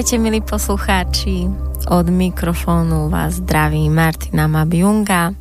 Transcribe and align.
Vítajte, 0.00 0.16
milí 0.16 0.40
poslucháči. 0.40 1.44
Od 1.92 2.08
mikrofónu 2.08 3.12
vás 3.12 3.36
zdraví 3.36 3.84
Martina 3.92 4.48
Mabjunga. 4.48 5.36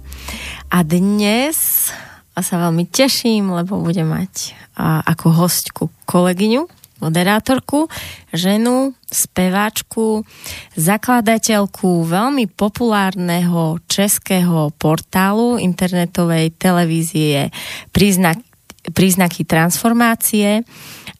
A 0.67 0.77
dnes 0.83 1.87
sa 2.35 2.55
veľmi 2.67 2.83
teším, 2.91 3.55
lebo 3.55 3.79
budem 3.79 4.11
mať 4.11 4.51
a, 4.75 4.99
ako 5.07 5.27
hostku 5.31 5.83
kolegyňu, 6.03 6.67
moderátorku, 6.99 7.87
ženu, 8.35 8.91
speváčku, 9.07 10.27
zakladateľku 10.75 12.03
veľmi 12.03 12.51
populárneho 12.51 13.79
českého 13.87 14.75
portálu 14.75 15.55
internetovej 15.55 16.51
televízie 16.59 17.47
Príznak, 17.95 18.43
Príznaky 18.91 19.47
transformácie 19.47 20.67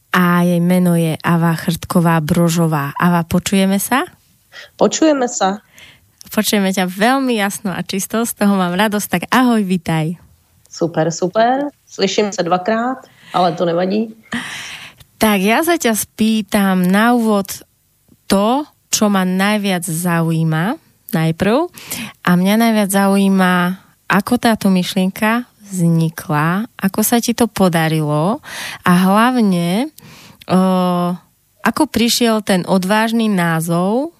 a 0.10 0.42
jej 0.42 0.62
meno 0.62 0.98
je 0.98 1.18
Ava 1.22 1.54
Chrtková 1.54 2.18
Brožová. 2.22 2.94
Ava, 2.98 3.22
počujeme 3.26 3.78
sa? 3.78 4.06
Počujeme 4.76 5.30
sa. 5.30 5.62
Počujeme 6.30 6.70
ťa 6.70 6.86
veľmi 6.86 7.34
jasno 7.38 7.74
a 7.74 7.82
čisto, 7.82 8.22
z 8.26 8.34
toho 8.38 8.54
mám 8.54 8.78
radosť, 8.78 9.08
tak 9.10 9.24
ahoj, 9.34 9.62
vitaj. 9.66 10.18
Super, 10.70 11.10
super. 11.10 11.74
Slyším 11.90 12.30
se 12.34 12.44
dvakrát, 12.44 13.10
ale 13.34 13.58
to 13.58 13.66
nevadí. 13.66 14.14
Tak 15.18 15.42
ja 15.42 15.66
sa 15.66 15.76
ťa 15.76 15.98
spýtam 15.98 16.86
na 16.86 17.18
úvod 17.18 17.66
to, 18.30 18.64
čo 18.94 19.10
ma 19.10 19.26
najviac 19.26 19.84
zaujíma 19.84 20.78
najprv. 21.14 21.58
A 22.26 22.30
mňa 22.38 22.56
najviac 22.62 22.90
zaujíma, 22.94 23.54
ako 24.06 24.34
táto 24.38 24.70
myšlienka 24.70 25.50
vznikla, 25.70 26.66
ako 26.82 27.00
sa 27.06 27.22
ti 27.22 27.38
to 27.38 27.46
podarilo 27.46 28.42
a 28.82 28.92
hlavne 29.06 29.94
uh, 30.50 31.16
ako 31.64 31.84
prišiel 31.86 32.42
ten 32.42 32.66
odvážný 32.66 33.30
názov, 33.30 34.12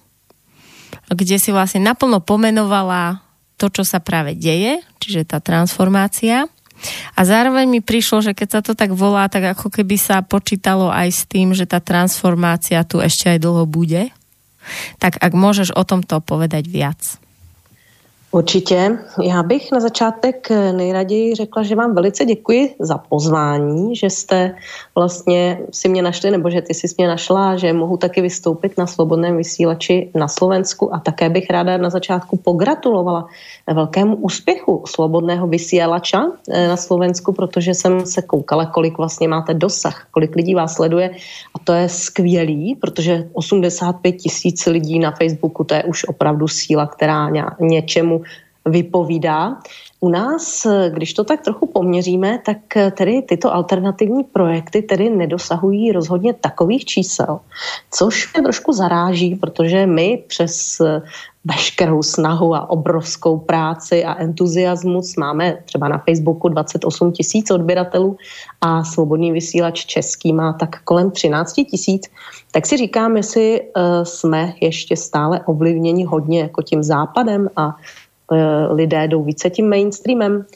kde 1.10 1.36
si 1.42 1.50
vlastne 1.50 1.82
naplno 1.82 2.22
pomenovala 2.22 3.20
to, 3.58 3.68
čo 3.68 3.82
sa 3.84 3.98
práve 4.00 4.38
deje, 4.38 4.80
čiže 5.02 5.28
tá 5.28 5.42
transformácia. 5.42 6.48
A 7.12 7.20
zároveň 7.28 7.68
mi 7.68 7.80
prišlo, 7.84 8.24
že 8.24 8.32
keď 8.32 8.48
sa 8.48 8.60
to 8.64 8.72
tak 8.72 8.96
volá, 8.96 9.28
tak 9.28 9.52
ako 9.52 9.68
keby 9.68 10.00
sa 10.00 10.24
počítalo 10.24 10.88
aj 10.88 11.08
s 11.12 11.22
tým, 11.28 11.52
že 11.52 11.68
tá 11.68 11.76
transformácia 11.76 12.80
tu 12.88 13.04
ešte 13.04 13.36
aj 13.36 13.38
dlho 13.42 13.68
bude. 13.68 14.08
Tak 14.96 15.20
ak 15.20 15.32
môžeš 15.36 15.76
o 15.76 15.84
tomto 15.84 16.24
povedať 16.24 16.64
viac. 16.68 17.20
Určitě. 18.32 18.98
Já 19.22 19.42
bych 19.42 19.72
na 19.72 19.80
začátek 19.80 20.48
nejraději 20.50 21.34
řekla, 21.34 21.62
že 21.62 21.74
vám 21.74 21.94
velice 21.94 22.24
děkuji 22.24 22.74
za 22.78 22.98
pozvání, 22.98 23.96
že 23.96 24.06
jste 24.06 24.54
vlastně 24.94 25.58
si 25.70 25.88
mě 25.88 26.02
našli, 26.02 26.30
nebo 26.30 26.50
že 26.50 26.62
ty 26.62 26.74
jsi 26.74 26.86
mě 26.98 27.08
našla, 27.08 27.56
že 27.56 27.72
mohu 27.72 27.96
taky 27.96 28.20
vystoupit 28.20 28.78
na 28.78 28.86
svobodném 28.86 29.36
vysílači 29.36 30.10
na 30.14 30.28
Slovensku 30.28 30.94
a 30.94 30.98
také 30.98 31.28
bych 31.28 31.50
ráda 31.50 31.76
na 31.76 31.90
začátku 31.90 32.36
pogratulovala 32.36 33.26
velkému 33.74 34.16
úspěchu 34.16 34.82
svobodného 34.86 35.46
vysílača 35.46 36.26
eh, 36.50 36.68
na 36.68 36.76
Slovensku, 36.76 37.32
protože 37.32 37.74
jsem 37.74 38.06
se 38.06 38.22
koukala, 38.22 38.66
kolik 38.66 38.98
vlastně 38.98 39.28
máte 39.28 39.54
dosah, 39.54 40.06
kolik 40.10 40.36
lidí 40.36 40.54
vás 40.54 40.74
sleduje 40.74 41.10
a 41.54 41.58
to 41.58 41.72
je 41.72 41.88
skvělý, 41.88 42.74
protože 42.74 43.28
85 43.32 44.12
tisíc 44.12 44.66
lidí 44.66 44.98
na 44.98 45.10
Facebooku, 45.10 45.64
to 45.64 45.74
je 45.74 45.84
už 45.84 46.04
opravdu 46.04 46.48
síla, 46.48 46.86
která 46.86 47.30
něčemu 47.60 48.19
vypovídá. 48.64 49.56
U 50.00 50.08
nás, 50.08 50.66
když 50.88 51.14
to 51.14 51.24
tak 51.24 51.40
trochu 51.40 51.66
poměříme, 51.66 52.38
tak 52.46 52.56
tedy 52.96 53.22
tyto 53.22 53.54
alternativní 53.54 54.24
projekty 54.24 54.82
tedy 54.82 55.10
nedosahují 55.10 55.92
rozhodně 55.92 56.32
takových 56.34 56.84
čísel, 56.84 57.40
což 57.90 58.34
mě 58.34 58.42
trošku 58.42 58.72
zaráží, 58.72 59.34
protože 59.34 59.86
my 59.86 60.24
přes 60.26 60.80
veškerou 61.44 62.02
snahu 62.02 62.54
a 62.54 62.70
obrovskou 62.70 63.38
práci 63.38 64.04
a 64.04 64.14
entuziasmus 64.20 65.16
máme 65.16 65.58
třeba 65.64 65.88
na 65.88 65.98
Facebooku 65.98 66.48
28 66.48 67.12
tisíc 67.12 67.50
odběratelů 67.50 68.16
a 68.60 68.84
svobodný 68.84 69.32
vysílač 69.32 69.84
český 69.84 70.32
má 70.32 70.52
tak 70.52 70.82
kolem 70.84 71.10
13 71.10 71.52
tisíc, 71.70 72.02
tak 72.50 72.66
si 72.66 72.76
říkám, 72.76 73.16
jestli 73.16 73.60
uh, 73.60 73.82
jsme 74.02 74.52
ještě 74.60 74.96
stále 74.96 75.40
ovlivněni 75.46 76.04
hodně 76.04 76.40
jako 76.40 76.62
tím 76.62 76.82
západem 76.82 77.48
a 77.56 77.76
Eh, 77.76 78.09
lidé 78.70 79.08
jdou 79.08 79.24
více 79.24 79.50
tím 79.50 79.68
mainstreamem. 79.68 80.46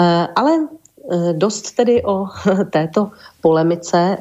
Eh, 0.00 0.26
ale 0.36 0.52
eh, 0.52 1.32
dost 1.32 1.72
tedy 1.72 2.02
o 2.04 2.26
této 2.70 3.10
polemice. 3.40 4.16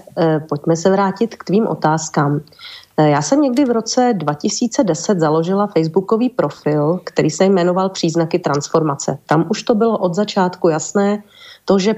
Pojďme 0.49 0.75
se 0.75 0.89
vrátit 0.89 1.35
k 1.35 1.43
tvým 1.43 1.67
otázkám. 1.67 2.41
Já 2.97 3.21
jsem 3.21 3.41
někdy 3.41 3.65
v 3.65 3.71
roce 3.71 4.13
2010 4.13 5.19
založila 5.19 5.67
facebookový 5.67 6.29
profil, 6.29 6.99
který 7.03 7.29
se 7.29 7.45
jmenoval 7.45 7.89
Příznaky 7.89 8.39
transformace. 8.39 9.17
Tam 9.25 9.45
už 9.49 9.63
to 9.63 9.75
bylo 9.75 9.97
od 9.97 10.13
začátku 10.13 10.69
jasné, 10.69 11.23
to, 11.65 11.79
že 11.79 11.95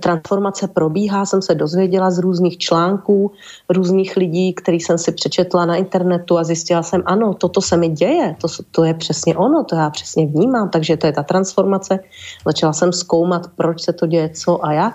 transformace 0.00 0.68
probíhá, 0.68 1.26
jsem 1.26 1.42
se 1.42 1.54
dozvěděla 1.54 2.10
z 2.10 2.18
různých 2.18 2.58
článků, 2.58 3.32
různých 3.68 4.16
lidí, 4.16 4.54
který 4.54 4.80
jsem 4.80 4.98
si 4.98 5.12
přečetla 5.12 5.66
na 5.66 5.76
internetu 5.76 6.38
a 6.38 6.44
zjistila 6.44 6.82
jsem, 6.82 7.02
ano, 7.06 7.34
toto 7.34 7.60
se 7.60 7.76
mi 7.76 7.88
děje, 7.88 8.36
to, 8.40 8.48
to 8.70 8.84
je 8.84 8.94
přesně 8.94 9.36
ono, 9.36 9.64
to 9.64 9.76
já 9.76 9.90
přesně 9.90 10.26
vnímám, 10.26 10.68
takže 10.68 10.96
to 10.96 11.06
je 11.06 11.12
ta 11.12 11.22
transformace. 11.22 11.98
Začala 12.46 12.72
jsem 12.72 12.92
zkoumat, 12.92 13.46
proč 13.56 13.82
se 13.82 13.92
to 13.92 14.06
děje, 14.06 14.28
co 14.28 14.64
a 14.64 14.72
jak. 14.72 14.94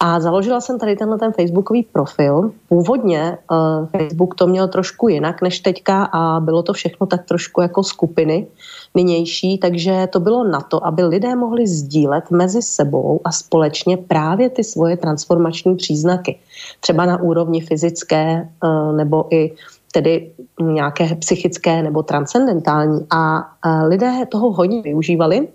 A 0.00 0.20
založila 0.20 0.60
jsem 0.60 0.78
tady 0.78 0.96
tenhle 0.96 1.18
ten 1.18 1.32
facebookový 1.32 1.82
profil. 1.82 2.50
Původně 2.68 3.38
uh, 3.50 3.86
Facebook 3.86 4.34
to 4.34 4.46
měl 4.46 4.68
trošku 4.68 5.08
jinak 5.08 5.42
než 5.42 5.60
teďka 5.60 6.04
a 6.04 6.40
bylo 6.40 6.62
to 6.62 6.72
všechno 6.72 7.06
tak 7.06 7.26
trošku 7.26 7.60
jako 7.60 7.82
skupiny 7.82 8.46
nynější, 8.94 9.58
takže 9.58 10.08
to 10.12 10.20
bylo 10.20 10.44
na 10.44 10.60
to, 10.60 10.86
aby 10.86 11.02
lidé 11.02 11.36
mohli 11.36 11.66
sdílet 11.66 12.30
mezi 12.30 12.62
sebou 12.62 13.20
a 13.24 13.32
společně 13.32 13.96
právě 13.96 14.50
ty 14.50 14.64
svoje 14.64 14.96
transformační 14.96 15.76
příznaky. 15.76 16.38
Třeba 16.80 17.06
na 17.06 17.22
úrovni 17.22 17.60
fyzické 17.60 18.48
uh, 18.64 18.96
nebo 18.96 19.34
i 19.34 19.52
tedy 19.92 20.30
nějaké 20.60 21.14
psychické 21.14 21.82
nebo 21.82 22.02
transcendentální. 22.02 23.06
A 23.10 23.52
lidé 23.86 24.26
toho 24.28 24.52
hodně 24.52 24.82
využívali. 24.82 25.48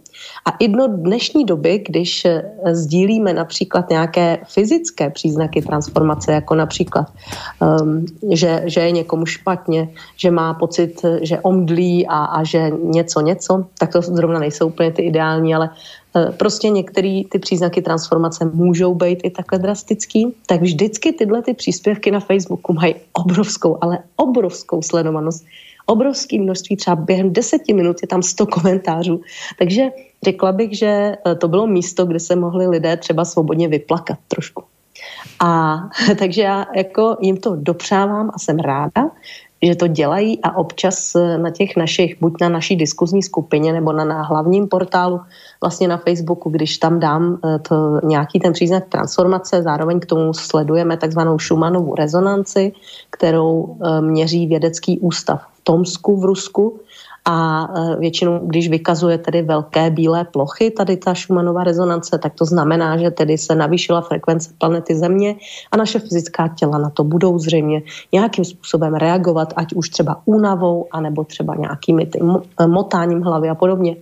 A 0.45 0.49
i 0.59 0.67
do 0.67 0.87
dnešní 0.87 1.45
doby, 1.45 1.83
když 1.87 2.25
e, 2.25 2.43
sdílíme 2.71 3.33
například 3.33 3.89
nějaké 3.89 4.37
fyzické 4.47 5.09
příznaky 5.09 5.61
transformace, 5.61 6.31
jako 6.31 6.55
například, 6.55 7.07
um, 7.81 8.05
že, 8.31 8.63
že 8.65 8.79
je 8.79 8.91
někomu 8.91 9.25
špatně, 9.25 9.89
že 10.17 10.31
má 10.31 10.53
pocit, 10.53 11.01
že 11.21 11.39
omdlí 11.39 12.07
a, 12.07 12.23
a 12.23 12.43
že 12.43 12.71
něco, 12.83 13.21
něco, 13.21 13.65
tak 13.79 13.91
to 13.91 14.01
zrovna 14.01 14.39
nejsou 14.39 14.67
úplně 14.67 14.91
ty 14.91 15.01
ideální, 15.01 15.55
ale 15.55 15.69
Eh, 16.15 16.31
prostě 16.31 16.69
některé 16.69 17.21
ty 17.29 17.39
příznaky 17.39 17.81
transformace 17.81 18.45
můžou 18.53 18.95
být 18.95 19.19
i 19.23 19.29
takhle 19.29 19.59
drastický, 19.59 20.35
tak 20.45 20.61
vždycky 20.61 21.13
tyhle 21.13 21.41
ty 21.41 21.53
příspěvky 21.53 22.11
na 22.11 22.19
Facebooku 22.19 22.73
mají 22.73 22.95
obrovskou, 23.13 23.77
ale 23.81 23.99
obrovskou 24.15 24.81
sledovanost. 24.81 25.45
Obrovské 25.85 26.41
množství, 26.41 26.75
třeba 26.75 26.95
během 26.95 27.33
deseti 27.33 27.73
minut 27.73 27.97
je 28.01 28.07
tam 28.07 28.23
100 28.23 28.45
komentářů. 28.45 29.21
Takže 29.59 29.83
řekla 30.23 30.51
bych, 30.51 30.77
že 30.77 31.15
eh, 31.25 31.35
to 31.35 31.47
bylo 31.47 31.67
místo, 31.67 32.05
kde 32.05 32.19
se 32.19 32.35
mohli 32.35 32.67
lidé 32.67 32.97
třeba 32.97 33.25
svobodně 33.25 33.67
vyplakat 33.67 34.17
trošku. 34.27 34.63
A 35.39 35.75
takže 36.19 36.41
já 36.41 36.65
jako 36.75 37.17
jim 37.21 37.37
to 37.37 37.55
dopřávám 37.55 38.31
a 38.33 38.39
jsem 38.39 38.59
ráda, 38.59 39.11
že 39.63 39.75
to 39.75 39.87
dělají 39.87 40.39
a 40.43 40.57
občas 40.57 41.15
eh, 41.15 41.37
na 41.37 41.49
těch 41.49 41.75
našich, 41.77 42.17
buď 42.21 42.33
na 42.41 42.49
naší 42.49 42.75
diskuzní 42.75 43.23
skupině 43.23 43.73
nebo 43.73 43.93
na, 43.93 44.05
na 44.05 44.21
hlavním 44.21 44.67
portálu 44.67 45.21
vlastně 45.61 45.87
na 45.87 45.97
Facebooku, 45.97 46.49
když 46.49 46.77
tam 46.77 46.99
dám 46.99 47.39
eh, 47.45 47.59
to, 47.59 47.99
nějaký 48.03 48.39
ten 48.39 48.53
příznak 48.53 48.83
transformace, 48.89 49.63
zároveň 49.63 49.99
k 49.99 50.05
tomu 50.05 50.33
sledujeme 50.33 50.97
takzvanou 50.97 51.39
Schumannovu 51.39 51.95
rezonanci, 51.95 52.71
kterou 53.09 53.77
eh, 53.81 54.01
měří 54.01 54.47
vědecký 54.47 54.99
ústav 54.99 55.41
v 55.53 55.61
Tomsku 55.63 56.17
v 56.17 56.25
Rusku 56.25 56.79
a 57.25 57.67
e, 57.67 57.95
většinou, 57.99 58.39
když 58.43 58.69
vykazuje 58.69 59.17
tedy 59.17 59.41
velké 59.41 59.89
bílé 59.89 60.23
plochy, 60.25 60.71
tady 60.71 60.97
ta 60.97 61.15
Schumannova 61.15 61.63
rezonance, 61.63 62.17
tak 62.17 62.33
to 62.33 62.45
znamená, 62.45 62.97
že 62.97 63.11
tedy 63.11 63.37
se 63.37 63.55
navýšila 63.55 64.01
frekvence 64.01 64.51
planety 64.57 64.95
Země 64.95 65.35
a 65.71 65.77
naše 65.77 65.99
fyzická 65.99 66.47
těla 66.47 66.77
na 66.77 66.89
to 66.89 67.03
budou 67.03 67.39
zřejmě 67.39 67.81
nějakým 68.11 68.45
způsobem 68.45 68.93
reagovat, 68.93 69.53
ať 69.55 69.73
už 69.73 69.89
třeba 69.89 70.21
únavou, 70.25 70.87
anebo 70.91 71.23
třeba 71.23 71.55
nějakými 71.55 72.09
e, 72.59 72.67
motáním 72.67 73.21
hlavy 73.21 73.49
a 73.49 73.55
podobně. 73.55 73.95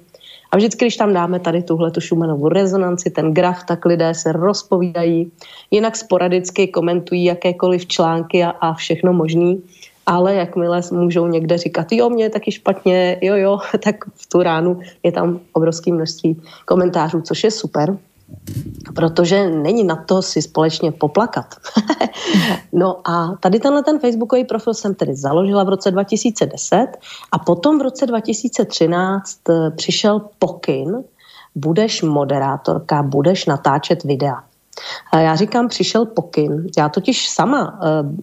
A 0.51 0.57
vždycky, 0.57 0.85
když 0.85 0.97
tam 0.97 1.13
dáme 1.13 1.39
tady 1.39 1.63
tuhle 1.63 1.91
tu 1.91 2.01
Schumannovu 2.01 2.50
rezonanci, 2.50 3.09
ten 3.09 3.33
graf, 3.33 3.63
tak 3.63 3.85
lidé 3.85 4.13
se 4.13 4.31
rozpovídají, 4.31 5.31
jinak 5.71 5.95
sporadicky 5.95 6.67
komentují 6.67 7.24
jakékoliv 7.24 7.85
články 7.85 8.44
a, 8.44 8.50
a 8.50 8.74
všechno 8.74 9.13
možný 9.13 9.63
ale 10.06 10.36
jakmile 10.36 10.81
můžou 10.92 11.27
někde 11.27 11.57
říkat, 11.57 11.92
jo, 11.92 12.09
mě 12.09 12.24
je 12.24 12.30
taky 12.30 12.51
špatně, 12.51 13.18
jo, 13.21 13.36
jo, 13.36 13.59
tak 13.83 13.95
v 14.15 14.27
tu 14.27 14.44
ránu 14.44 14.80
je 15.03 15.12
tam 15.12 15.39
obrovské 15.53 15.94
množství 15.94 16.42
komentářů, 16.65 17.21
což 17.21 17.44
je 17.44 17.51
super. 17.51 17.98
protože 18.95 19.50
není 19.50 19.83
na 19.83 19.95
to 19.95 20.21
si 20.21 20.42
společně 20.42 20.92
poplakat. 20.92 21.45
no 22.74 23.09
a 23.09 23.36
tady 23.39 23.59
tenhle 23.59 23.83
ten 23.83 24.00
facebookový 24.00 24.44
profil 24.44 24.74
jsem 24.74 24.95
tedy 24.95 25.15
založila 25.15 25.63
v 25.63 25.69
roce 25.69 25.92
2010 25.92 26.88
a 27.31 27.39
potom 27.39 27.80
v 27.80 27.81
roce 27.81 28.06
2013 28.06 29.50
eh, 29.50 29.71
přišel 29.71 30.21
pokyn, 30.39 31.03
budeš 31.56 32.01
moderátorka, 32.01 33.03
budeš 33.03 33.45
natáčet 33.45 34.03
videa. 34.03 34.44
Já 35.13 35.36
říkám, 35.36 35.68
přišel 35.68 36.06
pokyn. 36.06 36.68
Já 36.77 36.89
totiž 36.89 37.30
sama 37.30 37.74
uh, 37.74 37.80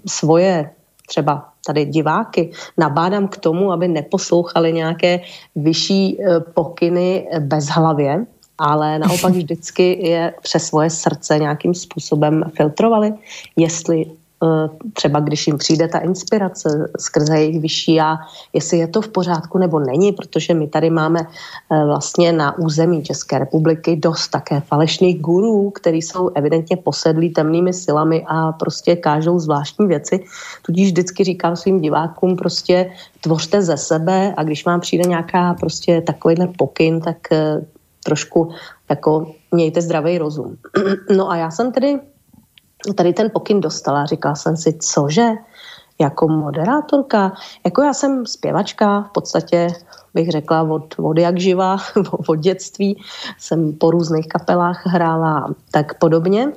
svoje 0.06 0.70
třeba 1.08 1.49
tady 1.66 1.84
diváky 1.84 2.50
nabádám 2.78 3.28
k 3.28 3.37
tomu, 3.37 3.72
aby 3.72 3.88
neposlouchali 3.88 4.72
nějaké 4.72 5.20
vyšší 5.56 6.16
uh, 6.16 6.40
pokyny 6.55 7.28
bez 7.40 7.66
hlavě, 7.66 8.26
ale 8.58 8.99
naopak 8.99 9.32
vždycky 9.40 10.08
je 10.08 10.34
přes 10.43 10.64
svoje 10.64 10.90
srdce 10.90 11.38
nějakým 11.38 11.75
způsobem 11.75 12.44
filtrovali, 12.56 13.12
jestli 13.56 14.06
třeba 14.93 15.20
když 15.20 15.46
jim 15.46 15.58
přijde 15.58 15.88
ta 15.88 15.99
inspirace 15.99 16.90
skrze 16.99 17.38
jejich 17.38 17.61
vyšší 17.61 17.94
já, 17.94 18.19
jestli 18.52 18.79
je 18.79 18.88
to 18.88 19.02
v 19.02 19.08
pořádku 19.08 19.58
nebo 19.58 19.81
není, 19.81 20.12
protože 20.12 20.55
my 20.55 20.67
tady 20.67 20.90
máme 20.90 21.20
eh, 21.20 21.85
vlastně 21.85 22.32
na 22.32 22.58
území 22.58 23.02
České 23.02 23.38
republiky 23.38 23.96
dost 23.96 24.29
také 24.29 24.61
falešných 24.61 25.20
gurů, 25.20 25.70
který 25.70 26.02
jsou 26.02 26.29
evidentně 26.29 26.76
posedlí 26.76 27.31
temnými 27.31 27.73
silami 27.73 28.25
a 28.26 28.52
prostě 28.52 28.96
kážou 28.96 29.38
zvláštní 29.38 29.87
věci. 29.87 30.25
Tudíž 30.62 30.88
vždycky 30.88 31.25
říkám 31.25 31.56
svým 31.56 31.81
divákům 31.81 32.37
prostě 32.37 32.90
tvořte 33.20 33.62
ze 33.62 33.76
sebe 33.76 34.35
a 34.37 34.43
když 34.43 34.64
vám 34.64 34.81
přijde 34.81 35.08
nějaká 35.08 35.55
prostě 35.55 36.00
takovýhle 36.00 36.46
pokyn, 36.46 37.00
tak 37.00 37.32
eh, 37.32 37.61
trošku 38.05 38.50
jako 38.88 39.32
mějte 39.52 39.82
zdravý 39.82 40.19
rozum. 40.19 40.56
No 41.17 41.31
a 41.31 41.37
já 41.37 41.50
jsem 41.50 41.73
tedy 41.73 41.99
tady 42.94 43.12
ten 43.12 43.30
pokyn 43.30 43.60
dostala. 43.60 44.06
Říkala 44.06 44.34
jsem 44.34 44.56
si, 44.56 44.78
cože? 44.78 45.28
Jako 46.00 46.28
moderátorka? 46.28 47.32
Jako 47.64 47.82
já 47.82 47.94
jsem 47.94 48.26
zpěvačka, 48.26 49.02
v 49.02 49.12
podstatě 49.12 49.69
bych 50.14 50.30
řekla 50.30 50.62
od, 50.62 50.94
od 50.98 51.19
jak 51.19 51.38
živa, 51.38 51.76
od 52.28 52.38
dětství. 52.38 53.02
Jsem 53.38 53.72
po 53.72 53.90
různých 53.90 54.28
kapelách 54.28 54.86
hrála 54.86 55.54
tak 55.70 55.98
podobně. 55.98 56.52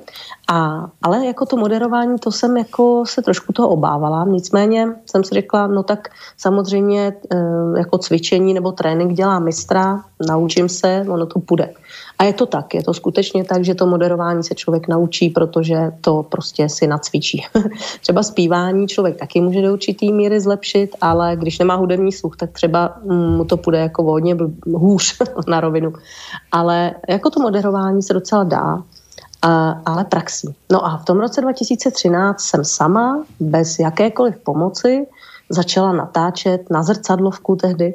A, 0.52 0.86
ale 1.02 1.26
jako 1.26 1.46
to 1.46 1.56
moderování, 1.56 2.18
to 2.18 2.30
jsem 2.30 2.56
jako 2.56 3.04
se 3.06 3.22
trošku 3.22 3.52
toho 3.52 3.68
obávala. 3.68 4.24
Nicméně 4.24 4.88
jsem 5.06 5.24
si 5.24 5.34
řekla, 5.34 5.66
no 5.66 5.82
tak 5.82 6.08
samozřejmě 6.36 7.12
eh, 7.30 7.78
jako 7.78 7.98
cvičení 7.98 8.54
nebo 8.54 8.72
trénink 8.72 9.12
dělá 9.12 9.38
mistra, 9.38 10.04
naučím 10.28 10.68
se, 10.68 11.06
ono 11.08 11.26
to 11.26 11.40
půjde. 11.40 11.74
A 12.18 12.24
je 12.24 12.32
to 12.32 12.46
tak, 12.46 12.74
je 12.74 12.82
to 12.82 12.94
skutečně 12.94 13.44
tak, 13.44 13.64
že 13.64 13.74
to 13.74 13.86
moderování 13.86 14.44
se 14.44 14.54
člověk 14.54 14.88
naučí, 14.88 15.30
protože 15.30 15.92
to 16.00 16.22
prostě 16.22 16.68
si 16.68 16.86
nacvičí. 16.86 17.46
třeba 18.00 18.22
zpívání 18.22 18.88
člověk 18.88 19.16
taky 19.16 19.40
může 19.40 19.62
do 19.62 19.72
určitý 19.72 20.12
míry 20.12 20.40
zlepšit, 20.40 20.96
ale 21.00 21.36
když 21.36 21.58
nemá 21.58 21.74
hudební 21.74 22.12
sluch, 22.12 22.36
tak 22.36 22.50
třeba 22.50 22.96
mm, 23.04 23.36
mu 23.36 23.44
to 23.44 23.56
půjde 23.56 23.78
jako 23.78 24.02
hodně 24.02 24.36
hůř 24.74 25.18
na 25.48 25.60
rovinu. 25.60 25.92
Ale 26.52 26.94
jako 27.08 27.30
to 27.30 27.40
moderování 27.40 28.02
se 28.02 28.14
docela 28.14 28.44
dá, 28.44 28.82
ale 29.86 30.04
praxí. 30.04 30.54
No 30.72 30.86
a 30.86 30.96
v 30.96 31.04
tom 31.04 31.20
roce 31.20 31.40
2013 31.40 32.40
jsem 32.40 32.64
sama, 32.64 33.24
bez 33.40 33.78
jakékoliv 33.78 34.36
pomoci, 34.36 35.06
začala 35.48 35.92
natáčet 35.92 36.70
na 36.70 36.82
zrcadlovku 36.82 37.56
tehdy 37.56 37.94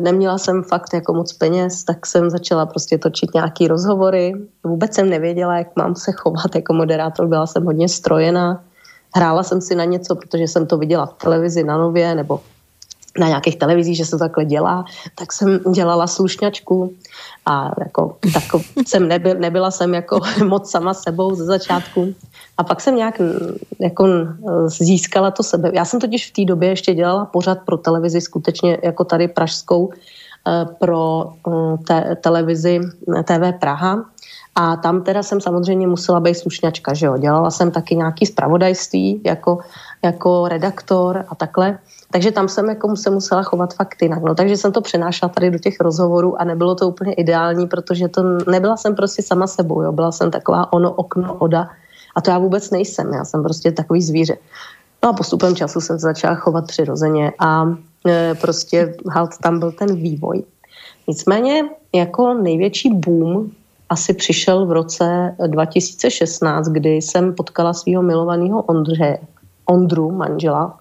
neměla 0.00 0.38
jsem 0.38 0.62
fakt 0.62 0.94
jako 0.94 1.14
moc 1.14 1.32
peněz, 1.32 1.84
tak 1.84 2.06
jsem 2.06 2.30
začala 2.30 2.66
prostě 2.66 2.98
točit 2.98 3.34
nějaký 3.34 3.68
rozhovory. 3.68 4.34
Vůbec 4.64 4.94
jsem 4.94 5.10
nevěděla, 5.10 5.58
jak 5.58 5.76
mám 5.76 5.94
se 5.94 6.12
chovat 6.12 6.54
jako 6.54 6.72
moderátor, 6.72 7.26
byla 7.26 7.46
jsem 7.46 7.64
hodně 7.64 7.88
strojená. 7.88 8.64
Hrála 9.14 9.42
jsem 9.42 9.60
si 9.60 9.74
na 9.74 9.84
něco, 9.84 10.14
protože 10.16 10.42
jsem 10.42 10.66
to 10.66 10.78
viděla 10.78 11.06
v 11.06 11.14
televizi 11.14 11.64
na 11.64 11.78
Nově 11.78 12.14
nebo 12.14 12.40
na 13.18 13.28
nějakých 13.28 13.56
televizích, 13.56 13.96
že 13.96 14.04
se 14.04 14.10
to 14.10 14.18
takhle 14.18 14.44
dělá, 14.44 14.84
tak 15.14 15.32
jsem 15.32 15.60
dělala 15.72 16.06
slušňačku 16.06 16.92
a 17.46 17.70
jako, 17.78 18.16
tak 18.32 18.42
jsem 18.86 19.08
nebyl, 19.08 19.34
nebyla 19.34 19.70
jsem 19.70 19.94
jako 19.94 20.20
moc 20.46 20.70
sama 20.70 20.94
sebou 20.94 21.34
ze 21.34 21.44
začátku. 21.44 22.14
A 22.58 22.64
pak 22.64 22.80
jsem 22.80 22.96
nějak 22.96 23.20
jako 23.80 24.08
získala 24.66 25.30
to 25.30 25.42
sebe. 25.42 25.70
Já 25.74 25.84
jsem 25.84 26.00
totiž 26.00 26.30
v 26.30 26.32
té 26.32 26.44
době 26.44 26.68
ještě 26.68 26.94
dělala 26.94 27.24
pořad 27.24 27.58
pro 27.64 27.78
televizi, 27.78 28.20
skutečně 28.20 28.78
jako 28.82 29.04
tady 29.04 29.28
pražskou, 29.28 29.90
eh, 30.48 30.66
pro 30.78 31.32
eh, 31.48 31.76
te, 31.86 32.16
televizi 32.16 32.80
TV 33.24 33.58
Praha. 33.60 34.04
A 34.54 34.76
tam 34.76 35.02
teda 35.02 35.22
jsem 35.22 35.40
samozřejmě 35.40 35.86
musela 35.86 36.20
být 36.20 36.34
slušňačka, 36.34 36.94
že 36.94 37.06
jo. 37.06 37.16
Dělala 37.16 37.50
jsem 37.50 37.70
taky 37.70 37.96
nějaký 37.96 38.26
zpravodajství 38.26 39.20
jako, 39.24 39.58
jako 40.04 40.48
redaktor 40.48 41.24
a 41.28 41.34
takhle. 41.34 41.78
Takže 42.12 42.30
tam 42.32 42.48
jsem 42.48 42.68
jako 42.68 42.96
se 42.96 43.10
musela 43.10 43.42
chovat 43.42 43.74
fakt 43.74 44.02
jinak. 44.02 44.22
No, 44.22 44.34
takže 44.34 44.56
jsem 44.56 44.72
to 44.72 44.80
přenášela 44.80 45.28
tady 45.28 45.50
do 45.50 45.58
těch 45.58 45.80
rozhovorů 45.80 46.40
a 46.40 46.44
nebylo 46.44 46.74
to 46.74 46.88
úplně 46.88 47.12
ideální, 47.12 47.66
protože 47.66 48.08
to 48.08 48.22
nebyla 48.50 48.76
jsem 48.76 48.94
prostě 48.94 49.22
sama 49.22 49.46
sebou. 49.46 49.82
Jo. 49.82 49.92
Byla 49.92 50.12
jsem 50.12 50.30
taková 50.30 50.72
ono, 50.72 50.92
okno, 50.92 51.34
oda. 51.34 51.68
A 52.14 52.20
to 52.20 52.30
já 52.30 52.38
vůbec 52.38 52.70
nejsem. 52.70 53.12
Já 53.12 53.24
jsem 53.24 53.42
prostě 53.42 53.72
takový 53.72 54.02
zvíře. 54.02 54.36
No 55.02 55.08
a 55.08 55.12
postupem 55.12 55.56
času 55.56 55.80
jsem 55.80 55.98
se 55.98 56.02
začala 56.02 56.34
chovat 56.34 56.66
přirozeně 56.66 57.32
a 57.38 57.64
e, 58.06 58.34
prostě 58.34 58.94
halt 59.08 59.38
tam 59.42 59.58
byl 59.58 59.72
ten 59.72 59.96
vývoj. 59.96 60.44
Nicméně 61.08 61.64
jako 61.94 62.34
největší 62.34 62.94
boom 62.94 63.50
asi 63.88 64.14
přišel 64.14 64.66
v 64.66 64.72
roce 64.72 65.36
2016, 65.46 66.68
kdy 66.68 66.90
jsem 66.96 67.34
potkala 67.34 67.72
svého 67.72 68.02
milovaného 68.02 68.62
Ondře, 68.62 69.18
Ondru, 69.64 70.10
manžela, 70.10 70.78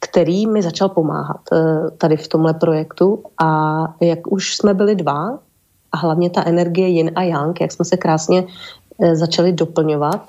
který 0.00 0.46
mi 0.46 0.62
začal 0.62 0.88
pomáhat 0.88 1.40
eh, 1.52 1.90
tady 1.98 2.16
v 2.16 2.28
tomhle 2.28 2.54
projektu. 2.54 3.22
A 3.42 3.82
jak 4.00 4.32
už 4.32 4.56
jsme 4.56 4.74
byli 4.74 4.94
dva 4.94 5.38
a 5.92 5.96
hlavně 5.96 6.30
ta 6.30 6.46
energie 6.46 6.88
yin 6.88 7.10
a 7.14 7.22
yang, 7.22 7.60
jak 7.60 7.72
jsme 7.72 7.84
se 7.84 7.96
krásně 7.96 8.44
eh, 9.02 9.16
začali 9.16 9.52
doplňovat, 9.52 10.28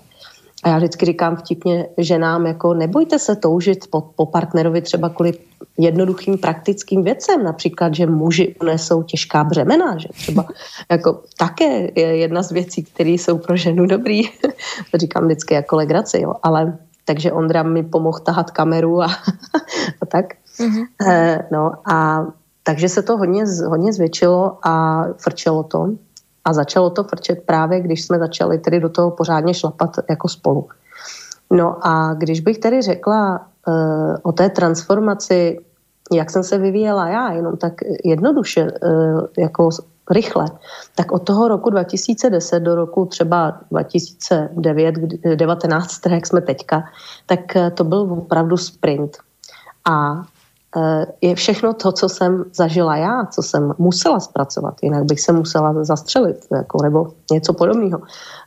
a 0.63 0.69
já 0.69 0.77
vždycky 0.77 1.05
říkám 1.05 1.35
vtipně 1.35 1.88
ženám, 1.97 2.45
jako 2.45 2.73
nebojte 2.73 3.19
se 3.19 3.35
toužit 3.35 3.88
po, 3.89 4.01
po 4.01 4.25
partnerovi 4.25 4.81
třeba 4.81 5.09
kvůli 5.09 5.33
jednoduchým 5.77 6.38
praktickým 6.38 7.03
věcem, 7.03 7.43
například, 7.43 7.95
že 7.95 8.05
muži 8.05 8.55
unesou 8.61 9.03
těžká 9.03 9.43
břemena, 9.43 9.97
že 9.97 10.07
třeba 10.09 10.45
jako 10.91 11.23
také 11.38 11.91
je 11.95 12.17
jedna 12.17 12.43
z 12.43 12.51
věcí, 12.51 12.83
které 12.83 13.09
jsou 13.09 13.38
pro 13.38 13.55
ženu 13.55 13.85
dobrý. 13.85 14.21
to 14.91 14.97
říkám 14.97 15.25
vždycky 15.25 15.53
jako 15.53 15.75
legraci, 15.75 16.21
jo, 16.21 16.33
ale 16.43 16.77
takže 17.11 17.31
Ondra 17.31 17.63
mi 17.63 17.83
pomohl 17.83 18.19
tahat 18.19 18.51
kameru 18.51 19.01
a, 19.01 19.05
a 20.01 20.05
tak. 20.05 20.25
Mm-hmm. 20.59 21.43
no 21.51 21.71
a 21.91 22.27
takže 22.63 22.89
se 22.89 23.01
to 23.01 23.17
hodně, 23.17 23.43
hodně 23.67 23.93
zvětšilo 23.93 24.57
a 24.63 25.05
frčelo 25.17 25.63
to. 25.63 25.89
A 26.45 26.53
začalo 26.53 26.89
to 26.89 27.03
frčet 27.03 27.43
právě, 27.45 27.81
když 27.81 28.05
jsme 28.05 28.19
začali 28.19 28.57
tedy 28.57 28.79
do 28.79 28.89
toho 28.89 29.11
pořádně 29.11 29.53
šlapat 29.53 29.95
jako 30.09 30.27
spolu. 30.27 30.67
No 31.51 31.87
a 31.87 32.13
když 32.13 32.39
bych 32.39 32.57
tedy 32.57 32.81
řekla 32.81 33.47
uh, 33.67 34.15
o 34.23 34.31
té 34.31 34.49
transformaci, 34.49 35.59
jak 36.11 36.29
jsem 36.29 36.43
se 36.43 36.57
vyvíjela 36.57 37.09
já, 37.09 37.31
jenom 37.31 37.57
tak 37.57 37.73
jednoduše, 38.05 38.71
uh, 38.71 39.21
jako 39.37 39.69
rychle, 40.11 40.45
tak 40.95 41.11
od 41.11 41.19
toho 41.19 41.47
roku 41.47 41.69
2010 41.69 42.59
do 42.59 42.75
roku 42.75 43.05
třeba 43.05 43.57
2009, 43.71 44.95
19, 45.35 46.05
jak 46.09 46.27
jsme 46.27 46.41
teďka, 46.41 46.83
tak 47.25 47.55
eh, 47.55 47.71
to 47.71 47.83
byl 47.83 47.99
opravdu 47.99 48.57
sprint. 48.57 49.17
A 49.85 50.23
eh, 50.77 51.05
je 51.21 51.35
všechno 51.35 51.73
to, 51.73 51.91
co 51.91 52.09
jsem 52.09 52.45
zažila 52.53 52.95
já, 52.97 53.25
co 53.25 53.41
jsem 53.41 53.73
musela 53.77 54.19
zpracovat, 54.19 54.75
jinak 54.81 55.03
bych 55.03 55.21
se 55.21 55.31
musela 55.33 55.83
zastřelit, 55.83 56.37
jako, 56.51 56.77
nebo 56.83 57.13
něco 57.31 57.53
podobného. 57.53 58.01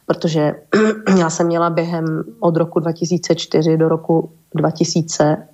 Protože 0.07 0.55
já 1.19 1.31
jsem 1.31 1.47
měla 1.47 1.71
během 1.71 2.25
od 2.41 2.57
roku 2.57 2.81
2004 2.81 3.77
do 3.77 3.89
roku 3.89 4.31
2000 4.55 5.49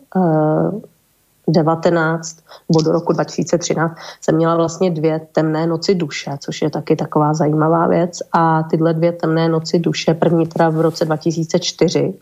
19 1.49 2.37
nebo 2.68 2.82
do 2.82 2.92
roku 2.92 3.12
2013 3.12 3.97
jsem 4.20 4.37
měla 4.37 4.56
vlastně 4.56 4.90
dvě 4.90 5.20
temné 5.32 5.66
noci 5.66 5.94
duše, 5.94 6.30
což 6.38 6.62
je 6.62 6.70
taky 6.70 6.97
taková 6.97 7.35
zajímavá 7.35 7.87
věc. 7.87 8.18
A 8.32 8.62
tyhle 8.62 8.94
dvě 8.94 9.12
temné 9.12 9.49
noci 9.49 9.78
duše, 9.78 10.14
první 10.14 10.47
teda 10.47 10.68
v 10.68 10.80
roce 10.80 11.04
2004 11.04 12.14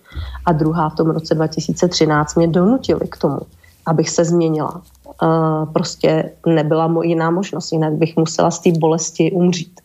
a 0.47 0.53
druhá 0.53 0.89
v 0.89 0.95
tom 0.95 1.11
roce 1.11 1.35
2013 1.35 2.35
mě 2.35 2.49
donutily 2.49 3.09
k 3.09 3.17
tomu, 3.17 3.41
abych 3.87 4.11
se 4.11 4.25
změnila. 4.25 4.83
Uh, 5.23 5.73
prostě 5.73 6.31
nebyla 6.47 6.95
jiná 7.03 7.31
možnost, 7.31 7.73
jinak 7.73 7.93
bych 7.93 8.17
musela 8.17 8.51
z 8.51 8.59
té 8.59 8.71
bolesti 8.79 9.33
umřít. 9.33 9.81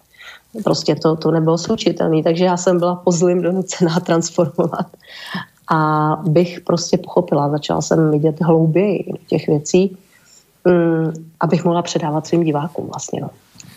Prostě 0.63 0.95
to, 0.95 1.15
to 1.15 1.31
nebylo 1.31 1.57
slučitelné, 1.57 2.23
takže 2.23 2.45
já 2.45 2.57
jsem 2.57 2.79
byla 2.79 2.95
pozlým 2.95 3.41
donucená 3.41 3.99
transformovat 4.05 4.85
a 5.67 5.77
bych 6.27 6.61
prostě 6.61 6.97
pochopila, 6.97 7.49
začala 7.49 7.81
jsem 7.81 8.11
vidět 8.11 8.41
hlouběji 8.41 9.13
těch 9.27 9.47
věcí, 9.47 9.97
um, 10.63 11.13
abych 11.39 11.65
mohla 11.65 11.81
předávat 11.81 12.27
svým 12.27 12.43
divákům 12.43 12.87
vlastně. 12.87 13.21
No. 13.21 13.29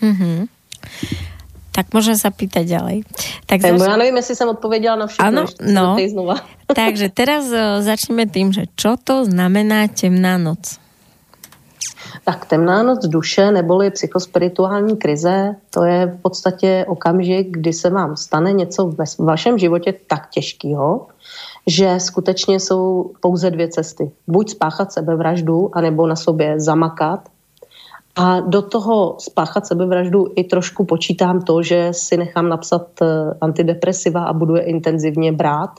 Mm-hmm. 0.03 0.47
Tak 1.77 1.93
môžem 1.93 2.17
sa 2.17 2.33
pýtať 2.33 2.65
ďalej. 2.73 2.97
Tak 3.45 3.61
zač... 3.61 3.77
Já 3.77 3.97
nevím, 3.97 4.17
jestli 4.17 4.37
jsem 4.37 4.49
odpověděla 4.49 4.97
na 4.97 5.07
všechno. 5.07 5.29
Ano, 5.29 5.45
no. 5.61 5.97
Takže 6.75 7.13
teraz 7.13 7.45
uh, 7.53 7.85
začneme 7.85 8.25
tým, 8.27 8.49
že 8.53 8.65
čo 8.81 8.97
to 8.97 9.29
znamená 9.29 9.85
temná 9.93 10.41
noc? 10.41 10.81
Tak 12.25 12.49
temná 12.49 12.83
noc 12.83 13.07
duše 13.07 13.51
neboli 13.51 13.91
psychospirituální 13.91 14.97
krize, 14.97 15.55
to 15.71 15.85
je 15.85 16.07
v 16.07 16.23
podstatě 16.23 16.85
okamžik, 16.89 17.47
kdy 17.51 17.73
se 17.73 17.91
vám 17.91 18.17
stane 18.17 18.53
něco 18.53 18.87
ve 18.87 19.05
vašem 19.19 19.59
životě 19.59 19.95
tak 20.07 20.31
těžkého, 20.31 21.07
že 21.67 22.01
skutečně 22.01 22.61
jsou 22.61 23.11
pouze 23.21 23.51
dvě 23.51 23.69
cesty. 23.69 24.11
Buď 24.27 24.51
spáchat 24.51 24.93
sebevraždu, 24.93 25.71
anebo 25.73 26.07
na 26.07 26.17
sobě 26.17 26.61
zamakat 26.61 27.29
a 28.17 28.41
do 28.41 28.63
toho 28.63 29.17
spáchat 29.19 29.67
sebevraždu 29.67 30.33
i 30.37 30.45
trošku 30.45 30.85
počítám 30.85 31.43
to, 31.43 31.63
že 31.63 31.89
si 31.93 32.17
nechám 32.17 32.49
napsat 32.49 32.89
eh, 33.03 33.07
antidepresiva 33.41 34.25
a 34.25 34.33
budu 34.33 34.57
je 34.57 34.63
intenzivně 34.63 35.33
brát, 35.33 35.71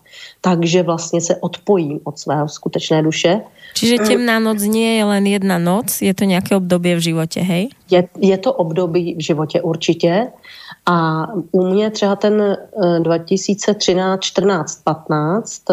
takže 0.41 0.83
vlastně 0.83 1.21
se 1.21 1.35
odpojím 1.35 1.99
od 2.03 2.19
svého 2.19 2.47
skutečné 2.47 3.01
duše. 3.01 3.41
Čiže 3.73 3.97
temná 3.97 4.39
noc 4.39 4.61
nie 4.61 4.97
je 4.97 5.03
len 5.05 5.25
jedna 5.25 5.57
noc, 5.57 6.01
je 6.01 6.13
to 6.13 6.25
nějaké 6.25 6.55
období 6.55 6.95
v 6.95 6.99
životě, 7.13 7.41
hej? 7.41 7.69
Je, 7.89 8.09
je 8.17 8.37
to 8.37 8.53
období 8.53 9.15
v 9.17 9.21
životě 9.21 9.61
určitě. 9.61 10.33
A 10.89 11.27
u 11.51 11.65
mě 11.65 11.91
třeba 11.91 12.15
ten 12.15 12.57
2013, 12.99 14.21
14, 14.21 14.83
15 14.83 15.63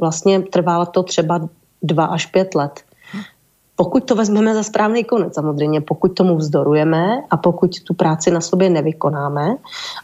vlastně 0.00 0.42
trvalo 0.42 0.86
to 0.86 1.02
třeba 1.02 1.48
dva 1.82 2.04
až 2.04 2.26
pět 2.26 2.54
let 2.54 2.80
pokud 3.84 4.04
to 4.04 4.14
vezmeme 4.14 4.54
za 4.54 4.62
správný 4.62 5.04
konec, 5.04 5.34
samozřejmě, 5.34 5.80
pokud 5.80 6.08
tomu 6.08 6.36
vzdorujeme 6.36 7.22
a 7.30 7.36
pokud 7.36 7.80
tu 7.84 7.94
práci 7.94 8.30
na 8.30 8.40
sobě 8.40 8.70
nevykonáme 8.70 9.56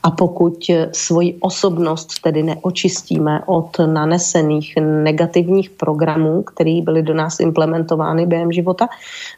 a 0.02 0.10
pokud 0.10 0.70
svoji 0.92 1.36
osobnost 1.40 2.20
tedy 2.22 2.42
neočistíme 2.42 3.40
od 3.46 3.78
nanesených 3.86 4.76
negativních 4.76 5.70
programů, 5.70 6.42
které 6.42 6.80
byly 6.84 7.02
do 7.02 7.14
nás 7.14 7.40
implementovány 7.40 8.26
během 8.26 8.52
života, 8.52 8.88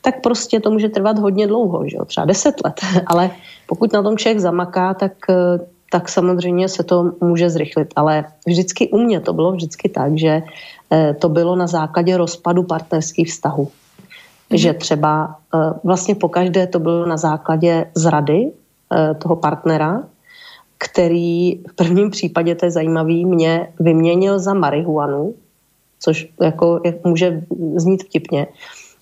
tak 0.02 0.22
prostě 0.22 0.60
to 0.60 0.70
může 0.70 0.88
trvat 0.88 1.18
hodně 1.18 1.46
dlouho, 1.46 1.88
že 1.88 1.96
jo? 1.96 2.04
třeba 2.04 2.24
deset 2.24 2.54
let. 2.64 2.80
Ale 3.06 3.30
pokud 3.66 3.92
na 3.92 4.02
tom 4.02 4.18
člověk 4.18 4.40
zamaká, 4.40 4.94
tak 4.94 5.12
tak 5.92 6.08
samozřejmě 6.08 6.68
se 6.68 6.82
to 6.82 7.12
může 7.20 7.50
zrychlit. 7.50 7.92
Ale 7.96 8.24
vždycky 8.46 8.88
u 8.88 8.98
mě 8.98 9.20
to 9.20 9.32
bylo 9.32 9.52
vždycky 9.52 9.88
tak, 9.88 10.16
že 10.18 10.42
eh, 10.90 11.14
to 11.20 11.28
bylo 11.28 11.56
na 11.56 11.66
základě 11.66 12.16
rozpadu 12.16 12.62
partnerských 12.62 13.28
vztahů. 13.28 13.68
Že 14.52 14.72
třeba 14.72 15.36
eh, 15.54 15.58
vlastně 15.84 16.14
pokaždé 16.14 16.66
to 16.66 16.78
bylo 16.78 17.06
na 17.06 17.16
základě 17.16 17.86
zrady 17.94 18.52
eh, 18.92 19.14
toho 19.14 19.36
partnera, 19.36 20.02
který 20.78 21.64
v 21.70 21.72
prvním 21.76 22.10
případě, 22.10 22.54
to 22.54 22.64
je 22.64 22.70
zajímavý, 22.70 23.24
mě 23.24 23.68
vyměnil 23.80 24.38
za 24.38 24.54
marihuanu, 24.54 25.34
což 26.00 26.28
jako 26.40 26.80
může 27.04 27.42
znít 27.76 28.04
vtipně, 28.04 28.46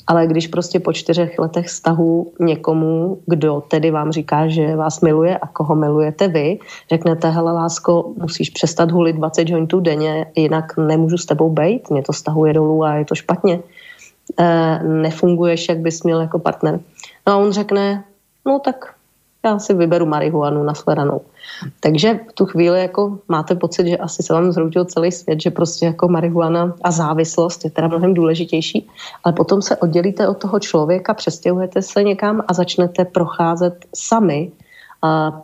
ale 0.07 0.27
když 0.27 0.47
prostě 0.47 0.81
po 0.81 0.93
čtyřech 0.93 1.39
letech 1.39 1.67
vztahu 1.67 2.33
někomu, 2.41 3.19
kdo 3.27 3.63
tedy 3.69 3.91
vám 3.91 4.13
říká, 4.13 4.49
že 4.49 4.77
vás 4.77 5.01
miluje 5.01 5.39
a 5.39 5.47
koho 5.47 5.75
milujete 5.75 6.29
vy, 6.29 6.59
řeknete, 6.91 7.31
hele 7.31 7.53
lásko, 7.53 8.13
musíš 8.17 8.51
přestat 8.51 8.91
hulit 8.91 9.17
20 9.17 9.49
jointů 9.49 9.81
denně, 9.81 10.27
jinak 10.37 10.77
nemůžu 10.77 11.17
s 11.17 11.27
tebou 11.27 11.51
bejt, 11.51 11.91
mě 11.91 12.03
to 12.03 12.13
stahuje 12.13 12.53
dolů 12.53 12.85
a 12.85 12.95
je 12.95 13.05
to 13.05 13.15
špatně. 13.15 13.61
Eh, 14.39 14.79
nefunguješ, 14.83 15.69
jak 15.69 15.79
bys 15.79 16.03
měl 16.03 16.21
jako 16.21 16.39
partner. 16.39 16.81
No 17.27 17.33
a 17.33 17.37
on 17.37 17.53
řekne, 17.53 18.05
no 18.47 18.59
tak 18.59 18.95
já 19.45 19.59
si 19.59 19.75
vyberu 19.75 20.07
marihuanu 20.07 20.63
na 20.63 20.75
sleranou. 20.75 21.21
Takže 21.81 22.21
v 22.31 22.33
tu 22.33 22.47
chvíli 22.47 22.81
jako 22.81 23.19
máte 23.29 23.55
pocit, 23.55 23.87
že 23.87 23.97
asi 23.97 24.23
se 24.23 24.33
vám 24.33 24.53
zhroutil 24.53 24.85
celý 24.85 25.13
svět, 25.13 25.41
že 25.41 25.51
prostě 25.51 25.87
jako 25.87 26.09
marihuana 26.09 26.75
a 26.83 26.91
závislost 26.91 27.65
je 27.65 27.71
teda 27.71 27.89
mnohem 27.89 28.15
důležitější, 28.15 28.89
ale 29.25 29.33
potom 29.33 29.63
se 29.63 29.77
oddělíte 29.77 30.29
od 30.29 30.39
toho 30.39 30.61
člověka, 30.61 31.15
přestěhujete 31.15 31.83
se 31.83 32.03
někam 32.03 32.43
a 32.49 32.55
začnete 32.55 33.05
procházet 33.05 33.85
sami 33.95 34.53
a 35.03 35.43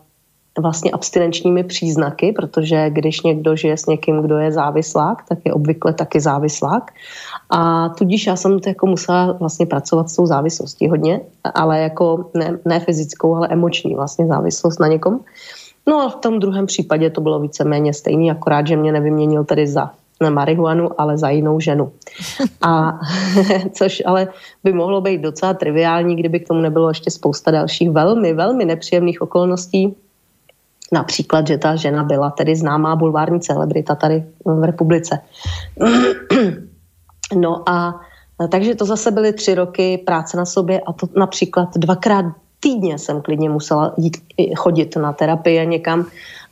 vlastně 0.58 0.90
abstinenčními 0.90 1.64
příznaky, 1.64 2.32
protože 2.32 2.90
když 2.90 3.22
někdo 3.22 3.56
žije 3.56 3.76
s 3.76 3.86
někým, 3.86 4.22
kdo 4.22 4.38
je 4.38 4.52
závislák, 4.52 5.22
tak 5.28 5.38
je 5.44 5.52
obvykle 5.52 5.92
taky 5.92 6.20
závislák. 6.20 6.90
A 7.50 7.88
tudíž 7.88 8.26
já 8.26 8.36
jsem 8.36 8.58
to 8.60 8.68
jako 8.68 8.86
musela 8.86 9.32
vlastně 9.32 9.66
pracovat 9.66 10.10
s 10.10 10.16
tou 10.16 10.26
závislostí 10.26 10.88
hodně, 10.88 11.20
ale 11.54 11.80
jako 11.80 12.30
ne, 12.34 12.58
ne 12.64 12.80
fyzickou, 12.80 13.34
ale 13.34 13.48
emoční 13.50 13.94
vlastně 13.94 14.26
závislost 14.26 14.80
na 14.80 14.88
někom. 14.88 15.20
No 15.86 16.00
a 16.00 16.08
v 16.08 16.16
tom 16.16 16.40
druhém 16.40 16.66
případě 16.66 17.10
to 17.10 17.20
bylo 17.20 17.40
víceméně 17.40 17.94
stejný, 17.94 18.30
akorát, 18.30 18.66
že 18.66 18.76
mě 18.76 18.92
nevyměnil 18.92 19.44
tedy 19.44 19.66
za 19.66 19.90
na 20.20 20.30
marihuanu, 20.30 21.00
ale 21.00 21.18
za 21.18 21.28
jinou 21.28 21.60
ženu. 21.60 21.92
A 22.62 23.00
což 23.72 24.02
ale 24.06 24.28
by 24.64 24.72
mohlo 24.72 25.00
být 25.00 25.20
docela 25.20 25.54
triviální, 25.54 26.16
kdyby 26.16 26.40
k 26.40 26.48
tomu 26.48 26.60
nebylo 26.60 26.88
ještě 26.88 27.10
spousta 27.10 27.50
dalších 27.50 27.90
velmi, 27.90 28.32
velmi 28.34 28.64
nepříjemných 28.64 29.22
okolností, 29.22 29.96
Například, 30.92 31.46
že 31.46 31.58
ta 31.58 31.76
žena 31.76 32.04
byla 32.04 32.30
tedy 32.30 32.56
známá 32.56 32.96
bulvární 32.96 33.40
celebrita 33.40 33.94
tady 33.94 34.24
v 34.44 34.64
republice. 34.64 35.18
No 37.34 37.68
a 37.68 38.00
takže 38.50 38.74
to 38.74 38.84
zase 38.84 39.10
byly 39.10 39.32
tři 39.32 39.54
roky 39.54 39.98
práce 39.98 40.36
na 40.36 40.44
sobě 40.44 40.80
a 40.80 40.92
to 40.92 41.06
například 41.16 41.68
dvakrát 41.76 42.24
týdně 42.60 42.98
jsem 42.98 43.22
klidně 43.22 43.50
musela 43.50 43.94
jít, 43.96 44.16
chodit 44.56 44.96
na 44.96 45.12
terapie 45.12 45.66
někam, 45.66 46.06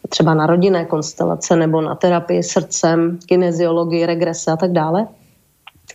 třeba 0.08 0.34
na 0.34 0.46
rodinné 0.46 0.84
konstelace 0.84 1.56
nebo 1.56 1.80
na 1.80 1.94
terapii 1.94 2.42
srdcem, 2.42 3.18
kineziologii, 3.26 4.06
regrese 4.06 4.50
a 4.50 4.56
tak 4.56 4.72
dále. 4.72 5.06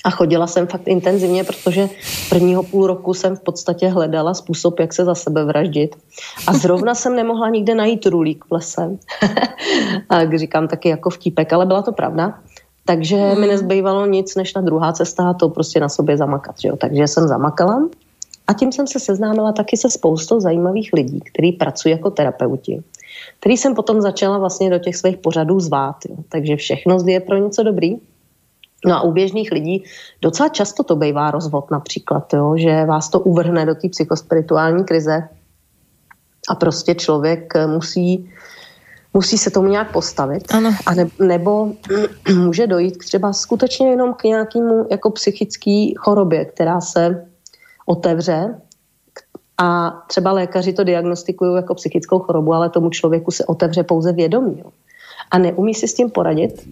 A 0.06 0.10
chodila 0.10 0.48
jsem 0.48 0.68
fakt 0.68 0.88
intenzivně, 0.88 1.44
protože 1.44 1.90
prvního 2.30 2.64
půl 2.64 2.88
roku 2.88 3.14
jsem 3.14 3.36
v 3.36 3.40
podstatě 3.40 3.88
hledala 3.88 4.34
způsob, 4.34 4.80
jak 4.80 4.94
se 4.94 5.06
za 5.06 5.16
sebe 5.16 5.46
vraždit. 5.46 5.96
A 6.48 6.54
zrovna 6.54 6.96
jsem 6.96 7.16
nemohla 7.16 7.50
nikde 7.50 7.76
najít 7.76 8.06
rulík 8.06 8.46
v 8.46 8.54
lese. 8.54 8.98
a 10.10 10.38
říkám 10.38 10.68
taky 10.68 10.90
jako 10.90 11.10
vtípek, 11.10 11.54
ale 11.54 11.66
byla 11.66 11.82
to 11.82 11.92
pravda. 11.92 12.40
Takže 12.86 13.16
mi 13.16 13.34
hmm. 13.34 13.48
nezbývalo 13.48 14.06
nic, 14.06 14.36
než 14.36 14.54
na 14.54 14.62
druhá 14.62 14.94
cesta 14.94 15.30
a 15.30 15.34
to 15.34 15.50
prostě 15.50 15.80
na 15.80 15.90
sobě 15.90 16.18
zamakat. 16.18 16.60
Že 16.60 16.68
jo? 16.68 16.76
Takže 16.76 17.08
jsem 17.08 17.28
zamakala 17.28 17.90
a 18.48 18.54
tím 18.54 18.72
jsem 18.72 18.88
se 18.88 19.00
seznámila 19.00 19.52
taky 19.52 19.78
se 19.78 19.90
spoustou 19.90 20.40
zajímavých 20.40 20.90
lidí, 20.94 21.20
kteří 21.20 21.52
pracují 21.52 21.92
jako 21.92 22.10
terapeuti, 22.10 22.84
který 23.40 23.58
jsem 23.58 23.76
potom 23.76 24.02
začala 24.02 24.38
vlastně 24.38 24.70
do 24.70 24.80
těch 24.80 24.96
svých 24.96 25.18
pořadů 25.18 25.60
zvát. 25.60 25.96
Jo? 26.10 26.16
Takže 26.30 26.56
všechno 26.56 26.98
je 27.06 27.20
pro 27.20 27.38
něco 27.38 27.64
dobrý. 27.64 27.96
No 28.86 28.96
a 28.96 29.02
u 29.02 29.12
běžných 29.12 29.52
lidí 29.52 29.84
docela 30.22 30.50
často 30.50 30.84
to 30.84 30.96
bývá 30.96 31.32
rozvod 31.32 31.72
například, 31.72 32.34
jo, 32.34 32.58
že 32.58 32.86
vás 32.86 33.10
to 33.10 33.20
uvrhne 33.20 33.66
do 33.66 33.76
té 33.76 33.90
psychospirituální 33.90 34.84
krize 34.84 35.30
a 36.50 36.56
prostě 36.56 36.96
člověk 36.96 37.54
musí, 37.68 38.30
musí 39.14 39.38
se 39.38 39.52
tomu 39.52 39.68
nějak 39.68 39.92
postavit. 39.92 40.54
Ano. 40.54 40.76
A 40.86 40.94
ne, 40.94 41.08
nebo 41.20 41.72
může 42.36 42.68
dojít 42.68 42.98
k 42.98 43.06
třeba 43.06 43.34
skutečně 43.34 43.90
jenom 43.90 44.14
k 44.14 44.24
nějakému 44.24 44.88
jako 44.92 45.10
psychické 45.10 45.88
chorobě, 45.98 46.46
která 46.46 46.82
se 46.82 47.26
otevře 47.86 48.62
a 49.58 49.92
třeba 50.08 50.32
lékaři 50.32 50.74
to 50.74 50.84
diagnostikují 50.84 51.56
jako 51.56 51.76
psychickou 51.76 52.20
chorobu, 52.20 52.54
ale 52.54 52.70
tomu 52.70 52.90
člověku 52.90 53.32
se 53.32 53.46
otevře 53.46 53.84
pouze 53.84 54.14
vědomí. 54.14 54.60
Jo 54.60 54.72
a 55.32 55.38
neumí 55.38 55.74
si 55.74 55.88
s 55.88 55.94
tím 55.94 56.10
poradit. 56.10 56.68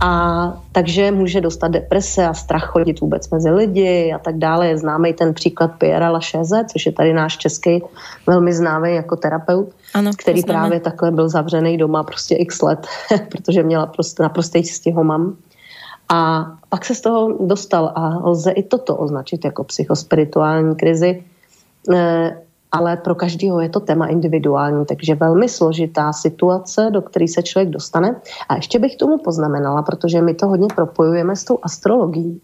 A 0.00 0.62
takže 0.72 1.10
může 1.10 1.40
dostat 1.40 1.68
deprese 1.68 2.26
a 2.26 2.34
strach 2.34 2.64
chodit 2.64 3.00
vůbec 3.00 3.30
mezi 3.30 3.50
lidi 3.50 4.12
a 4.12 4.18
tak 4.18 4.38
dále. 4.38 4.68
Je 4.68 4.78
známý 4.78 5.12
ten 5.12 5.34
příklad 5.34 5.70
Pierre 5.78 6.08
Lachaise, 6.08 6.64
což 6.72 6.86
je 6.86 6.92
tady 6.92 7.12
náš 7.12 7.36
český 7.36 7.82
velmi 8.26 8.52
známý 8.52 8.94
jako 8.94 9.16
terapeut, 9.16 9.68
ano, 9.94 10.10
který 10.18 10.42
právě 10.42 10.80
takhle 10.80 11.10
byl 11.10 11.28
zavřený 11.28 11.76
doma 11.76 12.02
prostě 12.02 12.34
x 12.34 12.62
let, 12.62 12.86
protože 13.28 13.62
měla 13.62 13.86
prostě 13.86 14.22
naprostý 14.22 14.62
mám. 15.02 15.36
A 16.08 16.46
pak 16.68 16.84
se 16.84 16.94
z 16.94 17.00
toho 17.00 17.46
dostal 17.46 17.92
a 17.94 18.28
lze 18.28 18.50
i 18.50 18.62
toto 18.62 18.96
označit 18.96 19.44
jako 19.44 19.64
psychospirituální 19.64 20.76
krizi. 20.76 21.24
Ale 22.76 22.96
pro 22.96 23.14
každého 23.14 23.60
je 23.60 23.68
to 23.68 23.80
téma 23.80 24.06
individuální, 24.06 24.86
takže 24.86 25.14
velmi 25.14 25.48
složitá 25.48 26.12
situace, 26.12 26.88
do 26.92 27.02
které 27.02 27.28
se 27.28 27.42
člověk 27.42 27.70
dostane. 27.70 28.20
A 28.48 28.56
ještě 28.56 28.78
bych 28.78 28.96
tomu 28.96 29.18
poznamenala, 29.18 29.82
protože 29.82 30.22
my 30.22 30.34
to 30.34 30.48
hodně 30.48 30.68
propojujeme 30.74 31.36
s 31.36 31.44
tou 31.44 31.58
astrologií. 31.62 32.40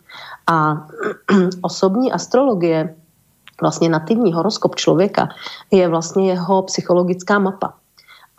A 0.47 0.87
osobní 1.63 2.13
astrologie, 2.13 2.95
vlastně 3.61 3.89
nativní 3.89 4.33
horoskop 4.33 4.75
člověka, 4.75 5.29
je 5.71 5.89
vlastně 5.89 6.31
jeho 6.31 6.63
psychologická 6.63 7.39
mapa. 7.39 7.75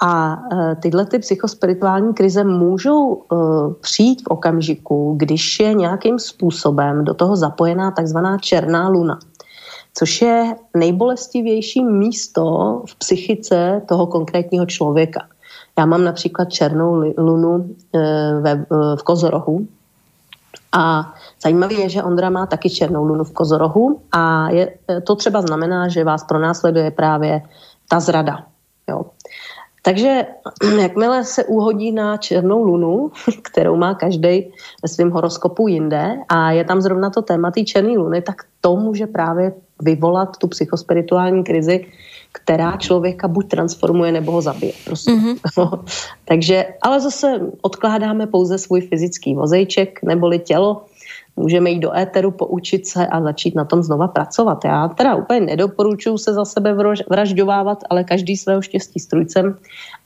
A 0.01 0.39
e, 0.51 0.75
tyhle 0.75 1.05
ty 1.05 1.19
psychospirituální 1.19 2.13
krize 2.13 2.43
můžou 2.43 3.15
e, 3.15 3.35
přijít 3.81 4.21
v 4.21 4.27
okamžiku, 4.27 5.15
když 5.17 5.59
je 5.59 5.73
nějakým 5.73 6.19
způsobem 6.19 7.05
do 7.05 7.13
toho 7.13 7.35
zapojená 7.35 7.91
takzvaná 7.91 8.37
černá 8.37 8.89
luna. 8.89 9.19
Což 9.93 10.21
je 10.21 10.55
nejbolestivější 10.77 11.83
místo 11.83 12.43
v 12.85 12.95
psychice 12.95 13.81
toho 13.85 14.07
konkrétního 14.07 14.65
člověka. 14.65 15.27
Já 15.77 15.85
mám 15.85 16.03
například 16.03 16.45
černou 16.45 17.13
lunu 17.17 17.75
eh, 17.95 17.99
ve, 18.41 18.51
eh, 18.51 18.65
v 18.95 19.03
Kozorohu 19.03 19.67
a 20.71 21.13
zajímavé 21.43 21.73
je, 21.73 21.89
že 21.89 22.03
Ondra 22.03 22.29
má 22.29 22.45
taky 22.45 22.69
černou 22.69 23.05
lunu 23.05 23.23
v 23.23 23.31
Kozorohu 23.31 24.01
a 24.11 24.49
je, 24.49 24.73
eh, 24.89 25.01
to 25.01 25.15
třeba 25.15 25.41
znamená, 25.41 25.87
že 25.87 26.03
vás 26.03 26.23
pronásleduje 26.23 26.91
právě 26.91 27.41
ta 27.89 27.99
zrada. 27.99 28.45
Jo. 28.89 29.05
Takže 29.85 30.25
jakmile 30.81 31.23
se 31.23 31.43
uhodí 31.43 31.91
na 31.91 32.17
černou 32.17 32.63
lunu, 32.63 33.11
kterou 33.41 33.75
má 33.75 33.93
každý 33.93 34.51
ve 34.83 34.87
svém 34.89 35.11
horoskopu 35.11 35.67
jinde 35.67 36.17
a 36.29 36.51
je 36.51 36.63
tam 36.63 36.81
zrovna 36.81 37.09
to 37.09 37.21
téma 37.21 37.51
té 37.51 37.63
černé 37.63 37.97
luny, 37.97 38.21
tak 38.21 38.35
to 38.61 38.75
může 38.75 39.07
právě 39.07 39.53
vyvolat 39.81 40.37
tu 40.37 40.47
psychospirituální 40.47 41.43
krizi, 41.43 41.85
která 42.31 42.77
člověka 42.77 43.27
buď 43.27 43.49
transformuje, 43.49 44.11
nebo 44.11 44.31
ho 44.31 44.41
zabije. 44.41 44.73
Prostě. 44.85 45.11
Mm-hmm. 45.11 45.83
Takže, 46.25 46.65
ale 46.81 46.99
zase 46.99 47.39
odkládáme 47.61 48.27
pouze 48.27 48.57
svůj 48.57 48.81
fyzický 48.81 49.35
vozejček 49.35 49.99
neboli 50.03 50.39
tělo, 50.39 50.85
můžeme 51.35 51.69
jít 51.69 51.79
do 51.79 51.97
éteru, 51.97 52.31
poučit 52.31 52.87
se 52.87 53.07
a 53.07 53.21
začít 53.21 53.55
na 53.55 53.65
tom 53.65 53.83
znova 53.83 54.07
pracovat. 54.07 54.65
Já 54.65 54.87
teda 54.87 55.15
úplně 55.15 55.39
nedoporučuji 55.39 56.17
se 56.17 56.33
za 56.33 56.45
sebe 56.45 56.73
vražďovávat, 57.09 57.83
ale 57.89 58.03
každý 58.03 58.37
svého 58.37 58.61
štěstí 58.61 58.99
strujcem, 58.99 59.57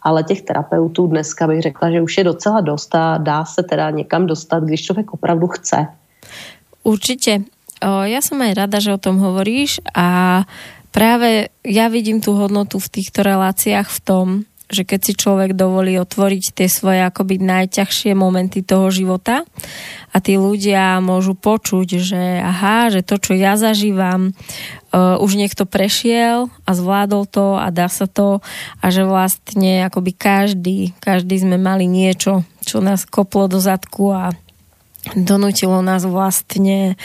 ale 0.01 0.23
těch 0.23 0.41
terapeutů 0.41 1.07
dneska 1.07 1.47
bych 1.47 1.61
řekla, 1.61 1.91
že 1.91 2.01
už 2.01 2.17
je 2.17 2.23
docela 2.23 2.61
dost 2.61 2.95
a 2.95 3.17
dá 3.17 3.45
se 3.45 3.63
teda 3.63 3.89
někam 3.89 4.25
dostat, 4.25 4.63
když 4.63 4.83
člověk 4.83 5.13
opravdu 5.13 5.47
chce. 5.47 5.87
Určitě. 6.83 7.43
O, 7.77 8.01
ja 8.09 8.25
som 8.25 8.41
aj 8.41 8.57
rada, 8.57 8.81
že 8.81 8.89
o 8.89 8.97
tom 8.97 9.21
hovoríš 9.21 9.77
a 9.93 10.41
práve 10.89 11.53
ja 11.61 11.93
vidím 11.93 12.25
tú 12.25 12.33
hodnotu 12.33 12.81
v 12.81 12.89
týchto 12.89 13.21
reláciách 13.21 13.85
v 13.85 13.99
tom, 14.01 14.27
že 14.67 14.83
keď 14.83 14.99
si 14.99 15.13
človek 15.15 15.55
dovolí 15.55 15.95
otvoriť 15.95 16.51
tie 16.51 16.67
svoje 16.67 16.99
akoby 16.99 17.39
najťažšie 17.39 18.11
momenty 18.11 18.67
toho 18.67 18.91
života 18.91 19.47
a 20.11 20.17
tí 20.19 20.35
ľudia 20.35 20.99
môžu 20.99 21.39
počuť, 21.39 21.87
že 22.03 22.21
aha, 22.43 22.91
že 22.91 22.99
to, 22.99 23.15
čo 23.15 23.31
ja 23.31 23.55
zažívam, 23.55 24.35
uh, 24.91 25.15
už 25.23 25.39
niekto 25.39 25.63
prešiel 25.63 26.51
a 26.67 26.71
zvládol 26.75 27.23
to 27.31 27.55
a 27.55 27.71
dá 27.71 27.87
sa 27.87 28.11
to 28.11 28.43
a 28.83 28.85
že 28.91 29.07
vlastne 29.07 29.87
akoby 29.87 30.11
každý, 30.11 30.91
každý 30.99 31.47
sme 31.47 31.55
mali 31.55 31.87
niečo, 31.87 32.43
čo 32.67 32.83
nás 32.83 33.07
koplo 33.07 33.47
do 33.47 33.63
zadku 33.63 34.11
a 34.11 34.35
donutilo 35.15 35.79
nás 35.79 36.03
vlastne 36.03 36.99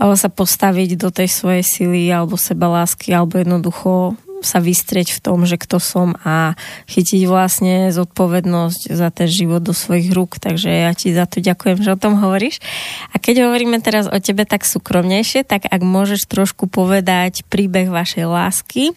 sa 0.00 0.28
postaviť 0.32 0.96
do 0.96 1.12
tej 1.12 1.28
svojej 1.28 1.64
sily 1.66 2.08
alebo 2.08 2.40
seba 2.40 2.72
lásky 2.72 3.12
alebo 3.12 3.36
jednoducho 3.36 4.16
sa 4.42 4.58
vystrieť 4.62 5.14
v 5.16 5.22
tom, 5.22 5.46
že 5.48 5.58
kto 5.58 5.78
som 5.82 6.14
a 6.22 6.58
chytiť 6.90 7.26
vlastne 7.26 7.90
zodpovednosť 7.94 8.92
za 8.92 9.08
ten 9.10 9.26
život 9.30 9.62
do 9.62 9.74
svojich 9.74 10.12
rúk. 10.12 10.38
Takže 10.42 10.70
ja 10.70 10.92
ti 10.92 11.14
za 11.14 11.26
to 11.26 11.40
ďakujem, 11.40 11.82
že 11.82 11.94
o 11.94 11.98
tom 11.98 12.18
hovoríš. 12.20 12.60
A 13.10 13.18
keď 13.18 13.48
hovoríme 13.48 13.78
teraz 13.80 14.06
o 14.06 14.18
tebe 14.18 14.44
tak 14.44 14.66
súkromnejšie, 14.68 15.46
tak 15.46 15.66
ak 15.66 15.82
môžeš 15.82 16.26
trošku 16.28 16.68
povedať 16.68 17.46
príbeh 17.48 17.88
vašej 17.88 18.26
lásky 18.26 18.94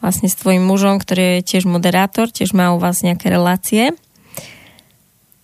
vlastne 0.00 0.28
s 0.30 0.38
tvojim 0.38 0.62
mužom, 0.62 1.00
ktorý 1.00 1.40
je 1.40 1.56
tiež 1.56 1.64
moderátor, 1.66 2.30
tiež 2.30 2.52
má 2.52 2.72
u 2.72 2.78
vás 2.78 3.02
nejaké 3.02 3.28
relácie. 3.32 3.96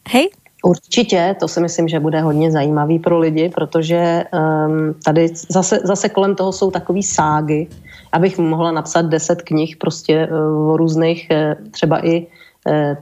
Hej? 0.09 0.33
Určitě, 0.65 1.37
to 1.41 1.49
si 1.49 1.61
myslím, 1.61 1.89
že 1.89 2.01
bude 2.01 2.21
hodně 2.21 2.51
zajímavý 2.51 2.99
pro 2.99 3.19
lidi, 3.19 3.51
protože 3.55 4.25
um, 4.33 4.95
tady 5.05 5.29
zase, 5.49 5.81
zase 5.85 6.09
kolem 6.09 6.35
toho 6.35 6.53
jsou 6.53 6.71
takové 6.71 7.03
ságy, 7.03 7.67
abych 8.13 8.39
mohla 8.39 8.73
napsat 8.73 9.03
deset 9.03 9.43
knih 9.43 9.77
prostě 9.77 10.29
uh, 10.31 10.71
o 10.71 10.77
různých 10.77 11.29
uh, 11.31 11.71
třeba 11.71 12.07
i 12.07 12.27
uh, 12.67 12.97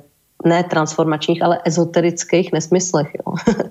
ne 0.44 0.64
transformačních, 0.64 1.42
ale 1.42 1.60
ezoterických 1.64 2.52
nesmyslech. 2.52 3.08
Jo. 3.14 3.34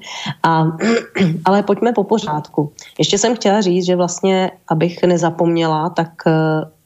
A, 0.44 0.78
ale 1.46 1.64
pojďme 1.64 1.94
po 1.94 2.04
pořádku. 2.04 2.74
Ještě 3.00 3.18
jsem 3.18 3.36
chtěla 3.36 3.62
říct, 3.62 3.86
že 3.86 3.96
vlastně, 3.96 4.52
abych 4.68 5.04
nezapomněla, 5.04 5.90
tak 5.90 6.10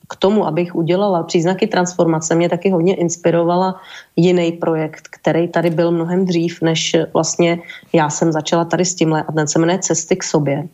k 0.09 0.15
tomu, 0.15 0.47
abych 0.47 0.75
udělala 0.75 1.23
příznaky 1.23 1.67
transformace, 1.67 2.35
mě 2.35 2.49
taky 2.49 2.69
hodně 2.69 2.95
inspirovala 2.95 3.75
jiný 4.15 4.51
projekt, 4.51 5.07
který 5.07 5.47
tady 5.47 5.69
byl 5.69 5.91
mnohem 5.91 6.25
dřív, 6.25 6.61
než 6.61 6.95
vlastně 7.13 7.59
já 7.93 8.09
jsem 8.09 8.31
začala 8.31 8.65
tady 8.65 8.85
s 8.85 8.95
tímhle 8.95 9.23
a 9.23 9.31
ten 9.31 9.47
se 9.47 9.59
jmenuje 9.59 9.79
Cesty 9.79 10.15
k 10.15 10.23
sobě. 10.23 10.67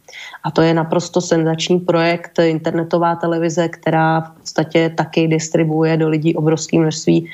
A 0.43 0.51
to 0.51 0.61
je 0.61 0.73
naprosto 0.73 1.21
senzační 1.21 1.79
projekt, 1.79 2.39
internetová 2.39 3.15
televize, 3.15 3.67
která 3.67 4.21
v 4.21 4.31
podstatě 4.39 4.89
taky 4.89 5.27
distribuuje 5.27 5.97
do 5.97 6.09
lidí 6.09 6.35
obrovské 6.35 6.79
množství 6.79 7.17
e, 7.19 7.27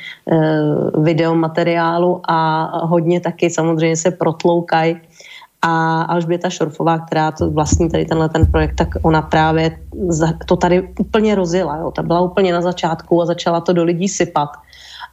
videomateriálu 1.01 2.21
a 2.27 2.69
hodně 2.85 3.19
taky 3.19 3.49
samozřejmě 3.49 3.97
se 3.97 4.11
protloukají 4.11 4.97
a 5.61 6.01
Alžběta 6.01 6.49
Šorfová, 6.49 6.99
která 6.99 7.31
to 7.31 7.51
vlastní 7.51 7.89
tady 7.89 8.05
tenhle 8.05 8.29
ten 8.29 8.45
projekt, 8.45 8.75
tak 8.75 8.87
ona 9.01 9.21
právě 9.21 9.77
to 10.45 10.55
tady 10.57 10.89
úplně 10.99 11.35
rozjela. 11.35 11.77
Jo. 11.77 11.91
Ta 11.91 12.03
byla 12.03 12.21
úplně 12.21 12.53
na 12.53 12.61
začátku 12.61 13.21
a 13.21 13.25
začala 13.25 13.61
to 13.61 13.73
do 13.73 13.83
lidí 13.83 14.07
sypat 14.07 14.49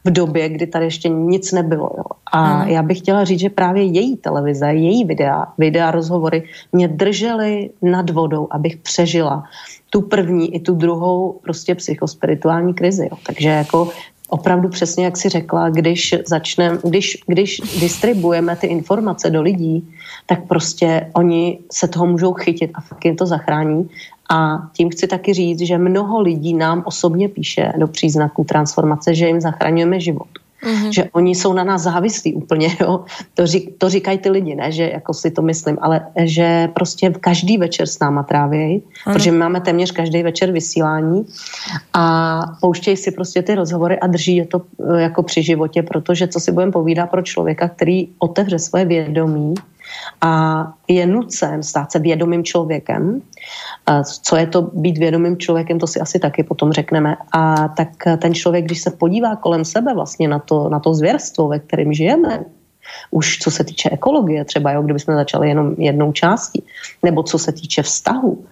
v 0.05 0.11
době, 0.11 0.49
kdy 0.49 0.67
tady 0.67 0.85
ještě 0.85 1.09
nic 1.09 1.51
nebylo. 1.51 1.89
Jo. 1.97 2.03
A 2.31 2.45
hmm. 2.45 2.69
já 2.69 2.83
bych 2.83 2.97
chtěla 2.97 3.23
říct, 3.23 3.39
že 3.39 3.49
právě 3.49 3.83
její 3.83 4.17
televize, 4.17 4.67
její 4.67 5.05
videa, 5.05 5.47
videa 5.57 5.91
rozhovory 5.91 6.43
mě 6.71 6.87
držely 6.87 7.69
nad 7.81 8.09
vodou, 8.09 8.47
abych 8.51 8.77
přežila 8.77 9.43
tu 9.89 10.01
první 10.01 10.55
i 10.55 10.59
tu 10.59 10.75
druhou 10.75 11.39
prostě 11.43 11.75
psychospirituální 11.75 12.73
krizi. 12.73 13.07
Jo. 13.11 13.17
Takže 13.25 13.49
jako 13.49 13.89
opravdu 14.29 14.69
přesně, 14.69 15.05
jak 15.05 15.17
si 15.17 15.29
řekla, 15.29 15.69
když 15.69 16.15
začneme, 16.27 16.77
když, 16.83 17.17
když 17.27 17.61
distribuujeme 17.79 18.55
ty 18.55 18.67
informace 18.67 19.29
do 19.29 19.41
lidí, 19.41 19.89
tak 20.25 20.47
prostě 20.47 21.09
oni 21.13 21.59
se 21.71 21.87
toho 21.87 22.05
můžou 22.05 22.33
chytit 22.33 22.71
a 22.73 22.81
fakt 22.81 23.05
jim 23.05 23.15
to 23.15 23.25
zachrání. 23.25 23.89
A 24.31 24.57
tím 24.73 24.89
chci 24.89 25.07
taky 25.07 25.33
říct, 25.33 25.59
že 25.59 25.77
mnoho 25.77 26.21
lidí 26.21 26.53
nám 26.53 26.83
osobně 26.85 27.29
píše 27.29 27.73
do 27.77 27.87
příznaků 27.87 28.43
transformace, 28.43 29.15
že 29.15 29.27
jim 29.27 29.41
zachraňujeme 29.41 29.99
život. 29.99 30.27
Mm-hmm. 30.63 30.89
Že 30.91 31.09
oni 31.11 31.35
jsou 31.35 31.53
na 31.53 31.63
nás 31.63 31.81
závislí 31.81 32.33
úplně, 32.33 32.77
jo. 32.81 33.05
To, 33.33 33.47
řík, 33.47 33.75
to 33.77 33.89
říkají 33.89 34.17
ty 34.17 34.29
lidi, 34.29 34.55
ne, 34.55 34.71
že 34.71 34.89
jako 34.93 35.13
si 35.13 35.31
to 35.31 35.41
myslím, 35.41 35.77
ale 35.81 36.07
že 36.23 36.67
prostě 36.73 37.09
každý 37.09 37.57
večer 37.57 37.87
s 37.87 37.99
náma 37.99 38.23
trávějí, 38.23 38.83
protože 39.03 39.31
my 39.31 39.37
máme 39.37 39.61
téměř 39.61 39.91
každý 39.91 40.23
večer 40.23 40.51
vysílání 40.51 41.25
a 41.93 42.41
pouštějí 42.61 42.97
si 42.97 43.11
prostě 43.11 43.41
ty 43.41 43.55
rozhovory 43.55 43.99
a 43.99 44.07
drží 44.07 44.35
je 44.35 44.45
to 44.45 44.61
eh, 44.95 45.01
jako 45.01 45.23
při 45.23 45.43
životě, 45.43 45.83
protože 45.83 46.27
co 46.27 46.39
si 46.39 46.51
budeme 46.51 46.71
povídat 46.71 47.09
pro 47.09 47.21
člověka, 47.21 47.69
který 47.69 48.07
otevře 48.19 48.59
svoje 48.59 48.85
vědomí, 48.85 49.53
a 50.21 50.63
je 50.87 51.05
nucen 51.05 51.63
stát 51.63 51.91
se 51.91 51.99
vědomým 51.99 52.43
člověkem. 52.43 53.21
Co 54.21 54.35
je 54.35 54.47
to 54.47 54.61
být 54.61 54.97
vědomým 54.97 55.37
člověkem, 55.37 55.79
to 55.79 55.87
si 55.87 55.99
asi 55.99 56.19
taky 56.19 56.43
potom 56.43 56.71
řekneme. 56.71 57.15
A 57.31 57.67
tak 57.67 57.89
ten 58.17 58.33
člověk, 58.33 58.65
když 58.65 58.81
se 58.81 58.91
podívá 58.91 59.35
kolem 59.35 59.65
sebe 59.65 59.93
vlastně 59.93 60.27
na 60.27 60.39
to, 60.39 60.69
na 60.69 60.79
to 60.79 60.93
zvěrstvo, 60.93 61.47
ve 61.47 61.59
kterém 61.59 61.93
žijeme, 61.93 62.45
už 63.11 63.37
co 63.37 63.51
se 63.51 63.63
týče 63.63 63.89
ekologie, 63.89 64.45
třeba 64.45 64.71
jo, 64.71 64.81
kdybychom 64.81 65.15
začali 65.15 65.49
jenom 65.49 65.75
jednou 65.77 66.11
částí, 66.11 66.63
nebo 67.03 67.23
co 67.23 67.39
se 67.39 67.51
týče 67.51 67.83
vztahu, 67.83 68.45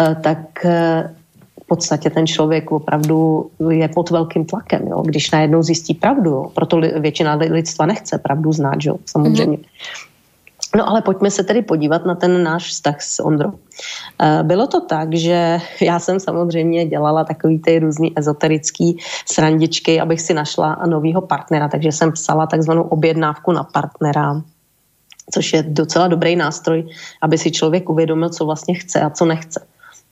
eh, 0.00 0.16
tak 0.22 0.64
eh, 0.64 1.14
v 1.62 1.66
podstatě 1.66 2.10
ten 2.10 2.26
člověk 2.26 2.72
opravdu 2.72 3.50
je 3.70 3.88
pod 3.88 4.10
velkým 4.10 4.44
tlakem, 4.44 4.88
jo? 4.88 5.02
když 5.02 5.30
najednou 5.30 5.62
zjistí 5.62 5.94
pravdu. 5.94 6.30
Jo? 6.30 6.50
Proto 6.54 6.80
většina 6.80 7.34
lidstva 7.34 7.86
nechce 7.86 8.18
pravdu 8.18 8.52
znát, 8.52 8.78
jo? 8.80 8.96
samozřejmě. 9.06 9.56
Mm-hmm. 9.56 10.13
No 10.76 10.88
ale 10.88 11.02
pojďme 11.02 11.30
se 11.30 11.44
tedy 11.44 11.62
podívat 11.62 12.04
na 12.04 12.14
ten 12.14 12.42
náš 12.42 12.68
vztah 12.68 13.02
s 13.02 13.22
Ondrou. 13.22 13.52
Eh, 14.22 14.42
bylo 14.42 14.66
to 14.66 14.80
tak, 14.80 15.14
že 15.14 15.58
já 15.80 15.98
jsem 15.98 16.20
samozřejmě 16.20 16.86
dělala 16.86 17.24
takový 17.24 17.58
ty 17.58 17.78
různý 17.78 18.18
ezoterický 18.18 18.98
srandičky, 19.26 20.00
abych 20.00 20.20
si 20.20 20.34
našla 20.34 20.82
novýho 20.86 21.20
partnera, 21.20 21.68
takže 21.68 21.92
jsem 21.92 22.12
psala 22.12 22.46
takzvanou 22.46 22.82
objednávku 22.82 23.52
na 23.52 23.64
partnera, 23.64 24.42
což 25.34 25.52
je 25.52 25.62
docela 25.62 26.08
dobrý 26.08 26.36
nástroj, 26.36 26.88
aby 27.22 27.38
si 27.38 27.50
člověk 27.50 27.88
uvědomil, 27.90 28.28
co 28.28 28.44
vlastně 28.44 28.74
chce 28.74 29.00
a 29.00 29.10
co 29.10 29.24
nechce. 29.24 29.66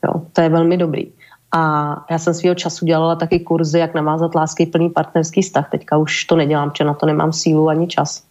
Jo, 0.04 0.22
to 0.32 0.40
je 0.40 0.48
velmi 0.48 0.76
dobrý. 0.76 1.12
A 1.54 2.04
já 2.10 2.18
jsem 2.18 2.34
svého 2.34 2.54
času 2.54 2.86
dělala 2.86 3.16
taky 3.16 3.40
kurzy, 3.40 3.78
jak 3.78 3.94
navázat 3.94 4.34
lásky 4.34 4.66
plný 4.66 4.90
partnerský 4.90 5.42
vztah. 5.42 5.70
Teďka 5.70 5.96
už 5.96 6.24
to 6.24 6.36
nedělám, 6.36 6.70
protože 6.70 6.84
na 6.84 6.94
to 6.94 7.06
nemám 7.06 7.32
sílu 7.32 7.68
ani 7.68 7.86
čas 7.86 8.22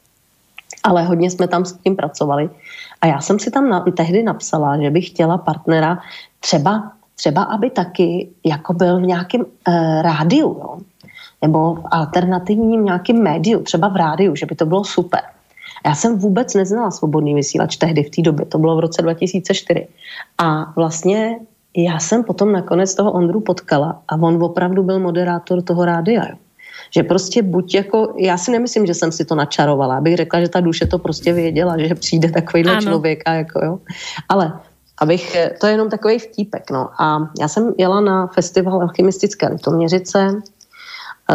ale 0.84 1.04
hodně 1.04 1.32
jsme 1.32 1.48
tam 1.48 1.66
s 1.66 1.74
tím 1.74 1.96
pracovali. 1.96 2.50
A 3.02 3.08
já 3.08 3.22
jsem 3.22 3.40
si 3.40 3.52
tam 3.52 3.70
na, 3.70 3.86
tehdy 3.98 4.24
napsala, 4.24 4.82
že 4.82 4.90
bych 4.90 5.08
chtěla 5.08 5.38
partnera 5.38 6.00
třeba, 6.40 6.92
třeba 7.16 7.44
aby 7.44 7.70
taky 7.70 8.30
jako 8.46 8.74
byl 8.74 9.00
v 9.00 9.02
nějakém 9.02 9.42
uh, 9.42 10.02
rádiu, 10.02 10.48
jo? 10.48 10.78
nebo 11.42 11.76
v 11.76 11.84
alternativním 11.92 12.86
nějakém 12.86 13.24
médiu, 13.24 13.60
třeba 13.60 13.88
v 13.88 13.96
rádiu, 13.96 14.36
že 14.36 14.46
by 14.46 14.56
to 14.56 14.66
bylo 14.66 14.84
super. 14.84 15.22
Já 15.86 15.96
jsem 15.96 16.20
vůbec 16.20 16.54
neznala 16.54 16.92
svobodný 16.92 17.36
vysílač 17.36 17.76
tehdy 17.76 18.04
v 18.04 18.10
té 18.10 18.22
době, 18.22 18.46
to 18.46 18.58
bylo 18.58 18.76
v 18.76 18.80
roce 18.80 19.02
2004. 19.02 19.88
A 20.38 20.74
vlastně 20.76 21.40
já 21.78 22.00
jsem 22.00 22.24
potom 22.24 22.52
nakonec 22.52 22.96
toho 22.96 23.12
Ondru 23.12 23.42
potkala 23.42 24.02
a 24.08 24.16
on 24.16 24.44
opravdu 24.44 24.84
byl 24.84 25.00
moderátor 25.00 25.62
toho 25.62 25.86
rádia. 25.86 26.26
Jo. 26.30 26.36
Že 26.96 27.04
prostě 27.04 27.44
buď 27.44 27.76
jako, 27.76 28.14
já 28.18 28.38
si 28.38 28.52
nemyslím, 28.52 28.86
že 28.86 28.94
jsem 28.94 29.12
si 29.12 29.26
to 29.26 29.36
načarovala, 29.36 29.98
abych 29.98 30.18
řekla, 30.18 30.42
že 30.42 30.50
ta 30.50 30.60
duše 30.60 30.88
to 30.88 31.00
prostě 31.00 31.34
věděla, 31.34 31.78
že 31.78 31.96
přijde 31.96 32.32
takovýhle 32.32 32.72
ano. 32.72 32.82
člověk 32.82 33.24
a 33.26 33.34
jako 33.34 33.66
jo. 33.66 33.80
Ale 34.30 34.54
abych, 35.02 35.38
to 35.60 35.68
je 35.68 35.74
jenom 35.74 35.90
takový 35.90 36.20
vtípek, 36.20 36.72
no. 36.72 36.90
A 37.02 37.32
já 37.40 37.48
jsem 37.48 37.74
jela 37.78 38.02
na 38.02 38.28
festival 38.28 38.82
alchymistické 38.82 39.48
Litoměřice, 39.48 40.42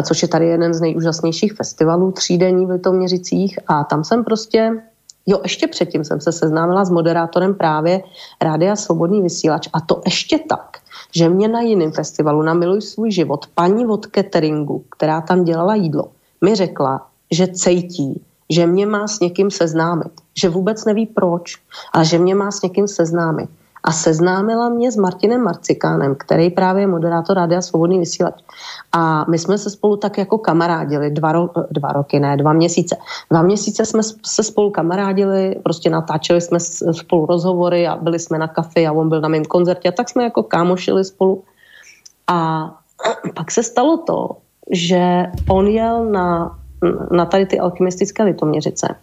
což 0.03 0.23
je 0.23 0.29
tady 0.29 0.47
jeden 0.47 0.75
z 0.75 0.81
nejúžasnějších 0.81 1.53
festivalů 1.53 2.12
třídení 2.12 2.66
v 2.66 2.71
Litoměřicích 2.71 3.59
a 3.66 3.85
tam 3.85 4.05
jsem 4.05 4.25
prostě 4.25 4.83
Jo, 5.29 5.40
ještě 5.42 5.66
předtím 5.66 6.05
jsem 6.05 6.21
se 6.21 6.33
seznámila 6.33 6.85
s 6.85 6.90
moderátorem 6.90 7.55
právě 7.55 8.03
Rádia 8.40 8.77
Svobodný 8.77 9.23
vysílač 9.23 9.69
a 9.73 9.81
to 9.81 10.03
ještě 10.05 10.38
tak, 10.38 10.79
že 11.16 11.29
mě 11.29 11.48
na 11.48 11.61
jiném 11.61 11.92
festivalu 11.92 12.42
na 12.42 12.55
Miluj 12.55 12.83
svůj 12.83 13.11
život. 13.11 13.46
Paní 13.55 13.87
od 13.87 14.07
cateringu, 14.14 14.85
která 14.90 15.20
tam 15.20 15.44
dělala 15.44 15.74
jídlo, 15.74 16.05
mi 16.44 16.55
řekla, 16.55 17.07
že 17.31 17.46
cejtí, 17.46 18.22
že 18.50 18.66
mě 18.66 18.87
má 18.87 19.09
s 19.09 19.20
někým 19.20 19.50
seznámit, 19.50 20.12
že 20.37 20.48
vůbec 20.48 20.85
neví 20.85 21.07
proč, 21.07 21.57
ale 21.92 22.05
že 22.05 22.18
mě 22.18 22.35
má 22.35 22.50
s 22.50 22.62
někým 22.62 22.88
seznámit 22.88 23.50
a 23.87 23.92
seznámila 23.92 24.68
mě 24.68 24.92
s 24.92 24.96
Martinem 24.96 25.42
Marcikánem, 25.42 26.14
který 26.18 26.51
právě 26.51 26.83
je 26.83 26.87
moderátor 26.87 27.37
Rádia 27.37 27.62
Svobodný 27.62 27.99
vysílač. 27.99 28.35
A 28.92 29.25
my 29.31 29.38
jsme 29.38 29.59
se 29.59 29.70
spolu 29.70 29.96
tak 29.96 30.18
jako 30.18 30.38
kamarádili 30.38 31.11
dva, 31.11 31.33
ro, 31.33 31.51
dva 31.70 31.92
roky, 31.92 32.20
ne, 32.20 32.37
dva 32.37 32.53
měsíce. 32.53 32.96
Dva 33.31 33.42
měsíce 33.42 33.87
jsme 33.87 34.03
se 34.27 34.42
spolu 34.42 34.70
kamarádili, 34.70 35.61
prostě 35.62 35.90
natáčeli 35.90 36.40
jsme 36.40 36.61
spolu 36.92 37.27
rozhovory 37.27 37.87
a 37.87 37.96
byli 37.96 38.18
jsme 38.18 38.38
na 38.38 38.49
kafe 38.49 38.87
a 38.87 38.92
on 38.92 39.09
byl 39.09 39.20
na 39.20 39.29
mém 39.29 39.44
koncertě 39.44 39.88
a 39.88 39.92
tak 39.92 40.09
jsme 40.09 40.25
jako 40.25 40.42
kámošili 40.42 41.05
spolu. 41.05 41.42
A 42.27 42.70
pak 43.35 43.51
se 43.51 43.62
stalo 43.62 43.96
to, 43.96 44.29
že 44.70 45.25
on 45.49 45.66
jel 45.66 46.05
na, 46.05 46.59
na 47.11 47.27
tady 47.27 47.46
ty 47.46 47.59
alkymistické 47.59 48.22
litoměřice 48.22 48.94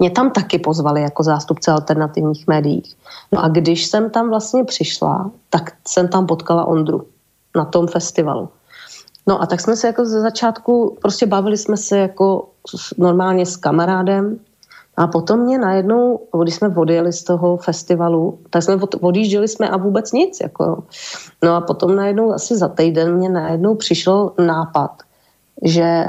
mě 0.00 0.10
tam 0.10 0.30
taky 0.30 0.58
pozvali 0.58 1.02
jako 1.02 1.22
zástupce 1.22 1.72
alternativních 1.72 2.46
médií. 2.46 2.82
No 3.32 3.44
a 3.44 3.48
když 3.48 3.86
jsem 3.86 4.10
tam 4.10 4.28
vlastně 4.28 4.64
přišla, 4.64 5.30
tak 5.50 5.72
jsem 5.88 6.08
tam 6.08 6.26
potkala 6.26 6.64
Ondru 6.64 7.06
na 7.56 7.64
tom 7.64 7.86
festivalu. 7.86 8.48
No 9.26 9.42
a 9.42 9.46
tak 9.46 9.60
jsme 9.60 9.76
se 9.76 9.86
jako 9.86 10.04
ze 10.04 10.20
začátku, 10.20 10.96
prostě 11.02 11.26
bavili 11.26 11.56
jsme 11.56 11.76
se 11.76 11.98
jako 11.98 12.48
normálně 12.98 13.46
s 13.46 13.56
kamarádem 13.56 14.38
a 14.96 15.06
potom 15.06 15.40
mě 15.40 15.58
najednou, 15.58 16.20
když 16.42 16.54
jsme 16.54 16.68
odjeli 16.68 17.12
z 17.12 17.24
toho 17.24 17.56
festivalu, 17.56 18.38
tak 18.50 18.62
jsme 18.62 18.78
odjížděli 19.00 19.48
jsme 19.48 19.68
a 19.68 19.76
vůbec 19.76 20.12
nic. 20.12 20.38
Jako. 20.42 20.84
No 21.44 21.56
a 21.56 21.60
potom 21.60 21.96
najednou 21.96 22.32
asi 22.32 22.56
za 22.56 22.68
týden 22.68 23.14
mě 23.14 23.28
najednou 23.28 23.74
přišel 23.74 24.32
nápad, 24.46 24.90
že 25.62 26.04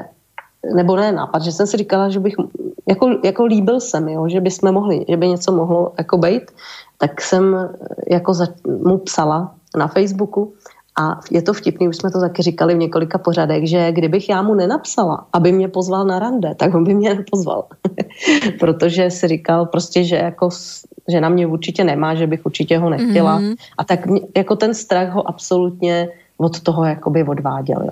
nebo 0.75 0.95
ne 0.95 1.11
nápad, 1.11 1.41
že 1.41 1.51
jsem 1.51 1.67
si 1.67 1.77
říkala, 1.77 2.09
že 2.09 2.19
bych, 2.19 2.35
jako, 2.89 3.09
jako 3.23 3.45
líbil 3.45 3.79
se 3.79 3.99
mi, 3.99 4.13
jo, 4.13 4.27
že 4.27 4.41
bychom 4.41 4.71
mohli, 4.71 5.05
že 5.09 5.17
by 5.17 5.27
něco 5.27 5.51
mohlo 5.51 5.93
jako 5.97 6.17
být, 6.17 6.51
tak 6.97 7.21
jsem 7.21 7.69
jako 8.09 8.33
za, 8.33 8.47
mu 8.85 8.97
psala 8.97 9.55
na 9.77 9.87
Facebooku 9.87 10.53
a 10.99 11.19
je 11.31 11.41
to 11.41 11.53
vtipný, 11.53 11.87
už 11.87 11.97
jsme 11.97 12.11
to 12.11 12.19
taky 12.19 12.41
říkali 12.41 12.75
v 12.75 12.77
několika 12.77 13.17
pořadech, 13.17 13.69
že 13.69 13.91
kdybych 13.91 14.29
já 14.29 14.41
mu 14.41 14.53
nenapsala, 14.53 15.25
aby 15.33 15.51
mě 15.51 15.67
pozval 15.67 16.05
na 16.05 16.19
rande, 16.19 16.55
tak 16.55 16.73
on 16.75 16.83
by 16.83 16.93
mě 16.93 17.13
nepozval. 17.13 17.63
Protože 18.59 19.11
si 19.11 19.27
říkal 19.27 19.65
prostě, 19.65 20.03
že 20.03 20.15
jako 20.15 20.49
že 21.11 21.21
na 21.21 21.29
mě 21.29 21.47
určitě 21.47 21.83
nemá, 21.83 22.15
že 22.15 22.27
bych 22.27 22.45
určitě 22.45 22.77
ho 22.77 22.89
nechtěla. 22.89 23.39
Mm-hmm. 23.39 23.55
A 23.77 23.83
tak 23.83 24.05
mě, 24.05 24.21
jako 24.37 24.55
ten 24.55 24.73
strach 24.73 25.09
ho 25.09 25.29
absolutně 25.29 26.09
od 26.37 26.59
toho 26.59 26.85
jakoby 26.85 27.23
odváděl. 27.23 27.81
Jo. 27.85 27.91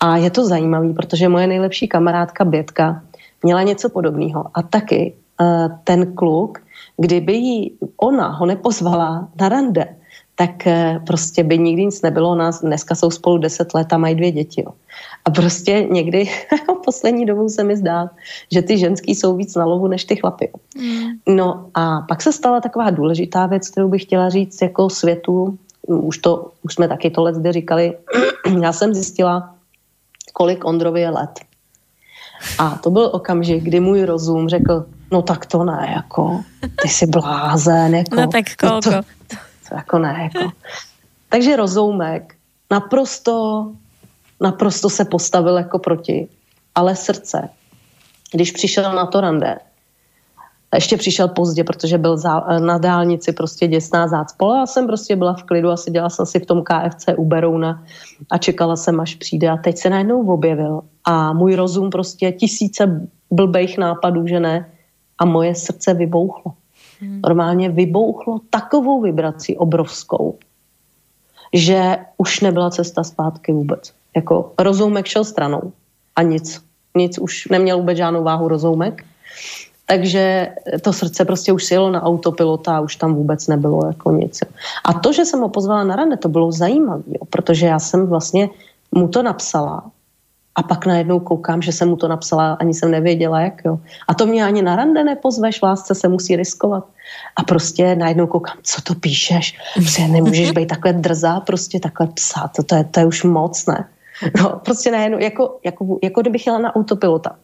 A 0.00 0.16
je 0.16 0.30
to 0.30 0.46
zajímavé, 0.46 0.92
protože 0.92 1.28
moje 1.28 1.46
nejlepší 1.46 1.88
kamarádka 1.88 2.44
Bětka 2.44 3.02
měla 3.42 3.62
něco 3.62 3.88
podobného. 3.88 4.44
A 4.54 4.62
taky 4.62 5.14
uh, 5.40 5.78
ten 5.84 6.14
kluk, 6.14 6.58
kdyby 6.96 7.32
jí 7.32 7.72
ona 7.96 8.28
ho 8.28 8.46
nepozvala 8.46 9.28
na 9.40 9.48
rande, 9.48 9.96
tak 10.34 10.50
uh, 10.66 11.04
prostě 11.04 11.44
by 11.44 11.58
nikdy 11.58 11.84
nic 11.84 12.02
nebylo. 12.02 12.34
Nás 12.34 12.60
dneska 12.60 12.94
jsou 12.94 13.10
spolu 13.10 13.38
deset 13.38 13.74
let 13.74 13.92
a 13.92 13.98
mají 13.98 14.14
dvě 14.14 14.30
děti. 14.30 14.62
Jo. 14.66 14.72
A 15.24 15.30
prostě 15.30 15.86
někdy 15.90 16.30
poslední 16.84 17.26
dobou 17.26 17.48
se 17.48 17.64
mi 17.64 17.76
zdá, 17.76 18.10
že 18.52 18.62
ty 18.62 18.78
ženský 18.78 19.14
jsou 19.14 19.36
víc 19.36 19.54
na 19.54 19.64
lovu 19.64 19.86
než 19.86 20.04
ty 20.04 20.16
chlapy. 20.16 20.50
Mm. 20.78 21.36
No 21.36 21.66
a 21.74 22.00
pak 22.08 22.22
se 22.22 22.32
stala 22.32 22.60
taková 22.60 22.90
důležitá 22.90 23.46
věc, 23.46 23.70
kterou 23.70 23.88
bych 23.88 24.02
chtěla 24.02 24.28
říct 24.28 24.62
jako 24.62 24.90
světu. 24.90 25.58
Už, 25.86 26.18
to, 26.18 26.50
už 26.62 26.74
jsme 26.74 26.88
taky 26.88 27.10
tohle 27.10 27.34
zde 27.34 27.52
říkali. 27.52 27.96
Já 28.62 28.72
jsem 28.72 28.94
zjistila, 28.94 29.54
kolik 30.38 30.64
Ondrovi 30.64 31.00
je 31.00 31.10
let. 31.10 31.40
A 32.58 32.78
to 32.78 32.90
byl 32.90 33.10
okamžik, 33.12 33.62
kdy 33.64 33.80
můj 33.80 34.04
rozum 34.04 34.48
řekl, 34.48 34.86
no 35.10 35.22
tak 35.22 35.46
to 35.46 35.64
ne, 35.64 35.94
jako, 35.96 36.40
ty 36.82 36.88
jsi 36.88 37.06
blázen, 37.06 37.94
jako. 37.94 38.14
No 38.14 38.26
tak 38.26 38.44
kolko. 38.56 38.80
To, 38.80 38.90
to, 38.90 39.36
to 39.68 39.74
jako 39.74 39.98
ne, 39.98 40.30
jako. 40.34 40.52
Takže 41.28 41.56
rozoumek 41.56 42.34
naprosto, 42.70 43.66
naprosto 44.40 44.90
se 44.90 45.04
postavil 45.04 45.56
jako 45.56 45.78
proti, 45.78 46.28
ale 46.74 46.96
srdce, 46.96 47.48
když 48.32 48.52
přišel 48.52 48.94
na 48.94 49.06
to 49.06 49.20
rande, 49.20 49.58
ještě 50.74 50.96
přišel 50.96 51.28
pozdě, 51.28 51.64
protože 51.64 51.98
byl 51.98 52.16
za, 52.16 52.40
na 52.58 52.78
dálnici 52.78 53.32
prostě 53.32 53.68
děsná 53.68 54.08
zácpola. 54.08 54.58
Já 54.58 54.66
jsem 54.66 54.86
prostě 54.86 55.16
byla 55.16 55.34
v 55.34 55.42
klidu 55.42 55.70
a 55.70 55.76
seděla 55.76 56.10
jsem 56.10 56.26
si 56.26 56.40
v 56.40 56.46
tom 56.46 56.62
KFC 56.62 57.06
u 57.16 57.24
Berouna 57.24 57.84
a 58.30 58.38
čekala 58.38 58.76
jsem, 58.76 59.00
až 59.00 59.14
přijde. 59.14 59.50
A 59.50 59.56
teď 59.56 59.78
se 59.78 59.90
najednou 59.90 60.32
objevil 60.32 60.80
a 61.04 61.32
můj 61.32 61.54
rozum 61.54 61.90
prostě 61.90 62.32
tisíce 62.32 63.08
blbejch 63.30 63.78
nápadů, 63.78 64.26
že 64.26 64.40
ne. 64.40 64.70
A 65.18 65.24
moje 65.24 65.54
srdce 65.54 65.94
vybouchlo. 65.94 66.52
Hmm. 67.00 67.20
Normálně 67.24 67.68
vybouchlo 67.68 68.40
takovou 68.50 69.00
vibraci 69.00 69.56
obrovskou, 69.56 70.38
že 71.54 71.96
už 72.16 72.40
nebyla 72.40 72.70
cesta 72.70 73.04
zpátky 73.04 73.52
vůbec. 73.52 73.92
Jako 74.16 74.52
rozoumek 74.58 75.06
šel 75.06 75.24
stranou 75.24 75.72
a 76.16 76.22
nic. 76.22 76.62
Nic 76.96 77.18
už 77.18 77.48
neměl 77.48 77.78
vůbec 77.78 77.96
žádnou 77.96 78.22
váhu 78.22 78.48
rozoumek 78.48 79.04
takže 79.88 80.48
to 80.82 80.92
srdce 80.92 81.24
prostě 81.24 81.52
už 81.52 81.64
sjelo 81.64 81.90
na 81.90 82.02
autopilota 82.02 82.76
a 82.76 82.80
už 82.80 82.96
tam 82.96 83.14
vůbec 83.14 83.46
nebylo 83.46 83.86
jako 83.86 84.10
nic. 84.10 84.40
A 84.84 84.92
to, 84.92 85.12
že 85.12 85.24
jsem 85.24 85.40
ho 85.40 85.48
pozvala 85.48 85.84
na 85.84 85.96
rande, 85.96 86.16
to 86.16 86.28
bylo 86.28 86.52
zajímavé, 86.52 87.02
protože 87.30 87.66
já 87.66 87.78
jsem 87.78 88.06
vlastně 88.06 88.48
mu 88.92 89.08
to 89.08 89.22
napsala 89.22 89.90
a 90.56 90.62
pak 90.62 90.86
najednou 90.86 91.20
koukám, 91.20 91.62
že 91.62 91.72
jsem 91.72 91.88
mu 91.88 91.96
to 91.96 92.08
napsala, 92.08 92.52
ani 92.52 92.74
jsem 92.74 92.90
nevěděla, 92.90 93.40
jak 93.40 93.64
jo. 93.64 93.78
A 94.08 94.14
to 94.14 94.26
mě 94.26 94.44
ani 94.44 94.62
na 94.62 94.76
rande 94.76 95.04
nepozveš, 95.04 95.62
lásce 95.62 95.94
se 95.94 96.08
musí 96.08 96.36
riskovat. 96.36 96.84
A 97.36 97.42
prostě 97.42 97.96
najednou 97.96 98.26
koukám, 98.26 98.56
co 98.62 98.82
to 98.82 98.94
píšeš? 98.94 99.58
Prostě 99.74 100.08
nemůžeš 100.08 100.50
být 100.50 100.66
takhle 100.66 100.92
drzá, 100.92 101.40
prostě 101.40 101.80
takhle 101.80 102.06
psát, 102.06 102.50
to, 102.56 102.62
to, 102.62 102.74
je, 102.74 102.84
to 102.84 103.00
je 103.00 103.06
už 103.06 103.24
moc, 103.24 103.66
ne? 103.66 103.88
No, 104.42 104.60
prostě 104.64 104.90
najednou, 104.90 105.18
jako, 105.18 105.58
jako, 105.64 105.98
jako 106.02 106.20
kdybych 106.20 106.46
jela 106.46 106.58
na 106.58 106.76
autopilota. 106.76 107.36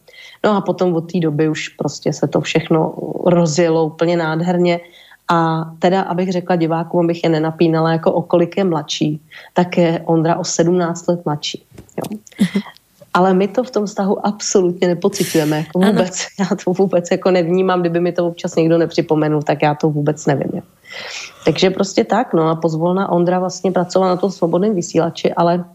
No 0.45 0.55
a 0.55 0.61
potom 0.61 0.93
od 0.93 1.11
té 1.11 1.19
doby 1.19 1.49
už 1.49 1.69
prostě 1.69 2.13
se 2.13 2.27
to 2.27 2.41
všechno 2.41 2.93
rozjelo 3.25 3.85
úplně 3.85 4.17
nádherně. 4.17 4.79
A 5.27 5.65
teda, 5.79 6.01
abych 6.01 6.31
řekla 6.31 6.55
divákům, 6.55 7.05
abych 7.05 7.23
je 7.23 7.29
nenapínala 7.29 7.91
jako 7.91 8.11
o 8.11 8.21
kolik 8.21 8.57
je 8.57 8.63
mladší, 8.63 9.21
tak 9.53 9.77
je 9.77 10.01
Ondra 10.05 10.35
o 10.37 10.43
17 10.43 11.07
let 11.07 11.25
mladší. 11.25 11.65
Jo. 11.97 12.19
Ale 13.13 13.33
my 13.33 13.47
to 13.47 13.63
v 13.63 13.71
tom 13.71 13.85
vztahu 13.85 14.27
absolutně 14.27 14.87
nepocitujeme. 14.87 15.57
Jako 15.57 15.79
vůbec. 15.79 16.27
Ano. 16.39 16.49
Já 16.49 16.55
to 16.63 16.73
vůbec 16.73 17.11
jako 17.11 17.31
nevnímám, 17.31 17.81
kdyby 17.81 17.99
mi 17.99 18.11
to 18.11 18.27
občas 18.27 18.55
někdo 18.55 18.77
nepřipomenul, 18.77 19.41
tak 19.41 19.61
já 19.61 19.75
to 19.75 19.89
vůbec 19.89 20.25
nevím. 20.25 20.51
Jo. 20.53 20.61
Takže 21.45 21.69
prostě 21.69 22.03
tak, 22.03 22.33
no 22.33 22.49
a 22.49 22.55
pozvolna 22.55 23.11
Ondra 23.11 23.39
vlastně 23.39 23.71
pracovala 23.71 24.15
na 24.15 24.17
tom 24.17 24.31
svobodném 24.31 24.75
vysílači, 24.75 25.33
ale 25.33 25.65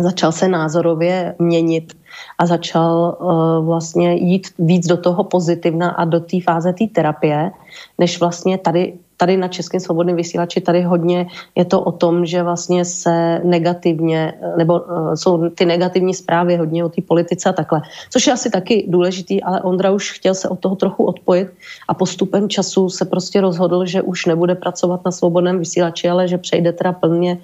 začal 0.00 0.32
se 0.32 0.48
názorově 0.48 1.34
měnit 1.38 1.96
a 2.38 2.46
začal 2.46 3.16
uh, 3.20 3.66
vlastně 3.66 4.14
jít 4.14 4.48
víc 4.58 4.86
do 4.86 4.96
toho 4.96 5.24
pozitivna 5.24 5.90
a 5.90 6.04
do 6.04 6.20
té 6.20 6.40
fáze 6.40 6.72
té 6.72 6.86
terapie, 6.86 7.50
než 7.98 8.20
vlastně 8.20 8.58
tady 8.58 8.92
tady 9.18 9.36
na 9.36 9.48
Českém 9.48 9.80
svobodném 9.80 10.16
vysílači 10.16 10.60
tady 10.60 10.82
hodně 10.82 11.26
je 11.54 11.64
to 11.64 11.80
o 11.80 11.92
tom, 11.92 12.26
že 12.26 12.42
vlastně 12.42 12.84
se 12.84 13.40
negativně, 13.44 14.32
nebo 14.56 14.80
uh, 14.80 15.14
jsou 15.14 15.48
ty 15.50 15.66
negativní 15.66 16.14
zprávy 16.14 16.56
hodně 16.56 16.84
o 16.84 16.88
té 16.88 17.02
politice 17.02 17.48
a 17.48 17.52
takhle. 17.52 17.82
Což 18.10 18.26
je 18.26 18.32
asi 18.32 18.50
taky 18.50 18.86
důležitý, 18.88 19.42
ale 19.42 19.62
Ondra 19.62 19.90
už 19.90 20.12
chtěl 20.12 20.34
se 20.34 20.48
od 20.48 20.58
toho 20.58 20.76
trochu 20.76 21.04
odpojit 21.04 21.48
a 21.88 21.94
postupem 21.94 22.48
času 22.48 22.88
se 22.88 23.04
prostě 23.04 23.40
rozhodl, 23.40 23.86
že 23.86 24.02
už 24.02 24.26
nebude 24.26 24.54
pracovat 24.54 25.04
na 25.04 25.10
svobodném 25.10 25.58
vysílači, 25.58 26.08
ale 26.08 26.28
že 26.28 26.38
přejde 26.38 26.72
teda 26.72 26.92
plně 26.92 27.38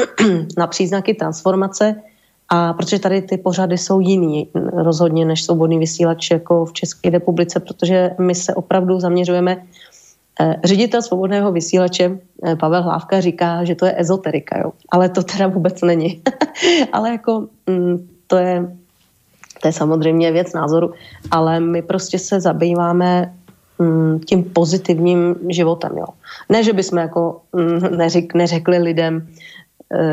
na 0.56 0.66
příznaky 0.66 1.14
transformace. 1.14 1.96
A 2.54 2.72
protože 2.72 2.98
tady 2.98 3.22
ty 3.22 3.36
pořady 3.36 3.78
jsou 3.78 4.00
jiný 4.00 4.48
rozhodně 4.72 5.24
než 5.24 5.42
svobodný 5.42 5.78
vysílač 5.78 6.30
jako 6.30 6.64
v 6.64 6.72
České 6.72 7.10
republice, 7.10 7.60
protože 7.60 8.10
my 8.18 8.34
se 8.34 8.54
opravdu 8.54 9.00
zaměřujeme 9.00 9.66
Eh, 10.40 10.56
ředitel 10.64 11.02
svobodného 11.02 11.52
vysílače 11.52 12.18
eh, 12.44 12.56
Pavel 12.56 12.82
Hlávka 12.82 13.20
říká, 13.20 13.64
že 13.64 13.74
to 13.74 13.86
je 13.86 13.94
ezoterika, 14.00 14.58
jo. 14.58 14.72
ale 14.90 15.08
to 15.08 15.22
teda 15.22 15.46
vůbec 15.46 15.82
není. 15.82 16.22
ale 16.92 17.10
jako 17.10 17.46
mm, 17.66 18.08
to 18.26 18.36
je, 18.36 18.76
to 19.62 19.68
je 19.68 19.72
samozřejmě 19.72 20.32
věc 20.32 20.52
názoru, 20.52 20.92
ale 21.30 21.60
my 21.60 21.82
prostě 21.82 22.18
se 22.18 22.40
zabýváme 22.40 23.34
mm, 23.78 24.20
tím 24.20 24.44
pozitivním 24.44 25.36
životem. 25.48 25.92
Jo. 25.98 26.06
Ne, 26.48 26.64
že 26.64 26.72
bychom 26.72 26.98
jako 26.98 27.40
mm, 27.52 27.96
neřek, 27.96 28.34
neřekli 28.34 28.78
lidem, 28.78 29.28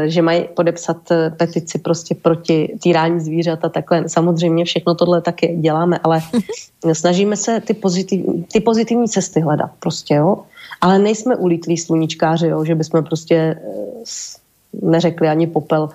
že 0.08 0.22
mají 0.22 0.48
podepsat 0.56 1.12
eh, 1.12 1.30
petici 1.30 1.80
prostě 1.80 2.16
proti 2.16 2.76
týrání 2.84 3.20
zvířat 3.20 3.66
a 3.66 3.70
takhle. 3.70 4.10
Samozřejmě 4.10 4.66
všechno 4.66 4.96
tohle 4.96 5.22
taky 5.22 5.58
děláme, 5.62 6.00
ale 6.04 6.20
snažíme 6.94 7.38
se 7.38 7.60
ty, 7.60 7.74
pozitiv, 7.74 8.26
ty 8.54 8.60
pozitivní 8.60 9.08
cesty 9.08 9.40
hledat 9.40 9.72
prostě, 9.80 10.14
jo. 10.14 10.38
Ale 10.82 11.00
nejsme 11.00 11.36
ulítlí 11.36 11.78
sluníčkáři, 11.78 12.48
jo, 12.48 12.66
že 12.66 12.76
bychom 12.76 13.04
prostě 13.04 13.36
eh, 13.36 13.62
neřekli 14.82 15.28
ani 15.28 15.48
popel, 15.48 15.90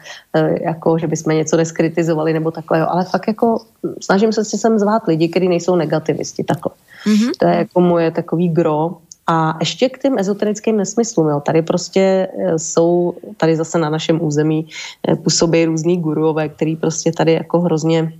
jako 0.60 0.98
že 0.98 1.06
bychom 1.06 1.36
něco 1.36 1.56
deskritizovali 1.56 2.32
nebo 2.32 2.50
takhle, 2.50 2.78
jo. 2.78 2.86
ale 2.88 3.04
fakt 3.04 3.28
jako 3.28 3.58
snažím 4.00 4.32
se 4.32 4.44
si 4.44 4.58
sem 4.58 4.78
zvát 4.78 5.06
lidi, 5.06 5.28
kteří 5.28 5.48
nejsou 5.48 5.76
negativisti, 5.76 6.44
takhle. 6.44 6.72
Mm-hmm. 7.06 7.30
To 7.38 7.46
je 7.46 7.54
jako 7.54 7.80
moje 7.80 8.10
takový 8.10 8.48
gro 8.48 8.96
a 9.26 9.56
ještě 9.60 9.88
k 9.88 9.98
těm 9.98 10.18
ezoterickým 10.18 10.76
nesmyslům. 10.76 11.28
Jo. 11.28 11.40
Tady 11.40 11.62
prostě 11.62 12.28
eh, 12.38 12.58
jsou, 12.58 13.14
tady 13.36 13.56
zase 13.56 13.78
na 13.78 13.90
našem 13.90 14.22
území 14.22 14.68
eh, 15.08 15.16
působí 15.16 15.64
různý 15.64 15.96
guruové, 16.00 16.48
který 16.48 16.76
prostě 16.76 17.12
tady 17.12 17.32
jako 17.32 17.60
hrozně 17.60 18.12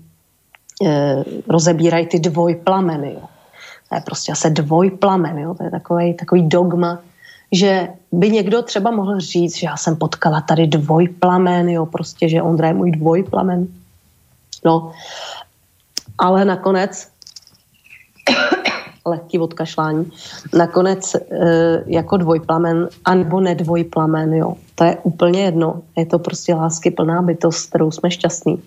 eh, 0.87 1.25
rozebírají 1.49 2.07
ty 2.07 2.19
dvojplameny. 2.19 3.12
Jo. 3.14 3.29
To 3.88 3.95
je 3.95 4.01
prostě 4.01 4.33
asi 4.33 4.51
dvojplamen, 4.51 5.38
jo. 5.38 5.55
to 5.55 5.62
je 5.64 5.71
takový, 5.71 6.14
takový 6.14 6.42
dogma, 6.42 6.99
že 7.53 7.88
by 8.12 8.31
někdo 8.31 8.62
třeba 8.62 8.90
mohl 8.90 9.21
říct, 9.21 9.57
že 9.57 9.66
já 9.66 9.77
jsem 9.77 9.97
potkala 9.97 10.40
tady 10.40 10.66
dvojplamen, 10.66 11.69
jo, 11.69 11.87
prostě, 11.87 12.29
že 12.29 12.42
Ondra 12.42 12.69
je 12.69 12.75
můj 12.75 12.90
dvojplamen. 12.90 13.66
No, 14.64 14.92
ale 16.19 16.45
nakonec 16.45 17.09
lehký 19.07 19.38
odkašlání. 19.38 20.11
Nakonec 20.55 21.14
e, 21.14 21.21
jako 21.87 22.16
dvojplamen, 22.16 22.88
anebo 23.05 23.40
nedvojplamen, 23.40 24.35
jo. 24.35 24.55
To 24.75 24.85
je 24.85 24.97
úplně 25.03 25.40
jedno. 25.42 25.83
Je 25.97 26.07
to 26.07 26.19
prostě 26.19 26.55
lásky 26.55 26.90
plná 26.90 27.23
bytost, 27.23 27.69
kterou 27.69 27.90
jsme 27.90 28.11
šťastní. 28.11 28.62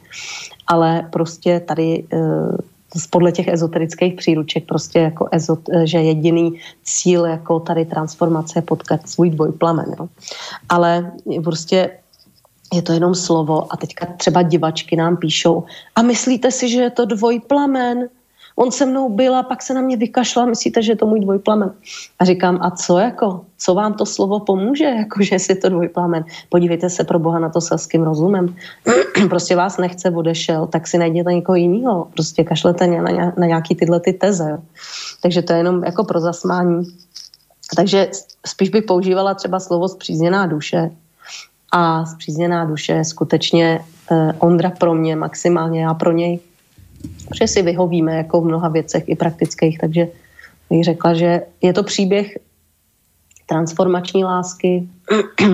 Ale 0.68 1.08
prostě 1.12 1.60
tady 1.60 2.04
e, 2.14 2.18
podle 3.10 3.32
těch 3.32 3.48
ezoterických 3.48 4.14
příruček 4.14 4.66
prostě 4.66 5.00
jako 5.00 5.28
ezot, 5.32 5.60
e, 5.70 5.88
že 5.88 5.98
jediný 5.98 6.60
cíl 6.84 7.26
jako 7.26 7.60
tady 7.60 7.86
transformace 7.86 8.60
je 8.60 8.62
potkat 8.62 9.10
svůj 9.10 9.30
dvojplamen. 9.30 9.96
Jo. 10.00 10.08
Ale 10.70 11.12
prostě 11.44 11.90
je 12.74 12.82
to 12.82 12.94
jenom 12.94 13.16
slovo 13.16 13.74
a 13.74 13.78
teďka 13.78 14.06
třeba 14.06 14.42
divačky 14.42 14.96
nám 14.96 15.18
píšou 15.18 15.64
a 15.96 16.02
myslíte 16.02 16.52
si, 16.52 16.70
že 16.70 16.82
je 16.82 16.90
to 16.90 17.06
dvojplamen? 17.06 18.10
On 18.60 18.72
se 18.72 18.86
mnou 18.86 19.10
byl 19.10 19.36
a 19.36 19.44
pak 19.44 19.62
se 19.62 19.74
na 19.74 19.82
mě 19.82 19.98
vykašlal, 19.98 20.48
myslíte, 20.48 20.84
že 20.84 20.92
je 20.92 20.96
to 20.96 21.06
můj 21.06 21.20
dvojplamen. 21.20 21.72
A 22.20 22.26
říkám, 22.26 22.60
a 22.62 22.72
co 22.72 22.98
jako, 22.98 23.42
co 23.58 23.74
vám 23.74 23.94
to 23.94 24.06
slovo 24.06 24.40
pomůže, 24.40 24.84
jako 24.98 25.24
že 25.24 25.38
je 25.50 25.56
to 25.56 25.70
dvojplamen. 25.70 26.26
Podívejte 26.50 26.90
se 26.90 27.04
pro 27.04 27.20
Boha 27.20 27.40
na 27.40 27.50
to 27.50 27.62
selským 27.62 28.04
rozumem. 28.04 28.56
prostě 29.30 29.56
vás 29.56 29.78
nechce, 29.78 30.12
odešel, 30.12 30.68
tak 30.68 30.88
si 30.88 30.98
najděte 30.98 31.34
někoho 31.34 31.56
jiného. 31.56 32.08
Prostě 32.14 32.44
kašlete 32.44 32.88
na, 32.88 33.34
na 33.38 33.46
nějaký 33.46 33.76
tyhle 33.76 34.00
ty 34.00 34.14
teze. 34.14 34.60
Takže 35.22 35.42
to 35.42 35.54
je 35.54 35.60
jenom 35.60 35.84
jako 35.84 36.04
pro 36.04 36.20
zasmání. 36.20 36.84
Takže 37.76 38.10
spíš 38.46 38.70
bych 38.70 38.84
používala 38.84 39.34
třeba 39.34 39.60
slovo 39.60 39.88
zpřízněná 39.88 40.48
duše. 40.48 40.92
A 41.72 42.06
zpřízněná 42.06 42.66
duše 42.66 42.94
je 42.94 43.06
skutečně 43.06 43.80
eh, 44.12 44.34
Ondra 44.40 44.70
pro 44.70 44.94
mě, 44.94 45.16
maximálně 45.16 45.84
já 45.84 45.94
pro 45.94 46.12
něj 46.12 46.40
protože 47.30 47.48
si 47.48 47.62
vyhovíme 47.62 48.16
jako 48.16 48.42
v 48.42 48.46
mnoha 48.46 48.70
věcech 48.70 49.04
i 49.08 49.16
praktických, 49.16 49.78
takže 49.78 50.08
bych 50.70 50.84
řekla, 50.84 51.14
že 51.14 51.42
je 51.62 51.74
to 51.74 51.84
příběh 51.84 52.38
transformační 53.46 54.24
lásky 54.24 54.88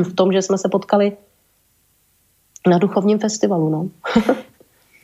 v 0.03 0.13
tom, 0.15 0.31
že 0.33 0.41
jsme 0.41 0.57
se 0.57 0.69
potkali 0.69 1.11
na 2.67 2.77
duchovním 2.77 3.19
festivalu. 3.19 3.69
No. 3.69 3.81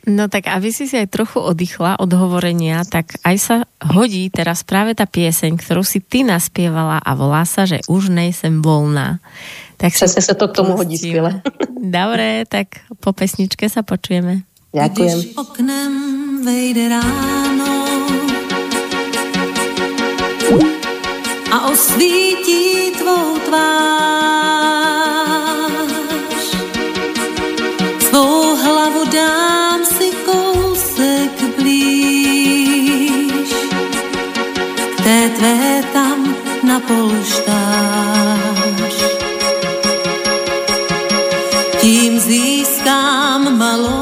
No 0.02 0.26
tak 0.26 0.50
aby 0.50 0.74
si 0.74 0.90
si 0.90 0.98
aj 0.98 1.14
trochu 1.14 1.38
oddychla 1.38 1.94
od 2.02 2.10
hovorenia, 2.10 2.82
tak 2.82 3.22
aj 3.22 3.36
sa 3.38 3.56
hodí 3.86 4.26
teraz 4.34 4.66
práve 4.66 4.98
tá 4.98 5.06
pieseň, 5.06 5.54
ktorú 5.54 5.86
si 5.86 6.02
ty 6.02 6.26
naspievala 6.26 6.98
a 6.98 7.14
volá 7.14 7.46
sa, 7.46 7.70
že 7.70 7.78
už 7.86 8.10
nejsem 8.10 8.58
volná. 8.66 9.22
Tak 9.78 9.94
Přesně 9.94 10.22
se 10.22 10.34
to 10.34 10.48
k 10.48 10.52
tomu 10.52 10.76
hodí 10.76 10.98
skvěle. 10.98 11.42
Dobre, 11.82 12.44
tak 12.50 12.66
po 13.02 13.10
pesničke 13.10 13.66
sa 13.66 13.82
počujeme. 13.82 14.46
Ďakujem. 14.72 15.18
Když 15.20 15.36
oknem 15.36 15.92
vejde 16.44 16.88
ráno 16.88 17.84
a 21.52 21.68
osvítí 21.68 22.90
tvou 22.98 23.38
tvář. 23.38 23.62
Svou 28.08 28.56
hlavu 28.56 29.04
dám 29.12 29.84
si 29.84 30.10
kousek 30.24 31.42
blíž, 31.60 33.52
k 34.96 35.00
té 35.04 35.28
tvé 35.28 35.84
tam 35.92 36.36
na 36.62 36.80
polštář. 36.80 37.52
Tím 41.80 42.18
získám 42.18 43.58
malou 43.58 44.01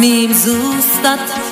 Mevzu 0.00 0.56
stat 0.80 1.49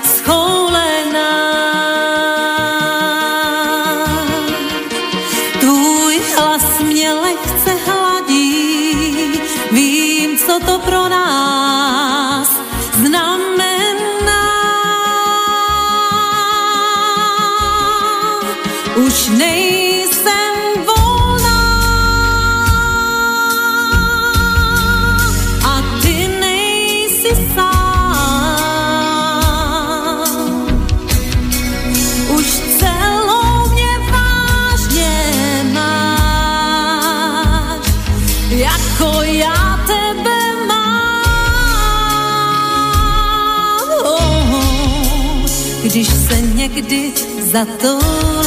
se 46.88 48.37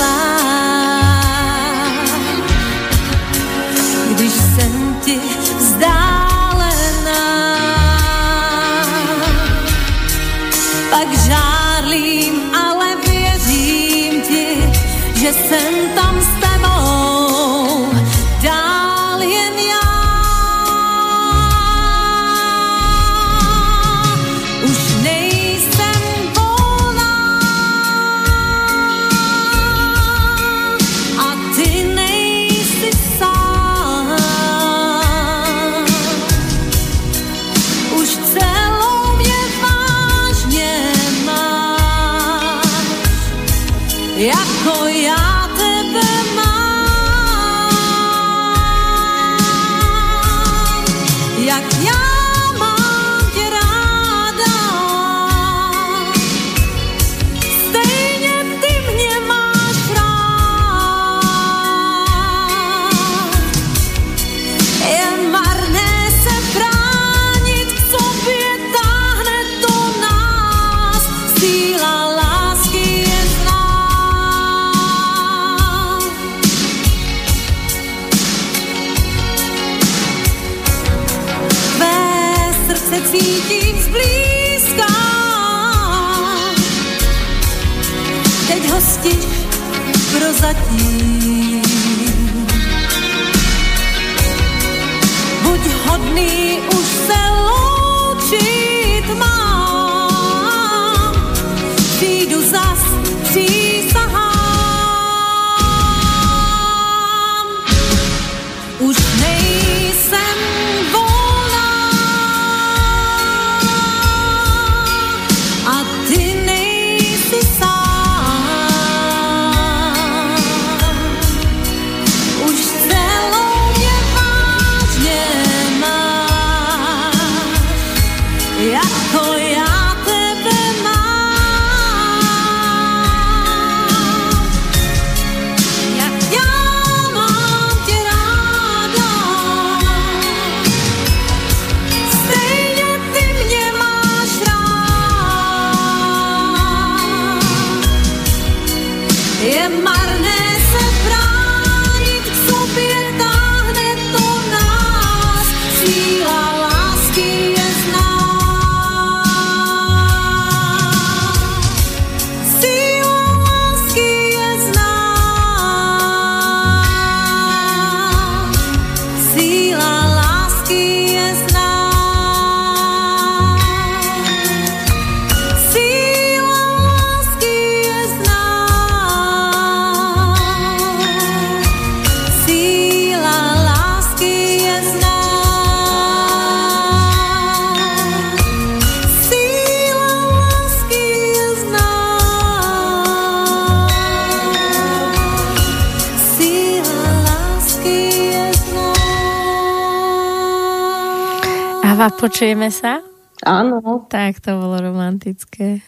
počujeme 202.22 202.70
sa? 202.70 203.02
Ano, 203.42 204.06
Tak 204.06 204.38
to 204.46 204.54
bolo 204.62 204.78
romantické. 204.78 205.82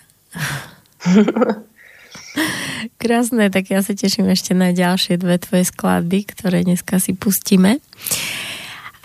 Krásne, 3.02 3.54
tak 3.54 3.70
ja 3.70 3.86
sa 3.86 3.94
teším 3.94 4.34
ešte 4.34 4.58
na 4.58 4.74
ďalšie 4.74 5.22
dve 5.22 5.38
tvoje 5.38 5.70
skladby, 5.70 6.26
ktoré 6.34 6.66
dneska 6.66 6.98
si 6.98 7.14
pustíme. 7.14 7.78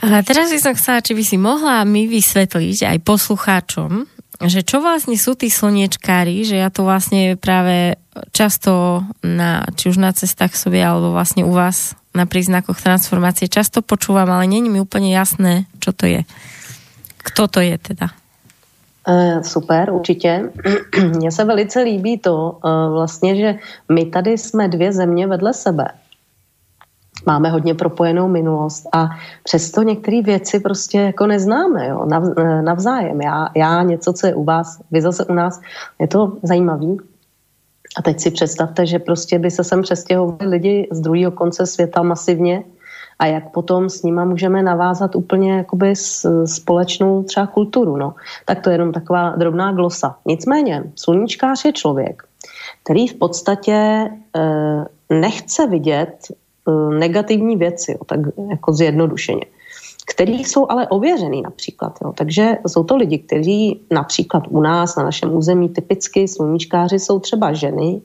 A 0.01 0.25
teraz 0.25 0.49
by 0.49 0.59
som 0.63 0.73
chcela, 0.73 1.05
či 1.05 1.13
by 1.13 1.25
si 1.27 1.37
mohla 1.37 1.85
mi 1.85 2.09
vysvetliť 2.09 2.97
aj 2.97 3.05
poslucháčom, 3.05 4.09
že 4.49 4.65
čo 4.65 4.81
vlastne 4.81 5.19
sú 5.21 5.37
tí 5.37 5.53
slniečkári, 5.53 6.49
že 6.49 6.57
ja 6.63 6.73
to 6.73 6.89
vlastne 6.89 7.37
práve 7.37 8.01
často 8.33 9.05
na, 9.21 9.69
či 9.77 9.93
už 9.93 10.01
na 10.01 10.17
cestách 10.17 10.57
sobě, 10.57 10.81
alebo 10.81 11.13
vlastne 11.13 11.45
u 11.45 11.53
vás 11.53 11.99
na 12.17 12.25
príznakoch 12.25 12.81
transformácie 12.81 13.53
často 13.53 13.85
počúvam, 13.85 14.31
ale 14.31 14.49
není 14.49 14.73
mi 14.73 14.81
úplne 14.81 15.13
jasné, 15.13 15.69
čo 15.83 15.93
to 15.93 16.09
je. 16.09 16.23
Kto 17.29 17.49
to 17.49 17.61
je 17.61 17.79
teda? 17.79 18.09
Eh, 19.09 19.45
Super, 19.45 19.93
určitě. 19.93 20.53
Mně 21.17 21.33
se 21.33 21.45
velice 21.45 21.81
líbí 21.81 22.19
to 22.19 22.59
eh, 22.65 22.69
vlastně, 22.91 23.37
že 23.37 23.55
my 23.93 24.05
tady 24.05 24.39
jsme 24.39 24.69
dvě 24.69 24.93
země 24.93 25.27
vedle 25.27 25.55
sebe. 25.55 25.89
Máme 27.27 27.51
hodně 27.51 27.75
propojenou 27.75 28.29
minulost 28.29 28.89
a 28.93 29.09
přesto 29.45 29.83
některé 29.83 30.23
věci 30.23 30.61
prostě 30.61 30.99
jako 30.99 31.27
neznáme, 31.27 31.89
jo, 31.89 32.07
nav, 32.07 32.25
eh, 32.39 32.63
navzájem. 32.63 33.21
Já, 33.21 33.49
já 33.57 33.83
něco, 33.83 34.13
co 34.13 34.27
je 34.27 34.35
u 34.35 34.45
vás, 34.45 34.81
vy 34.91 35.01
zase 35.01 35.25
u 35.25 35.33
nás, 35.33 35.61
je 35.99 36.09
to 36.09 36.33
zajímavý. 36.43 36.99
A 37.97 38.03
teď 38.03 38.21
si 38.21 38.31
představte, 38.31 38.87
že 38.87 38.99
prostě 38.99 39.39
by 39.39 39.51
se 39.51 39.65
sem 39.65 39.83
přestěhovali 39.83 40.47
lidi 40.47 40.89
z 40.93 41.01
druhého 41.01 41.33
konce 41.33 41.67
světa 41.67 42.03
masivně 42.03 42.65
a 43.19 43.27
jak 43.27 43.51
potom 43.51 43.91
s 43.91 44.03
nima 44.03 44.25
můžeme 44.25 44.63
navázat 44.63 45.17
úplně 45.17 45.53
jakoby 45.53 45.95
společnou 46.45 47.23
třeba 47.23 47.47
kulturu. 47.47 47.97
No. 47.97 48.15
Tak 48.45 48.61
to 48.61 48.71
je 48.71 48.75
jenom 48.75 48.93
taková 48.93 49.31
drobná 49.37 49.73
glosa. 49.73 50.17
Nicméně, 50.27 50.85
sluníčkář 50.97 51.65
je 51.65 51.73
člověk, 51.73 52.23
který 52.83 53.09
v 53.09 53.15
podstatě 53.15 54.11
eh, 54.37 54.85
nechce 55.11 55.67
vidět 55.67 56.17
eh, 56.31 56.99
negativní 56.99 57.57
věci, 57.57 57.93
jo, 57.93 58.05
tak 58.07 58.21
jako 58.51 58.73
zjednodušeně 58.73 59.45
který 60.11 60.45
jsou 60.45 60.67
ale 60.69 60.89
ověřený 60.89 61.43
například. 61.43 61.99
Jo. 62.05 62.13
Takže 62.13 62.59
jsou 62.67 62.85
to 62.85 62.97
lidi, 62.97 63.19
kteří 63.19 63.81
například 63.91 64.43
u 64.49 64.61
nás 64.61 64.97
na 64.97 65.05
našem 65.05 65.37
území 65.37 65.69
typicky 65.69 66.29
sluníčkáři 66.29 66.99
jsou 66.99 67.19
třeba 67.19 67.53
ženy, 67.53 68.01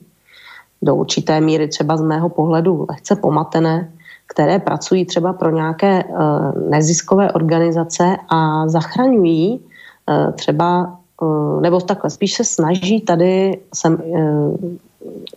do 0.82 0.94
určité 0.94 1.40
míry 1.40 1.68
třeba 1.68 1.96
z 1.96 2.02
mého 2.02 2.28
pohledu 2.28 2.86
lehce 2.88 3.16
pomatené, 3.16 3.92
které 4.26 4.58
pracují 4.58 5.04
třeba 5.04 5.32
pro 5.32 5.50
nějaké 5.50 6.04
uh, 6.04 6.70
neziskové 6.70 7.32
organizace 7.32 8.16
a 8.28 8.68
zachraňují 8.68 9.60
uh, 9.60 10.32
třeba, 10.32 10.98
uh, 11.22 11.60
nebo 11.60 11.80
takhle, 11.80 12.10
spíš 12.10 12.34
se 12.34 12.44
snaží 12.44 13.00
tady 13.00 13.60
sem, 13.74 13.98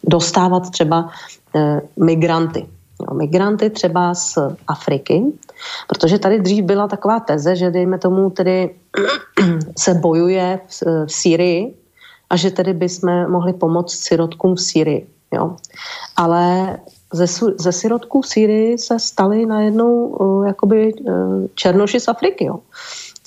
dostávat 0.03 0.69
třeba 0.69 1.09
migranty. 1.97 2.65
Migranty 3.13 3.69
třeba 3.69 4.13
z 4.13 4.37
Afriky, 4.67 5.23
protože 5.87 6.19
tady 6.19 6.39
dřív 6.39 6.65
byla 6.65 6.87
taková 6.87 7.19
teze, 7.19 7.55
že 7.55 7.71
dejme 7.71 7.97
tomu 7.97 8.29
tedy 8.29 8.75
se 9.77 9.93
bojuje 9.93 10.59
v, 10.67 11.05
v 11.05 11.11
Sýrii 11.11 11.75
a 12.29 12.35
že 12.35 12.51
tedy 12.51 12.73
bychom 12.73 13.31
mohli 13.31 13.53
pomoct 13.53 13.93
sirotkům 13.93 14.55
v 14.55 14.61
Sýrii. 14.61 15.07
Jo. 15.31 15.55
Ale 16.15 16.77
ze, 17.13 17.25
ze 17.59 17.71
sirotků 17.71 18.21
v 18.21 18.27
Sýrii 18.27 18.77
se 18.77 18.99
stali 18.99 19.45
najednou 19.45 20.05
uh, 20.05 20.47
jakoby 20.47 20.93
uh, 20.93 21.47
černoši 21.55 21.99
z 21.99 22.07
Afriky. 22.07 22.45
Jo. 22.45 22.59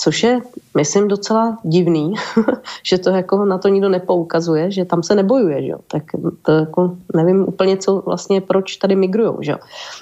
Což 0.00 0.22
je, 0.22 0.40
myslím, 0.76 1.08
docela 1.08 1.58
divný, 1.62 2.14
že 2.82 2.98
to 2.98 3.10
jako 3.10 3.44
na 3.44 3.58
to 3.58 3.68
nikdo 3.68 3.88
nepoukazuje, 3.88 4.70
že 4.70 4.84
tam 4.84 5.02
se 5.02 5.14
nebojuje, 5.14 5.62
že 5.62 5.68
jo. 5.68 5.78
Tak 5.88 6.02
to 6.42 6.52
jako 6.52 6.96
nevím 7.14 7.48
úplně, 7.48 7.76
co 7.76 8.02
vlastně, 8.06 8.40
proč 8.40 8.76
tady 8.76 8.96
migrujou, 8.96 9.38
že 9.40 9.52
jo. 9.52 9.58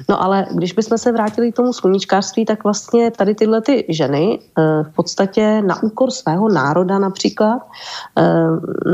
No 0.08 0.22
ale 0.22 0.46
když 0.54 0.72
bychom 0.72 0.98
se 0.98 1.12
vrátili 1.12 1.52
k 1.52 1.56
tomu 1.56 1.72
sluníčkářství, 1.72 2.44
tak 2.44 2.64
vlastně 2.64 3.10
tady 3.10 3.34
tyhle 3.34 3.60
ty 3.60 3.84
ženy 3.88 4.38
eh, 4.38 4.62
v 4.82 4.94
podstatě 4.94 5.62
na 5.62 5.82
úkor 5.82 6.10
svého 6.10 6.48
národa 6.48 6.98
například 6.98 7.62
eh, 8.18 8.34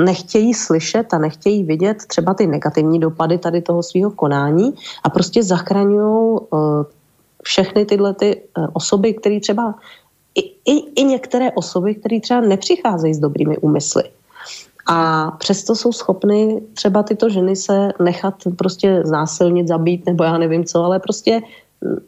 nechtějí 0.04 0.54
slyšet 0.54 1.14
a 1.14 1.18
nechtějí 1.18 1.64
vidět 1.64 1.96
třeba 2.06 2.34
ty 2.34 2.46
negativní 2.46 3.00
dopady 3.00 3.38
tady 3.38 3.62
toho 3.62 3.82
svého 3.82 4.10
konání 4.10 4.74
a 5.04 5.10
prostě 5.10 5.42
zachraňují 5.42 6.38
všechny 7.42 7.84
tyhle 7.84 8.14
ty 8.14 8.42
osoby, 8.72 9.14
které 9.14 9.40
třeba 9.40 9.74
i, 10.34 10.40
i, 10.64 11.00
i 11.00 11.04
některé 11.04 11.52
osoby, 11.52 11.94
které 11.94 12.20
třeba 12.20 12.40
nepřicházejí 12.40 13.14
s 13.14 13.18
dobrými 13.18 13.58
úmysly. 13.58 14.02
A 14.86 15.30
přesto 15.30 15.74
jsou 15.74 15.92
schopny 15.92 16.62
třeba 16.74 17.02
tyto 17.02 17.28
ženy 17.28 17.56
se 17.56 17.88
nechat 18.02 18.34
prostě 18.58 19.02
znásilnit, 19.04 19.68
zabít, 19.68 20.06
nebo 20.06 20.24
já 20.24 20.38
nevím 20.38 20.64
co, 20.64 20.84
ale 20.84 20.98
prostě 20.98 21.40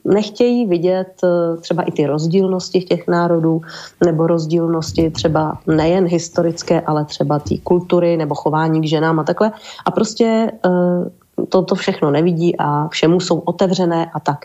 nechtějí 0.05 0.67
vidět 0.67 1.21
třeba 1.61 1.83
i 1.83 1.93
ty 1.93 2.07
rozdílnosti 2.07 2.81
těch 2.81 3.09
národů, 3.09 3.61
nebo 4.05 4.27
rozdílnosti 4.27 5.11
třeba 5.11 5.59
nejen 5.67 6.05
historické, 6.05 6.81
ale 6.81 7.05
třeba 7.05 7.39
té 7.39 7.55
kultury 7.63 8.17
nebo 8.17 8.35
chování 8.35 8.81
k 8.81 8.89
ženám 8.89 9.19
a 9.19 9.25
takhle. 9.25 9.53
A 9.85 9.91
prostě 9.91 10.53
toto 11.49 11.75
všechno 11.75 12.11
nevidí 12.11 12.57
a 12.59 12.89
všemu 12.89 13.21
jsou 13.21 13.39
otevřené 13.39 14.11
a 14.15 14.21
tak. 14.21 14.45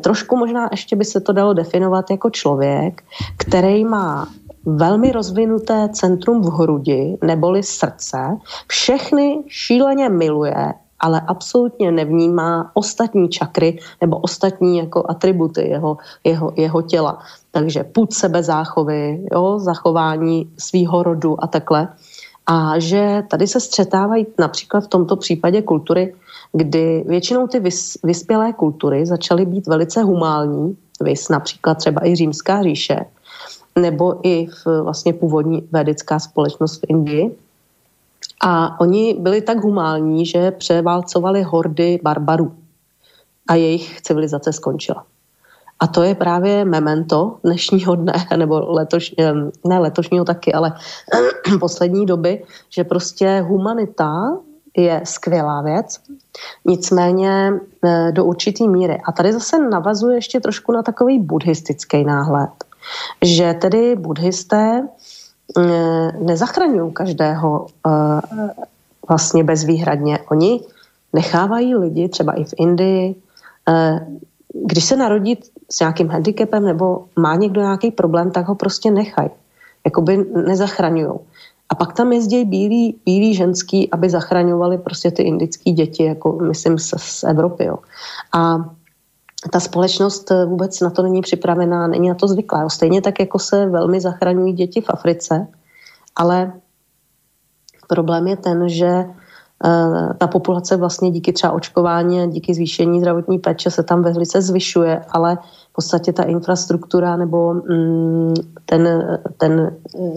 Trošku 0.00 0.36
možná 0.36 0.68
ještě 0.70 0.96
by 0.96 1.04
se 1.04 1.20
to 1.20 1.32
dalo 1.32 1.52
definovat 1.52 2.10
jako 2.10 2.30
člověk, 2.30 3.02
který 3.36 3.84
má 3.84 4.28
velmi 4.66 5.12
rozvinuté 5.12 5.88
centrum 5.92 6.42
v 6.42 6.46
hrudi, 6.46 7.18
neboli 7.24 7.62
srdce, 7.62 8.18
všechny 8.66 9.44
šíleně 9.48 10.08
miluje 10.08 10.74
ale 11.00 11.20
absolutně 11.26 11.92
nevnímá 11.92 12.70
ostatní 12.74 13.28
čakry 13.28 13.78
nebo 14.00 14.16
ostatní 14.16 14.78
jako 14.78 15.04
atributy 15.08 15.68
jeho, 15.68 15.96
jeho, 16.24 16.52
jeho 16.56 16.82
těla. 16.82 17.18
Takže 17.50 17.84
půd 17.84 18.12
sebezáchovy, 18.12 19.24
jo, 19.32 19.58
zachování 19.58 20.50
svýho 20.58 21.02
rodu 21.02 21.44
a 21.44 21.46
takhle. 21.46 21.88
A 22.46 22.78
že 22.78 23.22
tady 23.30 23.46
se 23.46 23.60
střetávají 23.60 24.26
například 24.38 24.80
v 24.80 24.88
tomto 24.88 25.16
případě 25.16 25.62
kultury, 25.62 26.14
kdy 26.52 27.04
většinou 27.06 27.46
ty 27.46 27.60
vys, 27.60 27.98
vyspělé 28.02 28.52
kultury 28.52 29.06
začaly 29.06 29.46
být 29.46 29.66
velice 29.66 30.02
humální, 30.02 30.76
vys 31.00 31.28
například 31.28 31.74
třeba 31.74 32.06
i 32.06 32.16
římská 32.16 32.62
říše, 32.62 32.96
nebo 33.78 34.26
i 34.26 34.46
v 34.46 34.82
vlastně 34.82 35.12
původní 35.12 35.68
védická 35.72 36.18
společnost 36.18 36.76
v 36.76 36.86
Indii. 36.88 37.38
A 38.42 38.80
oni 38.80 39.16
byli 39.20 39.40
tak 39.40 39.58
humální, 39.58 40.26
že 40.26 40.50
převálcovali 40.50 41.42
hordy 41.42 42.00
barbarů 42.02 42.52
a 43.48 43.54
jejich 43.54 44.00
civilizace 44.00 44.52
skončila. 44.52 45.04
A 45.80 45.86
to 45.86 46.02
je 46.02 46.14
právě 46.14 46.64
memento 46.64 47.38
dnešního 47.44 47.94
dne, 47.94 48.12
nebo 48.36 48.72
letoš, 48.72 49.14
ne 49.66 49.78
letošního 49.78 50.24
taky, 50.24 50.52
ale 50.52 50.72
poslední 51.60 52.06
doby, 52.06 52.44
že 52.70 52.84
prostě 52.84 53.44
humanita 53.48 54.38
je 54.76 55.00
skvělá 55.04 55.62
věc, 55.62 56.00
nicméně 56.64 57.52
e, 57.84 58.12
do 58.12 58.24
určitý 58.24 58.68
míry. 58.68 58.98
A 59.04 59.12
tady 59.12 59.32
zase 59.32 59.58
navazuje 59.58 60.16
ještě 60.16 60.40
trošku 60.40 60.72
na 60.72 60.82
takový 60.82 61.18
buddhistický 61.18 62.04
náhled, 62.04 62.50
že 63.22 63.54
tedy 63.54 63.96
buddhisté 63.96 64.82
e, 64.82 65.62
nezachraňují 66.12 66.92
každého 66.92 67.66
e, 67.66 67.90
vlastně 69.08 69.44
bezvýhradně. 69.44 70.18
Oni 70.30 70.60
nechávají 71.12 71.74
lidi, 71.74 72.08
třeba 72.08 72.32
i 72.32 72.44
v 72.44 72.54
Indii, 72.56 73.14
když 74.54 74.84
se 74.84 74.96
narodí 74.96 75.38
s 75.70 75.80
nějakým 75.80 76.08
handicapem 76.08 76.64
nebo 76.64 77.04
má 77.16 77.34
někdo 77.34 77.60
nějaký 77.60 77.90
problém, 77.90 78.30
tak 78.30 78.48
ho 78.48 78.54
prostě 78.54 78.90
nechají. 78.90 79.30
Jakoby 79.84 80.16
nezachraňují. 80.46 81.18
A 81.68 81.74
pak 81.74 81.92
tam 81.92 82.12
jezdí 82.12 82.44
bílí, 82.44 83.00
bílí 83.04 83.34
ženský, 83.34 83.90
aby 83.90 84.10
zachraňovali 84.10 84.78
prostě 84.78 85.10
ty 85.10 85.22
indické 85.22 85.70
děti, 85.70 86.04
jako 86.04 86.32
myslím 86.32 86.78
z, 86.78 86.94
z 86.96 87.24
Evropy. 87.24 87.64
Jo. 87.64 87.78
A 88.32 88.56
ta 89.52 89.60
společnost 89.60 90.32
vůbec 90.46 90.80
na 90.80 90.90
to 90.90 91.02
není 91.02 91.20
připravená, 91.20 91.86
není 91.86 92.08
na 92.08 92.14
to 92.14 92.28
zvyklá. 92.28 92.62
Jo. 92.62 92.70
Stejně 92.70 93.02
tak, 93.02 93.20
jako 93.20 93.38
se 93.38 93.66
velmi 93.66 94.00
zachraňují 94.00 94.52
děti 94.52 94.80
v 94.80 94.90
Africe, 94.90 95.46
ale 96.16 96.52
problém 97.88 98.26
je 98.26 98.36
ten, 98.36 98.68
že 98.68 99.04
Eh, 99.64 100.14
ta 100.18 100.26
populace 100.26 100.76
vlastně 100.76 101.10
díky 101.10 101.32
třeba 101.32 101.52
očkování 101.52 102.20
a 102.20 102.26
díky 102.26 102.54
zvýšení 102.54 103.00
zdravotní 103.00 103.38
péče 103.38 103.70
se 103.70 103.82
tam 103.82 104.02
velice 104.02 104.42
zvyšuje, 104.42 105.04
ale 105.10 105.38
podstatě 105.78 106.12
ta 106.12 106.22
infrastruktura 106.22 107.16
nebo 107.16 107.54
mm, 107.54 108.34
ten, 108.66 108.82
ten, 109.38 109.76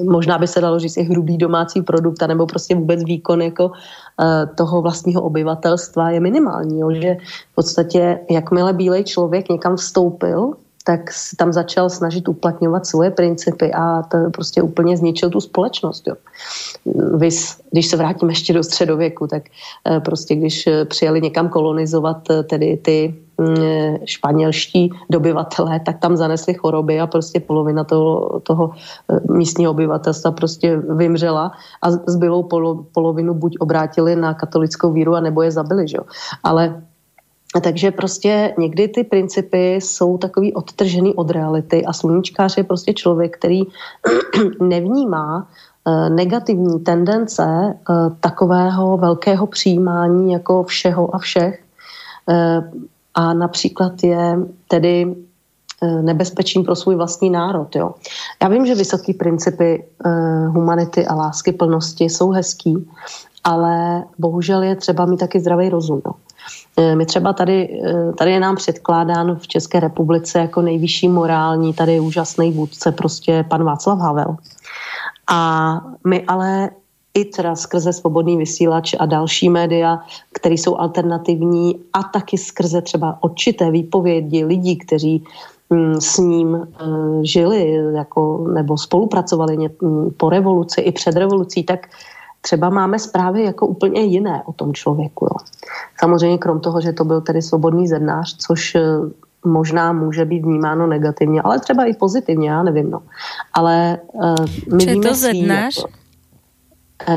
možná 0.09 0.37
by 0.37 0.47
se 0.47 0.61
dalo 0.61 0.79
říct 0.79 0.97
i 0.97 1.03
hrubý 1.03 1.37
domácí 1.37 1.81
produkt, 1.81 2.21
nebo 2.27 2.45
prostě 2.45 2.75
vůbec 2.75 3.03
výkon 3.03 3.41
jako 3.41 3.71
eh, 3.71 4.49
toho 4.57 4.81
vlastního 4.81 5.21
obyvatelstva 5.21 6.09
je 6.09 6.19
minimální. 6.19 6.79
Jo? 6.79 6.91
Že 6.91 7.17
v 7.51 7.55
podstatě, 7.55 8.19
jakmile 8.29 8.73
bílej 8.73 9.03
člověk 9.03 9.49
někam 9.49 9.77
vstoupil, 9.77 10.57
tak 10.81 11.13
si 11.13 11.35
tam 11.35 11.53
začal 11.53 11.89
snažit 11.89 12.25
uplatňovat 12.25 12.85
svoje 12.85 13.11
principy 13.11 13.69
a 13.73 14.01
to 14.01 14.17
prostě 14.33 14.65
úplně 14.65 14.97
zničil 14.97 15.29
tu 15.29 15.41
společnost. 15.41 16.07
Jo. 16.07 16.15
Vys, 17.21 17.61
když 17.71 17.87
se 17.87 17.97
vrátím 17.97 18.29
ještě 18.29 18.53
do 18.53 18.63
středověku, 18.63 19.27
tak 19.27 19.43
eh, 19.85 19.99
prostě 19.99 20.35
když 20.35 20.69
přijeli 20.89 21.21
někam 21.21 21.49
kolonizovat 21.49 22.25
eh, 22.29 22.43
tedy 22.43 22.77
ty 22.81 23.13
španělští 24.05 24.89
dobyvatelé, 25.09 25.79
tak 25.79 25.99
tam 25.99 26.17
zanesli 26.17 26.53
choroby 26.53 26.99
a 26.99 27.07
prostě 27.07 27.39
polovina 27.39 27.83
toho, 27.83 28.39
toho 28.43 28.71
místního 29.29 29.71
obyvatelstva 29.71 30.31
prostě 30.31 30.77
vymřela 30.77 31.51
a 31.81 31.91
zbylou 31.91 32.43
polovinu 32.93 33.33
buď 33.33 33.57
obrátili 33.59 34.15
na 34.15 34.33
katolickou 34.33 34.91
víru, 34.91 35.15
a 35.15 35.19
nebo 35.19 35.41
je 35.41 35.51
zabili. 35.51 35.87
Že? 35.87 35.97
Ale 36.43 36.81
takže 37.59 37.91
prostě 37.91 38.53
někdy 38.57 38.87
ty 38.87 39.03
principy 39.03 39.75
jsou 39.75 40.17
takový 40.17 40.53
odtržený 40.53 41.13
od 41.13 41.31
reality 41.31 41.85
a 41.85 41.93
sluníčkář 41.93 42.57
je 42.57 42.63
prostě 42.63 42.93
člověk, 42.93 43.37
který 43.37 43.61
nevnímá 44.61 45.47
eh, 45.87 46.09
negativní 46.09 46.79
tendence 46.79 47.43
eh, 47.43 47.93
takového 48.19 48.97
velkého 48.97 49.47
přijímání 49.47 50.31
jako 50.31 50.63
všeho 50.63 51.15
a 51.15 51.17
všech 51.17 51.63
eh, 52.29 52.71
a 53.13 53.33
například 53.33 54.03
je 54.03 54.37
tedy 54.67 55.15
nebezpečím 56.01 56.63
pro 56.63 56.75
svůj 56.75 56.95
vlastní 56.95 57.29
národ. 57.29 57.75
Jo. 57.75 57.93
Já 58.41 58.47
vím, 58.47 58.65
že 58.65 58.75
vysoké 58.75 59.13
principy 59.13 59.85
humanity 60.47 61.07
a 61.07 61.15
lásky 61.15 61.51
plnosti 61.51 62.03
jsou 62.03 62.29
hezký, 62.29 62.89
ale 63.43 64.03
bohužel 64.17 64.63
je 64.63 64.75
třeba 64.75 65.05
mít 65.05 65.17
taky 65.17 65.39
zdravý 65.39 65.69
rozum. 65.69 66.01
Jo. 66.05 66.13
Eh, 66.77 66.95
my 66.95 67.05
třeba 67.05 67.33
tady, 67.33 67.81
eh, 67.85 68.13
tady 68.13 68.31
je 68.31 68.39
nám 68.39 68.55
předkládán 68.55 69.35
v 69.35 69.47
České 69.47 69.79
republice 69.79 70.39
jako 70.39 70.61
nejvyšší 70.61 71.09
morální, 71.09 71.73
tady 71.73 71.93
je 71.93 72.01
úžasný 72.01 72.51
vůdce, 72.51 72.91
prostě 72.91 73.45
pan 73.49 73.63
Václav 73.63 73.99
Havel. 73.99 74.35
A 75.31 75.81
my 76.07 76.23
ale 76.23 76.69
i 77.13 77.25
teda 77.25 77.55
skrze 77.55 77.93
svobodný 77.93 78.37
vysílač 78.37 78.95
a 78.99 79.05
další 79.05 79.49
média, 79.49 79.99
které 80.33 80.55
jsou 80.55 80.77
alternativní 80.77 81.79
a 81.93 82.03
taky 82.03 82.37
skrze 82.37 82.81
třeba 82.81 83.17
určité 83.23 83.71
výpovědi 83.71 84.45
lidí, 84.45 84.77
kteří 84.77 85.23
mm, 85.69 86.01
s 86.01 86.17
ním 86.17 86.55
e, 86.55 86.65
žili 87.25 87.73
jako, 87.95 88.47
nebo 88.53 88.77
spolupracovali 88.77 89.57
mm, 89.57 90.11
po 90.17 90.29
revoluci 90.29 90.81
i 90.81 90.91
před 90.91 91.15
revolucí, 91.15 91.63
tak 91.63 91.87
třeba 92.41 92.69
máme 92.69 92.99
zprávy 92.99 93.43
jako 93.43 93.67
úplně 93.67 94.01
jiné 94.01 94.43
o 94.45 94.53
tom 94.53 94.73
člověku. 94.73 95.25
Jo. 95.25 95.37
Samozřejmě 95.99 96.37
krom 96.37 96.59
toho, 96.59 96.81
že 96.81 96.93
to 96.93 97.05
byl 97.05 97.21
tedy 97.21 97.41
svobodný 97.41 97.87
zednář, 97.87 98.37
což 98.37 98.75
eh, 98.75 98.81
možná 99.45 99.93
může 99.93 100.25
být 100.25 100.45
vnímáno 100.45 100.87
negativně, 100.87 101.41
ale 101.41 101.59
třeba 101.59 101.85
i 101.85 101.93
pozitivně, 101.93 102.49
já 102.49 102.63
nevím. 102.63 102.91
No. 102.91 103.01
Ale 103.53 103.97
uh, 104.13 104.35
my 104.75 104.83
Čo 104.83 104.89
víme 104.89 105.09
to 105.09 105.15
zednář? 105.15 105.77
Jako, 105.77 106.00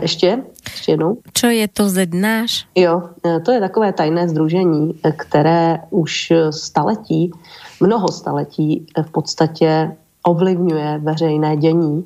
ještě? 0.03 0.43
Ještě 0.73 0.93
jednou? 0.93 1.19
Čo 1.33 1.47
je 1.47 1.69
to 1.69 1.89
zednář? 1.89 2.67
Jo, 2.75 3.03
to 3.45 3.53
je 3.53 3.61
takové 3.61 3.93
tajné 3.93 4.29
združení, 4.29 4.95
které 5.17 5.79
už 5.91 6.33
staletí, 6.51 7.33
mnoho 7.81 8.09
staletí 8.09 8.87
v 9.07 9.11
podstatě 9.11 9.97
ovlivňuje 10.23 10.99
veřejné 10.99 11.57
dění 11.57 12.05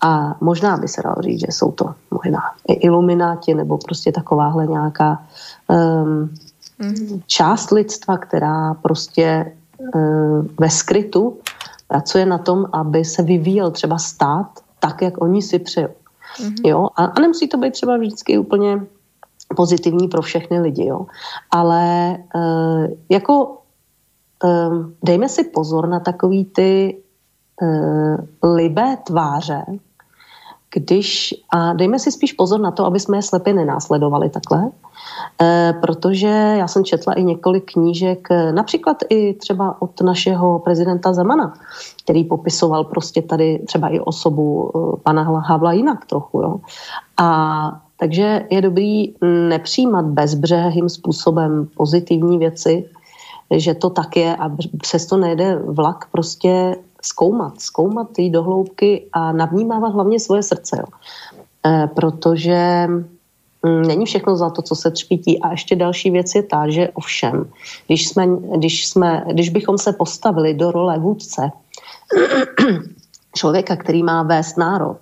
a 0.00 0.36
možná 0.40 0.76
by 0.76 0.88
se 0.88 1.02
dalo 1.02 1.16
říct, 1.20 1.40
že 1.40 1.46
jsou 1.50 1.72
to 1.72 1.94
možná 2.10 2.42
i 2.68 2.72
ilumináti 2.72 3.54
nebo 3.54 3.78
prostě 3.78 4.12
takováhle 4.12 4.66
nějaká 4.66 5.22
um, 5.68 6.30
mm-hmm. 6.80 7.22
část 7.26 7.70
lidstva, 7.70 8.18
která 8.18 8.74
prostě 8.74 9.52
uh, 9.78 10.46
ve 10.58 10.70
skrytu 10.70 11.38
pracuje 11.88 12.26
na 12.26 12.38
tom, 12.38 12.66
aby 12.72 13.04
se 13.04 13.22
vyvíjel 13.22 13.70
třeba 13.70 13.98
stát 13.98 14.46
tak, 14.78 15.02
jak 15.02 15.22
oni 15.22 15.42
si 15.42 15.58
přejou. 15.58 15.88
Mm-hmm. 16.38 16.68
Jo? 16.68 16.88
A, 16.96 17.04
a 17.04 17.20
nemusí 17.20 17.48
to 17.48 17.56
být 17.56 17.72
třeba 17.72 17.96
vždycky 17.96 18.38
úplně 18.38 18.80
pozitivní 19.56 20.08
pro 20.08 20.22
všechny 20.22 20.60
lidi, 20.60 20.86
jo. 20.86 21.06
Ale 21.50 22.16
uh, 22.34 22.86
jako 23.08 23.58
uh, 24.44 24.86
dejme 25.02 25.28
si 25.28 25.44
pozor 25.44 25.88
na 25.88 26.00
takový 26.00 26.44
ty 26.44 27.02
uh, 27.62 28.54
libé 28.56 28.96
tváře, 28.96 29.64
když, 30.76 31.34
a 31.50 31.72
dejme 31.72 31.98
si 31.98 32.12
spíš 32.12 32.32
pozor 32.32 32.60
na 32.60 32.70
to, 32.70 32.84
aby 32.84 33.00
jsme 33.00 33.18
je 33.18 33.22
slepě 33.22 33.52
nenásledovali 33.52 34.30
takhle, 34.30 34.70
e, 35.42 35.74
protože 35.80 36.28
já 36.58 36.68
jsem 36.68 36.84
četla 36.84 37.12
i 37.12 37.24
několik 37.24 37.72
knížek, 37.72 38.28
eh, 38.30 38.52
například 38.52 38.96
i 39.08 39.34
třeba 39.34 39.82
od 39.82 40.00
našeho 40.00 40.58
prezidenta 40.58 41.12
Zemana, 41.12 41.54
který 42.04 42.24
popisoval 42.24 42.84
prostě 42.84 43.22
tady 43.22 43.62
třeba 43.66 43.88
i 43.88 44.00
osobu 44.00 44.70
e, 44.74 44.96
pana 45.02 45.22
Havla 45.22 45.72
jinak 45.72 46.06
trochu. 46.06 46.40
Jo. 46.40 46.60
A 47.16 47.80
takže 47.96 48.46
je 48.50 48.60
dobrý 48.60 49.14
nepřijímat 49.48 50.04
bezbřehým 50.04 50.88
způsobem 50.88 51.68
pozitivní 51.76 52.38
věci, 52.38 52.84
že 53.56 53.74
to 53.74 53.90
tak 53.90 54.16
je 54.16 54.36
a 54.36 54.50
přesto 54.80 55.16
nejde 55.16 55.56
vlak 55.56 56.08
prostě 56.12 56.76
zkoumat, 57.06 57.60
zkoumat 57.60 58.18
jít 58.18 58.30
do 58.30 58.42
hloubky 58.42 59.06
a 59.12 59.32
navnímávat 59.32 59.92
hlavně 59.92 60.20
svoje 60.20 60.42
srdce. 60.42 60.76
Jo. 60.80 60.86
E, 61.66 61.86
protože 61.86 62.86
mm, 63.62 63.82
není 63.82 64.06
všechno 64.06 64.36
za 64.36 64.50
to, 64.50 64.62
co 64.62 64.74
se 64.74 64.90
třpítí. 64.90 65.42
A 65.42 65.50
ještě 65.50 65.76
další 65.76 66.10
věc 66.10 66.34
je 66.34 66.42
ta, 66.42 66.68
že 66.68 66.88
ovšem, 66.94 67.50
když, 67.86 68.08
jsme, 68.08 68.26
když, 68.56 68.86
jsme, 68.86 69.24
když 69.32 69.48
bychom 69.48 69.78
se 69.78 69.92
postavili 69.92 70.54
do 70.54 70.70
role 70.70 70.98
vůdce, 70.98 71.50
člověka, 73.34 73.76
který 73.76 74.02
má 74.02 74.22
vést 74.22 74.56
národ, 74.56 74.98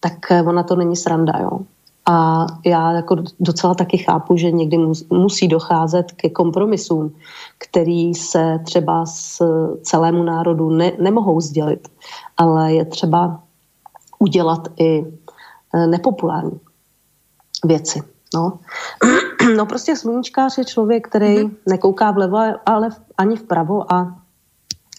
tak 0.00 0.14
ona 0.46 0.62
to 0.62 0.76
není 0.76 0.96
sranda, 0.96 1.32
jo. 1.40 1.60
A 2.06 2.46
já 2.66 2.92
jako 2.92 3.16
docela 3.40 3.74
taky 3.74 3.98
chápu, 3.98 4.36
že 4.36 4.50
někdy 4.50 4.78
musí 5.10 5.48
docházet 5.48 6.12
ke 6.12 6.30
kompromisům, 6.30 7.14
který 7.58 8.14
se 8.14 8.58
třeba 8.64 9.06
s 9.06 9.42
celému 9.82 10.22
národu 10.22 10.70
ne, 10.70 10.92
nemohou 10.98 11.40
sdělit, 11.40 11.88
ale 12.36 12.72
je 12.72 12.84
třeba 12.84 13.42
udělat 14.18 14.68
i 14.80 15.04
e, 15.74 15.86
nepopulární 15.86 16.60
věci. 17.64 18.02
No. 18.34 18.58
no 19.56 19.66
prostě 19.66 19.96
sluníčkář 19.96 20.58
je 20.58 20.64
člověk, 20.64 21.08
který 21.08 21.38
mm-hmm. 21.38 21.56
nekouká 21.68 22.10
vlevo, 22.10 22.38
ale 22.66 22.88
ani 23.18 23.36
vpravo 23.36 23.92
a 23.92 24.21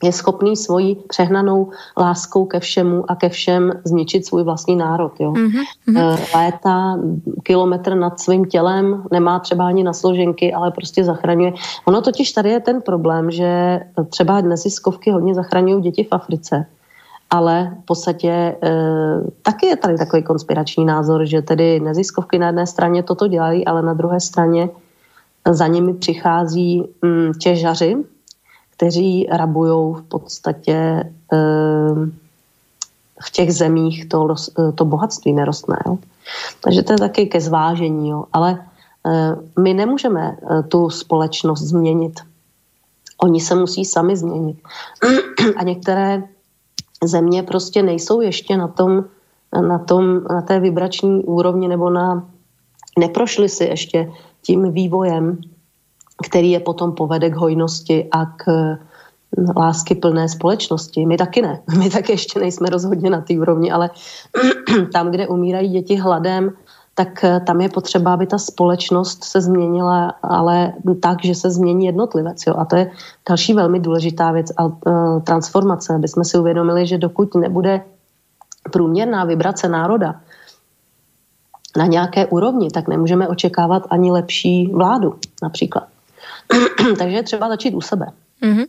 je 0.03 0.11
schopný 0.11 0.55
svojí 0.55 0.95
přehnanou 1.07 1.71
láskou 1.97 2.45
ke 2.45 2.59
všemu 2.59 3.11
a 3.11 3.15
ke 3.15 3.29
všem 3.29 3.71
zničit 3.83 4.25
svůj 4.25 4.43
vlastní 4.43 4.75
národ. 4.75 5.11
Jo. 5.19 5.31
Mm-hmm. 5.31 6.17
Léta, 6.35 6.99
kilometr 7.43 7.95
nad 7.95 8.19
svým 8.19 8.45
tělem, 8.45 9.03
nemá 9.11 9.39
třeba 9.39 9.67
ani 9.67 9.83
na 9.83 9.93
složenky, 9.93 10.53
ale 10.53 10.71
prostě 10.71 11.03
zachraňuje. 11.03 11.53
Ono 11.85 12.01
totiž 12.01 12.31
tady 12.31 12.49
je 12.49 12.59
ten 12.59 12.81
problém, 12.81 13.31
že 13.31 13.79
třeba 14.09 14.41
neziskovky 14.41 15.11
hodně 15.11 15.35
zachraňují 15.35 15.81
děti 15.81 16.03
v 16.03 16.07
Africe, 16.11 16.65
ale 17.29 17.77
v 17.83 17.85
podstatě 17.85 18.29
e, 18.29 18.55
taky 19.41 19.65
je 19.65 19.75
tady 19.75 19.97
takový 19.97 20.23
konspirační 20.23 20.85
názor, 20.85 21.25
že 21.25 21.41
tedy 21.41 21.79
neziskovky 21.79 22.39
na 22.39 22.47
jedné 22.47 22.67
straně 22.67 23.03
toto 23.03 23.27
dělají, 23.27 23.65
ale 23.65 23.81
na 23.81 23.93
druhé 23.93 24.19
straně 24.19 24.69
za 25.49 25.67
nimi 25.67 25.93
přichází 25.93 26.83
mm, 27.01 27.31
těžaři, 27.39 27.97
kteří 28.77 29.27
rabují 29.31 29.95
v 29.95 30.01
podstatě 30.07 31.03
eh, 31.33 31.95
v 33.21 33.31
těch 33.31 33.53
zemích 33.53 34.09
to, 34.09 34.35
eh, 34.59 34.71
to 34.71 34.85
bohatství 34.85 35.33
nerostné. 35.33 35.77
Jo. 35.85 35.97
Takže 36.61 36.83
to 36.83 36.93
je 36.93 36.97
taky 36.97 37.25
ke 37.25 37.41
zvážení, 37.41 38.09
jo. 38.09 38.25
ale 38.33 38.65
eh, 39.07 39.35
my 39.59 39.73
nemůžeme 39.73 40.37
tu 40.67 40.89
společnost 40.89 41.61
změnit. 41.61 42.19
Oni 43.17 43.41
se 43.41 43.55
musí 43.55 43.85
sami 43.85 44.17
změnit. 44.17 44.57
A 45.57 45.63
některé 45.63 46.23
země 47.03 47.43
prostě 47.43 47.83
nejsou 47.83 48.21
ještě 48.21 48.57
na 48.57 48.67
tom, 48.67 49.05
na, 49.67 49.79
tom, 49.79 50.23
na 50.23 50.41
té 50.41 50.59
vibrační 50.59 51.23
úrovni 51.23 51.67
nebo 51.67 51.89
na, 51.89 52.27
neprošli 52.99 53.49
si 53.49 53.63
ještě 53.63 54.11
tím 54.41 54.71
vývojem 54.71 55.37
který 56.23 56.51
je 56.51 56.59
potom 56.59 56.91
povede 56.91 57.29
k 57.29 57.35
hojnosti 57.35 58.07
a 58.11 58.25
k 58.25 58.43
lásky 59.57 59.95
plné 59.95 60.29
společnosti. 60.29 61.05
My 61.05 61.17
taky 61.17 61.41
ne. 61.41 61.61
My 61.77 61.89
taky 61.89 62.11
ještě 62.11 62.39
nejsme 62.39 62.69
rozhodně 62.69 63.09
na 63.09 63.21
té 63.21 63.33
úrovni, 63.33 63.71
ale 63.71 63.89
tam, 64.93 65.11
kde 65.11 65.27
umírají 65.27 65.69
děti 65.69 65.95
hladem, 65.95 66.51
tak 66.95 67.23
eh, 67.23 67.39
tam 67.39 67.61
je 67.61 67.69
potřeba, 67.69 68.13
aby 68.13 68.27
ta 68.27 68.37
společnost 68.37 69.23
se 69.23 69.41
změnila, 69.41 70.13
ale 70.23 70.73
tak, 70.99 71.25
že 71.25 71.35
se 71.35 71.51
změní 71.51 71.85
jednotlivec. 71.85 72.37
Jo? 72.47 72.53
A 72.57 72.65
to 72.65 72.75
je 72.75 72.91
další 73.29 73.53
velmi 73.53 73.79
důležitá 73.79 74.31
věc 74.31 74.47
a 74.57 74.65
uh, 74.65 74.73
transformace, 75.23 75.95
aby 75.95 76.07
jsme 76.07 76.25
si 76.25 76.37
uvědomili, 76.37 76.87
že 76.87 76.97
dokud 76.97 77.35
nebude 77.35 77.81
průměrná 78.71 79.25
vibrace 79.25 79.69
národa 79.69 80.21
na 81.77 81.85
nějaké 81.85 82.25
úrovni, 82.25 82.69
tak 82.71 82.87
nemůžeme 82.87 83.27
očekávat 83.27 83.83
ani 83.89 84.11
lepší 84.11 84.71
vládu 84.73 85.15
například. 85.41 85.92
Takže 86.97 87.15
je 87.15 87.23
třeba 87.23 87.49
začít 87.49 87.73
u 87.73 87.81
sebe. 87.81 88.05
Mm-hmm. 88.43 88.67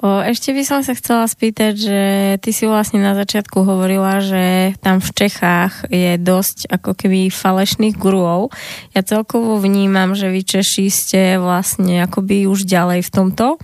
O, 0.00 0.24
ešte 0.24 0.56
by 0.56 0.64
som 0.64 0.80
sa 0.80 0.96
chcela 0.96 1.28
spýtať, 1.28 1.72
že 1.76 2.00
ty 2.40 2.56
si 2.56 2.64
vlastne 2.64 3.04
na 3.04 3.12
začiatku 3.12 3.68
hovorila, 3.68 4.24
že 4.24 4.72
tam 4.80 4.96
v 4.96 5.12
Čechách 5.12 5.92
je 5.92 6.16
dosť 6.16 6.72
ako 6.72 6.96
keby 6.96 7.28
falešných 7.28 8.00
guruov. 8.00 8.48
Ja 8.96 9.04
celkovo 9.04 9.60
vnímam, 9.60 10.16
že 10.16 10.32
vy 10.32 10.40
Češi 10.40 10.86
ste 10.88 11.22
vlastne 11.36 12.00
akoby 12.08 12.48
už 12.48 12.64
ďalej 12.64 13.04
v 13.04 13.12
tomto 13.12 13.60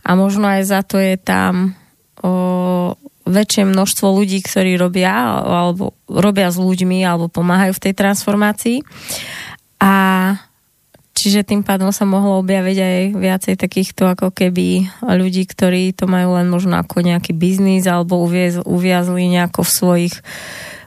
a 0.00 0.10
možno 0.16 0.48
aj 0.48 0.62
za 0.64 0.80
to 0.80 0.96
je 0.96 1.20
tam 1.20 1.76
o, 2.24 2.96
väčšie 3.28 3.68
množstvo 3.68 4.08
ľudí, 4.08 4.40
ktorí 4.40 4.80
robia 4.80 5.12
alebo 5.36 5.92
robia 6.08 6.48
s 6.48 6.56
ľuďmi 6.56 7.04
alebo 7.04 7.28
pomáhajú 7.28 7.76
v 7.76 7.84
tej 7.84 7.92
transformácii. 7.92 8.78
A 9.84 9.92
Čiže 11.14 11.46
tým 11.46 11.62
pádom 11.62 11.94
sa 11.94 12.02
mohlo 12.02 12.42
objaviť 12.42 12.78
aj 12.82 12.98
viacej 13.14 13.54
takýchto 13.54 14.10
ako 14.10 14.34
keby 14.34 14.90
ľudí, 14.98 15.46
ktorí 15.46 15.94
to 15.94 16.10
majú 16.10 16.34
len 16.34 16.50
možno 16.50 16.74
ako 16.74 17.06
nejaký 17.06 17.30
biznis 17.30 17.86
alebo 17.86 18.18
uviazli 18.66 19.30
nejako 19.30 19.62
v 19.62 19.70
svojich, 19.70 20.14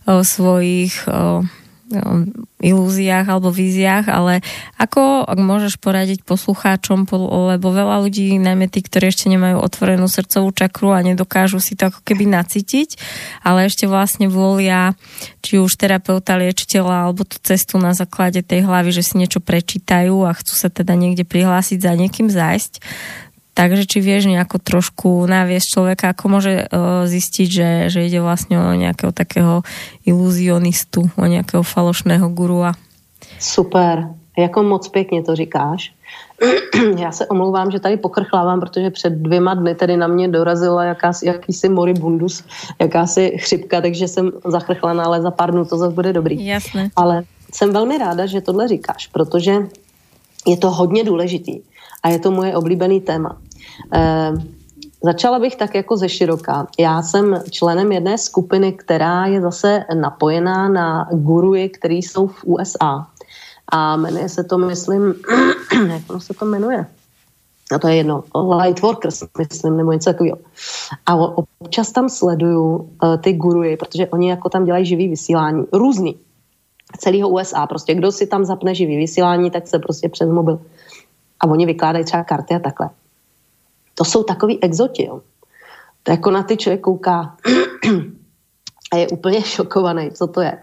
v 0.03 0.23
svojich 0.28 0.93
ilúziách 2.57 3.25
alebo 3.31 3.47
víziách, 3.47 4.11
ale 4.11 4.43
ako, 4.75 5.23
ak 5.23 5.39
môžeš 5.39 5.79
poradiť 5.79 6.27
poslucháčom, 6.27 7.07
lebo 7.55 7.67
veľa 7.71 8.03
ľudí, 8.03 8.35
najmä 8.35 8.67
tí, 8.67 8.83
ktorí 8.83 9.13
ešte 9.13 9.31
nemajú 9.31 9.63
otvorenú 9.63 10.11
srdcovú 10.11 10.51
čakru 10.51 10.91
a 10.91 11.05
nedokážu 11.05 11.63
si 11.63 11.79
to 11.79 11.88
ako 11.88 12.03
keby 12.03 12.27
nacítiť, 12.27 12.99
ale 13.45 13.71
ešte 13.71 13.88
vlastne 13.88 14.27
volia 14.27 14.99
či 15.39 15.63
už 15.63 15.79
terapeuta, 15.79 16.35
liečiteľa 16.35 17.07
alebo 17.07 17.23
tú 17.23 17.39
cestu 17.39 17.79
na 17.79 17.95
základe 17.95 18.43
tej 18.43 18.67
hlavy, 18.67 18.91
že 18.91 19.05
si 19.07 19.15
niečo 19.15 19.39
prečítajú 19.39 20.27
a 20.27 20.35
chcú 20.35 20.53
sa 20.59 20.67
teda 20.67 20.91
niekde 20.99 21.23
prihlásiť 21.23 21.79
za 21.79 21.93
niekým 21.95 22.27
zájsť, 22.27 22.83
Takže 23.58 23.89
či 23.89 24.05
vieš 24.05 24.30
nejako 24.30 24.62
trošku 24.62 25.26
naviesť 25.26 25.68
človeka, 25.74 26.14
ako 26.14 26.26
môže 26.30 26.70
uh, 26.70 27.10
zistiť, 27.10 27.47
že, 27.49 27.70
že 27.89 28.05
ide 28.05 28.22
vlastne 28.22 28.53
o 28.62 28.78
nejakého 28.78 29.10
takého 29.10 29.66
iluzionistu, 30.05 31.10
o 31.18 31.26
nějakého 31.26 31.66
falošného 31.66 32.30
gurua? 32.30 32.78
Super, 33.41 34.14
jako 34.38 34.64
moc 34.64 34.88
pěkně 34.88 35.24
to 35.24 35.36
říkáš. 35.36 35.93
Já 36.97 37.12
se 37.12 37.26
omlouvám, 37.26 37.72
že 37.72 37.80
tady 37.80 37.97
pokrchlávám, 37.97 38.60
protože 38.60 38.89
před 38.89 39.14
dvěma 39.14 39.53
dny 39.53 39.76
tady 39.76 39.97
na 39.97 40.08
mě 40.08 40.28
dorazila 40.28 40.84
jakási, 40.84 41.26
jakýsi 41.26 41.70
moribundus, 41.70 42.43
jakási 42.80 43.38
chřipka, 43.38 43.82
takže 43.82 44.08
jsem 44.08 44.32
zachrchlaná, 44.45 45.03
ale 45.03 45.22
za 45.22 45.32
pár 45.32 45.51
dnů 45.51 45.66
to 45.66 45.78
zase 45.78 45.93
bude 45.93 46.14
dobrý. 46.14 46.45
Jasné. 46.45 46.89
Ale 46.95 47.24
jsem 47.53 47.74
velmi 47.74 47.97
ráda, 47.97 48.26
že 48.26 48.41
tohle 48.41 48.68
říkáš, 48.68 49.08
protože 49.08 49.53
je 50.47 50.58
to 50.58 50.72
hodně 50.72 51.03
důležitý 51.03 51.62
a 52.03 52.10
je 52.10 52.20
to 52.20 52.32
moje 52.32 52.55
oblíbený 52.55 53.01
téma. 53.01 53.38
Eh, 53.93 54.32
začala 55.03 55.39
bych 55.39 55.55
tak 55.55 55.75
jako 55.75 55.97
ze 55.97 56.09
široka. 56.09 56.67
Já 56.80 57.01
jsem 57.01 57.41
členem 57.51 57.91
jedné 57.91 58.17
skupiny, 58.17 58.73
která 58.73 59.25
je 59.25 59.41
zase 59.41 59.86
napojená 59.93 60.69
na 60.69 61.07
guruji, 61.11 61.69
který 61.69 61.97
jsou 61.97 62.28
v 62.28 62.43
USA. 62.43 63.07
A 63.67 63.95
jmenuje 63.95 64.30
se 64.30 64.43
to, 64.43 64.57
myslím, 64.57 65.13
jak 65.88 66.21
se 66.23 66.34
to 66.34 66.45
jmenuje? 66.45 66.86
A 67.75 67.80
to 67.80 67.88
je 67.88 67.95
jedno, 67.95 68.23
Lightworkers, 68.63 69.23
myslím, 69.38 69.78
nebo 69.78 69.91
něco 69.91 70.09
takového. 70.09 70.38
A 71.05 71.15
občas 71.15 71.91
tam 71.91 72.09
sleduju 72.09 72.75
uh, 72.75 73.17
ty 73.17 73.34
guruji, 73.34 73.78
protože 73.78 74.07
oni 74.07 74.30
jako 74.30 74.49
tam 74.49 74.65
dělají 74.65 74.86
živý 74.86 75.07
vysílání, 75.07 75.65
různý, 75.73 76.15
celého 76.97 77.30
USA. 77.30 77.67
Prostě 77.67 77.95
kdo 77.95 78.11
si 78.11 78.28
tam 78.28 78.45
zapne 78.45 78.75
živý 78.75 78.97
vysílání, 78.97 79.51
tak 79.51 79.67
se 79.67 79.80
prostě 79.80 80.09
přes 80.09 80.30
mobil. 80.30 80.61
A 81.39 81.47
oni 81.47 81.65
vykládají 81.65 82.05
třeba 82.05 82.23
karty 82.23 82.55
a 82.55 82.59
takhle. 82.59 82.89
To 83.97 84.05
jsou 84.05 84.23
takový 84.23 84.63
exoti, 84.63 85.05
jo. 85.05 85.21
To 86.03 86.11
jako 86.11 86.31
na 86.31 86.43
ty 86.43 86.57
člověk 86.57 86.81
kouká 86.81 87.35
a 88.91 88.95
je 88.95 89.07
úplně 89.07 89.41
šokovaný, 89.41 90.11
co 90.11 90.27
to 90.27 90.41
je. 90.41 90.57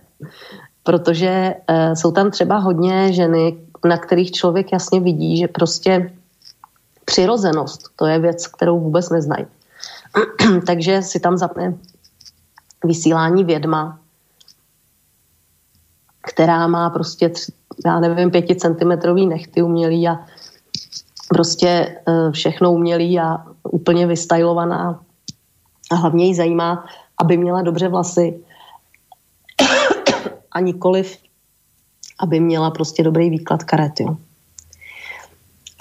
Protože 0.82 1.54
uh, 1.70 1.94
jsou 1.94 2.12
tam 2.12 2.30
třeba 2.30 2.58
hodně 2.58 3.12
ženy, 3.12 3.58
na 3.84 3.96
kterých 3.96 4.32
člověk 4.32 4.72
jasně 4.72 5.00
vidí, 5.00 5.36
že 5.36 5.48
prostě 5.48 6.12
přirozenost, 7.04 7.82
to 7.96 8.06
je 8.06 8.18
věc, 8.18 8.46
kterou 8.46 8.80
vůbec 8.80 9.10
neznají. 9.10 9.46
Takže 10.66 11.02
si 11.02 11.20
tam 11.20 11.36
zapne 11.36 11.74
vysílání 12.84 13.44
vědma, 13.44 13.98
která 16.22 16.66
má 16.66 16.90
prostě, 16.90 17.32
já 17.86 18.00
nevím, 18.00 18.30
pěticentimetrový 18.30 19.26
nechty 19.26 19.62
umělý 19.62 20.08
a 20.08 20.18
prostě 21.34 21.68
eh, 21.68 22.30
všechno 22.30 22.72
umělý 22.72 23.20
a 23.20 23.42
úplně 23.62 24.06
vystajlovaná 24.06 25.00
a 25.90 25.94
hlavně 25.94 26.26
jí 26.26 26.34
zajímá, 26.34 26.86
aby 27.18 27.36
měla 27.36 27.62
dobře 27.62 27.88
vlasy 27.88 28.38
a 30.52 30.60
nikoliv, 30.60 31.18
aby 32.20 32.40
měla 32.40 32.70
prostě 32.70 33.02
dobrý 33.02 33.30
výklad 33.30 33.64
karet, 33.64 34.00
jo. 34.00 34.16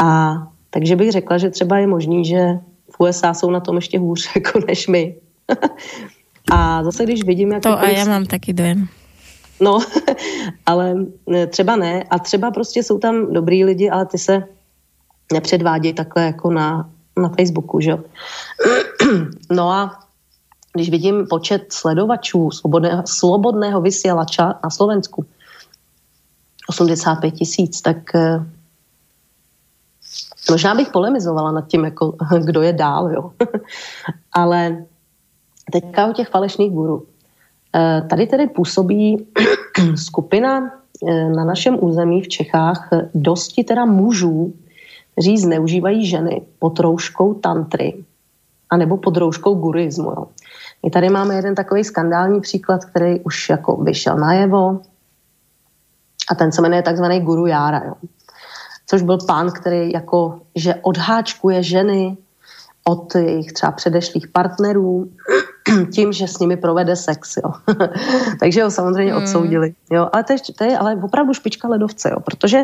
A 0.01 0.33
takže 0.69 0.95
bych 0.95 1.11
řekla, 1.11 1.37
že 1.37 1.49
třeba 1.49 1.77
je 1.77 1.87
možný, 1.87 2.25
že 2.25 2.59
v 2.91 2.99
USA 2.99 3.33
jsou 3.33 3.51
na 3.51 3.59
tom 3.59 3.75
ještě 3.75 3.99
hůř 3.99 4.29
jako 4.35 4.59
než 4.67 4.87
my. 4.87 5.15
a 6.51 6.83
zase, 6.83 7.03
když 7.03 7.23
vidím, 7.23 7.51
jak... 7.51 7.63
To 7.63 7.79
a 7.79 7.89
já 7.89 8.05
mám 8.05 8.25
taky 8.25 8.53
dojem. 8.53 8.87
No, 9.61 9.79
ale 10.65 10.95
třeba 11.47 11.75
ne. 11.75 12.03
A 12.09 12.19
třeba 12.19 12.51
prostě 12.51 12.83
jsou 12.83 12.97
tam 12.97 13.33
dobrý 13.33 13.65
lidi, 13.65 13.89
ale 13.89 14.05
ty 14.05 14.17
se 14.17 14.43
nepředvádějí 15.32 15.93
takhle 15.93 16.24
jako 16.24 16.51
na, 16.51 16.89
na 17.17 17.30
Facebooku, 17.30 17.80
že? 17.80 17.97
No 19.51 19.71
a 19.71 19.99
když 20.74 20.89
vidím 20.89 21.28
počet 21.30 21.74
sledovačů 21.74 22.51
slobodného, 22.51 23.03
slobodného 23.05 23.82
vysílača 23.82 24.59
na 24.63 24.69
Slovensku, 24.69 25.26
85 26.69 27.32
tisíc, 27.32 27.82
tak 27.82 28.15
eh, 28.15 28.45
možná 30.49 30.76
bych 30.76 30.89
polemizovala 30.89 31.51
nad 31.51 31.67
tím, 31.67 31.86
jako, 31.86 32.15
kdo 32.45 32.61
je 32.61 32.74
dál, 32.74 33.11
jo. 33.11 33.32
Ale 34.34 34.86
teďka 35.71 36.07
o 36.07 36.13
těch 36.13 36.30
falešných 36.30 36.71
guru. 36.71 37.05
Eh, 37.76 38.01
tady 38.09 38.28
tedy 38.28 38.47
působí 38.47 39.28
skupina 39.95 40.71
eh, 41.07 41.30
na 41.30 41.45
našem 41.45 41.78
území 41.84 42.21
v 42.21 42.28
Čechách 42.28 42.89
dosti 43.13 43.63
teda 43.63 43.86
mužů, 43.86 44.53
kteří 45.14 45.38
zneužívají 45.38 46.05
ženy 46.05 46.41
pod 46.59 46.80
rouškou 46.80 47.34
tantry 47.34 48.03
anebo 48.74 48.97
pod 48.97 49.18
rouškou 49.18 49.55
guruismu. 49.55 50.09
Jo. 50.09 50.26
My 50.84 50.89
tady 50.89 51.09
máme 51.09 51.36
jeden 51.36 51.55
takový 51.55 51.84
skandální 51.84 52.41
příklad, 52.41 52.86
který 52.86 53.20
už 53.20 53.49
jako 53.49 53.76
vyšel 53.76 54.18
najevo 54.18 54.82
a 56.32 56.36
ten 56.36 56.51
se 56.51 56.61
jmenuje 56.61 56.82
takzvaný 56.82 57.20
guru 57.20 57.45
Jára. 57.45 57.82
Jo. 57.86 57.93
Což 58.88 59.01
byl 59.01 59.18
pán, 59.28 59.51
který 59.51 59.91
jako, 59.91 60.41
že 60.55 60.76
odháčkuje 60.82 61.64
ženy 61.64 62.18
od 62.84 63.16
jejich 63.16 63.53
třeba 63.53 63.72
předešlých 63.72 64.28
partnerů 64.28 65.09
tím, 65.93 66.14
že 66.14 66.28
s 66.28 66.39
nimi 66.39 66.57
provede 66.57 66.95
sex, 66.95 67.38
jo. 67.38 67.51
Takže 68.39 68.64
ho 68.64 68.72
samozřejmě 68.72 69.14
hmm. 69.14 69.24
odsoudili, 69.24 69.74
jo. 69.91 70.09
Ale 70.14 70.24
to 70.24 70.34
je, 70.34 70.39
to 70.57 70.64
je 70.64 70.78
ale 70.78 70.95
opravdu 71.03 71.34
špička 71.34 71.68
ledovce, 71.68 72.09
jo, 72.09 72.20
protože 72.20 72.64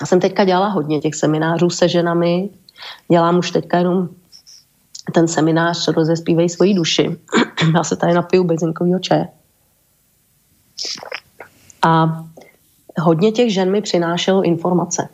já 0.00 0.06
jsem 0.06 0.20
teďka 0.20 0.44
dělala 0.44 0.68
hodně 0.68 1.00
těch 1.00 1.14
seminářů 1.14 1.70
se 1.70 1.88
ženami, 1.88 2.48
dělám 3.10 3.38
už 3.38 3.50
teďka 3.50 3.78
jenom 3.78 4.08
ten 5.14 5.28
seminář 5.28 5.88
Rozespívej 5.88 6.48
svoji 6.48 6.74
duši. 6.74 7.16
Já 7.74 7.84
se 7.84 7.96
tady 7.96 8.14
napiju 8.14 8.44
bezinkovýho 8.44 8.98
čaje. 8.98 9.28
A 11.82 12.24
hodně 13.00 13.32
těch 13.32 13.52
žen 13.52 13.70
mi 13.70 13.82
přinášelo 13.82 14.42
informace, 14.42 15.08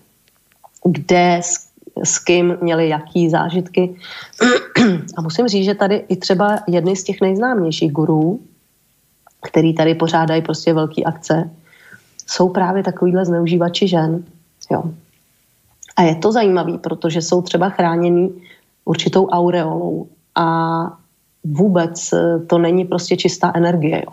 kde, 0.85 1.41
s, 1.43 1.69
s 2.05 2.19
kým 2.19 2.59
měli 2.61 2.89
jaký 2.89 3.31
zážitky. 3.31 3.97
A 5.17 5.21
musím 5.23 5.49
říct, 5.49 5.65
že 5.65 5.75
tady 5.75 5.97
i 6.09 6.17
třeba 6.17 6.59
jedny 6.67 6.97
z 6.97 7.05
těch 7.05 7.21
nejznámějších 7.21 7.93
gurů, 7.93 8.41
který 9.43 9.75
tady 9.75 9.95
pořádají 9.95 10.43
prostě 10.43 10.75
velké 10.75 11.03
akce, 11.03 11.51
jsou 12.27 12.49
právě 12.49 12.83
takovýhle 12.83 13.25
zneužívači 13.25 13.89
žen. 13.89 14.25
Jo. 14.71 14.83
A 15.97 16.03
je 16.03 16.15
to 16.15 16.33
zajímavé, 16.33 16.79
protože 16.79 17.23
jsou 17.23 17.43
třeba 17.43 17.69
chráněný 17.69 18.43
určitou 18.85 19.27
aureolou 19.27 20.07
a 20.35 20.47
vůbec 21.45 22.15
to 22.47 22.59
není 22.59 22.85
prostě 22.85 23.17
čistá 23.17 23.53
energie. 23.55 24.03
Jo. 24.07 24.13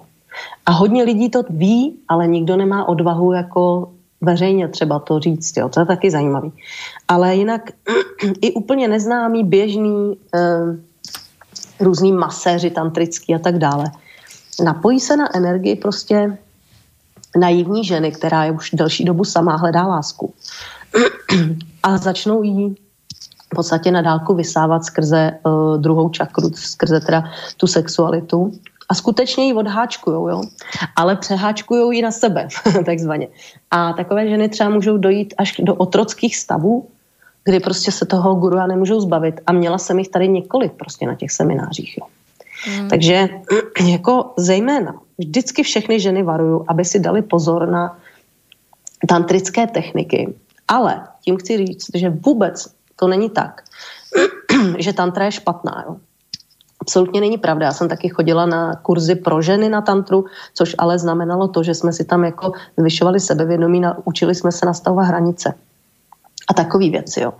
A 0.65 0.71
hodně 0.71 1.03
lidí 1.03 1.29
to 1.29 1.43
ví, 1.49 1.99
ale 2.07 2.27
nikdo 2.27 2.57
nemá 2.57 2.87
odvahu 2.87 3.33
jako 3.33 3.91
veřejně 4.21 4.67
třeba 4.67 4.99
to 4.99 5.19
říct, 5.19 5.57
jo. 5.57 5.69
to 5.69 5.79
je 5.79 5.85
taky 5.85 6.11
zajímavý. 6.11 6.51
Ale 7.07 7.35
jinak 7.35 7.71
i 8.41 8.53
úplně 8.53 8.87
neznámý, 8.87 9.43
běžný, 9.43 10.17
eh, 10.35 10.77
různý 11.79 12.11
maséři 12.11 12.69
tantrický 12.69 13.35
a 13.35 13.39
tak 13.39 13.57
dále, 13.57 13.91
napojí 14.63 14.99
se 14.99 15.17
na 15.17 15.35
energii 15.35 15.75
prostě 15.75 16.37
naivní 17.39 17.83
ženy, 17.83 18.11
která 18.11 18.43
je 18.43 18.51
už 18.51 18.69
delší 18.73 19.05
dobu 19.05 19.23
sama 19.23 19.55
hledá 19.55 19.83
lásku. 19.83 20.33
a 21.83 21.97
začnou 21.97 22.43
jí 22.43 22.75
v 23.45 23.55
podstatě 23.55 23.91
na 23.91 24.01
dálku 24.01 24.33
vysávat 24.33 24.85
skrze 24.85 25.31
uh, 25.43 25.77
druhou 25.77 26.09
čakru, 26.09 26.51
skrze 26.53 26.99
teda 26.99 27.23
tu 27.57 27.67
sexualitu 27.67 28.51
a 28.89 28.93
skutečně 28.93 29.45
ji 29.45 29.53
odháčkujou, 29.53 30.29
jo? 30.29 30.41
ale 30.95 31.15
přeháčkujou 31.15 31.91
ji 31.91 32.01
na 32.01 32.11
sebe, 32.11 32.47
takzvaně. 32.85 33.27
A 33.71 33.93
takové 33.93 34.29
ženy 34.29 34.49
třeba 34.49 34.69
můžou 34.69 34.97
dojít 34.97 35.33
až 35.37 35.55
do 35.59 35.75
otrockých 35.75 36.37
stavů, 36.37 36.87
kdy 37.43 37.59
prostě 37.59 37.91
se 37.91 38.05
toho 38.05 38.35
gurua 38.35 38.67
nemůžou 38.67 39.01
zbavit. 39.01 39.41
A 39.47 39.51
měla 39.51 39.77
jsem 39.77 39.99
jich 39.99 40.09
tady 40.09 40.27
několik 40.27 40.73
prostě 40.73 41.07
na 41.07 41.15
těch 41.15 41.31
seminářích. 41.31 41.97
Jo. 41.97 42.07
Mm. 42.67 42.89
Takže 42.89 43.29
jako 43.87 44.33
zejména 44.37 44.93
vždycky 45.17 45.63
všechny 45.63 45.99
ženy 45.99 46.23
varuju, 46.23 46.65
aby 46.67 46.85
si 46.85 46.99
dali 46.99 47.21
pozor 47.21 47.67
na 47.67 47.97
tantrické 49.07 49.67
techniky. 49.67 50.33
Ale 50.67 51.07
tím 51.21 51.37
chci 51.37 51.57
říct, 51.57 51.85
že 51.95 52.09
vůbec 52.09 52.67
to 52.95 53.07
není 53.07 53.29
tak, 53.29 53.61
že 54.77 54.93
tantra 54.93 55.25
je 55.25 55.31
špatná. 55.31 55.83
Jo 55.87 55.95
absolutně 56.85 57.21
není 57.21 57.37
pravda. 57.37 57.65
Já 57.65 57.73
jsem 57.73 57.89
taky 57.89 58.09
chodila 58.09 58.45
na 58.45 58.75
kurzy 58.75 59.15
pro 59.15 59.41
ženy 59.41 59.69
na 59.69 59.81
tantru, 59.81 60.25
což 60.53 60.75
ale 60.77 60.99
znamenalo 60.99 61.47
to, 61.47 61.63
že 61.63 61.73
jsme 61.73 61.93
si 61.93 62.05
tam 62.05 62.23
jako 62.23 62.51
zvyšovali 62.77 63.19
sebevědomí, 63.19 63.81
učili 64.05 64.35
jsme 64.35 64.51
se 64.51 64.65
nastavovat 64.65 65.07
hranice. 65.07 65.53
A 66.47 66.53
takové 66.53 66.89
věci, 66.89 67.21
jo. 67.21 67.33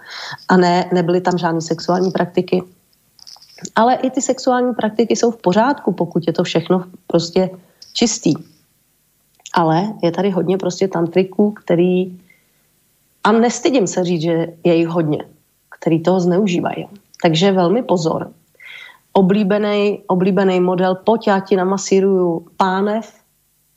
A 0.50 0.58
ne, 0.58 0.90
nebyly 0.94 1.22
tam 1.22 1.38
žádné 1.38 1.62
sexuální 1.62 2.12
praktiky. 2.12 2.64
Ale 3.76 3.96
i 3.96 4.10
ty 4.10 4.22
sexuální 4.22 4.74
praktiky 4.74 5.16
jsou 5.16 5.32
v 5.32 5.42
pořádku, 5.42 5.92
pokud 5.92 6.28
je 6.28 6.34
to 6.34 6.44
všechno 6.44 6.84
prostě 7.08 7.50
čistý. 7.94 8.34
Ale 9.54 9.94
je 10.04 10.12
tady 10.12 10.30
hodně 10.30 10.58
prostě 10.58 10.88
tantriků, 10.88 11.52
který, 11.52 12.20
a 13.24 13.32
nestydím 13.32 13.88
se 13.88 14.04
říct, 14.04 14.22
že 14.22 14.48
je 14.64 14.76
jich 14.76 14.88
hodně, 14.88 15.26
který 15.80 16.04
toho 16.04 16.20
zneužívají. 16.20 16.88
Takže 17.24 17.52
velmi 17.52 17.84
pozor, 17.84 18.32
oblíbený, 19.14 20.04
oblíbený 20.08 20.60
model, 20.60 20.96
pojď 20.96 21.28
já 21.28 21.40
ti 21.40 21.56
namasíruju 21.56 22.48
pánev, 22.58 23.14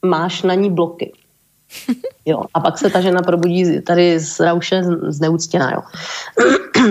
máš 0.04 0.42
na 0.42 0.54
ní 0.54 0.70
bloky. 0.70 1.12
Jo, 2.24 2.42
a 2.54 2.60
pak 2.60 2.78
se 2.78 2.90
ta 2.90 3.00
žena 3.00 3.22
probudí 3.22 3.80
tady 3.80 4.20
z 4.20 4.40
rauše 4.40 4.82
zneuctěná. 5.08 5.72
Jo. 5.72 5.82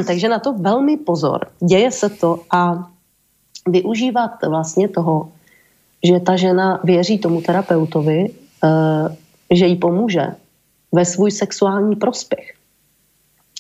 Takže 0.07 0.30
na 0.30 0.39
to 0.39 0.53
velmi 0.53 0.97
pozor. 0.97 1.47
Děje 1.59 1.91
se 1.91 2.09
to 2.09 2.39
a 2.51 2.89
využívat 3.67 4.32
vlastně 4.47 4.89
toho, 4.89 5.32
že 6.03 6.19
ta 6.19 6.36
žena 6.36 6.80
věří 6.84 7.17
tomu 7.17 7.41
terapeutovi, 7.41 8.30
eh, 8.63 9.15
že 9.51 9.65
jí 9.65 9.75
pomůže 9.75 10.28
ve 10.91 11.05
svůj 11.05 11.32
sexuální 11.32 11.95
prospěch. 11.95 12.53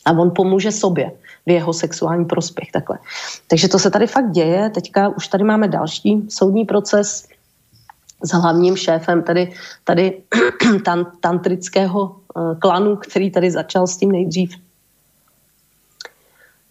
A 0.05 0.11
on 0.11 0.31
pomůže 0.35 0.71
sobě 0.71 1.11
v 1.45 1.49
jeho 1.49 1.73
sexuální 1.73 2.25
prospěch. 2.25 2.71
Takhle. 2.71 2.99
Takže 3.47 3.67
to 3.67 3.79
se 3.79 3.91
tady 3.91 4.07
fakt 4.07 4.31
děje. 4.31 4.69
Teďka 4.69 5.09
už 5.09 5.27
tady 5.27 5.43
máme 5.43 5.67
další 5.67 6.25
soudní 6.29 6.65
proces 6.65 7.27
s 8.23 8.31
hlavním 8.31 8.75
šéfem 8.75 9.23
tady, 9.23 9.53
tady 9.83 10.23
tan, 10.85 11.05
tantrického 11.19 12.15
uh, 12.35 12.59
klanu, 12.59 12.95
který 12.95 13.31
tady 13.31 13.51
začal 13.51 13.87
s 13.87 13.97
tím 13.97 14.11
nejdřív. 14.11 14.55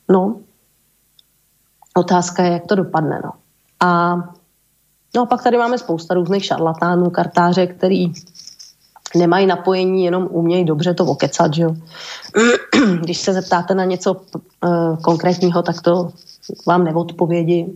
No, 0.09 0.40
otázka 1.97 2.42
je, 2.42 2.53
jak 2.53 2.66
to 2.66 2.74
dopadne. 2.74 3.20
No. 3.24 3.30
A 3.80 4.16
no 5.16 5.22
a 5.22 5.26
pak 5.26 5.42
tady 5.42 5.59
máme 5.59 5.78
spousta 5.78 6.14
různých 6.14 6.44
šarlatánů, 6.44 7.11
kartáře, 7.11 7.66
který 7.66 8.12
nemají 9.16 9.47
napojení, 9.47 10.05
jenom 10.05 10.28
umějí 10.30 10.64
dobře 10.64 10.94
to 10.94 11.05
okecat, 11.05 11.55
že 11.55 11.62
jo. 11.62 11.76
Když 13.01 13.18
se 13.18 13.32
zeptáte 13.32 13.74
na 13.74 13.84
něco 13.84 14.12
uh, 14.12 14.97
konkrétního, 15.03 15.62
tak 15.62 15.80
to 15.80 16.11
vám 16.66 16.84
neodpovědi, 16.84 17.66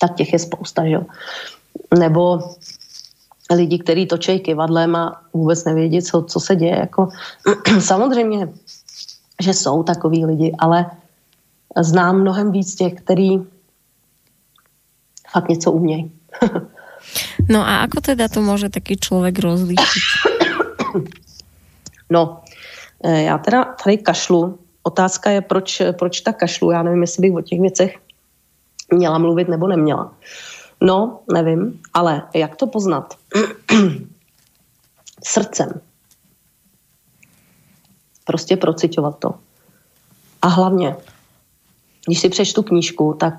tak 0.00 0.14
těch 0.14 0.32
je 0.32 0.38
spousta, 0.38 0.84
že 0.84 0.90
jo. 0.90 1.02
Nebo 1.98 2.40
lidi, 3.50 3.78
kteří 3.78 4.06
točejí 4.06 4.40
kivadlem 4.40 4.96
a 4.96 5.22
vůbec 5.32 5.64
nevědí, 5.64 6.02
co, 6.02 6.22
co 6.22 6.40
se 6.40 6.56
děje. 6.56 6.78
Jako, 6.78 7.08
samozřejmě, 7.80 8.48
že 9.42 9.54
jsou 9.54 9.82
takový 9.82 10.24
lidi, 10.24 10.54
ale 10.58 10.86
znám 11.80 12.20
mnohem 12.20 12.52
víc 12.52 12.74
těch, 12.74 12.94
který 12.94 13.38
fakt 15.32 15.48
něco 15.48 15.72
umějí. 15.72 16.12
no 17.48 17.60
a 17.60 17.82
ako 17.82 18.00
teda 18.00 18.28
to 18.28 18.42
může 18.42 18.68
taký 18.68 18.96
člověk 18.96 19.38
rozlíšit? 19.38 20.02
No, 22.10 22.40
e, 23.02 23.22
já 23.22 23.38
teda 23.38 23.64
tady 23.84 23.98
kašlu. 23.98 24.58
Otázka 24.82 25.30
je, 25.30 25.40
proč, 25.40 25.82
proč 25.98 26.20
ta 26.20 26.32
kašlu. 26.32 26.70
Já 26.70 26.82
nevím, 26.82 27.00
jestli 27.00 27.20
bych 27.20 27.36
o 27.36 27.42
těch 27.42 27.60
věcech 27.60 27.98
měla 28.92 29.18
mluvit 29.18 29.48
nebo 29.48 29.68
neměla. 29.68 30.12
No, 30.80 31.20
nevím, 31.32 31.80
ale 31.94 32.22
jak 32.34 32.56
to 32.56 32.66
poznat? 32.66 33.14
Srdcem. 35.24 35.80
Prostě 38.24 38.56
procitovat 38.56 39.18
to. 39.18 39.34
A 40.42 40.48
hlavně, 40.48 40.96
když 42.06 42.20
si 42.20 42.28
přečtu 42.28 42.62
knížku, 42.62 43.16
tak 43.20 43.34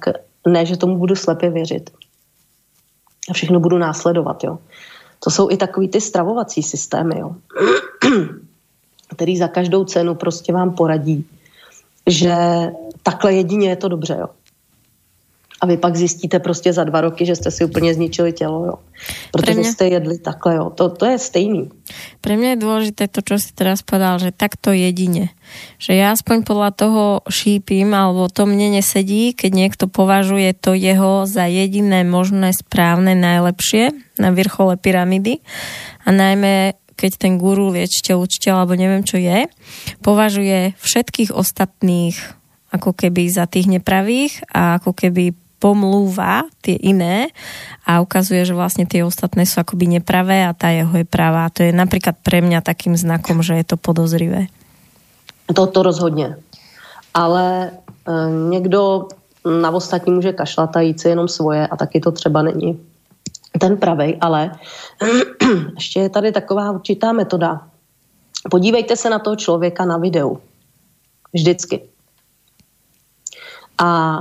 ne, 0.47 0.65
že 0.65 0.77
tomu 0.77 0.97
budu 0.97 1.15
slepě 1.15 1.49
věřit. 1.49 1.89
A 3.29 3.33
všechno 3.33 3.59
budu 3.59 3.77
následovat, 3.77 4.43
jo. 4.43 4.59
To 5.23 5.31
jsou 5.31 5.51
i 5.51 5.57
takový 5.57 5.89
ty 5.89 6.01
stravovací 6.01 6.63
systémy, 6.63 7.19
jo, 7.19 7.35
který 9.15 9.37
za 9.37 9.47
každou 9.47 9.85
cenu 9.85 10.15
prostě 10.15 10.53
vám 10.53 10.75
poradí, 10.75 11.25
že 12.09 12.35
takhle 13.03 13.33
jedině 13.33 13.69
je 13.69 13.75
to 13.75 13.87
dobře, 13.87 14.17
jo. 14.19 14.27
A 15.65 15.67
vy 15.67 15.81
pak 15.81 15.97
zjistíte 15.97 16.39
prostě 16.39 16.73
za 16.73 16.85
dva 16.85 17.01
roky, 17.01 17.25
že 17.25 17.35
jste 17.35 17.51
si 17.51 17.65
úplně 17.65 17.93
zničili 17.93 18.33
tělo, 18.33 18.65
jo. 18.65 18.75
Protože 19.31 19.53
mňa- 19.53 19.71
jste 19.71 19.85
jedli 19.87 20.17
takhle, 20.17 20.55
jo. 20.55 20.69
To, 20.69 20.89
to 20.89 21.05
je 21.09 21.17
stejný. 21.17 21.73
Pre 22.21 22.37
mňa 22.37 22.53
je 22.53 22.61
dôležité 22.61 23.09
to, 23.09 23.25
čo 23.25 23.41
si 23.41 23.49
teraz 23.57 23.81
povedal, 23.81 24.21
že 24.21 24.29
takto 24.29 24.69
jedine. 24.77 25.33
Že 25.81 25.97
ja 25.97 26.13
aspoň 26.13 26.45
podľa 26.45 26.69
toho 26.77 27.03
šípim, 27.25 27.89
alebo 27.97 28.29
to 28.29 28.45
mne 28.45 28.77
nesedí, 28.77 29.33
keď 29.33 29.51
niekto 29.57 29.85
považuje 29.89 30.53
to 30.53 30.77
jeho 30.77 31.25
za 31.25 31.49
jediné 31.49 32.05
možné, 32.05 32.53
správne, 32.53 33.17
najlepšie 33.17 33.89
na 34.21 34.29
vrchole 34.29 34.77
pyramidy. 34.77 35.41
A 36.05 36.13
najmä 36.13 36.77
keď 36.93 37.11
ten 37.17 37.41
guru, 37.41 37.73
liečiteľ, 37.73 38.21
učiteľ, 38.21 38.53
alebo 38.53 38.77
neviem 38.77 39.01
čo 39.01 39.17
je, 39.17 39.49
považuje 40.05 40.77
všetkých 40.77 41.33
ostatných 41.33 42.15
ako 42.71 42.91
keby 42.91 43.31
za 43.31 43.47
tých 43.47 43.71
nepravých 43.71 44.51
a 44.51 44.79
ako 44.79 44.91
keby 44.91 45.44
pomlúva 45.65 46.45
tie 46.61 46.77
iné 46.77 47.33
a 47.89 47.97
ukazuje, 47.97 48.45
že 48.45 48.53
vlastne 48.53 48.85
tie 48.85 49.01
ostatné 49.01 49.49
sú 49.49 49.57
akoby 49.65 49.97
nepravé 49.97 50.45
a 50.45 50.53
tá 50.53 50.69
jeho 50.69 50.93
je 50.93 51.09
pravá. 51.09 51.49
To 51.57 51.65
je 51.65 51.73
napríklad 51.73 52.21
pre 52.21 52.45
mňa 52.45 52.61
takým 52.61 52.93
znakom, 52.93 53.41
že 53.41 53.57
je 53.57 53.65
to 53.65 53.77
podozrivé. 53.81 54.45
To, 55.49 55.65
to 55.65 55.81
rozhodně. 55.81 56.37
Ale 57.13 57.71
e, 58.05 58.31
někdo 58.49 59.09
na 59.61 59.71
ostatní 59.71 60.13
může 60.13 60.33
kašlat 60.33 60.77
a 60.77 60.81
jít 60.81 61.01
si 61.01 61.09
jenom 61.09 61.27
svoje 61.27 61.67
a 61.67 61.75
taky 61.77 61.99
to 61.99 62.11
třeba 62.11 62.41
není 62.41 62.79
ten 63.59 63.77
pravej, 63.77 64.17
ale 64.21 64.51
ještě 65.75 65.99
je 65.99 66.09
tady 66.09 66.31
taková 66.31 66.71
určitá 66.71 67.13
metoda. 67.13 67.61
Podívejte 68.51 68.95
se 68.95 69.09
na 69.09 69.19
toho 69.19 69.35
člověka 69.35 69.85
na 69.85 69.97
videu. 69.97 70.37
Vždycky. 71.33 71.81
A 73.77 74.19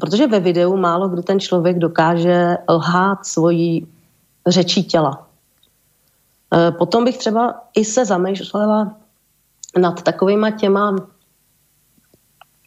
protože 0.00 0.26
ve 0.26 0.40
videu 0.40 0.76
málo 0.76 1.08
kdy 1.08 1.22
ten 1.22 1.40
člověk 1.40 1.78
dokáže 1.78 2.56
lhát 2.68 3.26
svojí 3.26 3.86
řečí 4.46 4.84
těla. 4.84 5.26
E, 6.54 6.70
Potom 6.70 7.04
bych 7.04 7.18
třeba 7.18 7.54
i 7.74 7.84
se 7.84 8.04
zamýšlela 8.04 8.96
nad 9.80 10.02
takovýma 10.02 10.50
těma 10.50 10.96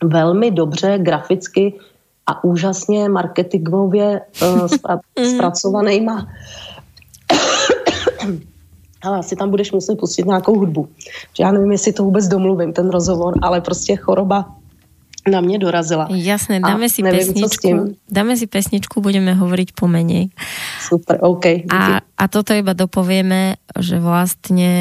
velmi 0.03 0.51
dobře 0.51 0.97
graficky 0.97 1.79
a 2.25 2.43
úžasně 2.43 3.09
marketingově 3.09 4.21
uh, 4.41 4.47
spra- 4.65 4.99
zpracovanýma. 5.35 6.27
Ale 9.03 9.17
asi 9.17 9.35
tam 9.35 9.49
budeš 9.49 9.71
muset 9.71 9.95
pustit 9.95 10.25
nějakou 10.25 10.59
hudbu. 10.59 10.89
Já 11.39 11.51
nevím, 11.51 11.71
jestli 11.71 11.93
to 11.93 12.03
vůbec 12.03 12.27
domluvím, 12.27 12.73
ten 12.73 12.89
rozhovor, 12.89 13.33
ale 13.41 13.61
prostě 13.61 13.95
choroba 13.95 14.55
na 15.27 15.41
mě 15.41 15.59
dorazila. 15.59 16.07
Jasné, 16.11 16.59
A 16.63 16.67
dáme 16.75 16.89
si 16.91 16.99
nevím, 17.01 17.33
pesničku. 17.33 17.95
Dáme 18.11 18.33
si 18.35 18.47
pesničku, 18.47 19.01
budeme 19.01 19.31
hovoriť 19.33 19.71
pomenej. 19.71 20.35
Super, 20.83 21.17
OK. 21.23 21.63
díky. 21.63 21.71
A, 21.71 22.03
a 22.03 22.23
toto 22.27 22.51
iba 22.51 22.75
dopovieme, 22.75 23.55
že 23.79 24.03
vlastne, 24.03 24.71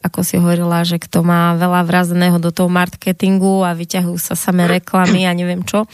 ako 0.00 0.20
si 0.24 0.40
hovorila, 0.40 0.88
že 0.88 0.96
kto 0.96 1.20
má 1.20 1.52
veľa 1.60 1.84
vrazeného 1.84 2.40
do 2.40 2.48
toho 2.48 2.72
marketingu 2.72 3.60
a 3.60 3.76
vyťahujú 3.76 4.16
sa 4.16 4.32
samé 4.32 4.64
reklamy 4.66 5.28
a 5.28 5.36
neviem 5.36 5.60
čo, 5.60 5.84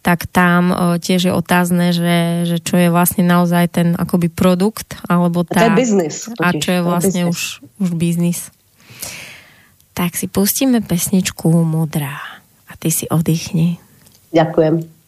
tak 0.00 0.26
tam 0.26 0.72
o, 0.72 0.76
tiež 0.96 1.28
je 1.28 1.32
otázne, 1.32 1.92
že, 1.92 2.48
že 2.48 2.56
čo 2.58 2.80
je 2.80 2.88
vlastne 2.88 3.20
naozaj 3.22 3.64
ten 3.68 3.88
akoby 3.94 4.32
produkt, 4.32 4.96
alebo 5.06 5.44
A 5.44 5.46
to 5.46 5.54
tá... 5.54 5.62
je 5.68 5.70
biznis. 5.76 6.16
a 6.40 6.48
čo 6.56 6.70
je 6.72 6.80
vlastne 6.82 7.22
biznis. 7.28 7.32
už, 7.36 7.40
už 7.84 7.88
biznis. 7.94 8.40
Tak 9.92 10.16
si 10.16 10.26
pustíme 10.26 10.80
pesničku 10.80 11.52
Modrá 11.68 12.16
a 12.16 12.39
ty 12.80 12.88
si 12.88 13.04
oddychni. 13.12 13.76
Ďakujem. 14.32 14.99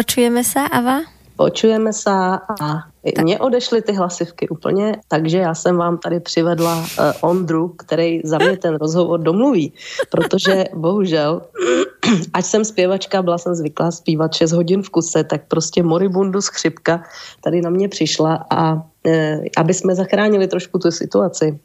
Počujeme 0.00 0.44
se, 0.44 0.60
Ava? 0.60 1.00
Počujeme 1.36 1.92
se 1.92 2.10
a 2.10 2.40
mně 3.22 3.38
odešly 3.38 3.82
ty 3.82 3.92
hlasivky 3.92 4.48
úplně, 4.48 4.96
takže 5.08 5.38
já 5.38 5.54
jsem 5.54 5.76
vám 5.76 5.98
tady 5.98 6.20
přivedla 6.20 6.78
uh, 6.78 6.84
Ondru, 7.20 7.68
který 7.68 8.20
za 8.24 8.38
mě 8.38 8.56
ten 8.56 8.74
rozhovor 8.74 9.20
domluví, 9.20 9.72
protože 10.10 10.64
bohužel, 10.74 11.42
ať 12.32 12.44
jsem 12.44 12.64
zpěvačka, 12.64 13.22
byla 13.22 13.38
jsem 13.38 13.54
zvyklá 13.54 13.90
zpívat 13.90 14.34
6 14.34 14.52
hodin 14.52 14.82
v 14.82 14.88
kuse, 14.88 15.24
tak 15.24 15.42
prostě 15.48 15.82
moribundus 15.82 16.48
chřipka 16.48 17.02
tady 17.44 17.60
na 17.60 17.70
mě 17.70 17.88
přišla 17.88 18.46
a 18.50 18.72
uh, 18.72 18.80
aby 19.56 19.74
jsme 19.74 19.94
zachránili 19.94 20.48
trošku 20.48 20.78
tu 20.78 20.90
situaci, 20.90 21.60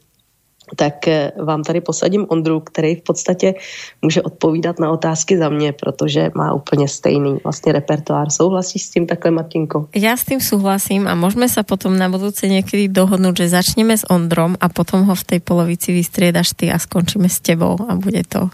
tak 0.76 1.08
eh, 1.08 1.32
vám 1.44 1.62
tady 1.62 1.80
posadím 1.80 2.26
Ondru, 2.28 2.60
který 2.60 2.94
v 2.94 3.02
podstatě 3.02 3.54
může 4.02 4.22
odpovídat 4.22 4.78
na 4.78 4.90
otázky 4.90 5.38
za 5.38 5.48
mě, 5.48 5.72
protože 5.72 6.30
má 6.34 6.52
úplně 6.52 6.88
stejný 6.88 7.38
vlastně 7.44 7.72
repertoár. 7.72 8.30
Souhlasíš 8.30 8.82
s 8.82 8.90
tím 8.90 9.06
takhle, 9.06 9.30
Martinko? 9.30 9.88
Já 9.94 10.16
s 10.16 10.24
tím 10.24 10.40
souhlasím 10.40 11.08
a 11.08 11.14
můžeme 11.14 11.48
se 11.48 11.62
potom 11.62 11.98
na 11.98 12.08
budoucí 12.08 12.48
někdy 12.48 12.88
dohodnout, 12.88 13.36
že 13.38 13.48
začneme 13.48 13.98
s 13.98 14.10
Ondrom 14.10 14.56
a 14.60 14.68
potom 14.68 15.04
ho 15.04 15.14
v 15.14 15.24
té 15.24 15.40
polovici 15.40 15.92
vystřídáš 15.92 16.48
ty 16.56 16.72
a 16.72 16.78
skončíme 16.78 17.28
s 17.28 17.40
tebou 17.40 17.76
a 17.88 17.94
bude 17.94 18.22
to 18.28 18.50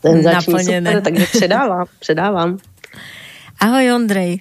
Ten 0.00 0.22
naplněné. 0.22 0.90
Super, 0.90 1.02
takže 1.02 1.26
předávám, 1.26 1.86
předávám. 1.98 2.58
Ahoj 3.60 3.92
Ondrej. 3.92 4.40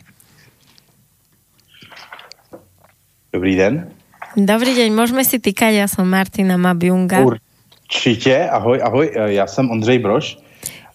Dobrý 3.34 3.55
den. 3.55 3.96
Dobrý 4.36 4.75
deň, 4.75 4.89
môžeme 4.91 5.23
si 5.23 5.39
týkať, 5.39 5.73
ja 5.80 5.88
som 5.88 6.09
Martina 6.09 6.59
Mabiunga. 6.59 7.23
Určitě, 7.23 8.49
ahoj, 8.51 8.82
ahoj, 8.84 9.11
e, 9.15 9.34
já 9.34 9.47
jsem 9.47 9.71
Ondřej 9.71 9.99
Broš. 9.99 10.38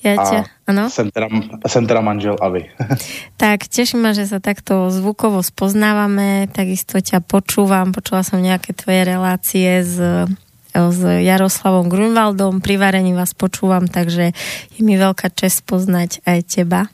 Ja 0.02 0.18
ťa, 0.18 0.44
ano. 0.66 0.90
Jsem 0.90 1.10
teda, 1.14 1.28
jsem 1.66 1.86
teda 1.86 2.00
manžel 2.00 2.36
Avy. 2.42 2.66
tak, 3.38 3.70
teším 3.70 4.02
ma, 4.02 4.10
že 4.10 4.26
sa 4.26 4.42
takto 4.42 4.90
zvukovo 4.90 5.46
spoznávame, 5.46 6.50
takisto 6.50 6.98
ťa 6.98 7.22
počúvam, 7.22 7.94
počula 7.94 8.26
som 8.26 8.42
nejaké 8.42 8.74
tvoje 8.74 9.06
relácie 9.06 9.86
s 9.86 10.26
s 10.72 11.00
Jaroslavom 11.04 11.92
Grunwaldom. 11.92 12.64
Pri 12.64 12.80
varení 12.80 13.12
vás 13.12 13.36
počúvam, 13.36 13.84
takže 13.84 14.32
je 14.72 14.80
mi 14.80 14.96
veľká 14.96 15.28
čest 15.36 15.68
poznať 15.68 16.24
aj 16.24 16.38
teba. 16.48 16.88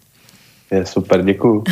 Je 0.71 0.83
super, 0.87 1.23
děkuju. 1.25 1.65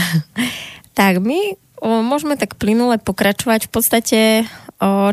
tak 0.98 1.18
my 1.18 1.58
môžeme 1.86 2.34
tak 2.34 2.58
plynule 2.58 2.98
pokračovať. 2.98 3.66
V 3.66 3.72
podstate, 3.72 4.20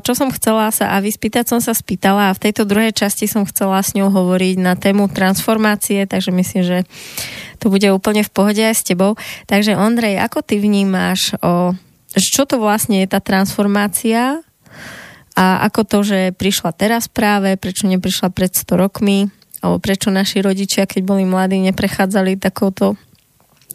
čo 0.04 0.12
som 0.12 0.28
chcela 0.36 0.68
sa 0.76 0.92
a 0.92 1.00
vyspýtať 1.00 1.56
som 1.56 1.60
sa 1.64 1.72
spýtala 1.72 2.30
a 2.30 2.36
v 2.36 2.44
tejto 2.50 2.68
druhej 2.68 2.92
časti 2.92 3.32
som 3.32 3.48
chcela 3.48 3.80
s 3.80 3.96
ňou 3.96 4.12
hovoriť 4.12 4.60
na 4.60 4.76
tému 4.76 5.08
transformácie, 5.08 6.04
takže 6.04 6.36
myslím, 6.36 6.64
že 6.68 6.78
to 7.64 7.72
bude 7.72 7.88
úplne 7.96 8.28
v 8.28 8.34
pohode 8.34 8.60
aj 8.60 8.76
s 8.76 8.84
tebou. 8.84 9.16
Takže 9.48 9.80
Ondrej, 9.80 10.20
ako 10.20 10.44
ty 10.44 10.60
vnímáš, 10.60 11.40
o, 11.40 11.72
čo 12.12 12.44
to 12.44 12.60
vlastne 12.60 13.00
je 13.00 13.08
tá 13.08 13.24
transformácia 13.24 14.44
a 15.34 15.46
ako 15.64 15.82
to, 15.88 15.98
že 16.04 16.20
prišla 16.36 16.76
teraz 16.76 17.08
práve, 17.08 17.56
prečo 17.56 17.88
neprišla 17.88 18.36
pred 18.36 18.52
100 18.52 18.68
rokmi, 18.76 19.32
alebo 19.64 19.80
prečo 19.80 20.12
naši 20.12 20.44
rodičia, 20.44 20.84
keď 20.84 21.02
boli 21.08 21.24
mladí, 21.24 21.56
neprechádzali 21.64 22.36
takouto 22.36 23.00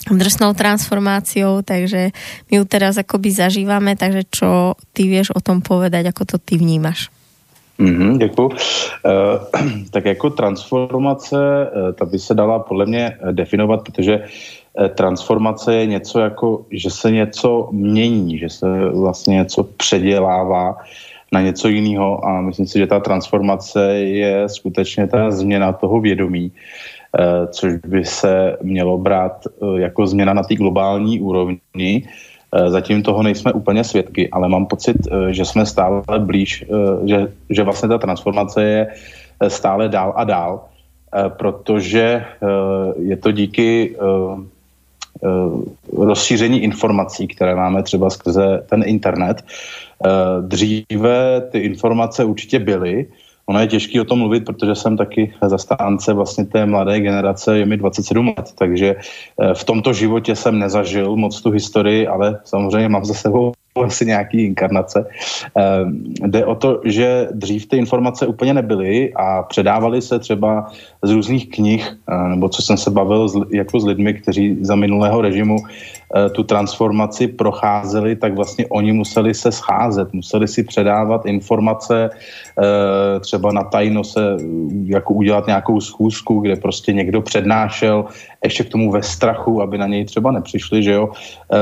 drsnou 0.06 0.54
transformáciou, 0.54 1.62
takže 1.62 2.10
my 2.50 2.54
ju 2.56 2.64
teraz 2.64 2.98
akoby 2.98 3.30
zažíváme, 3.30 3.96
takže 3.96 4.22
čo 4.30 4.74
ty 4.92 5.10
vieš 5.10 5.34
o 5.34 5.40
tom 5.40 5.60
povedať, 5.60 6.10
ako 6.10 6.24
to 6.24 6.36
ty 6.38 6.56
vnímaš? 6.56 7.10
Mm-hmm, 7.78 8.18
děkuji. 8.18 8.46
Uh, 8.46 8.56
tak 9.90 10.04
jako 10.04 10.30
transformace, 10.30 11.36
uh, 11.36 11.92
ta 11.92 12.04
by 12.04 12.18
se 12.18 12.34
dala 12.34 12.58
podle 12.58 12.86
mě 12.86 13.16
definovat, 13.32 13.82
protože 13.82 14.18
uh, 14.18 14.88
transformace 14.88 15.74
je 15.74 15.86
něco 15.86 16.20
jako, 16.20 16.64
že 16.70 16.90
se 16.90 17.10
něco 17.10 17.68
mění, 17.72 18.38
že 18.38 18.48
se 18.48 18.66
vlastně 18.90 19.36
něco 19.36 19.62
předělává 19.64 20.76
na 21.32 21.40
něco 21.40 21.68
jiného 21.68 22.26
a 22.26 22.40
myslím 22.40 22.66
si, 22.66 22.78
že 22.78 22.86
ta 22.86 23.00
transformace 23.00 23.94
je 23.94 24.48
skutečně 24.48 25.06
ta 25.06 25.30
změna 25.30 25.72
toho 25.72 26.00
vědomí. 26.00 26.50
Uh, 26.50 26.97
Eh, 26.97 26.97
což 27.50 27.72
by 27.74 28.04
se 28.04 28.56
mělo 28.62 28.98
brát 28.98 29.46
eh, 29.46 29.80
jako 29.80 30.06
změna 30.06 30.34
na 30.34 30.42
té 30.42 30.54
globální 30.54 31.20
úrovni. 31.20 32.08
Eh, 32.52 32.70
zatím 32.70 33.02
toho 33.02 33.22
nejsme 33.22 33.52
úplně 33.52 33.84
svědky, 33.84 34.28
ale 34.30 34.48
mám 34.48 34.66
pocit, 34.66 34.96
že 35.30 35.44
jsme 35.44 35.66
stále 35.66 36.02
blíž, 36.18 36.64
že, 37.04 37.32
že 37.50 37.62
vlastně 37.62 37.88
ta 37.88 37.98
transformace 37.98 38.62
je 38.62 38.86
stále 39.48 39.88
dál 39.88 40.12
a 40.16 40.24
dál, 40.24 40.64
protože 41.28 42.24
je 42.98 43.16
to 43.16 43.32
díky 43.32 43.96
rozšíření 45.96 46.62
informací, 46.62 47.28
které 47.28 47.54
máme 47.54 47.82
třeba 47.82 48.10
skrze 48.10 48.64
ten 48.68 48.82
internet. 48.86 49.44
Dříve 50.40 51.40
ty 51.50 51.58
informace 51.58 52.24
určitě 52.24 52.58
byly, 52.58 53.06
Ono 53.48 53.60
je 53.60 53.66
těžké 53.66 54.00
o 54.00 54.04
tom 54.04 54.18
mluvit, 54.18 54.44
protože 54.44 54.74
jsem 54.74 54.96
taky 54.96 55.32
zastánce 55.46 56.12
vlastně 56.12 56.44
té 56.44 56.66
mladé 56.66 57.00
generace, 57.00 57.58
je 57.58 57.66
mi 57.66 57.76
27 57.76 58.26
let, 58.26 58.52
takže 58.58 58.96
eh, 58.96 59.54
v 59.54 59.64
tomto 59.64 59.92
životě 59.92 60.36
jsem 60.36 60.58
nezažil 60.58 61.16
moc 61.16 61.40
tu 61.40 61.50
historii, 61.50 62.06
ale 62.06 62.40
samozřejmě 62.44 62.88
mám 62.88 63.04
za 63.04 63.14
sebou 63.14 63.52
asi 63.84 64.06
nějaký 64.06 64.44
inkarnace. 64.44 65.06
Ehm, 65.56 66.04
jde 66.26 66.46
o 66.46 66.54
to, 66.54 66.80
že 66.84 67.28
dřív 67.32 67.66
ty 67.66 67.76
informace 67.76 68.26
úplně 68.26 68.54
nebyly 68.54 69.12
a 69.16 69.42
předávaly 69.42 70.02
se 70.02 70.18
třeba 70.18 70.70
z 71.02 71.10
různých 71.10 71.50
knih, 71.50 71.88
eh, 71.88 72.28
nebo 72.28 72.48
co 72.48 72.62
jsem 72.62 72.76
se 72.76 72.90
bavil 72.90 73.28
jako 73.50 73.80
s 73.80 73.84
lidmi, 73.84 74.14
kteří 74.14 74.58
za 74.60 74.74
minulého 74.74 75.20
režimu 75.20 75.56
eh, 75.56 76.07
tu 76.32 76.42
transformaci 76.42 77.28
procházeli, 77.28 78.16
tak 78.16 78.34
vlastně 78.34 78.66
oni 78.66 78.92
museli 78.92 79.34
se 79.34 79.52
scházet, 79.52 80.12
museli 80.12 80.48
si 80.48 80.62
předávat 80.64 81.26
informace, 81.26 82.10
eh, 82.12 83.20
třeba 83.20 83.52
na 83.52 83.62
tajno 83.62 84.04
se 84.04 84.36
jako 84.84 85.14
udělat 85.14 85.46
nějakou 85.46 85.80
schůzku, 85.80 86.40
kde 86.40 86.56
prostě 86.56 86.92
někdo 86.92 87.22
přednášel, 87.22 88.04
ještě 88.44 88.64
k 88.64 88.68
tomu 88.68 88.90
ve 88.90 89.02
strachu, 89.02 89.62
aby 89.62 89.78
na 89.78 89.86
něj 89.86 90.04
třeba 90.04 90.32
nepřišli, 90.32 90.82
že 90.82 90.92
jo, 90.92 91.12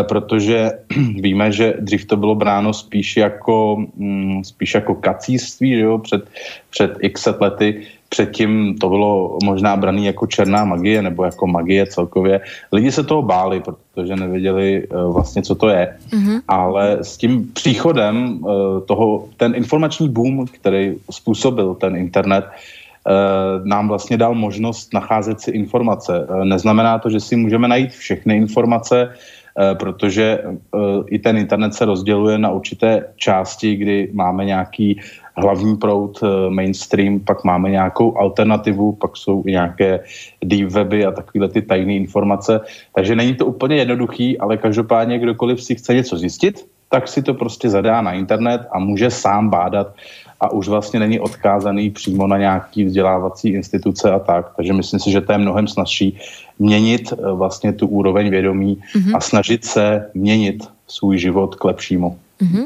protože 0.09 0.71
víme, 1.21 1.53
že 1.53 1.75
dřív 1.81 2.05
to 2.05 2.17
bylo 2.17 2.35
bráno 2.35 2.73
spíš 2.73 3.17
jako, 3.17 3.77
mm, 3.97 4.45
spíš 4.45 4.75
jako 4.75 4.95
kacíství, 4.95 5.75
že 5.75 5.81
jo, 5.81 5.99
před, 5.99 6.29
před 6.71 6.91
x 7.01 7.29
lety. 7.41 7.87
Předtím 8.09 8.79
to 8.79 8.89
bylo 8.89 9.39
možná 9.45 9.77
braný 9.77 10.07
jako 10.07 10.27
černá 10.27 10.65
magie 10.65 11.03
nebo 11.03 11.25
jako 11.25 11.47
magie 11.47 11.87
celkově. 11.87 12.41
Lidi 12.73 12.93
se 12.93 13.05
toho 13.05 13.23
báli, 13.23 13.63
protože 13.95 14.17
nevěděli 14.17 14.87
uh, 14.89 15.15
vlastně, 15.15 15.43
co 15.43 15.55
to 15.55 15.69
je. 15.69 15.97
Mm-hmm. 16.11 16.41
Ale 16.49 16.99
s 17.03 17.17
tím 17.17 17.53
příchodem 17.53 18.39
uh, 18.43 18.81
toho, 18.87 19.29
ten 19.37 19.55
informační 19.55 20.09
boom, 20.09 20.47
který 20.47 20.95
způsobil 21.11 21.75
ten 21.75 21.97
internet, 21.97 22.45
uh, 22.45 23.67
nám 23.67 23.89
vlastně 23.89 24.17
dal 24.17 24.35
možnost 24.35 24.95
nacházet 24.95 25.41
si 25.41 25.51
informace. 25.51 26.27
Neznamená 26.45 26.99
to, 26.99 27.11
že 27.11 27.21
si 27.21 27.37
můžeme 27.37 27.69
najít 27.69 27.91
všechny 27.91 28.37
informace, 28.37 29.11
Eh, 29.57 29.75
protože 29.75 30.39
eh, 30.45 30.79
i 31.09 31.19
ten 31.19 31.37
internet 31.37 31.75
se 31.75 31.85
rozděluje 31.85 32.39
na 32.39 32.51
určité 32.51 33.05
části, 33.17 33.77
kdy 33.77 34.09
máme 34.13 34.45
nějaký 34.45 35.01
hlavní 35.37 35.77
proud, 35.77 36.21
eh, 36.23 36.51
mainstream, 36.51 37.21
pak 37.21 37.45
máme 37.45 37.71
nějakou 37.71 38.19
alternativu, 38.19 38.93
pak 38.93 39.17
jsou 39.17 39.43
i 39.47 39.53
nějaké 39.53 40.01
deep 40.45 40.71
weby 40.71 41.05
a 41.05 41.11
takovéhle 41.11 41.49
ty 41.49 41.63
tajné 41.63 41.95
informace. 41.95 42.61
Takže 42.95 43.17
není 43.17 43.35
to 43.35 43.47
úplně 43.47 43.77
jednoduchý, 43.77 44.39
ale 44.39 44.57
každopádně 44.57 45.19
kdokoliv 45.19 45.63
si 45.63 45.75
chce 45.75 45.95
něco 45.95 46.19
zjistit, 46.19 46.67
tak 46.91 47.09
si 47.09 47.23
to 47.23 47.35
prostě 47.35 47.69
zadá 47.69 48.01
na 48.01 48.13
internet 48.13 48.61
a 48.73 48.79
může 48.79 49.11
sám 49.11 49.51
bádat 49.51 49.95
a 50.41 50.53
už 50.53 50.69
vlastně 50.69 51.01
není 51.01 51.21
odkázaný 51.21 51.91
přímo 51.91 52.27
na 52.27 52.39
nějaký 52.39 52.85
vzdělávací 52.85 53.49
instituce 53.49 54.11
a 54.13 54.19
tak. 54.19 54.53
Takže 54.57 54.73
myslím 54.73 55.01
si, 55.01 55.11
že 55.11 55.21
to 55.21 55.33
je 55.33 55.39
mnohem 55.39 55.69
snažší 55.69 56.19
měnit 56.59 57.13
eh, 57.13 57.33
vlastně 57.33 57.73
tu 57.73 57.87
úroveň 57.87 58.31
vědomí 58.31 58.79
mm-hmm. 58.95 59.17
a 59.17 59.21
snažit 59.21 59.65
se 59.65 60.11
měnit 60.15 60.65
svůj 60.89 61.19
život 61.19 61.55
k 61.55 61.65
lepšímu. 61.65 62.19
Mm-hmm. 62.43 62.65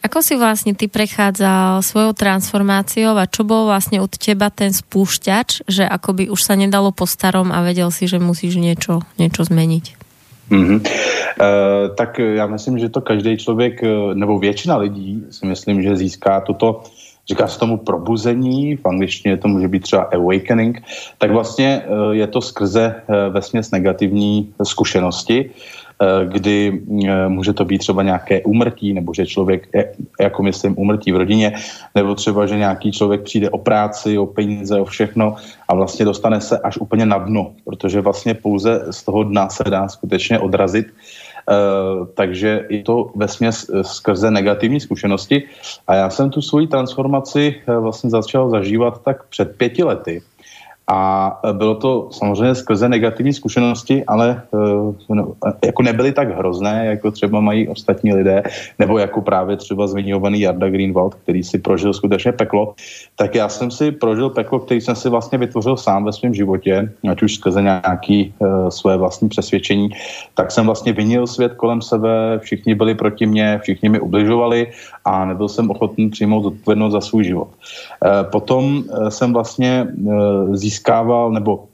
Ako 0.00 0.24
si 0.24 0.32
vlastne 0.32 0.72
ty 0.72 0.88
prechádzal 0.88 1.84
svojou 1.84 2.16
transformáciou 2.16 3.20
a 3.20 3.28
čo 3.28 3.44
bol 3.44 3.68
vlastne 3.68 4.00
od 4.00 4.08
teba 4.16 4.48
ten 4.48 4.72
spúšťač, 4.72 5.68
že 5.68 5.84
akoby 5.84 6.32
už 6.32 6.40
sa 6.40 6.56
nedalo 6.56 6.88
po 6.88 7.04
starom 7.04 7.52
a 7.52 7.60
vedel 7.60 7.92
si, 7.92 8.08
že 8.08 8.16
musíš 8.16 8.56
niečo, 8.56 9.04
niečo 9.20 9.44
zmeniť? 9.44 9.84
Mm-hmm. 10.50 10.78
Uh, 10.82 11.94
tak 11.94 12.18
já 12.18 12.46
myslím, 12.46 12.78
že 12.78 12.88
to 12.88 13.00
každý 13.00 13.36
člověk, 13.36 13.82
nebo 14.14 14.38
většina 14.38 14.76
lidí 14.76 15.22
si 15.30 15.46
myslím, 15.46 15.82
že 15.82 15.96
získá 15.96 16.40
toto 16.40 16.82
říká 17.28 17.48
se 17.48 17.58
tomu 17.58 17.76
probuzení, 17.76 18.76
v 18.76 18.86
angličtině 18.86 19.36
to 19.36 19.48
může 19.48 19.68
být 19.68 19.82
třeba 19.82 20.02
awakening, 20.02 20.82
tak 21.18 21.30
vlastně 21.30 21.82
je 22.10 22.26
to 22.26 22.40
skrze 22.40 23.02
vesměs 23.30 23.70
negativní 23.70 24.54
zkušenosti, 24.62 25.50
kdy 26.24 26.80
může 27.28 27.52
to 27.52 27.64
být 27.64 27.78
třeba 27.78 28.02
nějaké 28.02 28.42
úmrtí, 28.42 28.92
nebo 28.92 29.14
že 29.14 29.26
člověk, 29.26 29.68
jako 30.20 30.42
myslím, 30.42 30.74
úmrtí 30.78 31.12
v 31.12 31.16
rodině, 31.16 31.52
nebo 31.94 32.14
třeba, 32.14 32.46
že 32.46 32.56
nějaký 32.56 32.92
člověk 32.92 33.22
přijde 33.22 33.50
o 33.50 33.58
práci, 33.58 34.18
o 34.18 34.26
peníze, 34.26 34.80
o 34.80 34.84
všechno 34.84 35.36
a 35.68 35.74
vlastně 35.74 36.04
dostane 36.04 36.40
se 36.40 36.58
až 36.58 36.76
úplně 36.76 37.06
na 37.06 37.18
dno, 37.18 37.52
protože 37.64 38.00
vlastně 38.00 38.34
pouze 38.34 38.86
z 38.90 39.02
toho 39.04 39.24
dna 39.24 39.48
se 39.48 39.64
dá 39.64 39.88
skutečně 39.88 40.38
odrazit 40.38 40.86
takže 42.14 42.66
je 42.68 42.82
to 42.82 43.10
ve 43.14 43.28
směs 43.28 43.66
eh, 43.68 43.84
skrze 43.84 44.30
negativní 44.30 44.80
zkušenosti. 44.80 45.42
A 45.86 45.94
já 45.94 46.10
jsem 46.10 46.30
tu 46.30 46.42
svoji 46.42 46.66
transformaci 46.66 47.62
vlastně 47.66 48.10
začal 48.10 48.50
zažívat 48.50 49.02
tak 49.02 49.26
před 49.28 49.56
pěti 49.56 49.84
lety. 49.84 50.22
A 50.92 51.40
bylo 51.52 51.74
to 51.74 52.08
samozřejmě 52.10 52.54
skrze 52.54 52.88
negativní 52.88 53.32
zkušenosti, 53.32 54.04
ale 54.04 54.42
uh, 54.50 54.94
no, 55.08 55.32
jako 55.64 55.82
nebyly 55.82 56.12
tak 56.12 56.36
hrozné, 56.36 56.86
jako 56.86 57.10
třeba 57.10 57.40
mají 57.40 57.68
ostatní 57.68 58.14
lidé, 58.14 58.42
nebo 58.78 58.98
jako 58.98 59.20
právě 59.20 59.56
třeba 59.56 59.86
zmiňovaný 59.86 60.40
Jarda 60.40 60.68
Greenwald, 60.68 61.14
který 61.14 61.42
si 61.42 61.58
prožil 61.58 61.94
skutečně 61.94 62.32
peklo. 62.32 62.74
Tak 63.16 63.34
já 63.34 63.48
jsem 63.48 63.70
si 63.70 63.92
prožil 63.92 64.30
peklo, 64.30 64.58
který 64.58 64.80
jsem 64.80 64.96
si 64.96 65.08
vlastně 65.08 65.38
vytvořil 65.38 65.76
sám 65.76 66.04
ve 66.04 66.12
svém 66.12 66.34
životě, 66.34 66.90
ať 67.10 67.22
už 67.22 67.34
skrze 67.34 67.62
nějaký 67.62 68.34
uh, 68.38 68.68
své 68.68 68.96
vlastní 68.96 69.28
přesvědčení, 69.28 69.88
tak 70.34 70.50
jsem 70.50 70.66
vlastně 70.66 70.92
vinil 70.92 71.26
svět 71.26 71.54
kolem 71.54 71.82
sebe, 71.82 72.38
všichni 72.42 72.74
byli 72.74 72.94
proti 72.94 73.26
mně, 73.26 73.58
všichni 73.62 73.88
mi 73.88 74.00
ubližovali 74.00 74.66
a 75.04 75.24
nebyl 75.24 75.48
jsem 75.48 75.70
ochotný 75.70 76.10
přijmout 76.10 76.46
odpovědnost 76.46 76.92
za 76.92 77.00
svůj 77.00 77.24
život. 77.24 77.48
Potom 78.30 78.84
jsem 79.08 79.32
vlastně 79.32 79.86
získal 80.52 80.79
získával, 80.80 81.32
nebo 81.32 81.68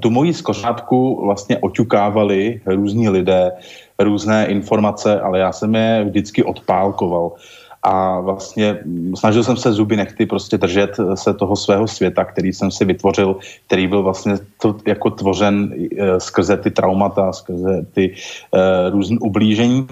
tu 0.00 0.10
moji 0.10 0.32
skořápku 0.32 1.24
vlastně 1.24 1.58
oťukávali 1.60 2.60
různí 2.66 3.08
lidé, 3.08 3.52
různé 3.98 4.46
informace, 4.46 5.20
ale 5.20 5.38
já 5.38 5.52
jsem 5.52 5.74
je 5.74 6.04
vždycky 6.08 6.40
odpálkoval. 6.44 7.32
A 7.82 8.20
vlastně 8.20 8.78
snažil 9.14 9.44
jsem 9.44 9.56
se 9.56 9.72
zuby 9.72 9.96
nechty 9.96 10.26
prostě 10.26 10.58
držet 10.58 10.98
se 11.14 11.30
toho 11.34 11.56
svého 11.56 11.86
světa, 11.86 12.24
který 12.24 12.52
jsem 12.52 12.70
si 12.70 12.84
vytvořil, 12.84 13.38
který 13.66 13.86
byl 13.86 14.02
vlastně 14.02 14.42
to, 14.60 14.76
jako 14.86 15.10
tvořen 15.10 15.70
e, 15.72 16.20
skrze 16.20 16.56
ty 16.56 16.70
traumata, 16.70 17.32
skrze 17.32 17.86
ty 17.94 18.04
e, 18.12 18.90
různé 18.90 19.16
ublížení 19.22 19.86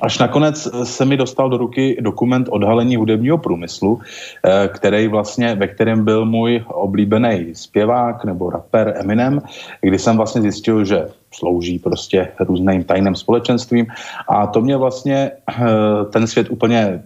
Až 0.00 0.18
nakonec 0.18 0.68
se 0.84 1.04
mi 1.04 1.16
dostal 1.16 1.50
do 1.50 1.56
ruky 1.56 1.96
dokument 2.00 2.48
odhalení 2.50 2.96
hudebního 2.96 3.38
průmyslu, 3.38 4.00
eh, 4.44 4.68
který 4.68 5.08
vlastně, 5.08 5.54
ve 5.54 5.68
kterém 5.68 6.04
byl 6.04 6.24
můj 6.24 6.64
oblíbený 6.68 7.52
zpěvák 7.52 8.24
nebo 8.24 8.50
rapper 8.50 8.94
Eminem, 8.96 9.42
kdy 9.80 9.98
jsem 9.98 10.16
vlastně 10.16 10.42
zjistil, 10.42 10.84
že 10.84 11.08
slouží 11.34 11.78
prostě 11.78 12.28
různým 12.40 12.84
tajným 12.84 13.14
společenstvím. 13.14 13.86
A 14.28 14.46
to 14.46 14.60
mě 14.60 14.76
vlastně 14.76 15.30
eh, 15.50 15.64
ten 16.12 16.26
svět 16.26 16.50
úplně 16.50 17.02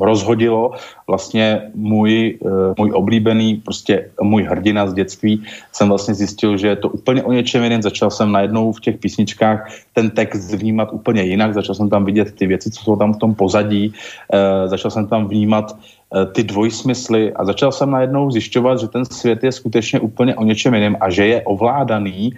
rozhodilo. 0.00 0.72
Vlastně 1.06 1.70
můj, 1.74 2.38
eh, 2.46 2.74
můj 2.78 2.90
oblíbený, 2.94 3.62
prostě 3.64 4.10
můj 4.22 4.42
hrdina 4.42 4.86
z 4.86 4.94
dětství, 4.94 5.42
jsem 5.72 5.88
vlastně 5.88 6.14
zjistil, 6.14 6.56
že 6.56 6.68
je 6.68 6.76
to 6.76 6.88
úplně 6.88 7.22
o 7.22 7.32
něčem 7.32 7.62
jiném. 7.62 7.82
Začal 7.82 8.10
jsem 8.10 8.32
najednou 8.32 8.72
v 8.72 8.80
těch 8.80 8.96
písničkách 8.98 9.68
ten 9.94 10.10
text 10.10 10.54
vnímat 10.54 10.92
úplně 10.92 11.22
jinak, 11.22 11.54
začal 11.54 11.74
jsem 11.74 11.88
tam 11.90 12.04
vidět 12.04 12.34
ty 12.34 12.46
věci, 12.46 12.70
co 12.70 12.80
jsou 12.84 12.96
tam 12.96 13.14
v 13.14 13.18
tom 13.18 13.34
pozadí, 13.34 13.92
eh, 14.32 14.68
začal 14.68 14.90
jsem 14.90 15.06
tam 15.06 15.28
vnímat 15.28 15.76
eh, 16.12 16.26
ty 16.36 16.44
dvojsmysly 16.44 17.32
a 17.32 17.44
začal 17.44 17.72
jsem 17.72 17.88
najednou 17.90 18.30
zjišťovat, 18.30 18.80
že 18.84 18.88
ten 18.88 19.04
svět 19.04 19.44
je 19.44 19.52
skutečně 19.52 20.00
úplně 20.00 20.36
o 20.36 20.44
něčem 20.44 20.74
jiném 20.74 20.96
a 21.00 21.08
že 21.08 21.26
je 21.26 21.38
ovládaný 21.48 22.36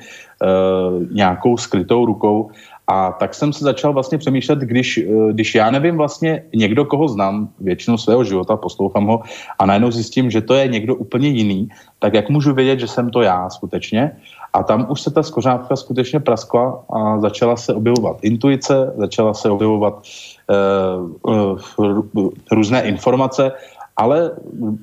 nějakou 1.10 1.56
skrytou 1.56 2.04
rukou 2.04 2.50
a 2.86 3.12
tak 3.12 3.34
jsem 3.34 3.52
se 3.52 3.64
začal 3.64 3.92
vlastně 3.92 4.18
přemýšlet, 4.18 4.58
když, 4.58 4.98
eh, 4.98 5.32
když 5.32 5.54
já 5.54 5.70
nevím 5.70 5.96
vlastně 5.96 6.42
někdo, 6.54 6.84
koho 6.84 7.08
znám 7.08 7.48
většinu 7.60 7.98
svého 7.98 8.24
života, 8.24 8.56
poslouchám 8.56 9.06
ho 9.06 9.22
a 9.58 9.66
najednou 9.66 9.90
zjistím, 9.90 10.30
že 10.30 10.40
to 10.40 10.54
je 10.54 10.68
někdo 10.68 10.94
úplně 10.94 11.28
jiný, 11.28 11.68
tak 11.98 12.14
jak 12.14 12.28
můžu 12.28 12.54
vědět, 12.54 12.80
že 12.80 12.88
jsem 12.88 13.10
to 13.10 13.22
já 13.22 13.50
skutečně? 13.50 14.16
A 14.52 14.62
tam 14.62 14.86
už 14.90 15.00
se 15.00 15.10
ta 15.10 15.22
skořápka 15.22 15.76
skutečně 15.76 16.20
praskla 16.20 16.84
a 16.90 17.20
začala 17.20 17.56
se 17.56 17.74
objevovat 17.74 18.16
intuice, 18.22 18.92
začala 18.96 19.34
se 19.34 19.50
objevovat 19.50 20.02
uh, 21.26 21.58
uh, 21.82 22.30
různé 22.52 22.82
informace 22.82 23.52
ale, 23.96 24.30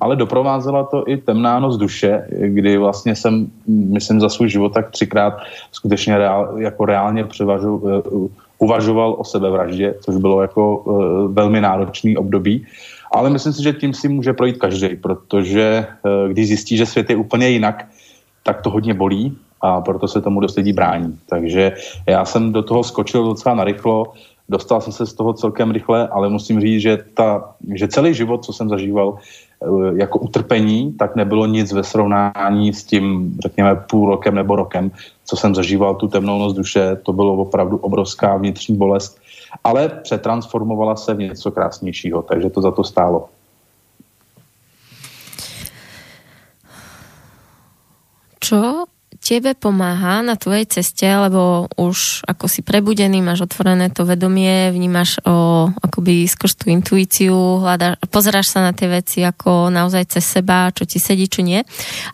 ale 0.00 0.16
doprovázela 0.16 0.84
to 0.84 1.08
i 1.08 1.16
temná 1.16 1.60
noc 1.60 1.76
duše, 1.76 2.26
kdy 2.30 2.78
vlastně 2.78 3.16
jsem, 3.16 3.46
myslím, 3.66 4.20
za 4.20 4.28
svůj 4.28 4.48
život 4.48 4.74
tak 4.74 4.90
třikrát 4.90 5.34
skutečně 5.72 6.18
reál, 6.18 6.58
jako 6.58 6.84
reálně 6.84 7.24
převažu, 7.24 7.76
uh, 7.76 8.28
uvažoval 8.58 9.16
o 9.18 9.24
sebevraždě, 9.24 9.94
což 10.00 10.16
bylo 10.16 10.42
jako 10.42 10.78
uh, 10.78 11.32
velmi 11.32 11.60
náročný 11.60 12.16
období. 12.16 12.66
Ale 13.12 13.30
myslím 13.30 13.52
si, 13.52 13.62
že 13.62 13.72
tím 13.72 13.94
si 13.94 14.08
může 14.08 14.32
projít 14.32 14.56
každý, 14.56 14.96
protože 14.96 15.86
uh, 16.04 16.32
když 16.32 16.48
zjistí, 16.48 16.76
že 16.76 16.86
svět 16.86 17.10
je 17.10 17.16
úplně 17.16 17.48
jinak, 17.48 17.84
tak 18.42 18.62
to 18.62 18.70
hodně 18.70 18.94
bolí 18.94 19.36
a 19.60 19.80
proto 19.80 20.08
se 20.08 20.20
tomu 20.20 20.40
dost 20.40 20.56
lidí 20.56 20.72
brání. 20.72 21.18
Takže 21.28 21.72
já 22.06 22.24
jsem 22.24 22.52
do 22.52 22.62
toho 22.62 22.84
skočil 22.84 23.24
docela 23.24 23.54
narychlo, 23.54 24.12
Dostal 24.48 24.80
jsem 24.80 24.92
se 24.92 25.06
z 25.06 25.14
toho 25.14 25.32
celkem 25.32 25.70
rychle, 25.70 26.08
ale 26.08 26.28
musím 26.28 26.60
říct, 26.60 26.80
že, 26.80 27.04
ta, 27.14 27.54
že 27.74 27.88
celý 27.88 28.14
život, 28.14 28.44
co 28.44 28.52
jsem 28.52 28.68
zažíval 28.68 29.16
eh, 29.16 29.66
jako 29.94 30.18
utrpení, 30.18 30.92
tak 30.92 31.16
nebylo 31.16 31.46
nic 31.46 31.72
ve 31.72 31.84
srovnání 31.84 32.74
s 32.74 32.84
tím, 32.84 33.36
řekněme, 33.42 33.76
půl 33.90 34.10
rokem 34.10 34.34
nebo 34.34 34.56
rokem, 34.56 34.90
co 35.24 35.36
jsem 35.36 35.54
zažíval 35.54 35.94
tu 35.94 36.08
temnou 36.08 36.38
noc 36.38 36.56
duše. 36.56 36.96
To 37.02 37.12
bylo 37.12 37.34
opravdu 37.34 37.76
obrovská 37.76 38.36
vnitřní 38.36 38.76
bolest, 38.76 39.20
ale 39.64 39.88
přetransformovala 39.88 40.96
se 40.96 41.14
v 41.14 41.18
něco 41.18 41.50
krásnějšího, 41.50 42.22
takže 42.22 42.50
to 42.50 42.62
za 42.62 42.70
to 42.70 42.84
stálo. 42.84 43.28
Čo 48.40 48.84
tebe 49.22 49.54
pomáha 49.54 50.18
na 50.26 50.34
tvojej 50.34 50.66
ceste, 50.66 51.06
lebo 51.06 51.70
už 51.78 52.26
ako 52.26 52.50
si 52.50 52.66
prebudený, 52.66 53.22
máš 53.22 53.46
otvorené 53.46 53.86
to 53.94 54.02
vedomie, 54.02 54.74
vnímaš 54.74 55.22
o, 55.22 55.70
akoby 55.70 56.26
skrz 56.26 56.58
tú 56.58 56.66
intuíciu, 56.74 57.62
hľadaš, 57.62 58.02
pozeráš 58.10 58.50
sa 58.50 58.66
na 58.66 58.74
tie 58.74 58.90
veci 58.90 59.22
ako 59.22 59.70
naozaj 59.70 60.18
cez 60.18 60.26
seba, 60.26 60.74
čo 60.74 60.82
ti 60.82 60.98
sedí, 60.98 61.30
čo 61.30 61.46
nie. 61.46 61.62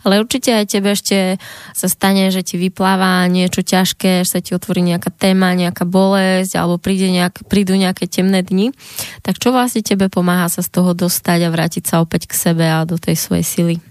Ale 0.05 0.21
určite 0.21 0.53
aj 0.53 0.69
tebe 0.69 0.93
ešte 0.93 1.41
sa 1.73 1.87
stane, 1.89 2.29
že 2.29 2.45
ti 2.45 2.61
vypláva 2.61 3.25
niečo 3.25 3.65
ťažké, 3.65 4.21
že 4.21 4.29
sa 4.29 4.39
ti 4.39 4.53
otvorí 4.53 4.85
nejaká 4.85 5.09
téma, 5.09 5.57
nejaká 5.57 5.89
bolesť, 5.89 6.61
alebo 6.61 6.77
príde 6.77 7.09
nejak, 7.09 7.49
prídu 7.49 7.73
nejaké 7.73 8.05
temné 8.05 8.45
dni. 8.45 8.69
Tak 9.25 9.41
čo 9.41 9.49
vlastne 9.49 9.81
tebe 9.81 10.13
pomáha 10.13 10.45
sa 10.45 10.61
z 10.61 10.69
toho 10.69 10.93
dostať 10.93 11.49
a 11.49 11.49
vrátiť 11.49 11.83
sa 11.89 12.05
opäť 12.05 12.29
k 12.29 12.37
sebe 12.37 12.69
a 12.69 12.85
do 12.85 13.01
tej 13.01 13.17
svojej 13.17 13.43
sily? 13.43 13.88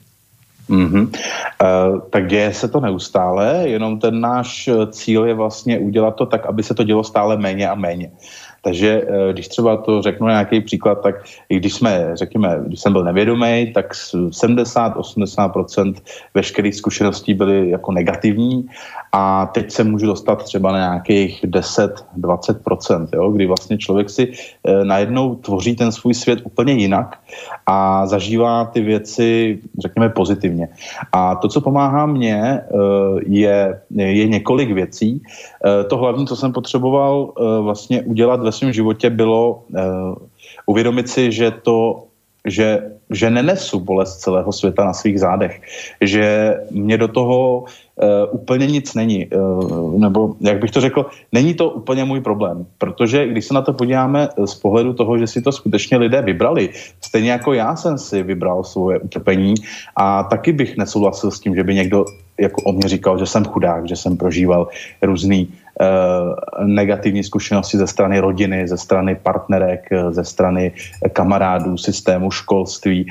Mm-hmm. 0.70 1.08
Uh, 1.08 2.00
tak 2.10 2.26
děje 2.26 2.54
se 2.54 2.68
to 2.68 2.80
neustále, 2.80 3.68
jenom 3.68 3.98
ten 3.98 4.20
náš 4.20 4.70
cíl 4.90 5.24
je 5.24 5.34
vlastně 5.34 5.78
udělat 5.78 6.16
to 6.16 6.26
tak, 6.26 6.46
aby 6.46 6.62
se 6.62 6.74
to 6.74 6.84
dělo 6.84 7.04
stále 7.04 7.36
méně 7.36 7.68
a 7.68 7.74
méně. 7.74 8.10
Takže 8.62 9.02
uh, 9.02 9.32
když 9.32 9.48
třeba 9.48 9.76
to 9.76 10.02
řeknu 10.02 10.26
nějaký 10.26 10.60
příklad, 10.60 11.02
tak 11.02 11.14
i 11.48 11.56
když 11.56 11.74
jsme, 11.74 12.10
řekněme, 12.14 12.60
když 12.66 12.80
jsem 12.80 12.92
byl 12.92 13.04
nevědomý, 13.04 13.72
tak 13.74 13.92
70-80% 13.92 15.94
veškerých 16.34 16.74
zkušeností 16.74 17.34
byly 17.34 17.70
jako 17.70 17.92
negativní 17.92 18.68
a 19.12 19.46
teď 19.46 19.72
se 19.72 19.84
můžu 19.84 20.06
dostat 20.06 20.44
třeba 20.44 20.72
na 20.72 20.78
nějakých 20.78 21.44
10-20%, 21.44 23.08
jo, 23.14 23.30
kdy 23.30 23.46
vlastně 23.46 23.78
člověk 23.78 24.10
si 24.10 24.32
najednou 24.82 25.34
tvoří 25.34 25.76
ten 25.76 25.92
svůj 25.92 26.14
svět 26.14 26.38
úplně 26.44 26.72
jinak 26.72 27.18
a 27.66 28.06
zažívá 28.06 28.64
ty 28.64 28.80
věci, 28.80 29.58
řekněme, 29.78 30.08
pozitivně. 30.08 30.68
A 31.12 31.34
to, 31.34 31.48
co 31.48 31.60
pomáhá 31.60 32.06
mně, 32.06 32.36
e, 32.36 32.62
je, 33.26 33.80
je 33.94 34.26
několik 34.26 34.70
věcí. 34.70 35.22
E, 35.64 35.84
to 35.84 35.96
hlavní, 35.96 36.26
co 36.26 36.36
jsem 36.36 36.52
potřeboval 36.52 37.32
e, 37.36 37.62
vlastně 37.62 38.02
udělat 38.02 38.40
ve 38.40 38.52
svém 38.52 38.72
životě, 38.72 39.10
bylo 39.10 39.62
uvědomit 40.66 41.08
si, 41.08 41.32
že 41.32 41.50
to 41.50 42.07
že, 42.50 42.82
že 43.10 43.30
nenesu 43.30 43.80
bolest 43.80 44.16
celého 44.16 44.52
světa 44.52 44.84
na 44.84 44.92
svých 44.92 45.20
zádech, 45.20 45.60
že 46.00 46.56
mě 46.70 46.98
do 46.98 47.08
toho 47.08 47.64
uh, 47.64 48.06
úplně 48.30 48.66
nic 48.66 48.94
není, 48.94 49.26
uh, 49.26 50.00
nebo 50.00 50.34
jak 50.40 50.58
bych 50.58 50.70
to 50.70 50.80
řekl, 50.80 51.06
není 51.32 51.54
to 51.54 51.70
úplně 51.70 52.04
můj 52.04 52.20
problém, 52.20 52.66
protože 52.78 53.26
když 53.26 53.44
se 53.44 53.54
na 53.54 53.62
to 53.62 53.72
podíváme 53.72 54.28
z 54.44 54.54
pohledu 54.54 54.92
toho, 54.92 55.18
že 55.18 55.26
si 55.26 55.42
to 55.42 55.52
skutečně 55.52 55.96
lidé 55.96 56.22
vybrali, 56.22 56.70
stejně 57.00 57.30
jako 57.30 57.52
já 57.52 57.76
jsem 57.76 57.98
si 57.98 58.22
vybral 58.22 58.64
svoje 58.64 58.98
utrpení 58.98 59.54
a 59.96 60.22
taky 60.22 60.52
bych 60.52 60.76
nesouhlasil 60.76 61.30
s 61.30 61.40
tím, 61.40 61.54
že 61.54 61.64
by 61.64 61.74
někdo 61.74 62.04
jako 62.38 62.62
o 62.62 62.72
mě 62.72 62.88
říkal, 62.88 63.18
že 63.18 63.26
jsem 63.26 63.44
chudák, 63.44 63.88
že 63.88 63.96
jsem 63.96 64.16
prožíval 64.16 64.68
různý 65.02 65.48
negativní 66.64 67.24
zkušenosti 67.24 67.78
ze 67.78 67.86
strany 67.86 68.20
rodiny, 68.20 68.68
ze 68.68 68.76
strany 68.76 69.14
partnerek, 69.14 69.88
ze 70.10 70.24
strany 70.24 70.72
kamarádů, 71.12 71.76
systému 71.76 72.30
školství, 72.30 73.06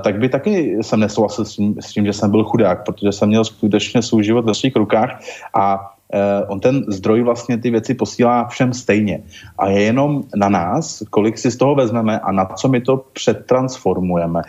tak 0.00 0.18
by 0.18 0.28
taky 0.28 0.78
jsem 0.82 1.00
nesouhlasil 1.00 1.44
s 1.80 1.92
tím, 1.92 2.06
že 2.06 2.12
jsem 2.12 2.30
byl 2.30 2.44
chudák, 2.44 2.84
protože 2.84 3.12
jsem 3.12 3.28
měl 3.28 3.44
skutečně 3.44 4.02
svůj 4.02 4.24
život 4.24 4.44
ve 4.44 4.54
svých 4.54 4.76
rukách 4.76 5.20
a 5.54 5.94
on 6.48 6.60
ten 6.60 6.84
zdroj 6.88 7.22
vlastně 7.22 7.58
ty 7.58 7.70
věci 7.70 7.94
posílá 7.94 8.48
všem 8.48 8.72
stejně. 8.72 9.20
A 9.58 9.68
je 9.68 9.82
jenom 9.82 10.22
na 10.36 10.48
nás, 10.48 11.02
kolik 11.10 11.38
si 11.38 11.50
z 11.50 11.56
toho 11.56 11.74
vezmeme 11.74 12.20
a 12.20 12.32
na 12.32 12.44
co 12.44 12.68
my 12.68 12.80
to 12.80 13.04
přetransformujeme. 13.12 14.42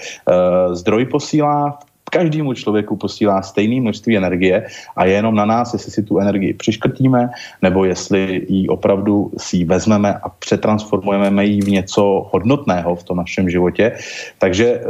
Zdroj 0.71 1.05
posílá 1.05 1.79
každému 2.09 2.53
člověku 2.53 2.95
posílá 2.95 3.41
stejné 3.41 3.81
množství 3.81 4.17
energie 4.17 4.65
a 4.95 5.05
je 5.05 5.13
jenom 5.13 5.35
na 5.35 5.45
nás, 5.45 5.73
jestli 5.73 5.91
si 5.91 6.03
tu 6.03 6.19
energii 6.19 6.53
přiškrtíme, 6.53 7.29
nebo 7.61 7.85
jestli 7.85 8.45
ji 8.49 8.67
opravdu 8.67 9.31
si 9.37 9.57
ji 9.57 9.65
vezmeme 9.65 10.13
a 10.13 10.29
přetransformujeme 10.29 11.45
ji 11.45 11.61
v 11.61 11.69
něco 11.69 12.29
hodnotného 12.31 12.95
v 12.95 13.03
tom 13.03 13.17
našem 13.17 13.49
životě. 13.49 13.91
Takže 14.39 14.65
eh, 14.65 14.83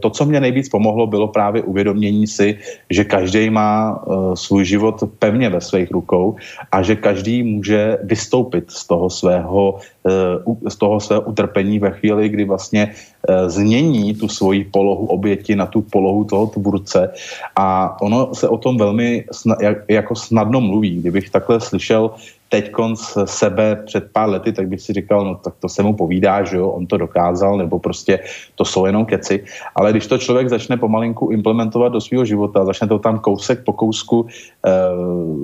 to, 0.00 0.10
co 0.10 0.24
mě 0.24 0.40
nejvíc 0.40 0.68
pomohlo, 0.68 1.06
bylo 1.06 1.28
právě 1.28 1.62
uvědomění 1.62 2.26
si, 2.26 2.58
že 2.90 3.04
každý 3.04 3.50
má 3.50 3.96
eh, 3.96 4.36
svůj 4.36 4.64
život 4.64 5.04
pevně 5.18 5.48
ve 5.48 5.60
svých 5.60 5.90
rukou 5.90 6.36
a 6.72 6.82
že 6.82 6.96
každý 6.96 7.42
může 7.42 7.98
vystoupit 8.02 8.70
z 8.70 8.86
toho 8.86 9.10
svého 9.10 9.78
Eh, 10.06 10.70
z 10.70 10.76
toho 10.76 11.00
svého 11.00 11.22
utrpení 11.22 11.78
ve 11.78 11.90
chvíli, 11.90 12.28
kdy 12.28 12.44
vlastně 12.44 12.94
změní 13.46 14.14
tu 14.14 14.28
svoji 14.28 14.64
polohu 14.64 15.06
oběti 15.06 15.56
na 15.56 15.66
tu 15.66 15.82
polohu 15.82 16.24
toho 16.24 16.46
tvůrce 16.46 17.12
a 17.56 17.96
ono 18.00 18.34
se 18.34 18.48
o 18.48 18.58
tom 18.58 18.78
velmi 18.78 19.24
jako 19.88 20.14
snadno 20.14 20.60
mluví. 20.60 20.96
Kdybych 20.96 21.30
takhle 21.30 21.60
slyšel 21.60 22.10
teď 22.48 22.70
konc 22.70 23.18
sebe 23.24 23.82
před 23.86 24.12
pár 24.12 24.28
lety, 24.28 24.52
tak 24.52 24.68
bych 24.68 24.80
si 24.80 24.92
říkal, 24.92 25.24
no 25.24 25.34
tak 25.34 25.54
to 25.60 25.68
se 25.68 25.82
mu 25.82 25.92
povídá, 25.94 26.44
že 26.44 26.56
jo, 26.56 26.68
on 26.68 26.86
to 26.86 26.96
dokázal, 26.96 27.58
nebo 27.58 27.78
prostě 27.78 28.20
to 28.54 28.64
jsou 28.64 28.86
jenom 28.86 29.04
keci. 29.04 29.44
Ale 29.74 29.90
když 29.90 30.06
to 30.06 30.18
člověk 30.18 30.48
začne 30.48 30.76
pomalinku 30.76 31.30
implementovat 31.30 31.92
do 31.92 32.00
svého 32.00 32.24
života, 32.24 32.64
začne 32.64 32.86
to 32.86 32.98
tam 32.98 33.18
kousek 33.18 33.64
po 33.64 33.72
kousku 33.72 34.26
e, 34.26 34.70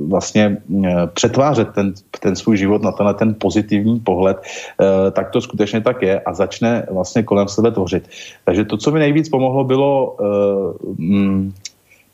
vlastně 0.08 0.56
e, 0.84 1.06
přetvářet 1.06 1.68
ten, 1.74 1.92
ten 2.20 2.36
svůj 2.36 2.56
život 2.56 2.82
na 2.82 2.92
tenhle 2.92 3.14
ten 3.14 3.34
pozitivní 3.34 4.00
pohled, 4.00 4.36
e, 4.38 5.10
tak 5.10 5.30
to 5.30 5.40
skutečně 5.40 5.80
tak 5.80 6.02
je 6.02 6.20
a 6.20 6.34
začne 6.34 6.86
vlastně 6.90 7.22
kolem 7.22 7.48
sebe 7.48 7.70
tvořit. 7.70 8.08
Takže 8.44 8.64
to, 8.64 8.76
co 8.76 8.90
mi 8.90 8.98
nejvíc 8.98 9.28
pomohlo, 9.28 9.64
bylo 9.64 10.16
e, 10.20 10.24
mm, 10.98 11.52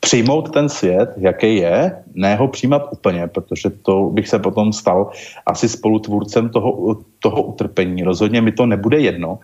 přijmout 0.00 0.52
ten 0.52 0.68
svět, 0.68 1.10
jaký 1.16 1.56
je, 1.56 1.96
ne 2.14 2.36
ho 2.36 2.48
přijímat 2.48 2.88
úplně, 2.90 3.26
protože 3.26 3.70
to 3.70 4.10
bych 4.12 4.28
se 4.28 4.38
potom 4.38 4.72
stal 4.72 5.10
asi 5.46 5.68
spolutvůrcem 5.68 6.48
toho, 6.48 6.96
toho 7.18 7.42
utrpení. 7.42 8.02
Rozhodně 8.02 8.40
mi 8.40 8.52
to 8.52 8.66
nebude 8.66 8.98
jedno, 8.98 9.38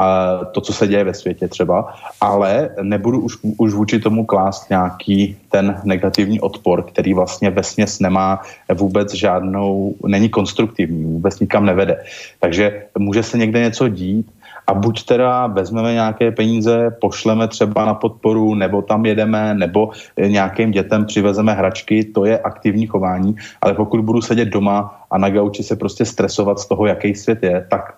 a 0.00 0.36
to, 0.44 0.60
co 0.60 0.72
se 0.72 0.86
děje 0.86 1.04
ve 1.04 1.14
světě 1.14 1.48
třeba, 1.48 1.94
ale 2.20 2.70
nebudu 2.82 3.20
už, 3.20 3.36
už 3.56 3.74
vůči 3.74 4.00
tomu 4.00 4.24
klást 4.24 4.70
nějaký 4.70 5.36
ten 5.50 5.80
negativní 5.84 6.40
odpor, 6.40 6.82
který 6.82 7.14
vlastně 7.14 7.50
ve 7.50 7.62
směs 7.62 8.00
nemá 8.00 8.42
vůbec 8.74 9.14
žádnou, 9.14 9.94
není 10.06 10.28
konstruktivní, 10.28 11.04
vůbec 11.04 11.40
nikam 11.40 11.66
nevede. 11.66 12.02
Takže 12.40 12.84
může 12.98 13.22
se 13.22 13.38
někde 13.38 13.60
něco 13.60 13.88
dít, 13.88 14.26
a 14.66 14.74
buď 14.74 15.04
teda 15.04 15.46
vezmeme 15.46 15.92
nějaké 15.92 16.30
peníze, 16.32 16.90
pošleme 17.00 17.48
třeba 17.48 17.84
na 17.84 17.94
podporu, 17.94 18.54
nebo 18.54 18.82
tam 18.82 19.06
jedeme, 19.06 19.54
nebo 19.54 19.90
nějakým 20.26 20.70
dětem 20.70 21.06
přivezeme 21.06 21.52
hračky, 21.52 22.04
to 22.04 22.24
je 22.24 22.38
aktivní 22.38 22.86
chování, 22.86 23.36
ale 23.60 23.74
pokud 23.74 24.00
budu 24.00 24.22
sedět 24.22 24.48
doma 24.48 25.04
a 25.10 25.18
na 25.18 25.30
gauči 25.30 25.62
se 25.62 25.76
prostě 25.76 26.04
stresovat 26.04 26.58
z 26.58 26.66
toho, 26.66 26.86
jaký 26.86 27.14
svět 27.14 27.42
je, 27.42 27.66
tak 27.70 27.94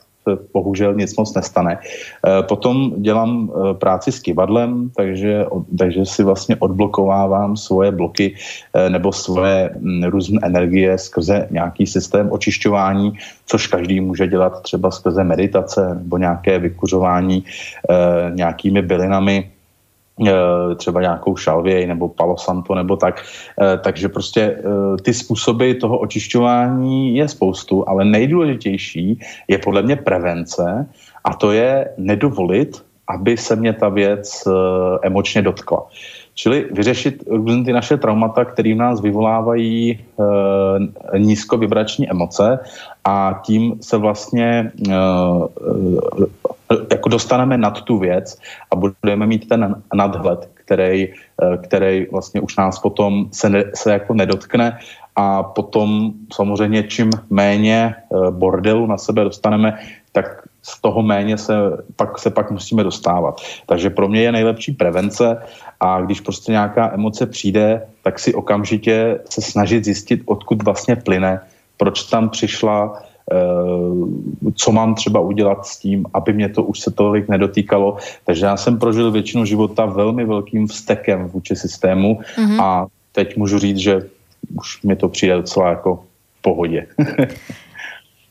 bohužel 0.52 0.94
nic 0.94 1.16
moc 1.16 1.34
nestane. 1.34 1.78
Eh, 1.78 2.42
potom 2.42 2.92
dělám 2.96 3.50
eh, 3.50 3.74
práci 3.74 4.12
s 4.12 4.20
kivadlem, 4.20 4.90
takže, 4.96 5.46
takže 5.78 6.06
si 6.06 6.22
vlastně 6.22 6.56
odblokovávám 6.56 7.56
svoje 7.56 7.90
bloky 7.92 8.34
eh, 8.74 8.90
nebo 8.90 9.12
svoje 9.12 9.70
mm, 9.78 10.04
různé 10.04 10.40
energie 10.42 10.98
skrze 10.98 11.48
nějaký 11.51 11.86
systém 11.86 12.32
očišťování, 12.32 13.12
což 13.46 13.66
každý 13.66 14.01
může 14.01 14.26
dělat 14.26 14.62
třeba 14.62 14.90
skrze 14.90 15.24
meditace 15.24 15.94
nebo 15.94 16.18
nějaké 16.18 16.59
vykuřování 16.59 17.44
nějakými 18.34 18.82
bylinami, 18.82 19.53
třeba 20.77 21.01
nějakou 21.01 21.36
šalvěj 21.36 21.86
nebo 21.86 22.09
palosanto 22.09 22.74
nebo 22.74 22.97
tak. 22.97 23.23
Eh, 23.62 23.78
takže 23.78 24.09
prostě 24.09 24.41
eh, 24.41 24.62
ty 25.03 25.15
způsoby 25.15 25.73
toho 25.73 25.99
očišťování 25.99 27.16
je 27.16 27.28
spoustu, 27.28 27.89
ale 27.89 28.05
nejdůležitější 28.05 29.20
je 29.49 29.59
podle 29.59 29.82
mě 29.82 29.97
prevence 29.97 30.86
a 31.24 31.35
to 31.35 31.53
je 31.53 31.91
nedovolit, 31.99 32.85
aby 33.09 33.36
se 33.36 33.57
mě 33.57 33.73
ta 33.73 33.89
věc 33.89 34.49
emočně 35.03 35.43
dotkla. 35.43 35.86
Čili 36.35 36.66
vyřešit 36.73 37.23
různé 37.31 37.65
ty 37.65 37.73
naše 37.73 37.97
traumata, 37.97 38.45
které 38.45 38.74
v 38.74 38.77
nás 38.77 39.01
vyvolávají 39.01 39.91
e, 39.91 39.99
nízkovibrační 41.19 42.11
emoce 42.11 42.59
a 43.05 43.41
tím 43.47 43.78
se 43.81 43.97
vlastně 43.97 44.73
e, 44.89 44.95
jako 46.90 47.09
dostaneme 47.09 47.59
nad 47.59 47.82
tu 47.82 47.98
věc 47.98 48.38
a 48.70 48.76
budeme 48.76 49.26
mít 49.26 49.48
ten 49.48 49.82
nadhled, 49.94 50.51
který, 50.55 51.09
eh, 51.09 51.56
který 51.56 52.06
vlastně 52.12 52.40
už 52.40 52.56
nás 52.56 52.78
potom 52.78 53.28
se, 53.32 53.48
ne, 53.51 53.64
se 53.74 53.92
jako 53.92 54.14
nedotkne 54.14 54.78
a 55.16 55.42
potom 55.42 56.12
samozřejmě 56.32 56.82
čím 56.82 57.10
méně 57.30 57.94
eh, 57.94 58.30
bordelu 58.30 58.86
na 58.86 58.98
sebe 58.98 59.24
dostaneme, 59.24 59.78
tak 60.12 60.42
z 60.62 60.80
toho 60.80 61.02
méně 61.02 61.38
se 61.38 61.55
pak, 61.96 62.18
se 62.18 62.30
pak 62.30 62.51
musíme 62.51 62.84
dostávat. 62.84 63.40
Takže 63.66 63.90
pro 63.90 64.09
mě 64.09 64.22
je 64.22 64.32
nejlepší 64.32 64.72
prevence 64.72 65.38
a 65.80 66.01
když 66.01 66.20
prostě 66.20 66.52
nějaká 66.52 66.94
emoce 66.94 67.26
přijde, 67.26 67.86
tak 68.02 68.18
si 68.18 68.34
okamžitě 68.34 69.20
se 69.30 69.42
snažit 69.42 69.84
zjistit, 69.84 70.22
odkud 70.24 70.62
vlastně 70.62 70.96
plyne, 70.96 71.40
proč 71.76 72.02
tam 72.02 72.28
přišla, 72.28 73.02
co 74.55 74.72
mám 74.72 74.94
třeba 74.94 75.20
udělat 75.20 75.66
s 75.66 75.78
tím, 75.78 76.06
aby 76.14 76.32
mě 76.32 76.48
to 76.48 76.62
už 76.62 76.80
se 76.80 76.90
tolik 76.90 77.28
nedotýkalo. 77.28 77.96
Takže 78.24 78.46
já 78.46 78.56
jsem 78.56 78.78
prožil 78.78 79.10
většinu 79.10 79.44
života 79.44 79.86
velmi 79.86 80.24
velkým 80.24 80.66
vstekem 80.66 81.28
vůči 81.28 81.56
systému 81.56 82.20
mm-hmm. 82.36 82.62
a 82.62 82.86
teď 83.12 83.36
můžu 83.36 83.59
říct, 83.59 83.78
že 83.78 84.02
už 84.55 84.82
mi 84.82 84.96
to 84.96 85.09
přijde 85.09 85.34
docela 85.34 85.68
jako 85.68 86.05
v 86.38 86.42
pohodě. 86.42 86.86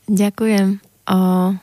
Ďakujem. 0.04 0.84
Uh, 1.08 1.56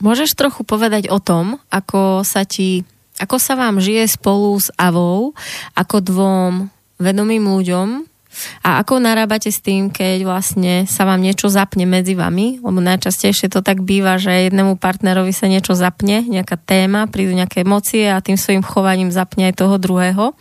môžeš 0.00 0.32
trochu 0.32 0.64
povedať 0.64 1.12
o 1.12 1.20
tom, 1.20 1.60
ako 1.68 2.24
sa 2.24 2.48
ti, 2.48 2.80
ako 3.20 3.36
sa 3.36 3.60
vám 3.60 3.76
žije 3.76 4.08
spolu 4.08 4.56
s 4.56 4.72
Avou, 4.80 5.36
ako 5.76 6.00
dvom 6.00 6.52
vedomým 6.96 7.44
ľuďom, 7.44 8.08
a 8.62 8.80
ako 8.82 9.00
narábate 9.00 9.52
s 9.52 9.60
tým, 9.60 9.90
keď 9.92 10.24
vlastne 10.26 10.74
sa 10.84 11.06
vám 11.06 11.22
niečo 11.22 11.50
zapne 11.52 11.84
medzi 11.84 12.16
vami? 12.16 12.58
Lebo 12.62 12.78
najčastejšie 12.82 13.52
to 13.52 13.60
tak 13.60 13.82
býva, 13.82 14.18
že 14.20 14.50
jednému 14.50 14.78
partnerovi 14.80 15.30
sa 15.30 15.46
niečo 15.46 15.76
zapne, 15.76 16.24
nejaká 16.24 16.58
téma, 16.58 17.06
prídu 17.10 17.34
nejaké 17.34 17.62
emócie 17.62 18.10
a 18.10 18.22
tým 18.24 18.38
svojim 18.38 18.64
chovaním 18.64 19.14
zapne 19.14 19.52
aj 19.52 19.58
toho 19.60 19.76
druhého. 19.78 20.34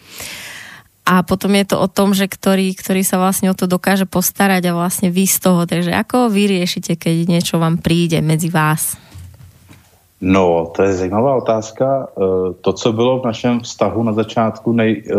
A 1.03 1.19
potom 1.19 1.51
je 1.51 1.67
to 1.67 1.83
o 1.83 1.91
tom, 1.91 2.15
že 2.15 2.31
ktorý, 2.31 2.71
ktorý 2.79 3.03
sa 3.03 3.19
vlastne 3.19 3.51
o 3.51 3.57
to 3.57 3.67
dokáže 3.67 4.07
postarať 4.07 4.71
a 4.71 4.77
vlastne 4.77 5.11
vy 5.11 5.27
z 5.27 5.37
toho. 5.43 5.67
Takže 5.67 5.91
ako 5.91 6.31
vy 6.31 6.47
riešite, 6.47 6.95
keď 6.95 7.27
niečo 7.27 7.59
vám 7.59 7.83
príde 7.83 8.23
medzi 8.23 8.47
vás? 8.47 8.95
No, 10.23 10.71
to 10.75 10.83
je 10.83 10.93
zajímavá 10.93 11.35
otázka. 11.35 12.07
Eh, 12.07 12.53
to, 12.61 12.73
co 12.73 12.93
bylo 12.93 13.19
v 13.19 13.25
našem 13.25 13.59
vztahu 13.59 14.03
na 14.03 14.13
začátku 14.13 14.71
nej, 14.71 15.03
eh, 15.03 15.15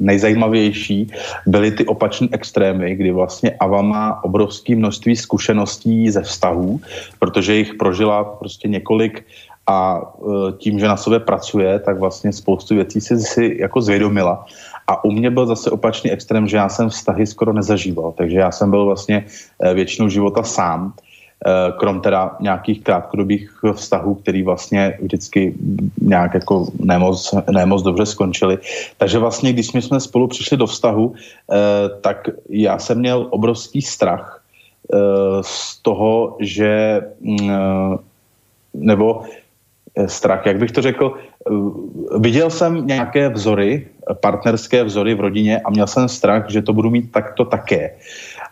nejzajímavější, 0.00 1.10
byly 1.46 1.70
ty 1.70 1.86
opačné 1.86 2.28
extrémy, 2.32 2.96
kdy 2.96 3.12
vlastně 3.12 3.50
Ava 3.50 3.82
má 3.82 4.24
obrovské 4.24 4.76
množství 4.76 5.16
zkušeností 5.16 6.10
ze 6.10 6.22
vztahů, 6.22 6.80
protože 7.18 7.54
jich 7.54 7.74
prožila 7.74 8.24
prostě 8.24 8.68
několik 8.68 9.22
a 9.66 10.02
eh, 10.02 10.52
tím, 10.58 10.78
že 10.78 10.88
na 10.88 10.96
sobě 10.96 11.20
pracuje, 11.20 11.78
tak 11.78 11.98
vlastně 11.98 12.32
spoustu 12.32 12.74
věcí 12.74 13.00
si, 13.00 13.18
si 13.18 13.56
jako 13.60 13.80
zvědomila. 13.80 14.46
A 14.86 15.04
u 15.04 15.10
mě 15.14 15.30
byl 15.30 15.46
zase 15.46 15.70
opačný 15.70 16.10
extrém, 16.10 16.48
že 16.48 16.56
já 16.56 16.68
jsem 16.68 16.90
vztahy 16.90 17.26
skoro 17.26 17.52
nezažíval, 17.52 18.12
takže 18.18 18.38
já 18.38 18.50
jsem 18.50 18.70
byl 18.70 18.84
vlastně 18.84 19.24
většinu 19.74 20.08
života 20.08 20.42
sám. 20.42 20.92
Eh, 21.46 21.72
krom 21.76 22.00
teda 22.00 22.36
nějakých 22.40 22.82
krátkodobých 22.84 23.50
vztahů, 23.74 24.14
který 24.14 24.42
vlastně 24.42 24.98
vždycky 25.02 25.54
nějak 26.00 26.34
jako 26.34 26.66
nemoc, 26.84 27.34
nemoc 27.50 27.82
dobře 27.82 28.06
skončili. 28.06 28.58
Takže 28.96 29.18
vlastně, 29.18 29.52
když 29.52 29.66
jsme, 29.66 30.00
spolu 30.00 30.28
přišli 30.28 30.56
do 30.56 30.66
vztahu, 30.66 31.14
eh, 31.16 31.56
tak 32.00 32.28
já 32.48 32.78
jsem 32.78 32.98
měl 32.98 33.26
obrovský 33.30 33.82
strach 33.82 34.44
eh, 34.92 34.96
z 35.40 35.80
toho, 35.82 36.36
že 36.40 37.00
mm, 37.20 37.50
nebo 38.74 39.22
strach, 40.06 40.46
jak 40.46 40.58
bych 40.58 40.72
to 40.72 40.82
řekl, 40.82 41.14
viděl 42.18 42.50
jsem 42.50 42.86
nějaké 42.86 43.28
vzory, 43.28 43.86
partnerské 44.20 44.84
vzory 44.84 45.14
v 45.14 45.20
rodině 45.20 45.60
a 45.60 45.70
měl 45.70 45.86
jsem 45.86 46.08
strach, 46.08 46.50
že 46.50 46.62
to 46.62 46.72
budu 46.72 46.90
mít 46.90 47.12
takto 47.12 47.44
také. 47.44 47.90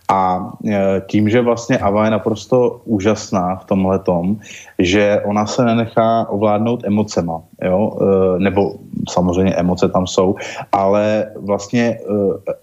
A 0.09 0.52
e, 0.64 1.02
tím, 1.06 1.28
že 1.28 1.40
vlastně 1.40 1.78
Ava 1.78 2.05
je 2.05 2.10
naprosto 2.10 2.80
úžasná 2.85 3.56
v 3.56 3.64
tomhle 3.64 3.98
tom, 3.98 4.36
že 4.78 5.20
ona 5.24 5.47
se 5.47 5.64
nenechá 5.64 6.28
ovládnout 6.28 6.85
emocema, 6.85 7.43
jo? 7.62 7.93
E, 8.01 8.39
nebo 8.39 8.72
samozřejmě 9.09 9.55
emoce 9.55 9.89
tam 9.89 10.06
jsou, 10.06 10.35
ale 10.72 11.32
vlastně 11.36 11.85
e, 11.85 11.98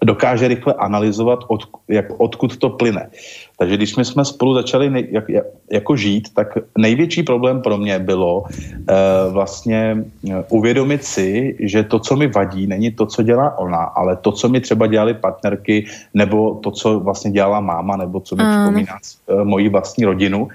dokáže 0.04 0.48
rychle 0.48 0.74
analyzovat, 0.74 1.38
od, 1.48 1.62
jak, 1.88 2.06
odkud 2.18 2.56
to 2.56 2.70
plyne. 2.70 3.10
Takže 3.58 3.76
když 3.76 3.96
my 3.96 4.04
jsme 4.04 4.24
spolu 4.24 4.54
začali 4.54 4.90
nej, 4.90 5.08
jak, 5.10 5.24
jako 5.72 5.96
žít, 5.96 6.28
tak 6.34 6.48
největší 6.78 7.22
problém 7.22 7.62
pro 7.62 7.78
mě 7.78 7.98
bylo 7.98 8.40
uh, 8.40 9.32
vlastně 9.32 10.04
uvědomit 10.48 11.04
si, 11.04 11.56
že 11.60 11.82
to, 11.82 11.98
co 11.98 12.16
mi 12.16 12.26
vadí, 12.26 12.66
není 12.66 12.92
to, 12.92 13.06
co 13.06 13.22
dělá 13.22 13.58
ona, 13.58 13.78
ale 13.78 14.16
to, 14.16 14.32
co 14.32 14.48
mi 14.48 14.60
třeba 14.60 14.86
dělali 14.86 15.14
partnerky, 15.14 15.86
nebo 16.14 16.54
to, 16.54 16.70
co 16.70 17.00
vlastně 17.00 17.30
dělala 17.30 17.60
máma, 17.60 17.96
nebo 17.96 18.20
co 18.20 18.36
mi 18.36 18.44
mm. 18.44 18.50
připomíná 18.50 18.94
uh, 19.26 19.44
moji 19.44 19.68
vlastní 19.68 20.04
rodinu. 20.04 20.48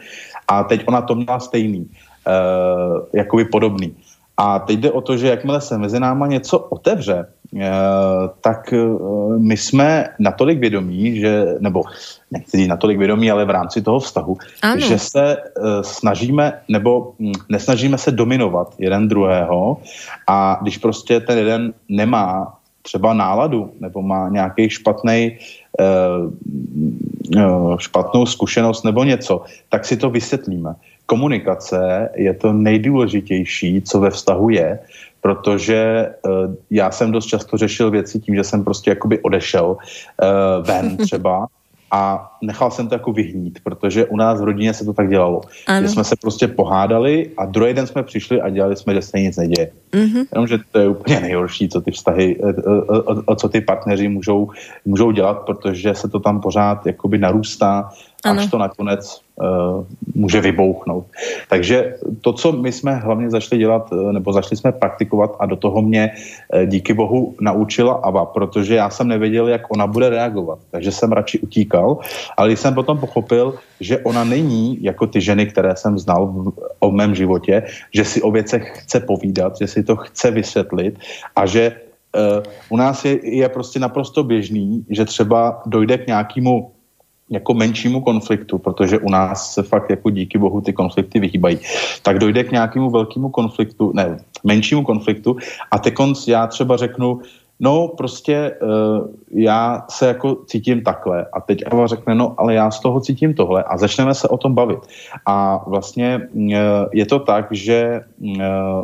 A 0.48 0.64
teď 0.64 0.84
ona 0.86 1.02
to 1.02 1.16
měla 1.16 1.40
stejný, 1.40 1.90
uh, 2.28 3.06
jakoby 3.14 3.46
podobný. 3.46 3.96
A 4.38 4.60
teď 4.60 4.80
jde 4.80 4.92
o 4.92 5.02
to, 5.02 5.18
že 5.18 5.28
jakmile 5.28 5.62
se 5.62 5.78
mezi 5.78 6.00
náma 6.00 6.28
něco 6.28 6.60
otevře, 6.60 7.26
Eh, 7.60 8.30
tak 8.42 8.74
eh, 8.74 8.78
my 9.38 9.58
jsme 9.58 10.06
natolik 10.20 10.60
vědomí, 10.60 11.20
že, 11.20 11.46
nebo 11.60 11.84
nechci 12.32 12.58
říct 12.58 12.68
natolik 12.68 12.98
vědomí, 12.98 13.32
ale 13.32 13.46
v 13.46 13.50
rámci 13.50 13.82
toho 13.82 14.00
vztahu, 14.00 14.38
ano. 14.62 14.82
že 14.82 15.00
se 15.00 15.38
eh, 15.38 15.62
snažíme, 15.82 16.62
nebo 16.68 17.14
hm, 17.20 17.32
nesnažíme 17.50 17.98
se 17.98 18.12
dominovat 18.12 18.76
jeden 18.80 19.08
druhého 19.08 19.78
a 20.28 20.60
když 20.62 20.78
prostě 20.78 21.20
ten 21.20 21.38
jeden 21.38 21.74
nemá 21.90 22.58
třeba 22.82 23.14
náladu 23.14 23.72
nebo 23.80 24.02
má 24.02 24.30
nějaký 24.30 24.70
špatný 24.70 25.38
špatnou 27.78 28.26
zkušenost 28.26 28.84
nebo 28.84 29.04
něco, 29.04 29.42
tak 29.70 29.86
si 29.86 29.98
to 29.98 30.10
vysvětlíme. 30.10 30.76
Komunikace 31.06 32.10
je 32.16 32.34
to 32.34 32.54
nejdůležitější, 32.54 33.82
co 33.82 34.00
ve 34.00 34.10
vztahu 34.10 34.50
je, 34.50 34.80
protože 35.22 36.10
uh, 36.26 36.56
já 36.70 36.92
jsem 36.92 37.12
dost 37.12 37.26
často 37.26 37.58
řešil 37.58 37.92
věci 37.92 38.20
tím, 38.20 38.36
že 38.36 38.44
jsem 38.44 38.64
prostě 38.64 38.90
jakoby 38.90 39.20
odešel 39.20 39.78
ven 40.62 40.98
třeba 40.98 41.48
a 41.92 42.32
nechal 42.42 42.72
jsem 42.72 42.88
to 42.88 42.96
jako 42.96 43.12
vyhnít, 43.14 43.60
protože 43.64 44.06
u 44.06 44.18
nás 44.18 44.42
v 44.42 44.44
rodině 44.44 44.74
se 44.74 44.86
to 44.86 44.94
tak 44.94 45.10
dělalo. 45.10 45.42
Ano. 45.68 45.82
Že 45.82 45.90
jsme 45.90 46.04
se 46.04 46.16
prostě 46.22 46.48
pohádali 46.48 47.32
a 47.38 47.46
druhý 47.46 47.74
den 47.74 47.88
jsme 47.88 48.04
přišli 48.04 48.42
a 48.42 48.50
dělali 48.50 48.76
jsme, 48.76 48.94
že 48.94 49.02
se 49.02 49.20
nic 49.20 49.38
neděje. 49.38 49.72
Mm-hmm. 49.92 50.26
Jenomže 50.34 50.60
to 50.72 50.80
je 50.80 50.88
úplně 50.88 51.20
nejhorší, 51.20 51.70
co 51.70 51.82
ty 51.82 51.92
vztahy, 51.92 52.40
o, 52.40 52.74
o, 52.74 53.24
o 53.26 53.36
co 53.36 53.50
ty 53.50 53.62
partneři 53.62 54.08
můžou, 54.08 54.50
můžou 54.86 55.12
dělat, 55.12 55.34
protože 55.34 55.96
se 55.96 56.10
to 56.10 56.20
tam 56.20 56.42
pořád 56.42 56.86
jakoby 56.86 57.18
narůstá 57.18 57.90
ano. 58.24 58.40
až 58.40 58.48
to 58.48 58.58
nakonec 58.58 59.22
může 60.16 60.42
vybouchnout. 60.42 61.06
Takže 61.50 61.98
to, 62.22 62.34
co 62.34 62.52
my 62.52 62.72
jsme 62.72 62.96
hlavně 62.96 63.30
začali 63.30 63.60
dělat, 63.60 63.90
eh, 63.90 64.14
nebo 64.14 64.34
začali 64.34 64.58
jsme 64.58 64.72
praktikovat 64.72 65.36
a 65.40 65.46
do 65.46 65.56
toho 65.56 65.82
mě 65.82 66.12
uh, 66.14 66.66
díky 66.66 66.94
bohu 66.94 67.36
naučila 67.42 67.94
Ava, 67.94 68.26
protože 68.26 68.76
já 68.76 68.90
jsem 68.90 69.08
nevěděl, 69.08 69.48
jak 69.48 69.62
ona 69.74 69.88
bude 69.88 70.10
reagovat, 70.10 70.60
takže 70.72 70.92
jsem 70.92 71.12
radši 71.12 71.40
utíkal, 71.40 71.98
ale 72.38 72.50
když 72.50 72.60
jsem 72.60 72.74
potom 72.74 72.98
pochopil, 72.98 73.56
že 73.80 74.00
ona 74.06 74.24
není 74.24 74.78
jako 74.82 75.08
ty 75.08 75.22
ženy, 75.22 75.46
které 75.46 75.76
jsem 75.76 75.98
znal 75.98 76.28
v, 76.28 76.54
o 76.80 76.92
mém 76.92 77.16
životě, 77.16 77.64
že 77.94 78.06
si 78.06 78.22
o 78.22 78.32
věcech 78.32 78.86
chce 78.86 79.00
povídat, 79.00 79.58
že 79.58 79.68
si 79.68 79.84
to 79.84 79.96
chce 79.96 80.32
vysvětlit 80.32 81.00
a 81.36 81.46
že 81.46 81.76
uh, 82.14 82.44
u 82.70 82.78
nás 82.78 83.06
je, 83.06 83.18
je 83.26 83.50
prostě 83.50 83.80
naprosto 83.80 84.24
běžný, 84.24 84.86
že 84.90 85.06
třeba 85.06 85.62
dojde 85.66 85.98
k 85.98 86.08
nějakému 86.08 86.72
jako 87.32 87.54
menšímu 87.54 88.02
konfliktu, 88.02 88.58
protože 88.58 89.00
u 89.00 89.10
nás 89.10 89.54
se 89.54 89.64
fakt 89.64 89.90
jako 89.90 90.10
díky 90.10 90.38
bohu 90.38 90.62
ty 90.62 90.74
konflikty 90.74 91.20
vyhýbají, 91.20 91.60
tak 92.02 92.20
dojde 92.20 92.44
k 92.44 92.52
nějakému 92.52 92.90
velkému 92.90 93.30
konfliktu, 93.30 93.92
ne, 93.96 94.18
menšímu 94.44 94.84
konfliktu. 94.84 95.38
A 95.72 95.80
teď 95.80 95.94
já 96.28 96.48
třeba 96.48 96.78
řeknu, 96.78 97.22
no 97.62 97.88
prostě 97.88 98.52
uh, 98.62 99.08
já 99.32 99.86
se 99.90 100.08
jako 100.08 100.38
cítím 100.46 100.82
takhle. 100.82 101.26
A 101.34 101.42
teď 101.42 101.64
Eva 101.66 101.88
řekne, 101.88 102.16
no 102.16 102.36
ale 102.38 102.54
já 102.54 102.72
z 102.72 102.80
toho 102.80 103.00
cítím 103.00 103.34
tohle 103.34 103.64
a 103.64 103.78
začneme 103.78 104.14
se 104.14 104.28
o 104.28 104.38
tom 104.38 104.56
bavit. 104.56 104.80
A 105.26 105.64
vlastně 105.70 106.28
uh, 106.34 106.54
je 106.94 107.06
to 107.06 107.20
tak, 107.20 107.48
že 107.52 108.02
uh, 108.20 108.36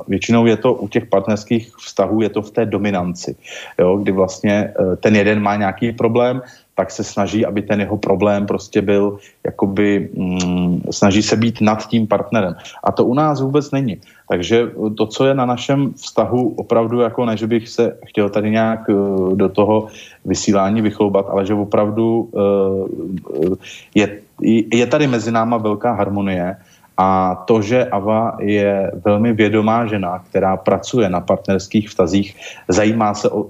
většinou 0.08 0.46
je 0.46 0.58
to 0.58 0.74
u 0.74 0.88
těch 0.88 1.06
partnerských 1.06 1.76
vztahů, 1.76 2.22
je 2.22 2.30
to 2.30 2.42
v 2.42 2.52
té 2.52 2.66
dominanci, 2.66 3.36
jo, 3.80 3.98
kdy 3.98 4.12
vlastně 4.12 4.74
uh, 4.80 4.96
ten 4.96 5.16
jeden 5.16 5.42
má 5.42 5.56
nějaký 5.56 5.92
problém, 5.92 6.42
tak 6.78 6.94
se 6.94 7.04
snaží, 7.04 7.42
aby 7.42 7.66
ten 7.66 7.82
jeho 7.82 7.98
problém 7.98 8.46
prostě 8.46 8.82
byl, 8.82 9.18
jakoby, 9.46 10.10
mm, 10.14 10.94
snaží 10.94 11.26
se 11.26 11.36
být 11.36 11.58
nad 11.62 11.82
tím 11.90 12.08
partnerem. 12.08 12.54
A 12.84 12.94
to 12.94 13.06
u 13.06 13.14
nás 13.18 13.42
vůbec 13.42 13.72
není. 13.74 13.98
Takže 14.30 14.70
to, 14.98 15.06
co 15.10 15.26
je 15.26 15.34
na 15.34 15.46
našem 15.46 15.94
vztahu, 15.98 16.54
opravdu 16.62 17.02
jako 17.02 17.26
ne, 17.26 17.38
že 17.38 17.48
bych 17.48 17.70
se 17.70 17.98
chtěl 18.06 18.30
tady 18.30 18.54
nějak 18.54 18.90
uh, 18.90 19.34
do 19.34 19.50
toho 19.50 19.88
vysílání 20.26 20.82
vychloubat, 20.82 21.26
ale 21.34 21.46
že 21.46 21.58
opravdu 21.58 22.30
uh, 22.32 23.56
je, 23.96 24.22
je 24.70 24.86
tady 24.86 25.08
mezi 25.08 25.32
náma 25.34 25.58
velká 25.58 25.98
harmonie 25.98 26.56
a 26.98 27.36
to, 27.46 27.62
že 27.62 27.86
Ava 27.86 28.38
je 28.42 28.92
velmi 29.06 29.34
vědomá 29.34 29.86
žena, 29.86 30.20
která 30.30 30.58
pracuje 30.58 31.10
na 31.10 31.22
partnerských 31.22 31.90
vztazích, 31.90 32.36
zajímá 32.68 33.14
se 33.14 33.30
o, 33.30 33.46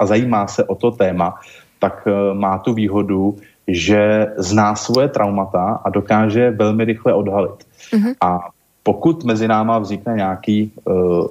a 0.00 0.06
zajímá 0.06 0.46
se 0.46 0.64
o 0.64 0.74
to 0.74 0.90
téma, 0.90 1.40
tak 1.82 2.06
eh, 2.06 2.34
má 2.34 2.58
tu 2.62 2.74
výhodu, 2.74 3.36
že 3.66 4.26
zná 4.38 4.74
svoje 4.78 5.08
traumata 5.08 5.82
a 5.82 5.90
dokáže 5.90 6.50
velmi 6.50 6.84
rychle 6.84 7.14
odhalit. 7.14 7.66
Mm-hmm. 7.90 8.14
A 8.22 8.54
pokud 8.82 9.24
mezi 9.24 9.48
náma 9.48 9.78
vznikne 9.78 10.14
nějaký, 10.14 10.72
uh, 10.84 11.26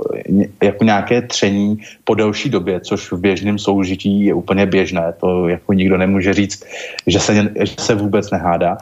jako 0.64 0.84
nějaké 0.84 1.22
tření 1.22 1.78
po 2.04 2.16
delší 2.16 2.50
době, 2.50 2.80
což 2.80 3.12
v 3.12 3.20
běžném 3.20 3.60
soužití 3.60 4.26
je 4.26 4.34
úplně 4.34 4.66
běžné, 4.66 5.14
to 5.20 5.48
jako 5.48 5.74
nikdo 5.74 5.98
nemůže 5.98 6.34
říct, 6.34 6.64
že 7.08 7.20
se, 7.20 7.52
že 7.60 7.76
se 7.80 7.96
vůbec 7.96 8.32
nehádá, 8.32 8.78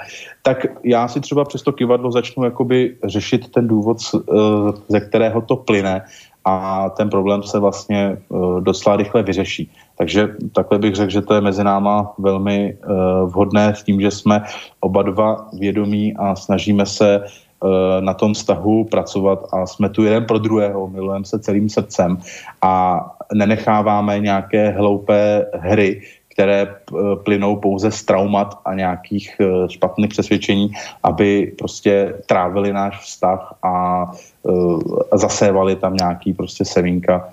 tak 0.45 0.65
já 0.85 1.07
si 1.07 1.17
třeba 1.17 1.45
přes 1.45 1.61
to 1.61 1.71
kivadlo 1.73 2.11
začnu 2.11 2.43
jakoby 2.45 2.95
řešit 3.03 3.49
ten 3.49 3.67
důvod, 3.67 3.97
uh, 4.13 4.69
ze 4.89 4.99
kterého 5.01 5.41
to 5.41 5.55
plyne 5.55 6.05
a 6.45 6.89
ten 6.89 7.09
problém 7.09 7.43
se 7.43 7.59
vlastně 7.59 8.17
docela 8.59 8.95
rychle 8.95 9.23
vyřeší. 9.23 9.71
Takže 9.99 10.35
takhle 10.55 10.79
bych 10.79 10.95
řekl, 10.95 11.11
že 11.11 11.21
to 11.21 11.33
je 11.33 11.41
mezi 11.41 11.63
náma 11.63 12.13
velmi 12.17 12.73
uh, 12.73 12.95
vhodné 13.29 13.75
s 13.75 13.83
tím, 13.83 14.01
že 14.01 14.11
jsme 14.11 14.43
oba 14.79 15.03
dva 15.03 15.47
vědomí 15.59 16.15
a 16.15 16.35
snažíme 16.35 16.85
se 16.85 17.19
uh, 17.19 17.69
na 17.99 18.13
tom 18.13 18.33
vztahu 18.33 18.83
pracovat 18.83 19.43
a 19.51 19.65
jsme 19.65 19.89
tu 19.89 20.03
jeden 20.03 20.25
pro 20.25 20.39
druhého, 20.39 20.87
milujeme 20.87 21.25
se 21.25 21.39
celým 21.39 21.69
srdcem 21.69 22.17
a 22.61 23.05
nenecháváme 23.33 24.19
nějaké 24.19 24.69
hloupé 24.69 25.45
hry, 25.53 26.01
které 26.27 26.75
plynou 27.23 27.55
pouze 27.55 27.91
z 27.91 28.03
traumat 28.03 28.59
a 28.65 28.73
nějakých 28.73 29.41
špatných 29.67 30.09
přesvědčení, 30.09 30.71
aby 31.03 31.53
prostě 31.57 32.15
trávili 32.25 32.73
náš 32.73 32.99
vztah 32.99 33.53
a 33.63 34.05
zasévali 35.13 35.75
tam 35.75 35.95
nějaký 35.95 36.33
prostě 36.33 36.65
semínka 36.65 37.29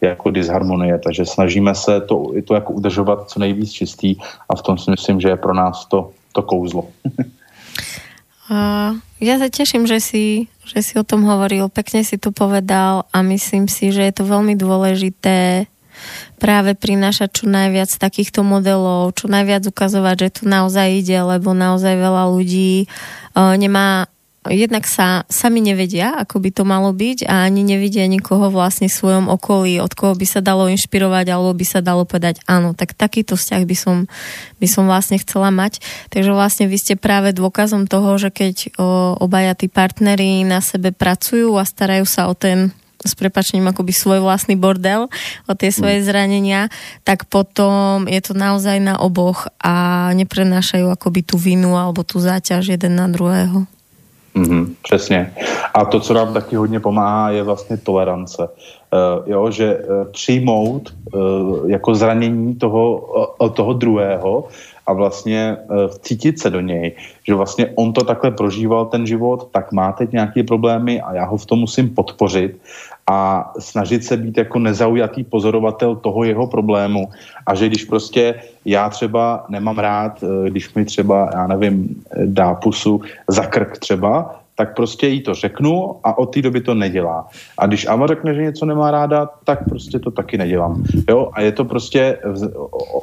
jako 0.00 0.30
disharmonie, 0.30 0.98
takže 0.98 1.26
snažíme 1.26 1.74
se 1.74 2.00
to, 2.00 2.32
to 2.44 2.54
jako 2.54 2.72
udržovat 2.72 3.30
co 3.30 3.40
nejvíc 3.40 3.72
čistý 3.72 4.16
a 4.48 4.56
v 4.56 4.62
tom 4.62 4.78
si 4.78 4.90
myslím, 4.90 5.20
že 5.20 5.28
je 5.28 5.36
pro 5.36 5.54
nás 5.54 5.86
to, 5.86 6.12
to 6.32 6.42
kouzlo. 6.42 6.88
Uh, 8.52 9.00
ja 9.22 9.40
sa 9.40 9.48
teším, 9.48 9.88
že 9.88 10.02
si, 10.02 10.24
že 10.66 10.84
si 10.84 10.98
o 11.00 11.06
tom 11.06 11.24
hovoril, 11.24 11.72
pekne 11.72 12.04
si 12.04 12.20
to 12.20 12.34
povedal 12.34 13.08
a 13.08 13.24
myslím 13.24 13.64
si, 13.70 13.88
že 13.88 14.04
je 14.04 14.12
to 14.12 14.28
veľmi 14.28 14.58
dôležité 14.58 15.64
práve 16.36 16.76
prinášať 16.76 17.30
čo 17.32 17.44
najviac 17.48 17.88
takýchto 17.88 18.44
modelov, 18.44 19.16
čo 19.16 19.30
najviac 19.30 19.64
ukazovať, 19.64 20.16
že 20.18 20.28
tu 20.36 20.42
naozaj 20.50 21.00
ide, 21.00 21.16
lebo 21.22 21.56
naozaj 21.56 21.96
veľa 21.96 22.28
ľudí 22.28 22.90
uh, 23.32 23.56
nemá 23.56 24.10
jednak 24.50 24.90
sa 24.90 25.22
sami 25.30 25.62
nevedia, 25.62 26.18
ako 26.18 26.42
by 26.42 26.50
to 26.50 26.66
malo 26.66 26.90
byť 26.90 27.30
a 27.30 27.46
ani 27.46 27.62
nevidia 27.62 28.10
nikoho 28.10 28.50
vlastne 28.50 28.90
v 28.90 28.98
svojom 28.98 29.30
okolí, 29.30 29.78
od 29.78 29.94
koho 29.94 30.18
by 30.18 30.26
sa 30.26 30.42
dalo 30.42 30.66
inšpirovať 30.66 31.30
alebo 31.30 31.54
by 31.54 31.66
sa 31.66 31.78
dalo 31.78 32.02
povedať 32.02 32.42
áno, 32.50 32.74
tak 32.74 32.98
takýto 32.98 33.38
vzťah 33.38 33.62
by 33.62 33.76
som, 33.78 33.96
by 34.58 34.66
som 34.66 34.90
vlastne 34.90 35.22
chcela 35.22 35.54
mať. 35.54 35.78
Takže 36.10 36.34
vlastne 36.34 36.66
vy 36.66 36.74
ste 36.74 36.94
práve 36.98 37.30
dôkazom 37.30 37.86
toho, 37.86 38.18
že 38.18 38.34
keď 38.34 38.74
o, 38.82 39.14
obaja 39.22 39.54
tí 39.54 39.70
partneri 39.70 40.42
na 40.42 40.58
sebe 40.58 40.90
pracujú 40.90 41.54
a 41.54 41.62
starajú 41.62 42.02
sa 42.02 42.26
o 42.26 42.34
ten 42.34 42.74
s 43.02 43.18
prepačením 43.18 43.66
akoby 43.74 43.90
svoj 43.90 44.22
vlastný 44.22 44.54
bordel, 44.54 45.10
o 45.50 45.52
tie 45.58 45.74
svoje 45.74 46.02
mm. 46.02 46.06
zranenia, 46.06 46.62
tak 47.02 47.26
potom 47.26 48.06
je 48.06 48.20
to 48.22 48.32
naozaj 48.34 48.78
na 48.78 48.94
oboch 48.94 49.50
a 49.58 50.10
neprenášajú 50.14 50.86
akoby 50.86 51.26
tú 51.26 51.34
vinu 51.34 51.74
alebo 51.74 52.06
tú 52.06 52.22
záťaž 52.22 52.78
jeden 52.78 52.94
na 52.94 53.10
druhého. 53.10 53.66
Mm-hmm, 54.36 54.74
přesně. 54.82 55.34
A 55.74 55.84
to, 55.84 56.00
co 56.00 56.14
nám 56.14 56.34
taky 56.34 56.56
hodně 56.56 56.80
pomáhá, 56.80 57.30
je 57.30 57.42
vlastně 57.42 57.76
tolerance. 57.76 58.42
Uh, 58.42 59.28
jo, 59.28 59.50
že 59.50 59.76
uh, 59.76 60.12
přijmout 60.12 60.94
uh, 61.14 61.70
jako 61.70 61.94
zranění 61.94 62.54
toho, 62.54 63.00
uh, 63.40 63.48
toho 63.50 63.72
druhého 63.72 64.48
a 64.86 64.92
vlastně 64.92 65.56
uh, 65.68 65.76
cítit 66.00 66.40
se 66.40 66.50
do 66.50 66.60
něj, 66.60 66.92
že 67.28 67.34
vlastně 67.34 67.72
on 67.74 67.92
to 67.92 68.04
takhle 68.04 68.30
prožíval 68.30 68.86
ten 68.86 69.06
život, 69.06 69.48
tak 69.52 69.72
má 69.72 69.92
teď 69.92 70.12
nějaké 70.12 70.42
problémy 70.42 71.00
a 71.00 71.14
já 71.14 71.24
ho 71.24 71.36
v 71.36 71.46
tom 71.46 71.58
musím 71.58 71.94
podpořit 71.94 72.56
a 73.06 73.52
snažit 73.58 74.04
se 74.04 74.16
být 74.16 74.38
jako 74.38 74.58
nezaujatý 74.58 75.24
pozorovatel 75.24 75.96
toho 75.96 76.24
jeho 76.24 76.46
problému 76.46 77.08
a 77.46 77.54
že 77.54 77.66
když 77.66 77.84
prostě 77.84 78.34
já 78.64 78.88
třeba 78.90 79.44
nemám 79.48 79.78
rád, 79.78 80.24
eh, 80.24 80.50
když 80.50 80.74
mi 80.74 80.84
třeba, 80.84 81.30
já 81.34 81.46
nevím, 81.46 82.02
dá 82.24 82.54
pusu 82.54 83.00
za 83.28 83.46
krk 83.46 83.78
třeba, 83.78 84.41
tak 84.54 84.76
prostě 84.76 85.08
jí 85.08 85.20
to 85.20 85.34
řeknu 85.34 85.96
a 86.04 86.18
od 86.18 86.26
té 86.26 86.42
doby 86.42 86.60
to 86.60 86.74
nedělá. 86.74 87.28
A 87.58 87.66
když 87.66 87.86
Ava 87.86 88.06
řekne, 88.06 88.34
že 88.34 88.42
něco 88.42 88.66
nemá 88.66 88.90
ráda, 88.90 89.28
tak 89.44 89.68
prostě 89.68 89.98
to 89.98 90.10
taky 90.10 90.38
nedělám. 90.38 90.84
Jo? 91.08 91.30
A 91.32 91.40
je 91.40 91.52
to 91.52 91.64
prostě 91.64 92.18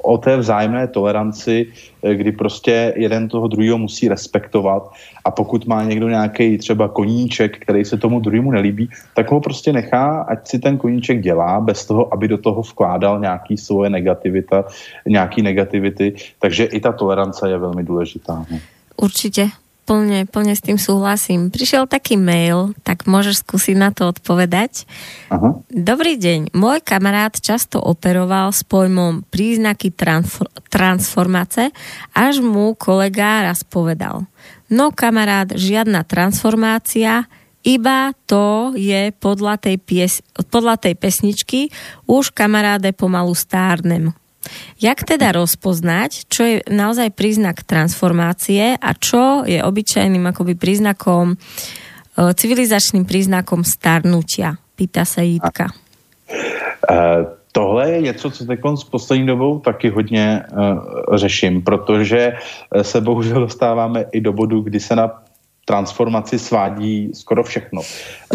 o, 0.01 0.17
té 0.17 0.37
vzájemné 0.37 0.87
toleranci, 0.87 1.67
eh, 2.03 2.15
kdy 2.15 2.31
prostě 2.31 2.93
jeden 2.95 3.27
toho 3.27 3.47
druhého 3.47 3.77
musí 3.77 4.09
respektovat 4.09 4.91
a 5.25 5.31
pokud 5.31 5.65
má 5.65 5.83
někdo 5.83 6.09
nějaký 6.09 6.57
třeba 6.57 6.87
koníček, 6.87 7.59
který 7.59 7.85
se 7.85 7.97
tomu 7.97 8.19
druhému 8.19 8.51
nelíbí, 8.51 8.89
tak 9.15 9.31
ho 9.31 9.41
prostě 9.41 9.73
nechá, 9.73 10.21
ať 10.21 10.47
si 10.47 10.59
ten 10.59 10.77
koníček 10.77 11.21
dělá, 11.21 11.59
bez 11.59 11.85
toho, 11.85 12.13
aby 12.13 12.27
do 12.27 12.37
toho 12.37 12.61
vkládal 12.61 13.19
nějaký 13.19 13.57
svoje 13.57 13.89
negativita, 13.89 14.65
nějaký 15.05 15.41
negativity. 15.41 16.13
Takže 16.39 16.63
i 16.65 16.79
ta 16.79 16.91
tolerance 16.91 17.49
je 17.49 17.57
velmi 17.57 17.83
důležitá. 17.83 18.45
Určitě 18.97 19.49
plne, 19.89 20.29
plne 20.29 20.53
s 20.53 20.61
tým 20.61 20.77
súhlasím. 20.77 21.49
Prišiel 21.49 21.89
taký 21.89 22.13
mail, 22.13 22.77
tak 22.85 23.09
môžeš 23.09 23.41
skúsiť 23.41 23.73
na 23.73 23.89
to 23.89 24.13
odpovedať. 24.13 24.85
Aha. 25.33 25.57
Dobrý 25.65 26.21
deň, 26.21 26.53
môj 26.53 26.85
kamarát 26.85 27.33
často 27.33 27.81
operoval 27.81 28.53
s 28.53 28.61
pojmom 28.61 29.25
príznaky 29.33 29.89
transfor- 29.89 30.53
transformace, 30.69 31.73
až 32.13 32.45
mu 32.45 32.77
kolega 32.77 33.49
raz 33.49 33.65
povedal. 33.65 34.29
No 34.69 34.93
kamarát, 34.93 35.49
žiadna 35.49 36.05
transformácia, 36.05 37.25
iba 37.65 38.13
to 38.29 38.77
je 38.77 39.09
podľa 39.17 39.57
tej, 39.57 39.81
pies- 39.81 40.21
podľa 40.53 40.77
tej 40.77 40.93
pesničky 40.93 41.73
už 42.05 42.29
kamaráde 42.29 42.93
pomalu 42.93 43.33
stárnem. 43.33 44.13
Jak 44.79 45.03
teda 45.03 45.35
rozpoznať, 45.35 46.31
čo 46.31 46.41
je 46.47 46.57
naozaj 46.71 47.11
príznak 47.11 47.67
transformácie 47.67 48.79
a 48.79 48.89
čo 48.95 49.43
je 49.43 49.59
obyčajným 49.59 50.23
akoby 50.31 50.55
príznakom, 50.55 51.35
e, 51.35 51.37
civilizačným 52.15 53.03
príznakom 53.03 53.67
starnutia? 53.67 54.55
Pýta 54.79 55.03
sa 55.03 55.19
Jitka. 55.19 55.75
Uh, 56.89 57.25
tohle 57.51 57.91
je 57.91 58.01
něco, 58.01 58.31
co 58.31 58.45
teď 58.45 58.59
s 58.75 58.83
poslední 58.83 59.25
dobou 59.27 59.59
taky 59.59 59.89
hodně 59.89 60.43
uh, 60.51 61.17
řeším, 61.17 61.61
protože 61.61 62.33
se 62.81 63.01
bohužel 63.01 63.39
dostáváme 63.39 64.05
i 64.11 64.21
do 64.21 64.33
bodu, 64.33 64.61
kdy 64.61 64.79
se 64.79 64.95
na 64.95 65.23
transformaci 65.69 66.41
svádí 66.41 67.13
skoro 67.13 67.45
všechno. 67.45 67.81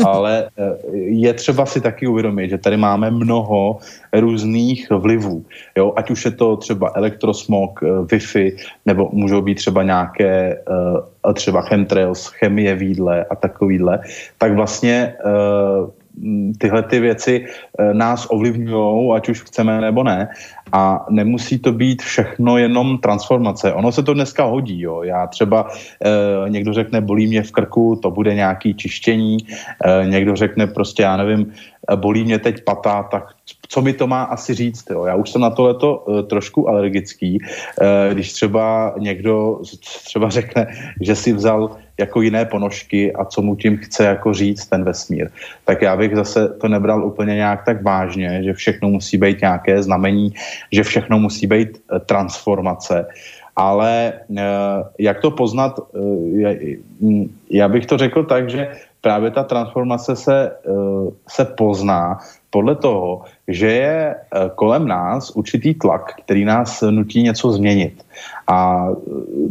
Ale 0.06 0.46
eh, 0.58 0.86
je 0.94 1.32
třeba 1.34 1.66
si 1.66 1.80
taky 1.80 2.06
uvědomit, 2.06 2.54
že 2.54 2.58
tady 2.58 2.76
máme 2.76 3.10
mnoho 3.10 3.82
různých 4.14 4.90
vlivů. 4.90 5.42
Jo? 5.74 5.92
Ať 5.96 6.10
už 6.10 6.24
je 6.24 6.30
to 6.30 6.56
třeba 6.56 6.94
elektrosmog, 6.94 7.82
eh, 7.82 7.86
Wi-Fi, 8.06 8.54
nebo 8.86 9.10
můžou 9.12 9.42
být 9.42 9.54
třeba 9.66 9.82
nějaké 9.82 10.62
eh, 10.62 11.34
třeba 11.34 11.66
chemtrails, 11.66 12.30
chemie 12.38 12.70
v 12.74 12.82
jídle 12.82 13.24
a 13.30 13.34
takovýhle, 13.34 13.98
tak 14.38 14.54
vlastně 14.54 15.16
tyhle 16.58 16.82
ty 16.82 17.00
věci 17.00 17.46
nás 17.92 18.26
ovlivňují, 18.30 19.16
ať 19.16 19.28
už 19.28 19.42
chceme 19.42 19.80
nebo 19.80 20.04
ne. 20.04 20.28
A 20.72 21.06
nemusí 21.10 21.58
to 21.58 21.72
být 21.72 22.02
všechno 22.02 22.58
jenom 22.58 22.98
transformace. 22.98 23.72
Ono 23.72 23.92
se 23.92 24.02
to 24.02 24.14
dneska 24.14 24.44
hodí. 24.44 24.80
Jo. 24.80 25.02
Já 25.02 25.26
třeba 25.26 25.68
e, 26.04 26.50
někdo 26.50 26.72
řekne, 26.72 27.00
bolí 27.00 27.26
mě 27.26 27.42
v 27.42 27.52
krku, 27.52 27.98
to 28.02 28.10
bude 28.10 28.34
nějaký 28.34 28.74
čištění. 28.74 29.36
E, 29.84 30.06
někdo 30.06 30.36
řekne 30.36 30.66
prostě, 30.66 31.02
já 31.02 31.16
nevím, 31.16 31.52
eh, 31.92 31.96
bolí 31.96 32.24
mě 32.24 32.38
teď 32.38 32.64
pata, 32.64 33.02
tak 33.02 33.24
co 33.68 33.82
mi 33.82 33.92
to 33.92 34.06
má 34.06 34.22
asi 34.22 34.54
říct. 34.54 34.90
Jo? 34.90 35.04
Já 35.04 35.14
už 35.14 35.30
jsem 35.30 35.40
na 35.40 35.50
tohleto 35.50 35.98
uh, 35.98 36.22
trošku 36.22 36.68
alergický. 36.68 37.38
Uh, 37.40 38.14
když 38.14 38.32
třeba 38.32 38.94
někdo 38.98 39.60
třeba 40.04 40.30
řekne, 40.30 40.66
že 41.00 41.16
si 41.16 41.32
vzal 41.32 41.76
jako 41.98 42.22
jiné 42.22 42.44
ponožky 42.44 43.12
a 43.12 43.24
co 43.24 43.42
mu 43.42 43.56
tím 43.56 43.78
chce 43.78 44.04
jako 44.04 44.34
říct 44.34 44.66
ten 44.66 44.84
vesmír, 44.84 45.30
tak 45.64 45.82
já 45.82 45.96
bych 45.96 46.16
zase 46.16 46.48
to 46.48 46.68
nebral 46.68 47.06
úplně 47.06 47.34
nějak 47.34 47.64
tak 47.64 47.82
vážně, 47.82 48.42
že 48.44 48.52
všechno 48.52 48.88
musí 48.88 49.16
být 49.18 49.40
nějaké 49.40 49.82
znamení, 49.82 50.34
že 50.72 50.82
všechno 50.82 51.18
musí 51.18 51.46
být 51.46 51.68
uh, 51.92 51.98
transformace. 51.98 53.06
Ale 53.56 54.12
uh, 54.28 54.38
jak 54.98 55.20
to 55.20 55.30
poznat, 55.30 55.78
uh, 55.78 56.48
já 57.50 57.68
bych 57.68 57.86
to 57.86 57.98
řekl 57.98 58.24
tak, 58.24 58.50
že 58.50 58.68
právě 59.00 59.30
ta 59.30 59.42
transformace 59.44 60.16
se, 60.16 60.50
se 61.28 61.44
pozná 61.44 62.18
podle 62.54 62.78
toho, 62.78 63.26
že 63.50 63.66
je 63.66 64.14
eh, 64.14 64.50
kolem 64.54 64.86
nás 64.86 65.34
určitý 65.34 65.74
tlak, 65.74 66.22
který 66.22 66.46
nás 66.46 66.86
nutí 66.86 67.22
něco 67.22 67.50
změnit. 67.50 68.06
A 68.46 68.86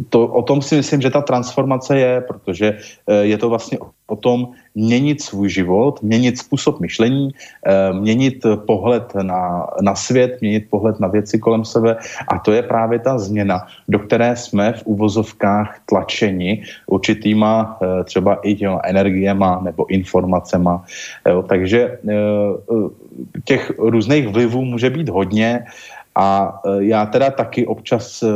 to, 0.08 0.26
o 0.26 0.42
tom 0.42 0.64
si 0.64 0.80
myslím, 0.80 1.04
že 1.04 1.12
ta 1.12 1.20
transformace 1.20 1.98
je, 1.98 2.20
protože 2.20 2.80
eh, 2.80 3.28
je 3.28 3.36
to 3.38 3.52
vlastně 3.52 3.76
o 4.06 4.16
tom 4.16 4.48
měnit 4.74 5.22
svůj 5.22 5.48
život, 5.48 6.02
měnit 6.02 6.38
způsob 6.38 6.80
myšlení, 6.80 7.30
eh, 7.66 7.92
měnit 7.92 8.46
pohled 8.66 9.14
na, 9.14 9.66
na 9.80 9.94
svět, 9.94 10.40
měnit 10.40 10.66
pohled 10.70 11.00
na 11.00 11.08
věci 11.08 11.38
kolem 11.38 11.64
sebe 11.64 11.96
a 12.28 12.38
to 12.38 12.52
je 12.52 12.62
právě 12.62 12.98
ta 12.98 13.18
změna, 13.18 13.66
do 13.88 13.98
které 13.98 14.36
jsme 14.36 14.72
v 14.72 14.82
uvozovkách 14.84 15.80
tlačeni 15.86 16.62
určitýma 16.86 17.78
třeba 18.04 18.34
i 18.42 18.54
těma 18.54 18.80
energiema 18.84 19.60
nebo 19.64 19.86
informacema. 19.86 20.84
Jo, 21.28 21.42
takže 21.42 21.98
těch 23.44 23.72
různých 23.78 24.28
vlivů 24.28 24.64
může 24.64 24.90
být 24.90 25.08
hodně 25.08 25.64
a 26.14 26.60
e, 26.66 26.84
já 26.84 27.06
teda 27.06 27.30
taky 27.30 27.66
občas, 27.66 28.22
e, 28.22 28.26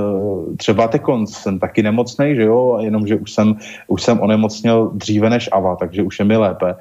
třeba 0.57 0.89
tekon 0.89 1.27
jsem 1.27 1.59
taky 1.59 1.83
nemocný, 1.83 2.35
že 2.35 2.43
jo, 2.43 2.79
jenomže 2.81 3.17
už 3.17 3.33
jsem, 3.33 3.57
už 3.87 4.03
jsem 4.03 4.21
onemocněl 4.21 4.91
dříve 4.95 5.31
než 5.31 5.49
Ava, 5.53 5.77
takže 5.77 6.03
už 6.03 6.19
je 6.19 6.25
mi 6.25 6.37
lépe. 6.37 6.75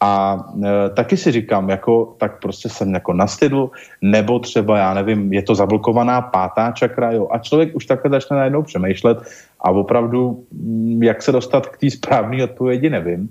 A 0.00 0.44
e, 0.64 0.90
taky 0.90 1.16
si 1.16 1.32
říkám, 1.32 1.68
jako, 1.68 2.14
tak 2.18 2.40
prostě 2.40 2.68
jsem 2.68 2.94
jako 2.94 3.12
na 3.12 3.26
stydlu, 3.26 3.70
nebo 4.02 4.38
třeba, 4.38 4.78
já 4.78 4.94
nevím, 4.94 5.32
je 5.32 5.42
to 5.42 5.54
zablokovaná 5.54 6.20
pátá 6.20 6.72
čakra, 6.72 7.12
jo, 7.12 7.28
a 7.30 7.38
člověk 7.38 7.76
už 7.76 7.86
takhle 7.86 8.10
začne 8.10 8.36
najednou 8.36 8.62
přemýšlet 8.62 9.18
a 9.62 9.70
opravdu, 9.70 10.44
mm, 10.52 11.02
jak 11.02 11.22
se 11.22 11.32
dostat 11.32 11.66
k 11.66 11.78
té 11.78 11.90
správné 11.90 12.44
odpovědi, 12.44 12.90
nevím, 12.90 13.28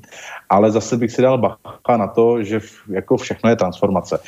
ale 0.50 0.72
zase 0.72 0.98
bych 0.98 1.12
si 1.12 1.22
dal 1.22 1.38
bacha 1.38 1.98
na 1.98 2.08
to, 2.08 2.44
že 2.44 2.60
jako 2.90 3.18
všechno 3.18 3.50
je 3.50 3.56
transformace. 3.56 4.16
E, 4.18 4.20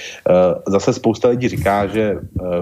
zase 0.72 0.94
spousta 0.94 1.30
lidí 1.30 1.48
říká, 1.48 1.88
že 1.88 2.02
e, 2.02 2.20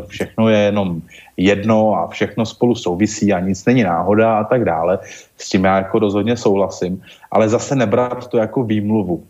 všechno 0.07 0.49
je 0.49 0.57
jenom 0.57 1.01
jedno 1.37 1.95
a 1.95 2.07
všechno 2.07 2.45
spolu 2.45 2.75
souvisí 2.75 3.33
a 3.33 3.39
nic 3.39 3.65
není 3.65 3.83
náhoda 3.83 4.37
a 4.37 4.43
tak 4.43 4.65
dále. 4.65 4.99
S 5.37 5.49
tím 5.49 5.63
já 5.63 5.77
jako 5.77 5.99
rozhodně 5.99 6.37
souhlasím, 6.37 7.01
ale 7.31 7.49
zase 7.49 7.75
nebrat 7.75 8.27
to 8.27 8.37
jako 8.37 8.63
výmluvu. 8.63 9.23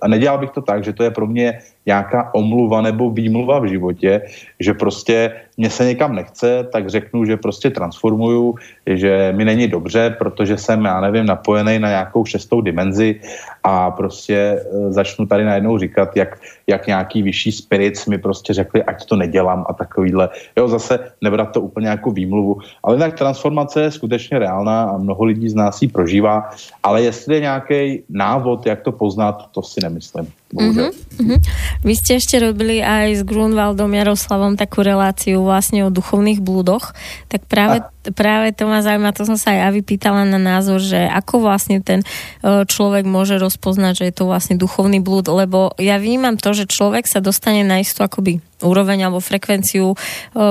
A 0.00 0.08
nedělal 0.08 0.38
bych 0.38 0.50
to 0.50 0.62
tak, 0.62 0.84
že 0.84 0.92
to 0.92 1.02
je 1.02 1.10
pro 1.10 1.26
mě 1.26 1.58
nějaká 1.86 2.34
omluva 2.34 2.80
nebo 2.80 3.10
výmluva 3.10 3.58
v 3.58 3.66
životě, 3.66 4.22
že 4.60 4.74
prostě 4.74 5.32
mě 5.56 5.70
se 5.70 5.84
někam 5.84 6.14
nechce, 6.14 6.68
tak 6.72 6.90
řeknu, 6.90 7.24
že 7.24 7.36
prostě 7.36 7.70
transformuju, 7.70 8.54
že 8.86 9.32
mi 9.36 9.44
není 9.44 9.68
dobře, 9.68 10.16
protože 10.18 10.56
jsem, 10.58 10.84
já 10.84 11.00
nevím, 11.00 11.26
napojený 11.26 11.78
na 11.78 11.88
nějakou 11.88 12.24
šestou 12.24 12.60
dimenzi 12.60 13.20
a 13.64 13.90
prostě 13.90 14.36
e, 14.36 14.92
začnu 14.92 15.26
tady 15.26 15.44
najednou 15.44 15.78
říkat, 15.78 16.16
jak, 16.16 16.38
jak 16.66 16.86
nějaký 16.86 17.22
vyšší 17.22 17.52
spirits 17.52 18.06
mi 18.06 18.18
prostě 18.18 18.54
řekli, 18.54 18.82
ať 18.82 19.04
to 19.04 19.16
nedělám 19.16 19.64
a 19.68 19.72
takovýhle. 19.72 20.28
Jo, 20.56 20.68
zase 20.68 20.98
nebrat 21.20 21.52
to 21.52 21.60
úplně 21.60 21.88
jako 21.88 22.10
výmluvu. 22.10 22.58
Ale 22.82 22.98
tak 22.98 23.18
transformace 23.18 23.82
je 23.82 23.90
skutečně 23.90 24.38
reálná 24.38 24.82
a 24.82 24.96
mnoho 24.96 25.24
lidí 25.24 25.48
z 25.48 25.54
nás 25.54 25.82
ji 25.82 25.88
prožívá, 25.88 26.50
ale 26.82 27.02
jestli 27.02 27.34
je 27.34 27.40
nějaký 27.40 28.02
návod, 28.08 28.66
jak 28.66 28.80
to 28.80 28.92
poznat, 28.92 29.48
to 29.52 29.62
si 29.62 29.80
nemyslím. 29.82 30.32
Mm-hmm, 30.52 30.90
mm-hmm. 31.16 31.38
Vy 31.80 31.92
ste 31.96 32.20
ešte 32.20 32.36
robili 32.36 32.84
aj 32.84 33.16
s 33.16 33.22
Grunwaldom 33.24 33.88
Jaroslavom 33.88 34.60
takú 34.60 34.84
reláciu 34.84 35.40
vlastne 35.40 35.88
o 35.88 35.88
duchovných 35.88 36.44
blúdoch, 36.44 36.92
tak 37.32 37.48
práve, 37.48 37.80
práve 38.12 38.52
to 38.52 38.68
ma 38.68 38.84
zaujíma, 38.84 39.16
to 39.16 39.24
som 39.24 39.40
sa 39.40 39.56
aj 39.56 39.58
ja 39.64 39.68
vypýtala 39.72 40.28
na 40.28 40.36
názor, 40.36 40.76
že 40.76 41.08
ako 41.08 41.48
vlastne 41.48 41.80
ten 41.80 42.04
e, 42.44 42.68
človek 42.68 43.08
môže 43.08 43.40
rozpoznať, 43.40 44.04
že 44.04 44.04
je 44.12 44.14
to 44.20 44.28
vlastne 44.28 44.60
duchovný 44.60 45.00
blúd, 45.00 45.24
lebo 45.32 45.72
ja 45.80 45.96
vnímam 45.96 46.36
to, 46.36 46.52
že 46.52 46.68
človek 46.68 47.08
sa 47.08 47.24
dostane 47.24 47.64
na 47.64 47.80
istú 47.80 48.04
akoby 48.04 48.44
úroveň 48.60 49.08
alebo 49.08 49.24
frekvenciu. 49.24 49.96
E, 49.96 49.96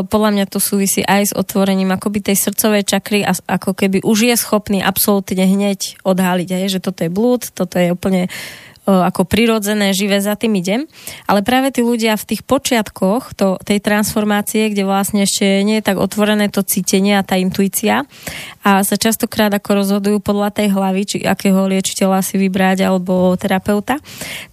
podľa 0.01 0.29
mňa 0.33 0.45
to 0.49 0.57
súvisí 0.57 1.05
aj 1.05 1.29
s 1.29 1.33
otvorením 1.37 1.93
akoby 1.93 2.25
tej 2.25 2.41
srdcovej 2.41 2.89
čakry 2.89 3.21
a 3.21 3.37
ako 3.37 3.77
keby 3.77 4.01
už 4.01 4.33
je 4.33 4.35
schopný 4.35 4.81
absolútne 4.81 5.45
hneď 5.45 6.01
odhaliť, 6.01 6.49
aj, 6.57 6.73
že 6.73 6.79
toto 6.81 7.05
je 7.05 7.13
blúd, 7.13 7.53
toto 7.53 7.77
je 7.77 7.93
úplne 7.93 8.33
ako 8.89 9.29
prirodzené, 9.29 9.93
živé, 9.93 10.17
za 10.17 10.33
tým 10.33 10.57
idem. 10.57 10.89
Ale 11.29 11.45
práve 11.45 11.69
tí 11.69 11.85
ľudia 11.85 12.17
v 12.17 12.33
tých 12.33 12.41
počiatkoch 12.41 13.37
to, 13.37 13.61
tej 13.61 13.77
transformácie, 13.77 14.73
kde 14.73 14.83
vlastne 14.89 15.21
ešte 15.23 15.61
nie 15.61 15.77
je 15.79 15.85
tak 15.85 16.01
otvorené 16.01 16.49
to 16.49 16.65
cítenie 16.65 17.13
a 17.13 17.25
tá 17.25 17.37
intuícia 17.37 18.09
a 18.61 18.81
sa 18.81 18.95
častokrát 18.97 19.53
ako 19.53 19.85
rozhodujú 19.85 20.17
podľa 20.21 20.49
tej 20.53 20.67
hlavy, 20.73 21.01
či 21.05 21.17
akého 21.25 21.65
liečiteľa 21.69 22.25
si 22.25 22.41
vybrať 22.41 22.85
alebo 22.85 23.33
terapeuta, 23.37 23.97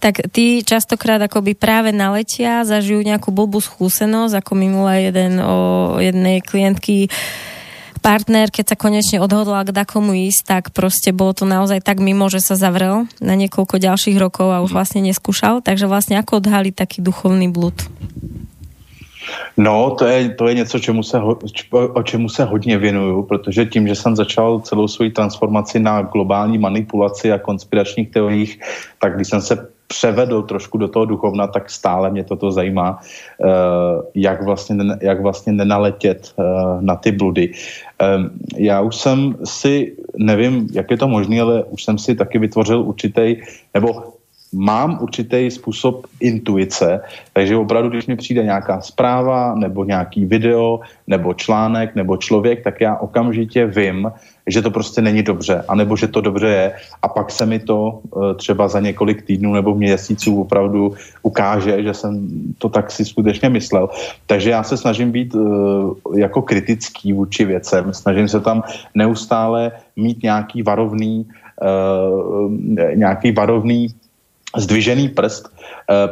tak 0.01 0.29
tí 0.33 0.61
častokrát 0.61 1.21
akoby 1.21 1.53
práve 1.57 1.89
naletia, 1.89 2.65
zažijú 2.65 3.01
nejakú 3.01 3.29
blbú 3.33 3.61
skúsenosť, 3.61 4.33
ako 4.41 4.51
minulé 4.53 5.09
jeden 5.09 5.41
o 5.41 5.57
jednej 5.97 6.41
klientky 6.41 7.09
partner, 7.99 8.49
keď 8.49 8.73
sa 8.73 8.77
konečne 8.79 9.19
odhodlal 9.19 9.67
k 9.67 9.75
dakomu 9.75 10.15
ísť, 10.15 10.41
tak 10.47 10.63
proste 10.73 11.11
bolo 11.11 11.35
to 11.35 11.45
naozaj 11.45 11.83
tak 11.83 11.99
mimo, 11.99 12.31
že 12.31 12.41
sa 12.41 12.55
zavrel 12.57 13.05
na 13.19 13.35
niekoľko 13.35 13.77
ďalších 13.77 14.17
rokov 14.17 14.49
a 14.49 14.63
už 14.63 14.71
vlastne 14.73 15.03
neskúšal. 15.03 15.61
Takže 15.61 15.85
vlastne 15.85 16.17
ako 16.17 16.39
odhaliť 16.41 16.73
taký 16.73 16.99
duchovný 17.05 17.51
blud? 17.51 17.75
No, 19.57 19.95
to 19.99 20.05
je, 20.05 20.29
to 20.29 20.47
je 20.47 20.53
něco, 20.55 20.79
čemu 20.79 21.03
se, 21.03 21.21
o 21.71 22.03
čemu 22.03 22.29
se 22.29 22.43
hodně 22.43 22.77
věnuju, 22.77 23.23
protože 23.23 23.65
tím, 23.65 23.87
že 23.87 23.95
jsem 23.95 24.15
začal 24.15 24.59
celou 24.59 24.87
svoji 24.87 25.11
transformaci 25.11 25.79
na 25.79 26.01
globální 26.01 26.57
manipulaci 26.57 27.31
a 27.31 27.37
konspiračních 27.37 28.09
teoriích, 28.09 28.59
tak 28.99 29.15
když 29.15 29.27
jsem 29.27 29.41
se 29.41 29.69
převedl 29.89 30.41
trošku 30.41 30.77
do 30.77 30.87
toho 30.87 31.05
duchovna, 31.05 31.47
tak 31.49 31.69
stále 31.69 32.13
mě 32.13 32.23
toto 32.23 32.53
zajímá, 32.53 33.01
eh, 33.01 33.45
jak 34.15 34.45
vlastně, 34.45 34.77
jak 35.01 35.21
vlastně 35.21 35.53
nenaletět 35.53 36.33
eh, 36.37 36.43
na 36.79 36.95
ty 36.95 37.11
bludy. 37.11 37.51
Ehm, 37.99 38.29
já 38.57 38.81
už 38.81 38.95
jsem 38.95 39.35
si, 39.43 39.97
nevím, 40.17 40.69
jak 40.71 40.91
je 40.91 40.97
to 40.97 41.07
možné, 41.09 41.41
ale 41.41 41.63
už 41.73 41.83
jsem 41.83 41.97
si 41.97 42.15
taky 42.15 42.37
vytvořil 42.39 42.85
určitý, 42.85 43.41
nebo 43.73 44.13
mám 44.53 44.97
určitý 45.01 45.51
způsob 45.51 46.05
intuice, 46.19 47.01
takže 47.33 47.57
opravdu, 47.57 47.89
když 47.89 48.07
mi 48.07 48.15
přijde 48.15 48.43
nějaká 48.43 48.81
zpráva, 48.81 49.55
nebo 49.55 49.85
nějaký 49.85 50.25
video, 50.25 50.79
nebo 51.07 51.33
článek, 51.33 51.95
nebo 51.95 52.17
člověk, 52.17 52.63
tak 52.63 52.81
já 52.81 52.95
okamžitě 52.97 53.65
vím, 53.65 54.11
že 54.51 54.61
to 54.61 54.71
prostě 54.71 55.01
není 55.01 55.23
dobře, 55.23 55.63
anebo 55.67 55.95
že 55.95 56.07
to 56.07 56.21
dobře 56.21 56.47
je. 56.47 56.73
A 57.01 57.07
pak 57.07 57.31
se 57.31 57.45
mi 57.45 57.59
to 57.59 57.99
eh, 58.05 58.35
třeba 58.35 58.67
za 58.67 58.79
několik 58.79 59.21
týdnů 59.21 59.53
nebo 59.53 59.75
měsíců 59.75 60.41
opravdu 60.41 60.93
ukáže, 61.21 61.83
že 61.83 61.93
jsem 61.93 62.27
to 62.57 62.69
tak 62.69 62.91
si 62.91 63.05
skutečně 63.05 63.49
myslel. 63.49 63.89
Takže 64.25 64.49
já 64.49 64.63
se 64.63 64.77
snažím 64.77 65.11
být 65.11 65.35
eh, 65.35 65.39
jako 66.19 66.41
kritický 66.41 67.13
vůči 67.13 67.45
věcem, 67.45 67.93
snažím 67.93 68.27
se 68.27 68.39
tam 68.39 68.63
neustále 68.95 69.71
mít 69.95 70.23
nějaký 70.23 70.61
varovný, 70.61 71.25
eh, 71.61 72.95
nějaký 72.95 73.31
varovný 73.31 73.87
zdvižený 74.57 75.09
prst, 75.09 75.49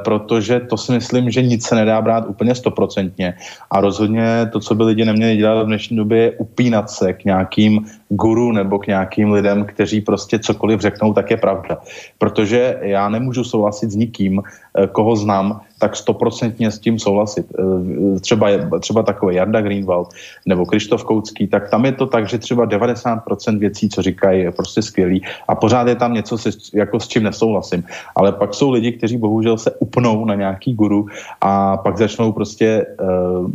protože 0.03 0.59
to 0.59 0.77
si 0.77 0.91
myslím, 0.91 1.31
že 1.31 1.41
nic 1.41 1.67
se 1.67 1.75
nedá 1.75 2.01
brát 2.01 2.25
úplně 2.27 2.55
stoprocentně. 2.55 3.33
A 3.71 3.81
rozhodně 3.81 4.49
to, 4.51 4.59
co 4.59 4.75
by 4.75 4.83
lidi 4.83 5.05
neměli 5.05 5.37
dělat 5.37 5.63
v 5.63 5.65
dnešní 5.65 5.97
době, 5.97 6.17
je 6.17 6.31
upínat 6.31 6.89
se 6.89 7.13
k 7.13 7.25
nějakým 7.25 7.85
guru 8.09 8.51
nebo 8.51 8.79
k 8.79 8.87
nějakým 8.87 9.31
lidem, 9.31 9.65
kteří 9.65 10.01
prostě 10.01 10.39
cokoliv 10.39 10.81
řeknou, 10.81 11.13
tak 11.13 11.31
je 11.31 11.37
pravda. 11.37 11.77
Protože 12.17 12.77
já 12.81 13.09
nemůžu 13.09 13.43
souhlasit 13.43 13.91
s 13.91 13.95
nikým, 13.95 14.41
eh, 14.41 14.87
koho 14.87 15.15
znám, 15.15 15.61
tak 15.79 15.95
stoprocentně 15.95 16.71
s 16.71 16.79
tím 16.79 16.99
souhlasit. 16.99 17.45
Eh, 17.59 18.19
třeba, 18.19 18.47
třeba 18.79 19.03
takový 19.03 19.35
Jarda 19.35 19.61
Greenwald 19.61 20.09
nebo 20.45 20.65
Krištof 20.65 21.03
Koucký, 21.03 21.47
tak 21.47 21.69
tam 21.69 21.85
je 21.85 21.91
to 21.91 22.05
tak, 22.07 22.29
že 22.29 22.37
třeba 22.37 22.65
90% 22.65 23.59
věcí, 23.59 23.89
co 23.89 24.01
říkají, 24.01 24.41
je 24.41 24.51
prostě 24.51 24.81
skvělý 24.81 25.21
a 25.47 25.55
pořád 25.55 25.87
je 25.87 25.95
tam 25.95 26.13
něco, 26.13 26.37
si, 26.37 26.49
jako 26.73 26.99
s 26.99 27.07
čím 27.07 27.23
nesouhlasím. 27.23 27.83
Ale 28.15 28.31
pak 28.31 28.53
jsou 28.53 28.71
lidi, 28.71 28.91
kteří 28.91 29.17
bohužel 29.17 29.57
se 29.57 29.66
upnou 29.80 30.26
na 30.26 30.35
nějaký 30.35 30.73
guru 30.73 31.07
a 31.41 31.77
pak 31.77 31.98
začnou 31.98 32.31
prostě 32.31 32.85
uh, 32.99 33.52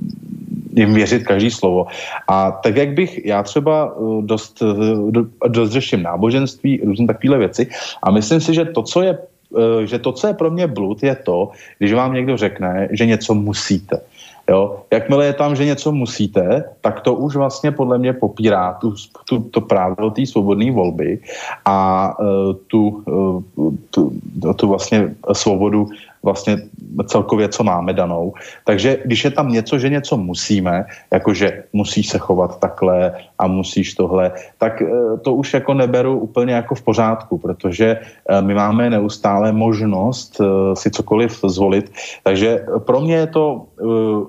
jim 0.72 0.94
věřit 0.94 1.22
každý 1.22 1.50
slovo. 1.50 1.86
A 2.28 2.50
tak, 2.50 2.76
jak 2.76 2.94
bych 2.94 3.24
já 3.24 3.42
třeba 3.42 3.94
uh, 3.94 4.24
dost, 4.24 4.62
uh, 4.62 5.10
dost 5.48 5.70
řeším 5.70 6.02
náboženství, 6.02 6.80
různé 6.84 7.06
takové 7.06 7.38
věci 7.38 7.66
a 8.02 8.10
myslím 8.10 8.40
si, 8.40 8.54
že 8.54 8.64
to, 8.64 8.82
co 8.82 9.02
je 9.02 9.18
Eh, 9.52 9.86
že 9.86 9.98
to, 9.98 10.12
co 10.12 10.26
je 10.26 10.34
pro 10.34 10.50
mě 10.50 10.66
blud, 10.66 11.02
je 11.02 11.14
to, 11.14 11.50
když 11.78 11.92
vám 11.92 12.14
někdo 12.14 12.36
řekne, 12.36 12.88
že 12.92 13.06
něco 13.06 13.34
musíte. 13.34 14.00
Jo? 14.48 14.82
Jakmile 14.90 15.26
je 15.26 15.32
tam, 15.32 15.56
že 15.56 15.64
něco 15.64 15.92
musíte, 15.92 16.64
tak 16.80 17.00
to 17.00 17.14
už 17.14 17.36
vlastně 17.36 17.72
podle 17.72 17.98
mě 17.98 18.12
popírá 18.12 18.72
tu, 18.72 18.94
tu, 19.28 19.38
to 19.38 19.60
právo 19.60 20.10
té 20.10 20.26
svobodné 20.26 20.72
volby 20.72 21.18
a 21.64 22.08
uh, 22.20 22.54
tu, 22.66 23.02
uh, 23.06 23.74
tu, 23.90 24.12
tu 24.56 24.68
vlastně 24.68 25.14
svobodu 25.32 25.88
vlastně 26.22 26.58
celkově, 27.06 27.48
co 27.48 27.64
máme 27.64 27.92
danou. 27.92 28.34
Takže 28.64 28.98
když 29.04 29.24
je 29.24 29.30
tam 29.30 29.52
něco, 29.52 29.78
že 29.78 29.88
něco 29.88 30.16
musíme, 30.16 30.84
jakože 31.12 31.64
musíš 31.72 32.08
se 32.08 32.18
chovat 32.18 32.60
takhle 32.60 33.14
a 33.38 33.46
musíš 33.46 33.94
tohle, 33.94 34.32
tak 34.58 34.82
eh, 34.82 34.86
to 35.22 35.34
už 35.34 35.54
jako 35.54 35.74
neberu 35.74 36.18
úplně 36.18 36.54
jako 36.54 36.74
v 36.74 36.82
pořádku, 36.82 37.38
protože 37.38 37.98
eh, 37.98 38.42
my 38.42 38.54
máme 38.54 38.90
neustále 38.90 39.52
možnost 39.52 40.40
eh, 40.40 40.76
si 40.76 40.90
cokoliv 40.90 41.40
zvolit. 41.44 41.92
Takže 42.22 42.66
pro 42.78 43.00
mě 43.00 43.14
je 43.14 43.26
to, 43.26 43.66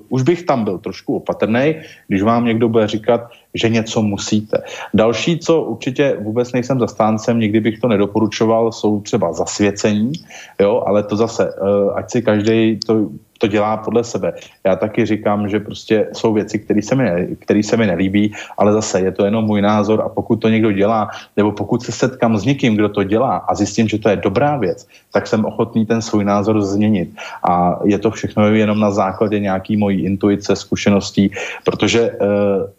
už 0.09 0.21
bych 0.21 0.43
tam 0.43 0.63
byl 0.63 0.77
trošku 0.77 1.15
opatrný, 1.15 1.75
když 2.07 2.21
vám 2.21 2.45
někdo 2.45 2.69
bude 2.69 2.87
říkat, 2.87 3.29
že 3.55 3.69
něco 3.69 4.01
musíte. 4.01 4.57
Další, 4.93 5.39
co 5.39 5.61
určitě 5.61 6.17
vůbec 6.21 6.51
nejsem 6.51 6.79
zastáncem, 6.79 7.39
nikdy 7.39 7.59
bych 7.59 7.79
to 7.79 7.87
nedoporučoval, 7.87 8.71
jsou 8.71 9.01
třeba 9.01 9.33
zasvěcení, 9.33 10.11
jo, 10.59 10.83
ale 10.85 11.03
to 11.03 11.15
zase, 11.15 11.53
ať 11.95 12.11
si 12.11 12.21
každý 12.21 12.79
to 12.79 13.09
to 13.43 13.47
dělá 13.47 13.77
podle 13.77 14.03
sebe. 14.03 14.33
Já 14.63 14.75
taky 14.75 15.05
říkám, 15.05 15.51
že 15.51 15.59
prostě 15.59 16.07
jsou 16.15 16.33
věci, 16.33 16.59
které 16.63 16.79
se, 16.81 16.95
mi, 16.95 17.35
který 17.43 17.59
se 17.63 17.75
mi 17.75 17.87
nelíbí, 17.87 18.31
ale 18.57 18.71
zase 18.73 19.03
je 19.03 19.11
to 19.11 19.27
jenom 19.27 19.43
můj 19.43 19.59
názor 19.61 19.99
a 19.99 20.07
pokud 20.07 20.39
to 20.39 20.47
někdo 20.47 20.71
dělá, 20.71 21.11
nebo 21.35 21.51
pokud 21.51 21.83
se 21.83 21.91
setkám 21.91 22.39
s 22.39 22.47
někým, 22.47 22.79
kdo 22.79 22.89
to 22.89 23.03
dělá 23.03 23.43
a 23.43 23.51
zjistím, 23.51 23.91
že 23.91 23.99
to 23.99 24.07
je 24.09 24.23
dobrá 24.23 24.55
věc, 24.55 24.87
tak 25.11 25.27
jsem 25.27 25.43
ochotný 25.43 25.83
ten 25.83 25.99
svůj 25.99 26.23
názor 26.23 26.55
změnit. 26.63 27.11
A 27.43 27.83
je 27.83 27.99
to 27.99 28.15
všechno 28.15 28.47
jenom 28.47 28.79
na 28.79 28.95
základě 28.95 29.39
nějaký 29.39 29.75
mojí 29.75 30.07
intuice, 30.07 30.55
zkušeností, 30.55 31.35
protože 31.67 31.99
e, 31.99 32.15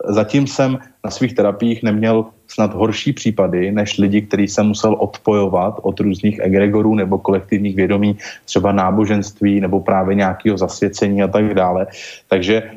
zatím 0.08 0.48
jsem 0.48 0.80
na 1.04 1.10
svých 1.10 1.34
terapiích 1.34 1.82
neměl 1.82 2.24
snad 2.48 2.74
horší 2.74 3.12
případy, 3.12 3.72
než 3.72 3.98
lidi, 3.98 4.22
který 4.22 4.48
jsem 4.48 4.66
musel 4.66 4.96
odpojovat 4.98 5.80
od 5.82 6.00
různých 6.00 6.38
egregorů 6.38 6.94
nebo 6.94 7.18
kolektivních 7.18 7.76
vědomí, 7.76 8.16
třeba 8.44 8.72
náboženství 8.72 9.60
nebo 9.60 9.80
právě 9.80 10.14
nějakého 10.14 10.58
zasvěcení 10.58 11.22
a 11.22 11.28
tak 11.28 11.54
dále. 11.54 11.86
Takže 12.28 12.54
e, 12.56 12.70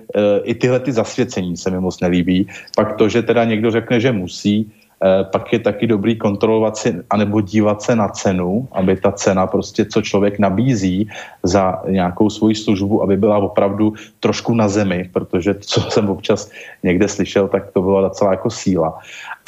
i 0.44 0.56
tyhle 0.56 0.80
ty 0.80 0.92
zasvěcení 0.92 1.58
se 1.58 1.72
mi 1.72 1.80
moc 1.80 2.00
nelíbí. 2.02 2.48
Pak 2.76 2.96
to, 2.96 3.10
že 3.10 3.22
teda 3.24 3.44
někdo 3.44 3.72
řekne, 3.72 4.00
že 4.00 4.12
musí, 4.12 4.72
pak 5.32 5.54
je 5.54 5.60
taky 5.60 5.88
dobrý 5.88 6.16
kontrolovat 6.18 6.78
si, 6.78 6.96
anebo 7.10 7.42
dívat 7.42 7.82
se 7.82 7.96
na 7.96 8.08
cenu, 8.08 8.68
aby 8.72 8.98
ta 8.98 9.12
cena 9.12 9.48
prostě, 9.48 9.86
co 9.86 10.02
člověk 10.02 10.40
nabízí 10.40 11.10
za 11.44 11.82
nějakou 11.90 12.30
svoji 12.30 12.56
službu, 12.56 13.04
aby 13.04 13.18
byla 13.18 13.38
opravdu 13.38 13.94
trošku 14.20 14.54
na 14.54 14.68
zemi, 14.68 15.10
protože 15.14 15.56
co 15.60 15.82
jsem 15.82 16.10
občas 16.10 16.52
někde 16.84 17.08
slyšel, 17.08 17.48
tak 17.48 17.72
to 17.72 17.82
byla 17.82 18.02
docela 18.02 18.32
jako 18.32 18.50
síla. 18.50 19.00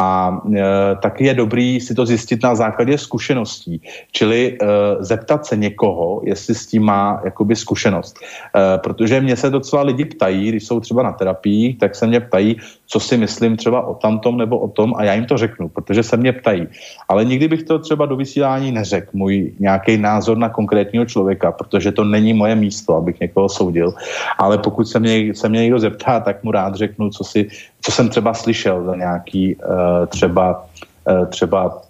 A 0.01 0.41
e, 0.55 0.61
taky 1.01 1.25
je 1.25 1.33
dobrý 1.33 1.81
si 1.81 1.95
to 1.95 2.05
zjistit 2.05 2.43
na 2.43 2.55
základě 2.55 2.97
zkušeností, 2.97 3.81
čili 4.11 4.57
e, 4.61 4.65
zeptat 4.99 5.45
se 5.45 5.57
někoho, 5.57 6.21
jestli 6.23 6.55
s 6.55 6.67
tím 6.67 6.83
má 6.83 7.21
jakoby 7.25 7.55
zkušenost. 7.55 8.15
E, 8.19 8.77
protože 8.77 9.21
mě 9.21 9.35
se 9.35 9.49
docela 9.49 9.81
lidi 9.81 10.05
ptají, 10.05 10.49
když 10.49 10.67
jsou 10.67 10.79
třeba 10.79 11.03
na 11.03 11.11
terapii, 11.11 11.73
tak 11.73 11.95
se 11.95 12.07
mě 12.07 12.19
ptají, 12.19 12.57
co 12.87 12.99
si 12.99 13.17
myslím 13.17 13.57
třeba 13.57 13.87
o 13.87 13.93
tamtom 13.93 14.37
nebo 14.37 14.59
o 14.59 14.67
tom 14.67 14.93
a 14.97 15.03
já 15.03 15.13
jim 15.13 15.25
to 15.25 15.37
řeknu, 15.37 15.69
protože 15.69 16.03
se 16.03 16.17
mě 16.17 16.33
ptají. 16.33 16.67
Ale 17.09 17.25
nikdy 17.25 17.47
bych 17.47 17.63
to 17.63 17.79
třeba 17.79 18.05
do 18.05 18.15
vysílání 18.15 18.71
neřekl, 18.71 19.09
můj 19.13 19.53
nějaký 19.59 19.97
názor 19.97 20.37
na 20.37 20.49
konkrétního 20.49 21.05
člověka, 21.05 21.51
protože 21.51 21.91
to 21.91 22.03
není 22.03 22.33
moje 22.33 22.55
místo, 22.55 22.95
abych 22.95 23.19
někoho 23.19 23.49
soudil. 23.49 23.93
Ale 24.37 24.57
pokud 24.57 24.87
se 24.87 24.99
mě, 24.99 25.33
se 25.35 25.49
mě 25.49 25.61
někdo 25.61 25.79
zeptá, 25.79 26.19
tak 26.19 26.43
mu 26.43 26.51
rád 26.51 26.75
řeknu, 26.75 27.09
co, 27.09 27.23
si, 27.23 27.47
co 27.81 27.91
jsem 27.91 28.09
třeba 28.09 28.33
slyšel 28.33 28.85
za 28.85 28.95
nějaký 28.95 29.55
uh, 29.55 30.05
třeba, 30.05 30.65
uh, 31.09 31.25
třeba 31.25 31.81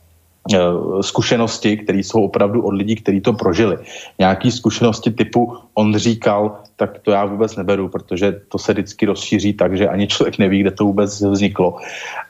Eh, 0.53 1.03
zkušenosti, 1.03 1.77
které 1.77 1.99
jsou 1.99 2.23
opravdu 2.23 2.61
od 2.65 2.73
lidí, 2.73 2.95
kteří 2.95 3.21
to 3.21 3.33
prožili. 3.33 3.77
Nějaký 4.19 4.51
zkušenosti 4.51 5.11
typu 5.11 5.57
on 5.73 5.97
říkal, 5.97 6.57
tak 6.75 6.99
to 6.99 7.11
já 7.11 7.25
vůbec 7.25 7.55
neberu, 7.55 7.89
protože 7.89 8.41
to 8.47 8.57
se 8.57 8.73
vždycky 8.73 9.05
rozšíří 9.05 9.53
tak, 9.53 9.77
že 9.77 9.87
ani 9.87 10.07
člověk 10.07 10.37
neví, 10.37 10.59
kde 10.59 10.71
to 10.71 10.85
vůbec 10.85 11.21
vzniklo. 11.21 11.77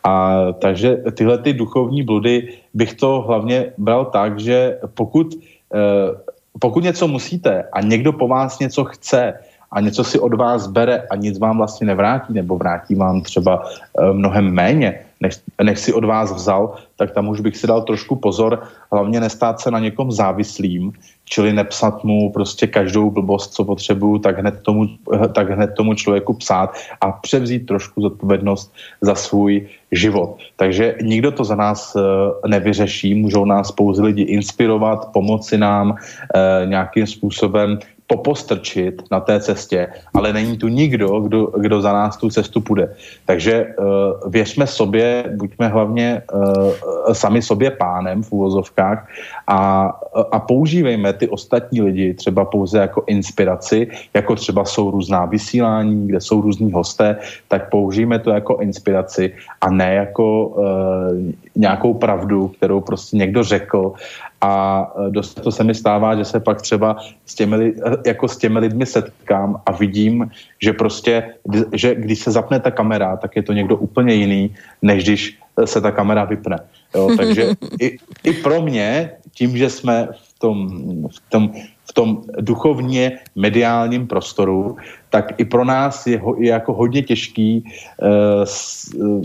A 0.03 0.45
takže 0.59 0.97
tyhle 1.13 1.37
ty 1.37 1.53
duchovní 1.53 2.03
bludy 2.03 2.59
bych 2.73 2.93
to 2.93 3.23
hlavně 3.27 3.73
bral 3.77 4.05
tak, 4.05 4.39
že 4.39 4.79
pokud, 4.93 5.39
eh, 5.75 6.11
pokud 6.59 6.83
něco 6.83 7.07
musíte 7.07 7.63
a 7.71 7.81
někdo 7.81 8.13
po 8.13 8.27
vás 8.27 8.59
něco 8.59 8.83
chce, 8.83 9.33
a 9.71 9.79
něco 9.79 10.03
si 10.03 10.19
od 10.19 10.33
vás 10.33 10.67
bere 10.67 11.03
a 11.11 11.15
nic 11.15 11.39
vám 11.39 11.57
vlastně 11.57 11.87
nevrátí, 11.87 12.33
nebo 12.33 12.57
vrátí 12.57 12.95
vám 12.95 13.21
třeba 13.21 13.63
eh, 13.65 14.13
mnohem 14.13 14.51
méně, 14.51 14.99
než, 15.21 15.39
než 15.63 15.79
si 15.79 15.93
od 15.93 16.03
vás 16.03 16.31
vzal, 16.31 16.75
tak 16.95 17.11
tam 17.11 17.27
už 17.27 17.39
bych 17.39 17.57
si 17.57 17.67
dal 17.67 17.81
trošku 17.81 18.15
pozor, 18.15 18.63
hlavně 18.91 19.19
nestát 19.19 19.59
se 19.59 19.71
na 19.71 19.79
někom 19.79 20.11
závislým, 20.11 20.93
čili 21.25 21.53
nepsat 21.53 22.03
mu 22.03 22.31
prostě 22.31 22.67
každou 22.67 23.11
blbost, 23.11 23.53
co 23.53 23.65
potřebuju, 23.65 24.19
tak 24.19 24.39
hned 24.39 24.59
tomu, 24.61 24.87
tak 25.33 25.49
hned 25.49 25.73
tomu 25.77 25.93
člověku 25.93 26.33
psát 26.33 26.73
a 27.01 27.11
převzít 27.11 27.65
trošku 27.65 28.01
zodpovědnost 28.01 28.73
za 29.01 29.15
svůj 29.15 29.67
život. 29.91 30.37
Takže 30.55 30.95
nikdo 31.01 31.31
to 31.31 31.43
za 31.43 31.55
nás 31.55 31.95
eh, 31.95 32.01
nevyřeší, 32.47 33.15
můžou 33.15 33.45
nás 33.45 33.71
pouze 33.71 34.03
lidi 34.03 34.23
inspirovat, 34.23 35.11
pomoci 35.13 35.57
nám 35.57 35.95
eh, 35.95 36.65
nějakým 36.65 37.07
způsobem 37.07 37.79
popostrčit 38.09 39.05
na 39.11 39.19
té 39.19 39.39
cestě, 39.39 39.87
ale 40.13 40.33
není 40.33 40.57
tu 40.57 40.67
nikdo, 40.67 41.19
kdo, 41.19 41.53
kdo 41.57 41.81
za 41.81 41.93
nás 41.93 42.17
tu 42.17 42.29
cestu 42.29 42.61
půjde. 42.61 42.95
Takže 43.25 43.65
uh, 43.65 44.31
věřme 44.31 44.67
sobě, 44.67 45.29
buďme 45.37 45.67
hlavně 45.67 46.21
uh, 46.33 47.13
sami 47.13 47.41
sobě 47.41 47.71
pánem 47.71 48.23
v 48.23 48.31
úvozovkách 48.31 49.07
a, 49.47 49.93
a 50.31 50.37
používejme 50.39 51.13
ty 51.13 51.29
ostatní 51.29 51.81
lidi 51.81 52.13
třeba 52.13 52.45
pouze 52.45 52.79
jako 52.79 53.03
inspiraci, 53.07 53.87
jako 54.13 54.35
třeba 54.35 54.65
jsou 54.65 54.91
různá 54.91 55.25
vysílání, 55.25 56.07
kde 56.07 56.21
jsou 56.21 56.41
různí 56.41 56.71
hosté, 56.71 57.21
tak 57.47 57.69
použijme 57.69 58.19
to 58.19 58.33
jako 58.33 58.57
inspiraci 58.57 59.33
a 59.61 59.69
ne 59.69 59.93
jako 59.93 60.47
uh, 60.47 60.65
nějakou 61.55 61.93
pravdu, 61.93 62.47
kterou 62.57 62.81
prostě 62.81 63.17
někdo 63.17 63.43
řekl 63.43 63.93
a 64.41 64.83
e, 65.07 65.11
dost 65.11 65.41
to 65.41 65.51
se 65.51 65.63
mi 65.63 65.75
stává, 65.75 66.15
že 66.15 66.25
se 66.25 66.39
pak 66.39 66.61
třeba 66.61 66.97
s 67.25 67.35
těmi, 67.35 67.67
e, 67.67 67.73
jako 68.05 68.27
s 68.27 68.37
těmi 68.37 68.59
lidmi 68.59 68.85
setkám 68.85 69.61
a 69.65 69.71
vidím, 69.71 70.31
že 70.61 70.73
prostě, 70.73 71.33
že 71.73 71.95
když 71.95 72.19
se 72.19 72.31
zapne 72.31 72.59
ta 72.59 72.71
kamera, 72.71 73.17
tak 73.17 73.35
je 73.35 73.43
to 73.43 73.53
někdo 73.53 73.77
úplně 73.77 74.13
jiný, 74.13 74.55
než 74.81 75.03
když 75.03 75.39
se 75.65 75.81
ta 75.81 75.91
kamera 75.91 76.23
vypne. 76.23 76.57
Jo, 76.95 77.09
takže 77.17 77.53
i, 77.81 77.97
i 78.23 78.33
pro 78.33 78.61
mě, 78.61 79.11
tím, 79.33 79.57
že 79.57 79.69
jsme 79.69 80.07
v 80.23 80.39
tom, 80.39 80.69
v 81.09 81.29
tom, 81.29 81.51
v 81.89 81.93
tom 81.93 82.21
duchovně 82.39 83.19
mediálním 83.35 84.07
prostoru, 84.07 84.77
tak 85.09 85.33
i 85.37 85.45
pro 85.45 85.65
nás 85.65 86.07
je, 86.07 86.19
ho, 86.19 86.35
je 86.39 86.49
jako 86.49 86.73
hodně 86.73 87.01
těžký 87.01 87.63
uh, 87.63 88.43
s, 88.43 88.93
uh, 88.93 89.23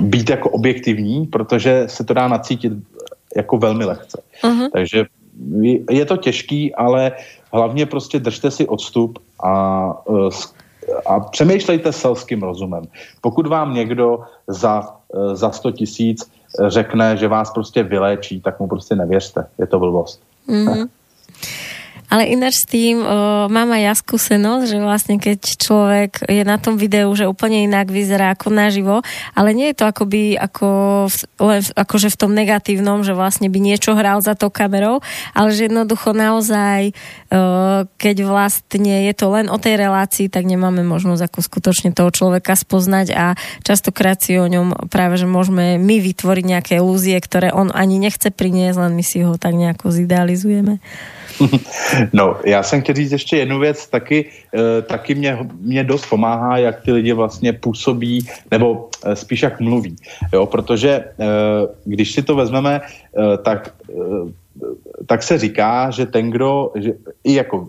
být 0.00 0.30
jako 0.30 0.50
objektivní, 0.50 1.26
protože 1.26 1.84
se 1.86 2.04
to 2.04 2.14
dá 2.14 2.28
nacítit 2.28 2.72
jako 3.36 3.58
velmi 3.58 3.84
lehce. 3.84 4.22
Uh-huh. 4.42 4.68
Takže 4.72 5.04
je 5.90 6.04
to 6.06 6.16
těžký, 6.16 6.74
ale 6.74 7.12
hlavně 7.52 7.86
prostě 7.86 8.18
držte 8.18 8.50
si 8.50 8.68
odstup 8.68 9.18
a, 9.44 9.52
a 11.06 11.20
přemýšlejte 11.20 11.92
selským 11.92 12.42
rozumem. 12.42 12.84
Pokud 13.20 13.46
vám 13.46 13.74
někdo 13.74 14.18
za, 14.46 14.96
za 15.32 15.50
100 15.50 15.70
tisíc 15.70 16.30
řekne, 16.68 17.16
že 17.16 17.28
vás 17.28 17.50
prostě 17.50 17.82
vyléčí, 17.82 18.40
tak 18.40 18.60
mu 18.60 18.68
prostě 18.68 18.94
nevěřte. 18.94 19.46
Je 19.58 19.66
to 19.66 19.78
blbost. 19.78 20.20
Uh-huh. 20.48 20.88
Ale 22.10 22.26
ináč 22.26 22.66
s 22.66 22.66
tým 22.66 22.98
o, 23.00 23.06
mám 23.46 23.70
aj 23.70 23.82
ja 23.86 23.94
skúsenosť, 23.94 24.64
že 24.66 24.78
vlastne 24.82 25.16
keď 25.22 25.38
človek 25.46 26.10
je 26.26 26.42
na 26.42 26.58
tom 26.58 26.74
videu, 26.74 27.06
že 27.14 27.30
úplne 27.30 27.62
inak 27.62 27.86
vyzerá 27.86 28.34
ako 28.34 28.50
naživo, 28.50 29.06
ale 29.38 29.54
nie 29.54 29.70
je 29.70 29.78
to 29.78 29.86
akoby 29.86 30.34
ako, 30.34 31.06
len 31.38 31.62
akože 31.62 32.10
v 32.10 32.18
tom 32.18 32.34
negatívnom, 32.34 33.06
že 33.06 33.14
vlastne 33.14 33.46
by 33.46 33.62
niečo 33.62 33.94
hral 33.94 34.18
za 34.26 34.34
to 34.34 34.50
kamerou, 34.50 34.98
ale 35.38 35.54
že 35.54 35.70
jednoducho 35.70 36.10
naozaj, 36.10 36.90
o, 37.30 37.86
keď 37.94 38.16
vlastne 38.26 39.06
je 39.06 39.14
to 39.14 39.30
len 39.30 39.46
o 39.46 39.56
tej 39.62 39.78
relácii, 39.78 40.26
tak 40.26 40.50
nemáme 40.50 40.82
možnosť 40.82 41.30
ako 41.30 41.38
skutočne 41.46 41.94
toho 41.94 42.10
človeka 42.10 42.58
spoznať 42.58 43.06
a 43.14 43.38
častokrát 43.62 44.18
si 44.18 44.34
o 44.34 44.50
ňom 44.50 44.90
práve, 44.90 45.14
že 45.14 45.30
môžeme 45.30 45.78
my 45.78 46.02
vytvoriť 46.02 46.44
nejaké 46.44 46.72
ilúzie, 46.82 47.14
ktoré 47.22 47.54
on 47.54 47.70
ani 47.70 48.02
nechce 48.02 48.34
priniesť, 48.34 48.82
len 48.82 48.98
my 48.98 49.04
si 49.06 49.22
ho 49.22 49.38
tak 49.38 49.54
nejako 49.54 49.94
zidealizujeme. 49.94 50.82
No, 52.12 52.36
já 52.44 52.62
jsem 52.62 52.82
chtěl 52.82 52.94
říct 52.94 53.12
ještě 53.12 53.36
jednu 53.36 53.58
věc, 53.58 53.86
taky, 53.86 54.30
e, 54.54 54.82
taky 54.82 55.14
mě, 55.14 55.38
mě 55.60 55.84
dost 55.84 56.06
pomáhá, 56.06 56.58
jak 56.58 56.80
ty 56.80 56.92
lidi 56.92 57.12
vlastně 57.12 57.52
působí, 57.52 58.26
nebo 58.50 58.88
e, 59.04 59.16
spíš 59.16 59.42
jak 59.42 59.60
mluví, 59.60 59.96
jo, 60.32 60.46
protože 60.46 60.90
e, 60.90 61.04
když 61.84 62.12
si 62.12 62.22
to 62.22 62.36
vezmeme, 62.36 62.80
tak, 63.42 63.74
tak 65.06 65.22
se 65.22 65.38
říká, 65.38 65.90
že 65.90 66.06
ten, 66.06 66.30
kdo, 66.30 66.72
že, 66.74 66.92
i 67.24 67.34
jako 67.34 67.68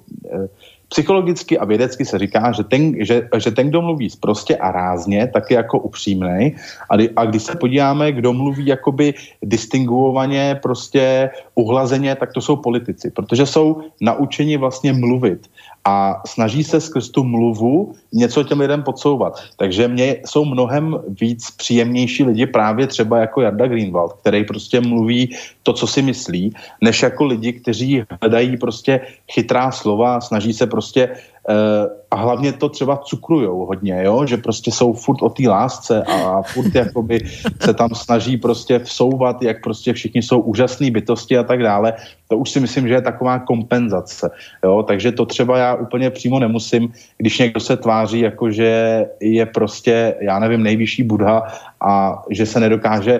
psychologicky 0.91 1.55
a 1.57 1.65
vědecky 1.65 2.05
se 2.05 2.19
říká, 2.19 2.51
že 2.51 2.63
ten, 2.63 2.95
že, 2.99 3.27
že 3.37 3.51
ten 3.51 3.69
kdo 3.69 3.81
mluví 3.81 4.09
prostě 4.19 4.57
a 4.57 4.71
rázně, 4.71 5.27
tak 5.33 5.51
je 5.51 5.57
jako 5.57 5.79
upřímný. 5.79 6.55
A, 6.91 6.93
a 7.15 7.25
když 7.25 7.43
se 7.43 7.55
podíváme, 7.55 8.11
kdo 8.11 8.33
mluví 8.33 8.65
jakoby 8.65 9.13
distinguovaně, 9.43 10.59
prostě 10.61 11.29
uhlazeně, 11.55 12.15
tak 12.15 12.33
to 12.33 12.41
jsou 12.41 12.55
politici, 12.55 13.11
protože 13.11 13.45
jsou 13.45 13.81
naučeni 14.01 14.57
vlastně 14.57 14.93
mluvit 14.93 15.47
a 15.85 16.21
snaží 16.25 16.63
se 16.63 16.81
skrz 16.81 17.09
tu 17.09 17.23
mluvu 17.23 17.93
něco 18.13 18.43
těm 18.43 18.59
lidem 18.59 18.83
podsouvat. 18.83 19.43
Takže 19.57 19.87
mě 19.87 20.15
jsou 20.25 20.45
mnohem 20.45 20.99
víc 21.21 21.51
příjemnější 21.51 22.23
lidi 22.23 22.45
právě 22.45 22.87
třeba 22.87 23.19
jako 23.19 23.41
Jarda 23.41 23.67
Greenwald, 23.67 24.13
který 24.13 24.43
prostě 24.43 24.81
mluví 24.81 25.35
to, 25.63 25.73
co 25.73 25.87
si 25.87 26.01
myslí, 26.01 26.53
než 26.81 27.01
jako 27.01 27.25
lidi, 27.25 27.53
kteří 27.53 28.03
hledají 28.21 28.57
prostě 28.57 28.99
chytrá 29.31 29.71
slova, 29.71 30.21
snaží 30.21 30.53
se 30.53 30.67
prostě 30.67 31.09
Uh, 31.49 32.00
a 32.11 32.15
hlavně 32.15 32.53
to 32.53 32.69
třeba 32.69 32.97
cukrujou 32.97 33.65
hodně, 33.65 34.03
jo? 34.03 34.25
že 34.25 34.37
prostě 34.37 34.71
jsou 34.71 34.93
furt 34.93 35.21
o 35.21 35.29
té 35.29 35.49
lásce 35.49 36.03
a 36.03 36.41
furt 36.41 36.75
jakoby 36.75 37.19
se 37.59 37.73
tam 37.73 37.89
snaží 37.95 38.37
prostě 38.37 38.79
vsouvat, 38.79 39.41
jak 39.41 39.63
prostě 39.63 39.93
všichni 39.93 40.21
jsou 40.21 40.39
úžasné 40.39 40.91
bytosti 40.91 41.37
a 41.37 41.43
tak 41.43 41.63
dále. 41.63 41.93
To 42.27 42.37
už 42.37 42.49
si 42.49 42.59
myslím, 42.59 42.87
že 42.87 42.93
je 42.93 43.01
taková 43.01 43.39
kompenzace. 43.39 44.31
Jo? 44.63 44.83
Takže 44.83 45.11
to 45.11 45.25
třeba 45.25 45.57
já 45.57 45.75
úplně 45.75 46.09
přímo 46.09 46.39
nemusím, 46.39 46.93
když 47.17 47.39
někdo 47.39 47.59
se 47.59 47.77
tváří 47.77 48.19
jako, 48.19 48.51
že 48.51 49.05
je 49.19 49.45
prostě, 49.45 50.15
já 50.21 50.39
nevím, 50.39 50.63
nejvyšší 50.63 51.03
budha 51.03 51.43
a 51.81 52.21
že 52.29 52.45
se 52.45 52.59
nedokáže 52.59 53.19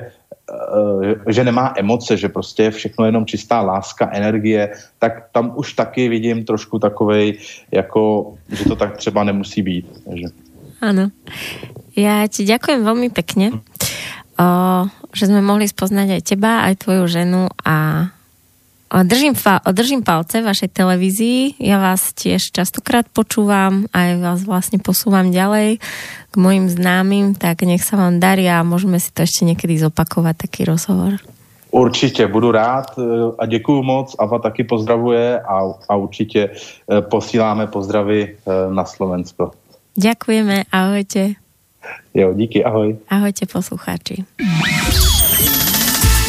že 1.28 1.44
nemá 1.44 1.73
emoce, 1.76 2.18
že 2.18 2.30
prostě 2.30 2.64
je 2.64 2.72
všechno 2.72 3.06
jenom 3.06 3.26
čistá 3.26 3.61
láska, 3.61 4.10
energie, 4.14 4.72
tak 4.99 5.32
tam 5.32 5.52
už 5.56 5.73
taky 5.73 6.10
vidím 6.10 6.45
trošku 6.45 6.80
takovej, 6.80 7.38
jako, 7.72 8.34
že 8.49 8.64
to 8.64 8.76
tak 8.76 8.98
třeba 8.98 9.23
nemusí 9.23 9.61
být. 9.61 9.86
Takže. 10.06 10.28
Ano. 10.82 11.14
Ja 11.94 12.26
ti 12.26 12.41
ďakujem 12.41 12.82
veľmi 12.82 13.14
pekne, 13.14 13.61
o, 14.41 14.48
že 15.14 15.30
sme 15.30 15.45
mohli 15.45 15.69
spoznať 15.69 16.07
aj 16.18 16.22
teba, 16.26 16.65
aj 16.65 16.82
tvoju 16.82 17.06
ženu 17.06 17.45
a 17.61 18.10
Držím, 18.91 19.32
držím 19.72 20.03
palce 20.03 20.44
vašej 20.44 20.76
televízii, 20.76 21.64
ja 21.64 21.80
vás 21.80 22.11
tiež 22.11 22.52
častokrát 22.52 23.07
počúvam, 23.07 23.88
aj 23.95 24.19
vás 24.19 24.40
vlastne 24.44 24.84
posúvam 24.84 25.32
ďalej 25.32 25.80
k 26.32 26.36
mojim 26.40 26.72
známym, 26.72 27.36
tak 27.36 27.68
nech 27.68 27.84
sa 27.84 27.99
vám 27.99 28.24
darí 28.24 28.48
a 28.48 28.64
môžeme 28.64 28.98
si 29.03 29.12
to 29.12 29.28
ešte 29.28 29.44
niekedy 29.44 29.76
zopakovať, 29.76 30.36
taký 30.48 30.62
rozhovor. 30.66 31.20
Určitě, 31.72 32.28
budu 32.28 32.52
rád 32.52 32.99
e, 32.99 33.02
a 33.40 33.45
děkuji 33.45 33.84
moc. 33.84 34.16
Ava 34.20 34.40
taky 34.40 34.64
pozdravuje 34.64 35.40
a, 35.40 35.64
a 35.90 35.95
určitě 35.95 36.49
e, 36.49 37.02
posíláme 37.02 37.68
pozdravy 37.68 38.24
e, 38.24 38.74
na 38.74 38.86
Slovensko. 38.86 39.52
Ďakujeme, 39.98 40.64
ahojte. 40.72 41.40
Jo, 42.14 42.34
díky, 42.34 42.64
ahoj. 42.64 42.98
Ahojte 43.10 43.45
poslucháči. 43.45 44.24